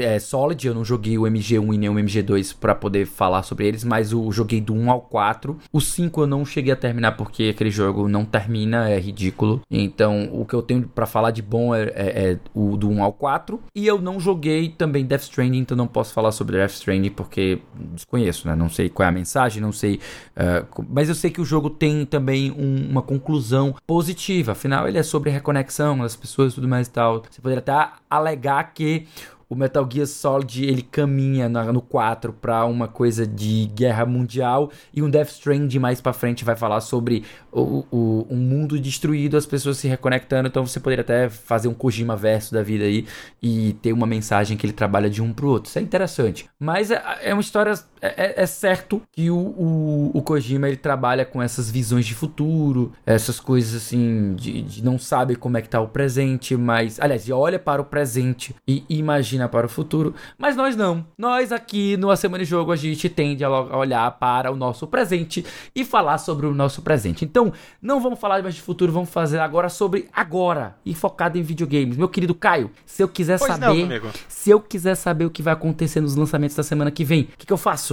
é, 0.00 0.18
Solid, 0.18 0.66
eu 0.66 0.74
não 0.74 0.84
joguei 0.84 1.18
o 1.18 1.22
MG1 1.22 1.74
e 1.74 1.78
nem 1.78 1.90
o 1.90 1.94
MG2 1.94 2.56
para 2.58 2.74
poder 2.74 3.06
falar 3.06 3.42
sobre 3.42 3.66
eles, 3.66 3.84
mas 3.84 4.12
eu 4.12 4.32
joguei 4.32 4.60
do 4.60 4.72
1 4.72 4.90
ao 4.90 5.02
4. 5.02 5.58
O 5.70 5.80
5 5.80 6.22
eu 6.22 6.26
não 6.26 6.46
cheguei 6.46 6.72
a 6.72 6.76
terminar 6.76 7.12
porque 7.12 7.50
aquele 7.54 7.70
jogo 7.70 8.08
não 8.08 8.24
termina, 8.24 8.88
é 8.88 8.98
ridículo. 8.98 9.60
Então 9.70 10.30
o 10.32 10.46
que 10.46 10.54
eu 10.54 10.62
tenho 10.62 10.88
para 10.88 11.04
falar 11.04 11.30
de 11.30 11.42
bom 11.42 11.74
é, 11.74 11.82
é, 11.82 12.32
é, 12.32 12.38
o 12.54 12.76
do 12.76 12.88
1 12.88 13.02
ao 13.02 13.12
4. 13.12 13.60
E 13.74 13.86
eu 13.86 14.00
não 14.00 14.18
joguei 14.18 14.70
também 14.70 15.04
Death 15.04 15.22
Stranding, 15.22 15.58
então 15.58 15.76
não 15.76 15.86
posso 15.86 16.14
falar 16.14 16.32
sobre 16.32 16.56
Death 16.56 16.72
Stranding 16.72 17.10
porque 17.10 17.60
desconheço, 17.74 18.48
né? 18.48 18.56
Não 18.56 18.70
sei 18.70 18.88
qual 18.88 19.04
é 19.04 19.08
a 19.10 19.12
mensagem, 19.12 19.60
não 19.60 19.72
sei. 19.72 20.00
Uh, 20.36 20.86
mas 20.88 21.10
eu 21.10 21.14
sei 21.14 21.30
que 21.30 21.40
o 21.40 21.44
jogo 21.44 21.68
tem 21.68 22.06
também 22.06 22.50
um, 22.50 22.88
uma 22.90 23.02
conclusão 23.02 23.74
positiva. 23.86 24.52
Afinal, 24.52 24.88
ele 24.88 24.96
é 24.96 25.02
sobre 25.02 25.30
reconexão 25.30 25.98
das 25.98 26.16
pessoas 26.16 26.52
e 26.52 26.54
tudo 26.54 26.68
mais 26.68 26.86
e 26.86 26.90
tal. 26.90 27.22
Você 27.30 27.42
poderia 27.42 27.58
até 27.58 27.92
alegar 28.08 28.72
que 28.72 29.06
o 29.52 29.54
Metal 29.54 29.86
Gear 29.90 30.06
Solid 30.06 30.64
ele 30.64 30.80
caminha 30.80 31.46
no 31.46 31.82
4 31.82 32.32
para 32.32 32.64
uma 32.64 32.88
coisa 32.88 33.26
de 33.26 33.66
guerra 33.74 34.06
mundial 34.06 34.72
e 34.94 35.02
um 35.02 35.10
Death 35.10 35.28
Stranding 35.28 35.78
mais 35.78 36.00
para 36.00 36.14
frente 36.14 36.42
vai 36.42 36.56
falar 36.56 36.80
sobre 36.80 37.22
o, 37.52 37.84
o, 37.92 38.26
um 38.30 38.36
mundo 38.36 38.80
destruído, 38.80 39.36
as 39.36 39.44
pessoas 39.44 39.76
se 39.76 39.86
reconectando, 39.86 40.48
então 40.48 40.66
você 40.66 40.80
poderia 40.80 41.02
até 41.02 41.28
fazer 41.28 41.68
um 41.68 41.74
Kojima 41.74 42.16
verso 42.16 42.54
da 42.54 42.62
vida 42.62 42.84
aí 42.84 43.06
e 43.42 43.74
ter 43.82 43.92
uma 43.92 44.06
mensagem 44.06 44.56
que 44.56 44.64
ele 44.64 44.72
trabalha 44.72 45.10
de 45.10 45.20
um 45.20 45.34
pro 45.34 45.48
outro. 45.48 45.68
Isso 45.68 45.78
é 45.78 45.82
interessante. 45.82 46.48
Mas 46.58 46.90
é, 46.90 47.02
é 47.20 47.34
uma 47.34 47.42
história. 47.42 47.74
É, 48.02 48.08
é, 48.16 48.42
é 48.42 48.46
certo 48.46 49.00
que 49.12 49.30
o, 49.30 49.36
o, 49.36 50.10
o, 50.12 50.22
Kojima 50.22 50.66
ele 50.66 50.76
trabalha 50.76 51.24
com 51.24 51.40
essas 51.40 51.70
visões 51.70 52.04
de 52.04 52.16
futuro, 52.16 52.92
essas 53.06 53.38
coisas 53.38 53.80
assim, 53.80 54.34
de, 54.34 54.60
de 54.60 54.84
não 54.84 54.98
sabe 54.98 55.36
como 55.36 55.56
é 55.56 55.62
que 55.62 55.68
tá 55.68 55.80
o 55.80 55.86
presente, 55.86 56.56
mas. 56.56 56.98
Aliás, 56.98 57.30
olha 57.30 57.60
para 57.60 57.80
o 57.80 57.84
presente 57.84 58.56
e 58.66 58.84
imagina 58.88 59.48
para 59.48 59.66
o 59.66 59.68
futuro. 59.68 60.14
Mas 60.36 60.56
nós 60.56 60.74
não. 60.74 61.06
Nós 61.16 61.52
aqui 61.52 61.96
no 61.96 62.10
A 62.10 62.16
Semana 62.16 62.42
de 62.42 62.50
Jogo 62.50 62.72
a 62.72 62.76
gente 62.76 63.08
tende 63.08 63.44
a 63.44 63.50
olhar 63.50 64.10
para 64.18 64.50
o 64.50 64.56
nosso 64.56 64.88
presente 64.88 65.46
e 65.72 65.84
falar 65.84 66.18
sobre 66.18 66.46
o 66.46 66.54
nosso 66.54 66.82
presente. 66.82 67.24
Então, 67.24 67.52
não 67.80 68.00
vamos 68.00 68.18
falar 68.18 68.42
mais 68.42 68.56
de 68.56 68.62
futuro, 68.62 68.90
vamos 68.90 69.10
fazer 69.10 69.38
agora 69.38 69.68
sobre 69.68 70.08
agora 70.12 70.76
e 70.84 70.92
focado 70.92 71.38
em 71.38 71.42
videogames. 71.42 71.96
Meu 71.96 72.08
querido 72.08 72.34
Caio, 72.34 72.68
se 72.84 73.00
eu 73.00 73.08
quiser 73.08 73.38
pois 73.38 73.52
saber. 73.52 74.00
Não, 74.02 74.10
se 74.28 74.50
eu 74.50 74.60
quiser 74.60 74.96
saber 74.96 75.24
o 75.24 75.30
que 75.30 75.42
vai 75.42 75.52
acontecer 75.52 76.00
nos 76.00 76.16
lançamentos 76.16 76.56
da 76.56 76.64
semana 76.64 76.90
que 76.90 77.04
vem, 77.04 77.22
o 77.22 77.38
que, 77.38 77.46
que 77.46 77.52
eu 77.52 77.56
faço? 77.56 77.91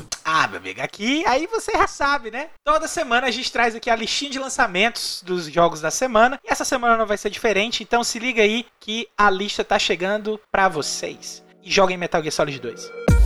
Meu 0.49 0.57
amigo, 0.57 0.81
aqui 0.81 1.23
aí 1.27 1.45
você 1.45 1.71
já 1.71 1.85
sabe, 1.85 2.31
né? 2.31 2.49
Toda 2.63 2.87
semana 2.87 3.27
a 3.27 3.31
gente 3.31 3.51
traz 3.51 3.75
aqui 3.75 3.89
a 3.89 3.95
listinha 3.95 4.31
de 4.31 4.39
lançamentos 4.39 5.21
dos 5.23 5.45
jogos 5.45 5.79
da 5.79 5.91
semana. 5.91 6.39
E 6.43 6.51
essa 6.51 6.65
semana 6.65 6.97
não 6.97 7.05
vai 7.05 7.17
ser 7.17 7.29
diferente, 7.29 7.83
então 7.83 8.03
se 8.03 8.17
liga 8.17 8.41
aí 8.41 8.65
que 8.79 9.07
a 9.15 9.29
lista 9.29 9.63
tá 9.63 9.77
chegando 9.77 10.39
para 10.51 10.67
vocês. 10.67 11.43
E 11.63 11.69
joguem 11.69 11.97
Metal 11.97 12.21
Gear 12.21 12.33
Solid 12.33 12.59
2. 12.59 13.18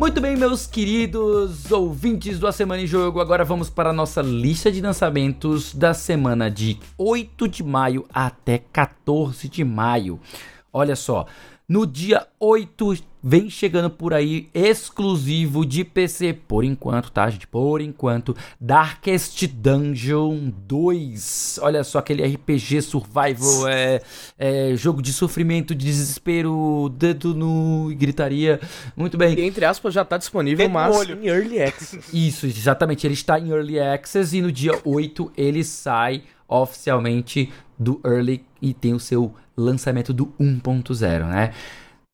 Muito 0.00 0.18
bem, 0.18 0.34
meus 0.34 0.66
queridos 0.66 1.70
ouvintes 1.70 2.38
do 2.38 2.46
A 2.46 2.52
Semana 2.52 2.80
em 2.80 2.86
Jogo, 2.86 3.20
agora 3.20 3.44
vamos 3.44 3.68
para 3.68 3.90
a 3.90 3.92
nossa 3.92 4.22
lista 4.22 4.72
de 4.72 4.80
lançamentos 4.80 5.74
da 5.74 5.92
semana 5.92 6.50
de 6.50 6.78
8 6.96 7.46
de 7.46 7.62
maio 7.62 8.06
até 8.10 8.62
14 8.72 9.46
de 9.46 9.62
maio. 9.62 10.18
Olha 10.72 10.96
só, 10.96 11.26
no 11.70 11.86
dia 11.86 12.26
8 12.40 12.96
vem 13.22 13.48
chegando 13.48 13.88
por 13.88 14.12
aí 14.12 14.48
exclusivo 14.52 15.64
de 15.64 15.84
PC 15.84 16.32
por 16.32 16.64
enquanto, 16.64 17.12
tá, 17.12 17.30
gente? 17.30 17.46
Por 17.46 17.80
enquanto, 17.80 18.36
Darkest 18.60 19.46
Dungeon 19.46 20.50
2. 20.66 21.60
Olha 21.62 21.84
só 21.84 22.00
aquele 22.00 22.26
RPG 22.26 22.82
survival, 22.82 23.68
é, 23.68 24.02
é 24.36 24.74
jogo 24.74 25.00
de 25.00 25.12
sofrimento, 25.12 25.72
de 25.72 25.86
desespero, 25.86 26.92
dedo 26.98 27.36
no 27.36 27.94
gritaria. 27.94 28.58
Muito 28.96 29.16
bem. 29.16 29.38
E, 29.38 29.42
entre 29.42 29.64
aspas, 29.64 29.94
já 29.94 30.04
tá 30.04 30.18
disponível, 30.18 30.66
dedo 30.66 30.72
mas 30.72 31.08
em 31.08 31.28
Early 31.28 31.62
Access. 31.62 32.10
Isso, 32.12 32.46
exatamente. 32.46 33.06
Ele 33.06 33.14
está 33.14 33.38
em 33.38 33.48
Early 33.48 33.78
Access 33.78 34.36
e 34.36 34.42
no 34.42 34.50
dia 34.50 34.72
8 34.84 35.30
ele 35.36 35.62
sai 35.62 36.24
oficialmente 36.48 37.52
do 37.80 37.98
Early 38.04 38.44
e 38.60 38.74
tem 38.74 38.92
o 38.92 39.00
seu 39.00 39.34
lançamento 39.56 40.12
do 40.12 40.26
1.0, 40.38 41.26
né? 41.26 41.52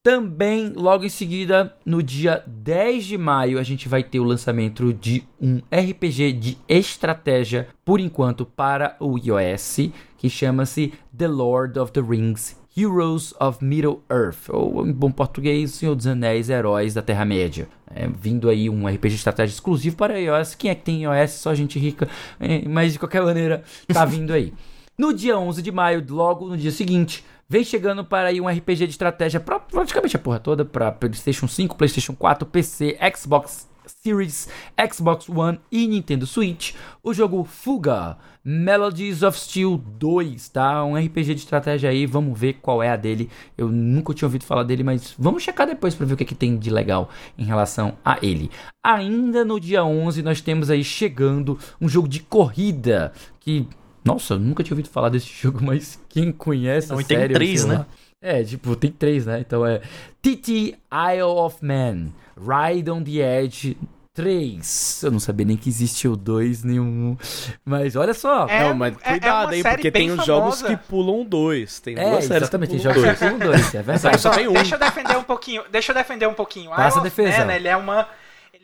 Também, 0.02 0.72
logo 0.76 1.04
em 1.04 1.08
seguida, 1.08 1.74
no 1.84 2.00
dia 2.00 2.40
10 2.46 3.06
de 3.06 3.18
maio, 3.18 3.58
a 3.58 3.64
gente 3.64 3.88
vai 3.88 4.04
ter 4.04 4.20
o 4.20 4.24
lançamento 4.24 4.94
de 4.94 5.24
um 5.40 5.56
RPG 5.68 6.32
de 6.32 6.58
estratégia, 6.68 7.66
por 7.84 7.98
enquanto, 7.98 8.46
para 8.46 8.96
o 9.00 9.18
iOS, 9.18 9.90
que 10.16 10.30
chama-se 10.30 10.92
The 11.16 11.26
Lord 11.26 11.76
of 11.80 11.90
the 11.90 12.00
Rings 12.00 12.56
Heroes 12.76 13.34
of 13.40 13.64
Middle 13.64 14.02
Earth, 14.08 14.48
ou 14.48 14.86
em 14.86 14.92
bom 14.92 15.10
português, 15.10 15.72
Senhor 15.72 15.96
dos 15.96 16.06
Anéis, 16.06 16.50
Heróis 16.50 16.94
da 16.94 17.02
Terra-média. 17.02 17.66
É, 17.92 18.06
vindo 18.06 18.48
aí 18.48 18.70
um 18.70 18.86
RPG 18.86 19.08
de 19.08 19.14
estratégia 19.16 19.54
exclusivo 19.54 19.96
para 19.96 20.20
iOS. 20.20 20.54
Quem 20.54 20.70
é 20.70 20.74
que 20.76 20.82
tem 20.82 21.02
iOS? 21.02 21.32
Só 21.32 21.52
gente 21.52 21.80
rica, 21.80 22.06
é, 22.38 22.68
mas 22.68 22.92
de 22.92 22.98
qualquer 23.00 23.22
maneira, 23.22 23.64
tá 23.88 24.04
vindo 24.04 24.32
aí. 24.32 24.52
No 24.98 25.12
dia 25.12 25.38
11 25.38 25.60
de 25.60 25.70
maio, 25.70 26.02
logo 26.08 26.48
no 26.48 26.56
dia 26.56 26.70
seguinte, 26.70 27.22
vem 27.46 27.62
chegando 27.62 28.02
para 28.02 28.28
aí 28.28 28.40
um 28.40 28.48
RPG 28.48 28.86
de 28.86 28.92
estratégia 28.92 29.38
pra 29.38 29.60
praticamente 29.60 30.16
a 30.16 30.18
porra 30.18 30.40
toda, 30.40 30.64
para 30.64 30.90
PlayStation 30.90 31.46
5, 31.46 31.76
PlayStation 31.76 32.14
4, 32.14 32.46
PC, 32.46 32.96
Xbox 33.14 33.68
Series, 33.84 34.48
Xbox 34.90 35.28
One 35.28 35.60
e 35.70 35.86
Nintendo 35.86 36.26
Switch, 36.26 36.72
o 37.02 37.12
jogo 37.12 37.44
Fuga 37.44 38.16
Melodies 38.42 39.22
of 39.22 39.38
Steel 39.38 39.76
2, 39.76 40.48
tá? 40.48 40.82
Um 40.82 40.96
RPG 40.96 41.34
de 41.34 41.40
estratégia 41.40 41.90
aí, 41.90 42.06
vamos 42.06 42.38
ver 42.38 42.54
qual 42.54 42.82
é 42.82 42.88
a 42.88 42.96
dele. 42.96 43.28
Eu 43.58 43.68
nunca 43.68 44.14
tinha 44.14 44.26
ouvido 44.26 44.46
falar 44.46 44.62
dele, 44.62 44.82
mas 44.82 45.14
vamos 45.18 45.42
checar 45.42 45.66
depois 45.66 45.94
para 45.94 46.06
ver 46.06 46.14
o 46.14 46.16
que, 46.16 46.22
é 46.22 46.26
que 46.26 46.34
tem 46.34 46.56
de 46.56 46.70
legal 46.70 47.10
em 47.36 47.44
relação 47.44 47.98
a 48.02 48.16
ele. 48.22 48.50
Ainda 48.82 49.44
no 49.44 49.60
dia 49.60 49.84
11 49.84 50.22
nós 50.22 50.40
temos 50.40 50.70
aí 50.70 50.82
chegando 50.82 51.58
um 51.78 51.86
jogo 51.86 52.08
de 52.08 52.20
corrida 52.20 53.12
que 53.40 53.68
nossa, 54.06 54.34
eu 54.34 54.38
nunca 54.38 54.62
tinha 54.62 54.74
ouvido 54.74 54.88
falar 54.88 55.08
desse 55.08 55.28
jogo, 55.42 55.62
mas 55.62 56.00
quem 56.08 56.30
conhece 56.30 56.90
Não, 56.90 56.98
a 56.98 57.02
série... 57.02 57.28
tem 57.28 57.34
três, 57.34 57.64
né? 57.64 57.84
É, 58.22 58.42
tipo, 58.42 58.74
tem 58.74 58.90
três, 58.90 59.26
né? 59.26 59.40
Então 59.40 59.66
é 59.66 59.80
TT 60.22 60.78
Isle 61.12 61.22
of 61.22 61.64
Man, 61.64 62.08
Ride 62.36 62.90
on 62.90 63.02
the 63.02 63.42
Edge 63.42 63.76
3. 64.14 65.02
Eu 65.04 65.10
não 65.10 65.20
sabia 65.20 65.44
nem 65.44 65.56
que 65.56 65.68
existia 65.68 66.10
o 66.10 66.16
2, 66.16 66.64
nenhum. 66.64 67.16
Mas 67.62 67.94
olha 67.94 68.14
só. 68.14 68.46
É, 68.48 68.68
não, 68.68 68.74
mas 68.74 68.94
é, 68.94 68.96
é 69.02 69.10
cuidado, 69.10 69.52
é 69.52 69.56
hein? 69.58 69.62
Porque 69.62 69.90
tem 69.90 70.10
os 70.10 70.24
jogos 70.24 70.62
que 70.62 70.76
pulam 70.76 71.24
dois. 71.24 71.78
Tem 71.80 71.98
é, 71.98 72.10
duas 72.10 72.24
séries 72.24 72.42
exatamente, 72.42 72.70
tem 72.70 72.78
jogos 72.78 73.02
que 73.02 73.14
pulam 73.14 73.38
dois. 73.38 73.74
É 73.74 73.82
verdade. 73.82 74.18
Só, 74.22 74.30
tem 74.30 74.48
um. 74.48 74.54
Deixa 74.54 74.74
eu 74.74 74.78
defender 74.78 75.16
um 75.18 75.22
pouquinho. 75.22 75.62
Deixa 75.70 75.92
eu 75.92 75.94
defender 75.94 76.26
um 76.26 76.34
pouquinho. 76.34 76.70
Passa 76.70 77.00
a 77.00 77.02
defesa. 77.02 77.44
Man, 77.44 77.52
ele 77.52 77.68
é 77.68 77.76
uma. 77.76 78.08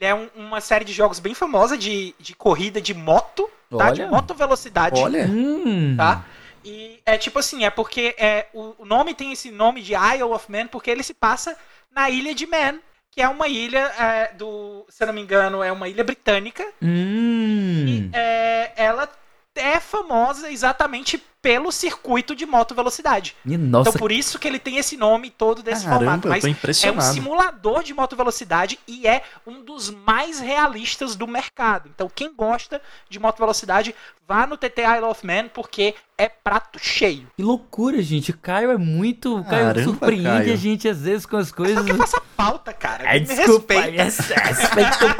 Ele 0.03 0.11
é 0.11 0.15
um, 0.15 0.29
uma 0.35 0.61
série 0.61 0.85
de 0.85 0.93
jogos 0.93 1.21
bem 1.21 1.33
famosa 1.33 1.79
de, 1.79 2.13
de 2.19 2.35
corrida 2.35 2.81
de 2.81 2.93
moto 2.93 3.49
tá? 3.79 3.87
Olha. 3.87 3.93
De 3.93 4.07
moto 4.07 4.35
velocidade. 4.35 5.01
Olha. 5.01 5.27
Hum. 5.27 5.95
Tá? 5.97 6.25
E 6.65 7.01
é 7.07 7.17
tipo 7.17 7.39
assim, 7.39 7.65
é 7.65 7.71
porque 7.71 8.15
é, 8.19 8.47
o, 8.53 8.75
o 8.79 8.85
nome 8.85 9.15
tem 9.15 9.33
esse 9.33 9.51
nome 9.51 9.81
de 9.81 9.93
Isle 9.95 10.25
of 10.25 10.51
Man 10.51 10.67
porque 10.67 10.91
ele 10.91 11.05
se 11.05 11.15
passa 11.15 11.57
na 11.91 12.11
ilha 12.11 12.35
de 12.35 12.47
Man, 12.47 12.79
que 13.11 13.21
é 13.21 13.29
uma 13.29 13.47
ilha 13.47 13.79
é, 13.79 14.33
do, 14.35 14.85
se 14.89 15.03
eu 15.03 15.07
não 15.07 15.15
me 15.15 15.21
engano, 15.21 15.63
é 15.63 15.71
uma 15.71 15.89
ilha 15.89 16.03
britânica. 16.03 16.67
Hum. 16.83 17.85
E 17.87 18.11
é, 18.13 18.73
ela 18.77 19.09
é 19.55 19.79
famosa 19.79 20.51
exatamente 20.51 21.23
pelo 21.43 21.73
circuito 21.73 22.37
de 22.37 22.47
moto 22.47 22.73
velocidade. 22.75 23.35
Nossa. 23.45 23.91
Então 23.91 23.99
por 23.99 24.13
isso 24.13 24.39
que 24.39 24.47
ele 24.47 24.61
tem 24.61 24.79
esse 24.79 24.97
nome 24.97 25.29
todo 25.29 25.63
desse 25.63 25.85
Caramba, 25.85 26.23
formato. 26.23 26.29
Mas 26.29 26.85
é 26.85 26.93
um 26.93 27.01
simulador 27.01 27.83
de 27.83 27.93
moto 27.93 28.15
velocidade 28.15 28.79
e 28.87 29.07
é 29.09 29.23
um 29.45 29.61
dos 29.61 29.91
mais 29.91 30.39
realistas 30.39 31.17
do 31.17 31.27
mercado. 31.27 31.91
Então 31.93 32.09
quem 32.15 32.33
gosta 32.33 32.81
de 33.11 33.19
moto 33.19 33.39
velocidade, 33.39 33.93
vá 34.27 34.47
no 34.47 34.57
TT 34.57 34.83
Isle 34.83 35.05
of 35.05 35.27
Man 35.27 35.49
porque 35.49 35.95
é 36.17 36.29
prato 36.29 36.79
cheio. 36.79 37.27
Que 37.37 37.43
loucura, 37.43 38.01
gente. 38.01 38.31
O 38.31 38.39
Caio 38.39 38.71
é 38.71 38.77
muito. 38.77 39.39
O 39.39 39.45
Caio 39.45 39.67
Caramba, 39.67 39.85
surpreende 39.85 40.23
Caio. 40.23 40.53
a 40.53 40.57
gente 40.57 40.89
às 40.89 41.01
vezes 41.01 41.27
com 41.27 41.37
as 41.37 41.51
coisas. 41.51 41.79
Só 41.79 41.85
que 41.85 41.95
passa 41.95 42.23
pauta, 42.37 42.73
cara. 42.73 43.17
É, 43.17 43.19
desculpa. 43.19 43.75
Respeita. 43.75 44.41
respeita. 44.41 45.17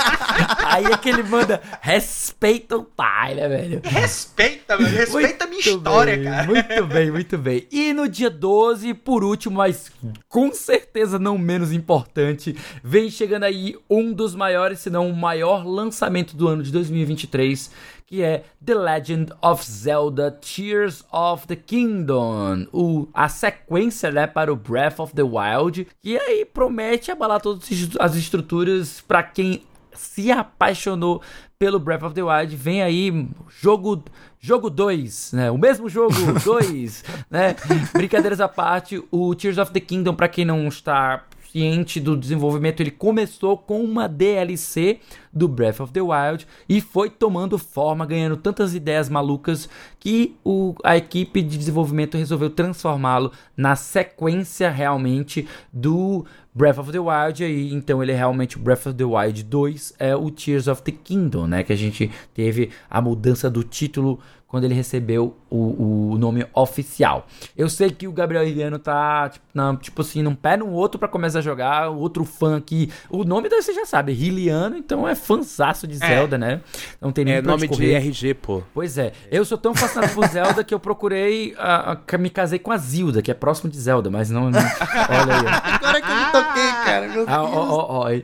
Aí 0.65 0.85
é 0.85 0.97
que 0.97 1.09
ele 1.09 1.25
manda 1.25 1.61
respeita 1.81 2.77
o 2.77 2.85
pai, 2.85 3.35
né, 3.35 3.49
velho? 3.49 3.81
Respeita, 3.85 4.77
velho. 4.77 4.97
Respeita 4.97 5.45
a 5.45 5.47
minha 5.49 5.61
história 5.61 6.12
bem, 6.12 6.12
cara. 6.19 6.47
Muito 6.47 6.87
bem, 6.87 7.11
muito 7.11 7.39
bem. 7.39 7.67
E 7.71 7.93
no 7.93 8.09
dia 8.09 8.31
12, 8.31 8.95
por 8.95 9.23
último, 9.25 9.57
mas 9.57 9.91
com 10.29 10.53
certeza 10.53 11.19
não 11.19 11.39
menos 11.39 11.73
importante, 11.73 12.57
vem 12.83 13.11
chegando 13.11 13.45
aí 13.45 13.77
um 13.89 14.13
dos 14.13 14.35
maiores, 14.35 14.81
se 14.81 14.91
não 14.91 15.09
o 15.09 15.17
maior 15.17 15.67
lançamento 15.67 16.37
do 16.37 16.49
ano 16.49 16.63
de 16.63 16.73
2023, 16.73 17.71
que 18.07 18.23
é 18.23 18.45
The 18.63 18.75
Legend 18.75 19.33
of 19.41 19.65
Zelda 19.65 20.31
Tears 20.31 21.03
of 21.11 21.47
the 21.47 21.57
Kingdom, 21.57 22.67
o, 22.71 23.09
a 23.15 23.27
sequência 23.27 24.11
né, 24.11 24.27
para 24.27 24.53
o 24.53 24.57
Breath 24.57 25.01
of 25.01 25.15
the 25.15 25.23
Wild, 25.23 25.89
que 26.03 26.19
aí 26.19 26.45
promete 26.45 27.11
abalar 27.11 27.41
todas 27.41 27.67
as 27.99 28.15
estruturas 28.15 29.01
para 29.01 29.23
quem 29.23 29.63
se 29.95 30.31
apaixonou 30.31 31.23
pelo 31.59 31.79
Breath 31.79 32.03
of 32.03 32.15
the 32.15 32.23
Wild. 32.23 32.57
Vem 32.57 32.83
aí 32.83 33.29
jogo 33.61 34.05
jogo 34.41 34.69
2, 34.69 35.33
né? 35.33 35.51
O 35.51 35.59
mesmo 35.59 35.89
jogo 35.89 36.15
2, 36.45 37.05
né? 37.31 37.55
Brincadeiras 37.93 38.41
à 38.41 38.49
parte, 38.49 39.03
o 39.11 39.35
Tears 39.35 39.59
of 39.59 39.73
the 39.73 39.81
Kingdom 39.81 40.15
para 40.15 40.29
quem 40.29 40.45
não 40.45 40.67
está 40.67 41.25
consciente 41.53 42.01
do 42.01 42.17
desenvolvimento. 42.17 42.81
Ele 42.81 42.91
começou 42.91 43.59
com 43.59 43.85
uma 43.85 44.09
DLC 44.09 45.01
do 45.33 45.47
Breath 45.47 45.81
of 45.81 45.93
the 45.93 46.01
Wild 46.01 46.47
e 46.69 46.81
foi 46.81 47.11
tomando 47.11 47.59
forma, 47.59 48.07
ganhando 48.07 48.37
tantas 48.37 48.75
ideias 48.75 49.09
malucas 49.09 49.69
que 50.01 50.35
o, 50.43 50.75
a 50.83 50.97
equipe 50.97 51.43
de 51.43 51.59
desenvolvimento 51.59 52.17
resolveu 52.17 52.51
transformá-lo 52.51 53.31
na 53.57 53.77
sequência 53.77 54.71
realmente 54.71 55.47
do 55.73 56.25
Breath 56.55 56.79
of 56.79 56.93
the 56.93 56.99
Wild, 56.99 57.43
aí 57.43 57.73
então 57.73 58.03
ele 58.03 58.13
é 58.13 58.17
realmente 58.17 58.59
Breath 58.59 58.87
of 58.87 58.95
the 58.95 59.05
Wild 59.05 59.43
2, 59.43 59.95
é 59.99 60.15
o 60.15 60.31
Tears 60.31 60.67
of 60.67 60.83
the 60.83 60.93
Kingdom, 60.93 61.47
né? 61.47 61.63
Que 61.63 61.73
a 61.73 61.77
gente 61.77 62.11
teve 62.35 62.71
a 62.91 63.01
mudança 63.01 63.49
do 63.49 63.65
título 63.65 64.21
quando 64.47 64.65
ele 64.65 64.75
recebeu 64.75 65.35
o, 65.53 66.13
o 66.13 66.19
nome 66.19 66.47
oficial. 66.55 67.27
Eu 67.57 67.69
sei 67.69 67.91
que 67.91 68.09
o 68.09 68.13
Gabriel 68.13 68.47
Iriano 68.47 68.79
tá, 68.79 69.29
tipo, 69.29 69.45
na, 69.53 69.77
tipo 69.77 70.01
assim, 70.01 70.23
num 70.23 70.35
pé 70.35 70.57
no 70.57 70.71
outro 70.71 70.99
para 70.99 71.09
começar 71.09 71.41
a 71.41 71.43
jogar, 71.43 71.91
outro 71.91 72.25
fã 72.25 72.57
aqui. 72.57 72.91
O 73.11 73.23
nome 73.25 73.49
daí 73.49 73.61
você 73.61 73.75
já 73.75 73.85
sabe, 73.85 74.13
Riliano, 74.13 74.77
então 74.77 75.07
é 75.07 75.15
fanzaço 75.15 75.87
de 75.87 76.03
é. 76.03 76.07
Zelda, 76.07 76.37
é. 76.37 76.39
né? 76.39 76.61
Não 77.01 77.13
tem 77.13 77.25
nem 77.25 77.35
É 77.35 77.43
nome 77.43 77.69
de 77.69 77.95
RG, 77.95 78.35
pô. 78.35 78.63
Pois 78.73 78.97
é. 78.97 79.13
Eu 79.31 79.45
sou 79.45 79.59
tão 79.59 79.75
fascinado 79.75 80.13
por 80.15 80.27
Zelda 80.29 80.65
que 80.65 80.73
eu 80.73 80.81
procurei, 80.81 81.55
a, 81.59 81.99
a, 82.11 82.19
me 82.19 82.31
casei 82.31 82.59
com 82.59 82.73
a 82.73 82.79
Zilda, 82.79 83.21
que 83.21 83.31
é 83.31 83.35
próximo 83.35 83.71
de 83.71 83.79
Zelda, 83.79 84.11
mas 84.11 84.31
não... 84.31 84.51
não 84.51 84.61
olha 84.61 85.37
aí. 85.37 85.73
Agora 85.75 86.01
que 86.01 86.11
eu 86.11 86.17
me 86.17 86.33
toquei, 86.33 86.73
cara, 86.85 87.09
meu 87.09 87.25
ah, 87.29 87.39
Deus. 87.39 87.51
Ó, 87.53 87.87
ó, 87.89 88.09
ó. 88.09 88.23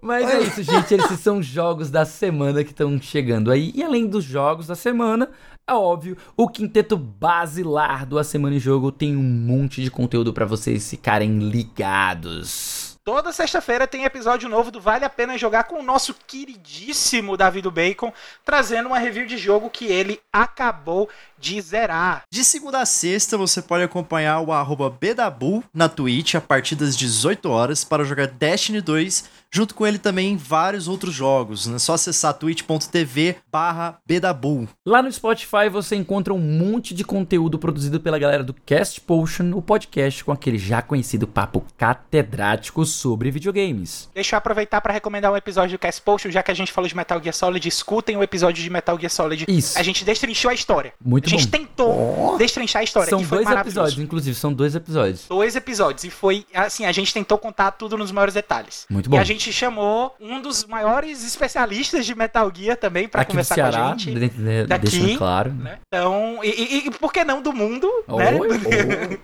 Mas 0.00 0.30
é 0.30 0.40
isso, 0.40 0.62
gente. 0.62 0.94
Esses 0.94 1.20
são 1.20 1.42
jogos 1.42 1.90
da 1.90 2.04
semana 2.04 2.64
que 2.64 2.70
estão 2.70 3.00
chegando 3.00 3.50
aí. 3.50 3.72
E 3.74 3.82
além 3.82 4.06
dos 4.06 4.24
jogos 4.24 4.66
da 4.66 4.74
semana, 4.74 5.28
é 5.68 5.74
óbvio, 5.74 6.16
o 6.34 6.48
quinteto 6.48 6.96
basilar 6.96 8.06
do 8.06 8.18
A 8.18 8.24
Semana 8.24 8.56
em 8.56 8.60
Jogo 8.60 8.90
tem 8.90 9.14
um 9.14 9.22
monte 9.22 9.82
de 9.82 9.90
conteúdo 9.90 10.32
para 10.32 10.46
vocês 10.46 10.88
ficarem 10.88 11.38
ligados. 11.38 12.96
Toda 13.04 13.32
sexta-feira 13.32 13.86
tem 13.86 14.04
episódio 14.04 14.50
novo 14.50 14.70
do 14.70 14.80
Vale 14.80 15.04
a 15.04 15.08
Pena 15.08 15.38
Jogar 15.38 15.64
com 15.64 15.80
o 15.80 15.82
nosso 15.82 16.14
queridíssimo 16.26 17.38
Davi 17.38 17.62
do 17.62 17.70
Bacon, 17.70 18.12
trazendo 18.44 18.88
uma 18.88 18.98
review 18.98 19.26
de 19.26 19.38
jogo 19.38 19.70
que 19.70 19.86
ele 19.86 20.20
acabou 20.30 21.08
de 21.38 21.58
zerar. 21.60 22.22
De 22.30 22.44
segunda 22.44 22.80
a 22.80 22.86
sexta, 22.86 23.38
você 23.38 23.62
pode 23.62 23.82
acompanhar 23.82 24.40
o 24.40 24.52
arroba 24.52 24.90
Bedabu 24.90 25.64
na 25.72 25.88
Twitch 25.88 26.34
a 26.34 26.40
partir 26.40 26.74
das 26.74 26.94
18 26.94 27.48
horas 27.48 27.82
para 27.82 28.04
jogar 28.04 28.26
Destiny 28.26 28.82
2 28.82 29.24
junto 29.52 29.74
com 29.74 29.86
ele 29.86 29.98
também 29.98 30.36
vários 30.36 30.88
outros 30.88 31.14
jogos. 31.14 31.66
É 31.66 31.70
né? 31.70 31.78
só 31.78 31.94
acessar 31.94 32.34
twitch.tv 32.34 33.36
barra 33.50 33.98
Bedabull. 34.06 34.68
Lá 34.86 35.02
no 35.02 35.10
Spotify 35.10 35.68
você 35.70 35.96
encontra 35.96 36.34
um 36.34 36.38
monte 36.38 36.94
de 36.94 37.04
conteúdo 37.04 37.58
produzido 37.58 38.00
pela 38.00 38.18
galera 38.18 38.44
do 38.44 38.54
Cast 38.54 39.00
Potion, 39.00 39.52
o 39.54 39.62
podcast 39.62 40.24
com 40.24 40.32
aquele 40.32 40.58
já 40.58 40.82
conhecido 40.82 41.26
papo 41.26 41.64
catedrático 41.76 42.84
sobre 42.84 43.30
videogames. 43.30 44.08
Deixa 44.14 44.36
eu 44.36 44.38
aproveitar 44.38 44.80
para 44.80 44.92
recomendar 44.92 45.32
um 45.32 45.36
episódio 45.36 45.76
do 45.76 45.80
Cast 45.80 46.02
Potion, 46.02 46.30
já 46.30 46.42
que 46.42 46.50
a 46.50 46.54
gente 46.54 46.72
falou 46.72 46.88
de 46.88 46.96
Metal 46.96 47.20
Gear 47.22 47.34
Solid, 47.34 47.66
escutem 47.66 48.16
o 48.16 48.22
episódio 48.22 48.62
de 48.62 48.70
Metal 48.70 48.98
Gear 48.98 49.10
Solid. 49.10 49.44
Isso. 49.48 49.78
A 49.78 49.82
gente 49.82 50.04
destrinchou 50.04 50.50
a 50.50 50.54
história. 50.54 50.92
Muito 51.04 51.28
bom. 51.28 51.36
A 51.36 51.38
gente 51.38 51.50
bom. 51.50 51.58
tentou 51.58 52.34
oh. 52.34 52.36
destrinchar 52.36 52.80
a 52.80 52.84
história. 52.84 53.08
São 53.08 53.22
dois 53.22 53.48
episódios, 53.48 53.98
inclusive, 53.98 54.36
são 54.36 54.52
dois 54.52 54.74
episódios. 54.74 55.26
Dois 55.28 55.56
episódios. 55.56 56.04
E 56.04 56.10
foi, 56.10 56.46
assim, 56.54 56.84
a 56.84 56.92
gente 56.92 57.12
tentou 57.12 57.38
contar 57.38 57.72
tudo 57.72 57.96
nos 57.96 58.10
maiores 58.10 58.34
detalhes. 58.34 58.86
Muito 58.90 59.08
bom. 59.08 59.16
E 59.16 59.18
a 59.18 59.24
gente 59.24 59.37
gente 59.38 59.52
chamou 59.52 60.14
um 60.20 60.42
dos 60.42 60.64
maiores 60.64 61.24
especialistas 61.24 62.04
de 62.04 62.14
Metal 62.14 62.50
Gear 62.54 62.76
também 62.76 63.08
para 63.08 63.24
conversar 63.24 63.54
Ceará, 63.54 63.78
com 63.78 63.84
a 63.84 63.96
gente. 63.96 64.18
Dentro 64.18 64.42
de, 64.42 64.66
daqui, 64.66 65.16
claro. 65.16 65.52
Né? 65.52 65.78
Então, 65.86 66.40
e, 66.42 66.48
e, 66.48 66.86
e, 66.86 66.90
por 66.90 67.12
que 67.12 67.24
não 67.24 67.40
do 67.40 67.52
mundo, 67.52 67.88
oh, 68.06 68.16
né? 68.16 68.32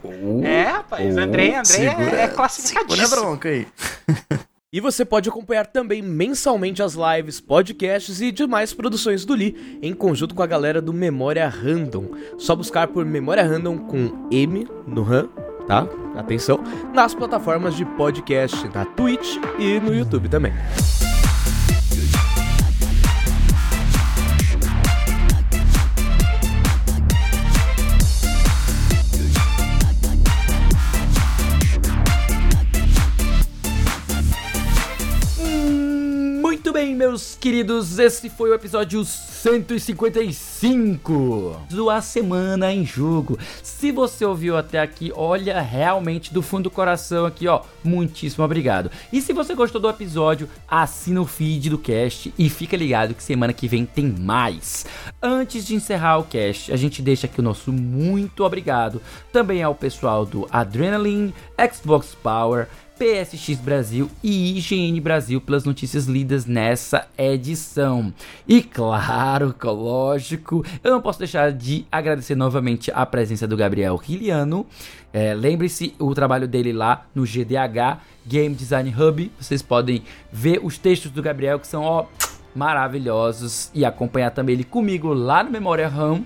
Oh, 0.03 0.09
oh, 0.41 0.45
é, 0.45 0.63
rapaz, 0.63 1.17
André, 1.17 1.49
André 1.49 1.65
segura, 1.65 2.17
é 2.17 2.29
classificadíssimo. 2.29 3.07
Segura 3.07 3.23
a 3.23 3.27
bronca 3.27 3.49
aí. 3.49 3.67
E 4.73 4.81
você 4.81 5.05
pode 5.05 5.29
acompanhar 5.29 5.67
também 5.67 6.03
mensalmente 6.03 6.83
as 6.83 6.95
lives, 6.95 7.41
podcasts 7.41 8.21
e 8.21 8.33
demais 8.33 8.73
produções 8.73 9.25
do 9.25 9.33
Lee 9.35 9.79
em 9.81 9.95
conjunto 9.95 10.35
com 10.35 10.43
a 10.43 10.47
galera 10.47 10.83
do 10.83 10.93
Memória 10.93 11.49
Random. 11.49 12.09
Só 12.39 12.57
buscar 12.57 12.89
por 12.89 13.05
Memória 13.05 13.45
Random 13.45 13.79
com 13.79 14.29
M 14.33 14.67
no 14.87 15.03
RAM 15.03 15.29
tá? 15.67 15.87
Atenção, 16.17 16.61
nas 16.93 17.15
plataformas 17.15 17.75
de 17.75 17.85
podcast, 17.85 18.69
na 18.75 18.85
Twitch 18.85 19.37
e 19.59 19.81
no 19.81 19.95
YouTube 19.95 20.29
também. 20.29 20.53
Meus 37.07 37.37
queridos, 37.39 37.99
esse 37.99 38.31
foi 38.31 38.49
o 38.49 38.55
episódio 38.55 39.05
155 39.05 41.67
do 41.69 41.91
A 41.91 42.01
Semana 42.01 42.73
em 42.73 42.87
Jogo. 42.87 43.39
Se 43.63 43.93
você 43.93 44.25
ouviu 44.25 44.57
até 44.57 44.81
aqui, 44.81 45.13
olha, 45.15 45.61
realmente 45.61 46.33
do 46.33 46.41
fundo 46.41 46.63
do 46.65 46.71
coração 46.71 47.27
aqui, 47.27 47.47
ó, 47.47 47.61
muitíssimo 47.85 48.43
obrigado. 48.43 48.91
E 49.13 49.21
se 49.21 49.35
você 49.35 49.55
gostou 49.55 49.79
do 49.79 49.91
episódio, 49.91 50.49
assina 50.67 51.21
o 51.21 51.27
feed 51.27 51.69
do 51.69 51.77
cast 51.77 52.33
e 52.39 52.49
fica 52.49 52.75
ligado 52.75 53.13
que 53.13 53.23
semana 53.23 53.53
que 53.53 53.69
vem 53.69 53.85
tem 53.85 54.07
mais. 54.07 54.87
Antes 55.23 55.67
de 55.67 55.75
encerrar 55.75 56.17
o 56.17 56.25
cast, 56.25 56.73
a 56.73 56.77
gente 56.77 57.03
deixa 57.03 57.27
aqui 57.27 57.39
o 57.39 57.45
nosso 57.45 57.71
muito 57.71 58.45
obrigado 58.45 59.03
também 59.31 59.63
ao 59.63 59.75
pessoal 59.75 60.25
do 60.25 60.49
Adrenaline, 60.51 61.35
Xbox 61.71 62.15
Power, 62.15 62.67
PSX 62.99 63.59
Brasil 63.61 64.09
e 64.23 64.57
IGN 64.59 65.01
Brasil 65.01 65.41
pelas 65.41 65.65
notícias 65.65 66.07
lidas 66.07 66.47
nessa 66.47 67.09
edição. 67.19 68.13
E 68.47 68.63
claro, 68.63 69.55
lógico, 69.65 70.65
eu 70.83 70.91
não 70.93 71.01
posso 71.01 71.19
deixar 71.19 71.53
de 71.53 71.87
agradecer 71.91 72.35
novamente 72.35 72.91
a 72.95 73.05
presença 73.05 73.47
do 73.47 73.57
Gabriel 73.57 73.97
Riliano. 73.97 74.67
É, 75.13 75.35
Lembre-se 75.35 75.95
o 75.99 76.15
trabalho 76.15 76.47
dele 76.47 76.73
lá 76.73 77.07
no 77.15 77.25
GDH 77.25 78.01
Game 78.27 78.55
Design 78.55 78.95
Hub. 78.97 79.33
Vocês 79.41 79.63
podem 79.63 80.03
ver 80.33 80.61
os 80.63 80.79
textos 80.79 81.11
do 81.11 81.23
Gabriel 81.23 81.59
que 81.59 81.67
são 81.67 81.83
ó, 81.83 82.07
maravilhosos 82.55 83.71
e 83.75 83.85
acompanhar 83.85 84.31
também 84.31 84.55
ele 84.55 84.65
comigo 84.65 85.13
lá 85.13 85.43
no 85.43 85.51
Memória 85.51 85.89
RAM 85.89 86.25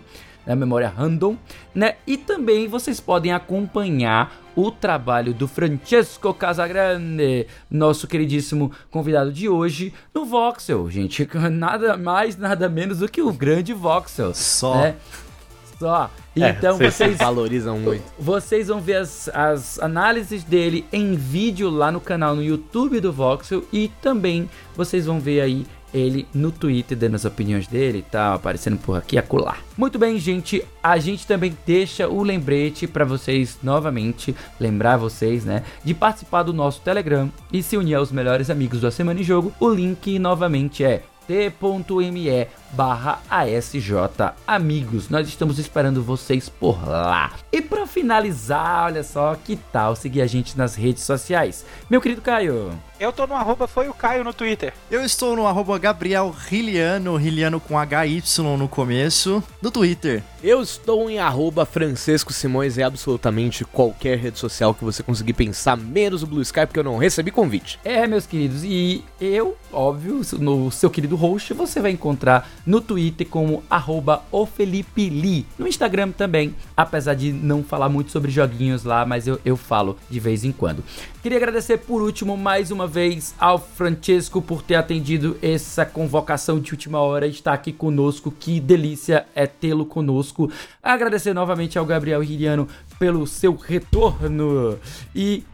na 0.49 0.57
memória 0.57 0.89
random, 0.89 1.37
né? 1.75 1.97
E 2.07 2.17
também 2.17 2.67
vocês 2.67 2.99
podem 2.99 3.33
acompanhar 3.33 4.35
o 4.59 4.73
trabalho 4.73 5.33
do 5.33 5.47
Francesco 5.47 6.35
Casagrande, 6.35 7.47
nosso 7.71 8.09
queridíssimo 8.09 8.73
convidado 8.91 9.31
de 9.31 9.49
hoje, 9.49 9.95
no 10.13 10.25
Voxel, 10.25 10.91
gente. 10.91 11.29
Nada 11.49 11.97
mais, 11.97 12.37
nada 12.37 12.69
menos 12.69 12.99
do 12.99 13.09
que 13.09 13.23
o 13.23 13.33
grande 13.33 13.73
Voxel. 13.73 14.35
Só. 14.35 14.75
Né? 14.75 14.97
Só. 15.79 16.11
É, 16.35 16.51
então 16.51 16.77
vocês 16.77 17.17
valorizam 17.17 17.79
muito. 17.79 18.03
Vocês 18.19 18.67
vão 18.67 18.81
ver 18.81 18.97
as, 18.97 19.29
as 19.29 19.79
análises 19.79 20.43
dele 20.43 20.85
em 20.93 21.15
vídeo 21.15 21.71
lá 21.71 21.93
no 21.93 22.01
canal 22.01 22.35
no 22.35 22.43
YouTube 22.43 22.99
do 22.99 23.13
Voxel 23.13 23.63
e 23.73 23.87
também 24.03 24.51
vocês 24.75 25.07
vão 25.07 25.21
ver 25.21 25.41
aí 25.41 25.67
ele 25.93 26.27
no 26.35 26.51
Twitter 26.51 26.97
dando 26.97 27.15
as 27.15 27.25
opiniões 27.25 27.67
dele, 27.67 28.05
tá 28.11 28.35
aparecendo 28.35 28.79
por 28.79 28.97
aqui 28.97 29.19
a 29.19 29.23
colar. 29.23 29.63
Muito 29.77 29.99
bem, 29.99 30.19
gente, 30.19 30.65
a 30.83 30.99
gente 30.99 31.27
também 31.27 31.57
deixa 31.67 32.09
o 32.09 32.23
lembrete 32.23 32.87
para 32.87 33.05
vocês 33.05 33.59
novamente 33.63 34.35
lembrar 34.59 34.97
vocês, 34.97 35.45
né, 35.45 35.63
de 35.85 35.95
participar 35.95 36.43
do 36.43 36.53
nosso 36.53 36.81
Telegram 36.81 37.31
e 37.53 37.63
se 37.63 37.77
unir 37.77 37.95
aos 37.95 38.13
melhores 38.13 38.51
amigos 38.51 38.81
da 38.81 38.91
Semana 38.91 39.21
em 39.21 39.25
Jogo. 39.25 39.53
O 39.61 39.69
link 39.69 40.19
novamente 40.19 40.85
é 40.85 41.03
t.me 41.29 42.49
barra 42.73 43.21
ASJ 43.29 43.93
Amigos. 44.47 45.11
Nós 45.11 45.29
estamos 45.29 45.59
esperando 45.59 46.03
vocês 46.03 46.49
por 46.49 46.83
lá. 46.89 47.33
E 47.53 47.61
para 47.61 47.87
finalizar, 47.87 48.87
olha 48.87 49.03
só, 49.03 49.35
que 49.35 49.57
tal 49.71 49.95
seguir 49.95 50.23
a 50.23 50.27
gente 50.27 50.57
nas 50.57 50.75
redes 50.75 51.03
sociais? 51.03 51.67
Meu 51.91 52.01
querido 52.01 52.23
Caio. 52.23 52.73
Eu 53.01 53.13
tô 53.13 53.29
no 53.29 53.35
arroba 53.35 53.69
foi 53.69 53.89
o 53.89 53.95
Caio 53.95 54.25
no 54.25 54.33
Twitter. 54.33 54.75
Eu 54.91 55.05
estou 55.05 55.37
no 55.37 55.47
arroba 55.47 55.79
Gabriel 55.79 56.35
Riliano, 56.37 57.15
Riliano 57.15 57.61
com 57.61 57.77
HY 57.79 58.25
no 58.59 58.67
começo, 58.67 59.41
no 59.63 59.71
Twitter. 59.71 60.21
Eu 60.43 60.61
estou 60.61 61.09
em 61.09 61.21
arroba 61.21 61.65
Francisco 61.65 62.33
Simões 62.33 62.77
em 62.77 62.83
absolutamente 62.83 63.65
qualquer 63.65 64.19
rede 64.19 64.41
social 64.41 64.75
que 64.75 64.85
você 64.85 65.05
conseguir 65.05 65.33
pensar, 65.35 65.77
menos 65.77 66.25
o 66.25 66.27
Blue 66.27 66.43
Sky, 66.43 66.67
porque 66.67 66.81
eu 66.81 66.85
não 66.85 66.99
recebi 66.99 67.31
convite. 67.31 67.79
É, 67.85 68.05
meus 68.09 68.27
queridos, 68.27 68.65
e 68.65 69.05
eu, 69.21 69.57
óbvio, 69.73 70.21
no 70.41 70.69
seu 70.73 70.91
querido 70.91 71.15
host, 71.15 71.55
você 71.55 71.81
vai 71.81 71.93
encontrar 71.93 72.51
no 72.67 72.81
Twitter 72.81 73.29
como 73.29 73.63
arroba 73.71 74.25
No 74.33 75.69
Instagram 75.69 76.11
também, 76.11 76.53
apesar 76.77 77.15
de 77.15 77.33
não 77.33 77.63
falar 77.63 77.89
muito 77.89 78.11
sobre 78.11 78.31
joguinhos 78.33 78.83
lá, 78.83 79.07
mas 79.07 79.29
eu, 79.29 79.41
eu 79.45 79.57
falo 79.57 79.97
de 80.11 80.19
vez 80.19 80.43
em 80.43 80.51
quando. 80.51 80.83
Queria 81.23 81.39
agradecer 81.39 81.79
por 81.79 82.01
último 82.01 82.37
mais 82.37 82.71
uma 82.71 82.88
vez 82.89 83.35
ao 83.39 83.59
Francesco 83.59 84.43
por 84.43 84.63
ter 84.63 84.75
atendido 84.75 85.37
essa 85.43 85.85
convocação 85.85 86.59
de 86.59 86.73
última 86.73 86.99
hora 86.99 87.27
e 87.27 87.31
estar 87.31 87.53
aqui 87.53 87.73
conosco. 87.73 88.33
Que 88.33 88.59
delícia 88.59 89.27
é 89.35 89.47
tê-lo 89.47 89.87
conosco. 89.87 90.51
Agradecer 90.83 91.35
novamente 91.35 91.79
ao 91.79 91.87
Gabriel 91.87 92.23
Ririano 92.23 92.67
pelo 92.99 93.27
seu 93.27 93.55
retorno 93.55 94.79
e 95.15 95.45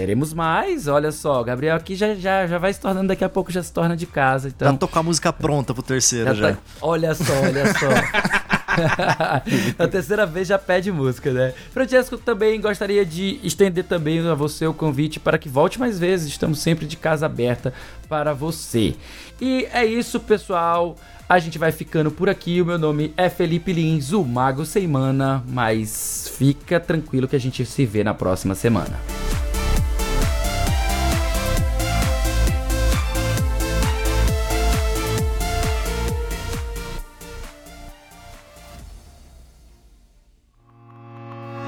Teremos 0.00 0.32
mais, 0.32 0.88
olha 0.88 1.12
só. 1.12 1.42
Gabriel 1.42 1.76
aqui 1.76 1.94
já, 1.94 2.14
já, 2.14 2.46
já 2.46 2.56
vai 2.56 2.72
se 2.72 2.80
tornando, 2.80 3.08
daqui 3.08 3.22
a 3.22 3.28
pouco 3.28 3.52
já 3.52 3.62
se 3.62 3.70
torna 3.70 3.94
de 3.94 4.06
casa. 4.06 4.48
Então, 4.48 4.72
Já 4.72 4.78
tô 4.78 4.88
com 4.88 4.98
a 4.98 5.02
música 5.02 5.30
pronta 5.30 5.74
pro 5.74 5.82
terceiro 5.82 6.34
já 6.34 6.48
já. 6.48 6.52
tá- 6.54 6.58
Olha 6.80 7.14
só, 7.14 7.30
olha 7.34 7.66
só. 7.74 7.86
Na 9.78 9.86
terceira 9.88 10.24
vez 10.24 10.48
já 10.48 10.58
pede 10.58 10.90
música, 10.90 11.30
né? 11.34 11.52
Francesco 11.70 12.16
também 12.16 12.58
gostaria 12.58 13.04
de 13.04 13.38
estender 13.42 13.84
também 13.84 14.26
a 14.26 14.32
você 14.34 14.66
o 14.66 14.72
convite 14.72 15.20
para 15.20 15.36
que 15.36 15.50
volte 15.50 15.78
mais 15.78 15.98
vezes. 15.98 16.28
Estamos 16.28 16.60
sempre 16.60 16.86
de 16.86 16.96
casa 16.96 17.26
aberta 17.26 17.74
para 18.08 18.32
você. 18.32 18.94
E 19.38 19.68
é 19.70 19.84
isso, 19.84 20.18
pessoal. 20.18 20.96
A 21.28 21.38
gente 21.38 21.58
vai 21.58 21.72
ficando 21.72 22.10
por 22.10 22.30
aqui. 22.30 22.62
O 22.62 22.64
meu 22.64 22.78
nome 22.78 23.12
é 23.18 23.28
Felipe 23.28 23.70
Lins, 23.74 24.12
o 24.12 24.24
Mago 24.24 24.64
Sem 24.64 24.86
Mana. 24.86 25.44
Mas 25.46 26.32
fica 26.38 26.80
tranquilo 26.80 27.28
que 27.28 27.36
a 27.36 27.40
gente 27.40 27.66
se 27.66 27.84
vê 27.84 28.02
na 28.02 28.14
próxima 28.14 28.54
semana. 28.54 28.98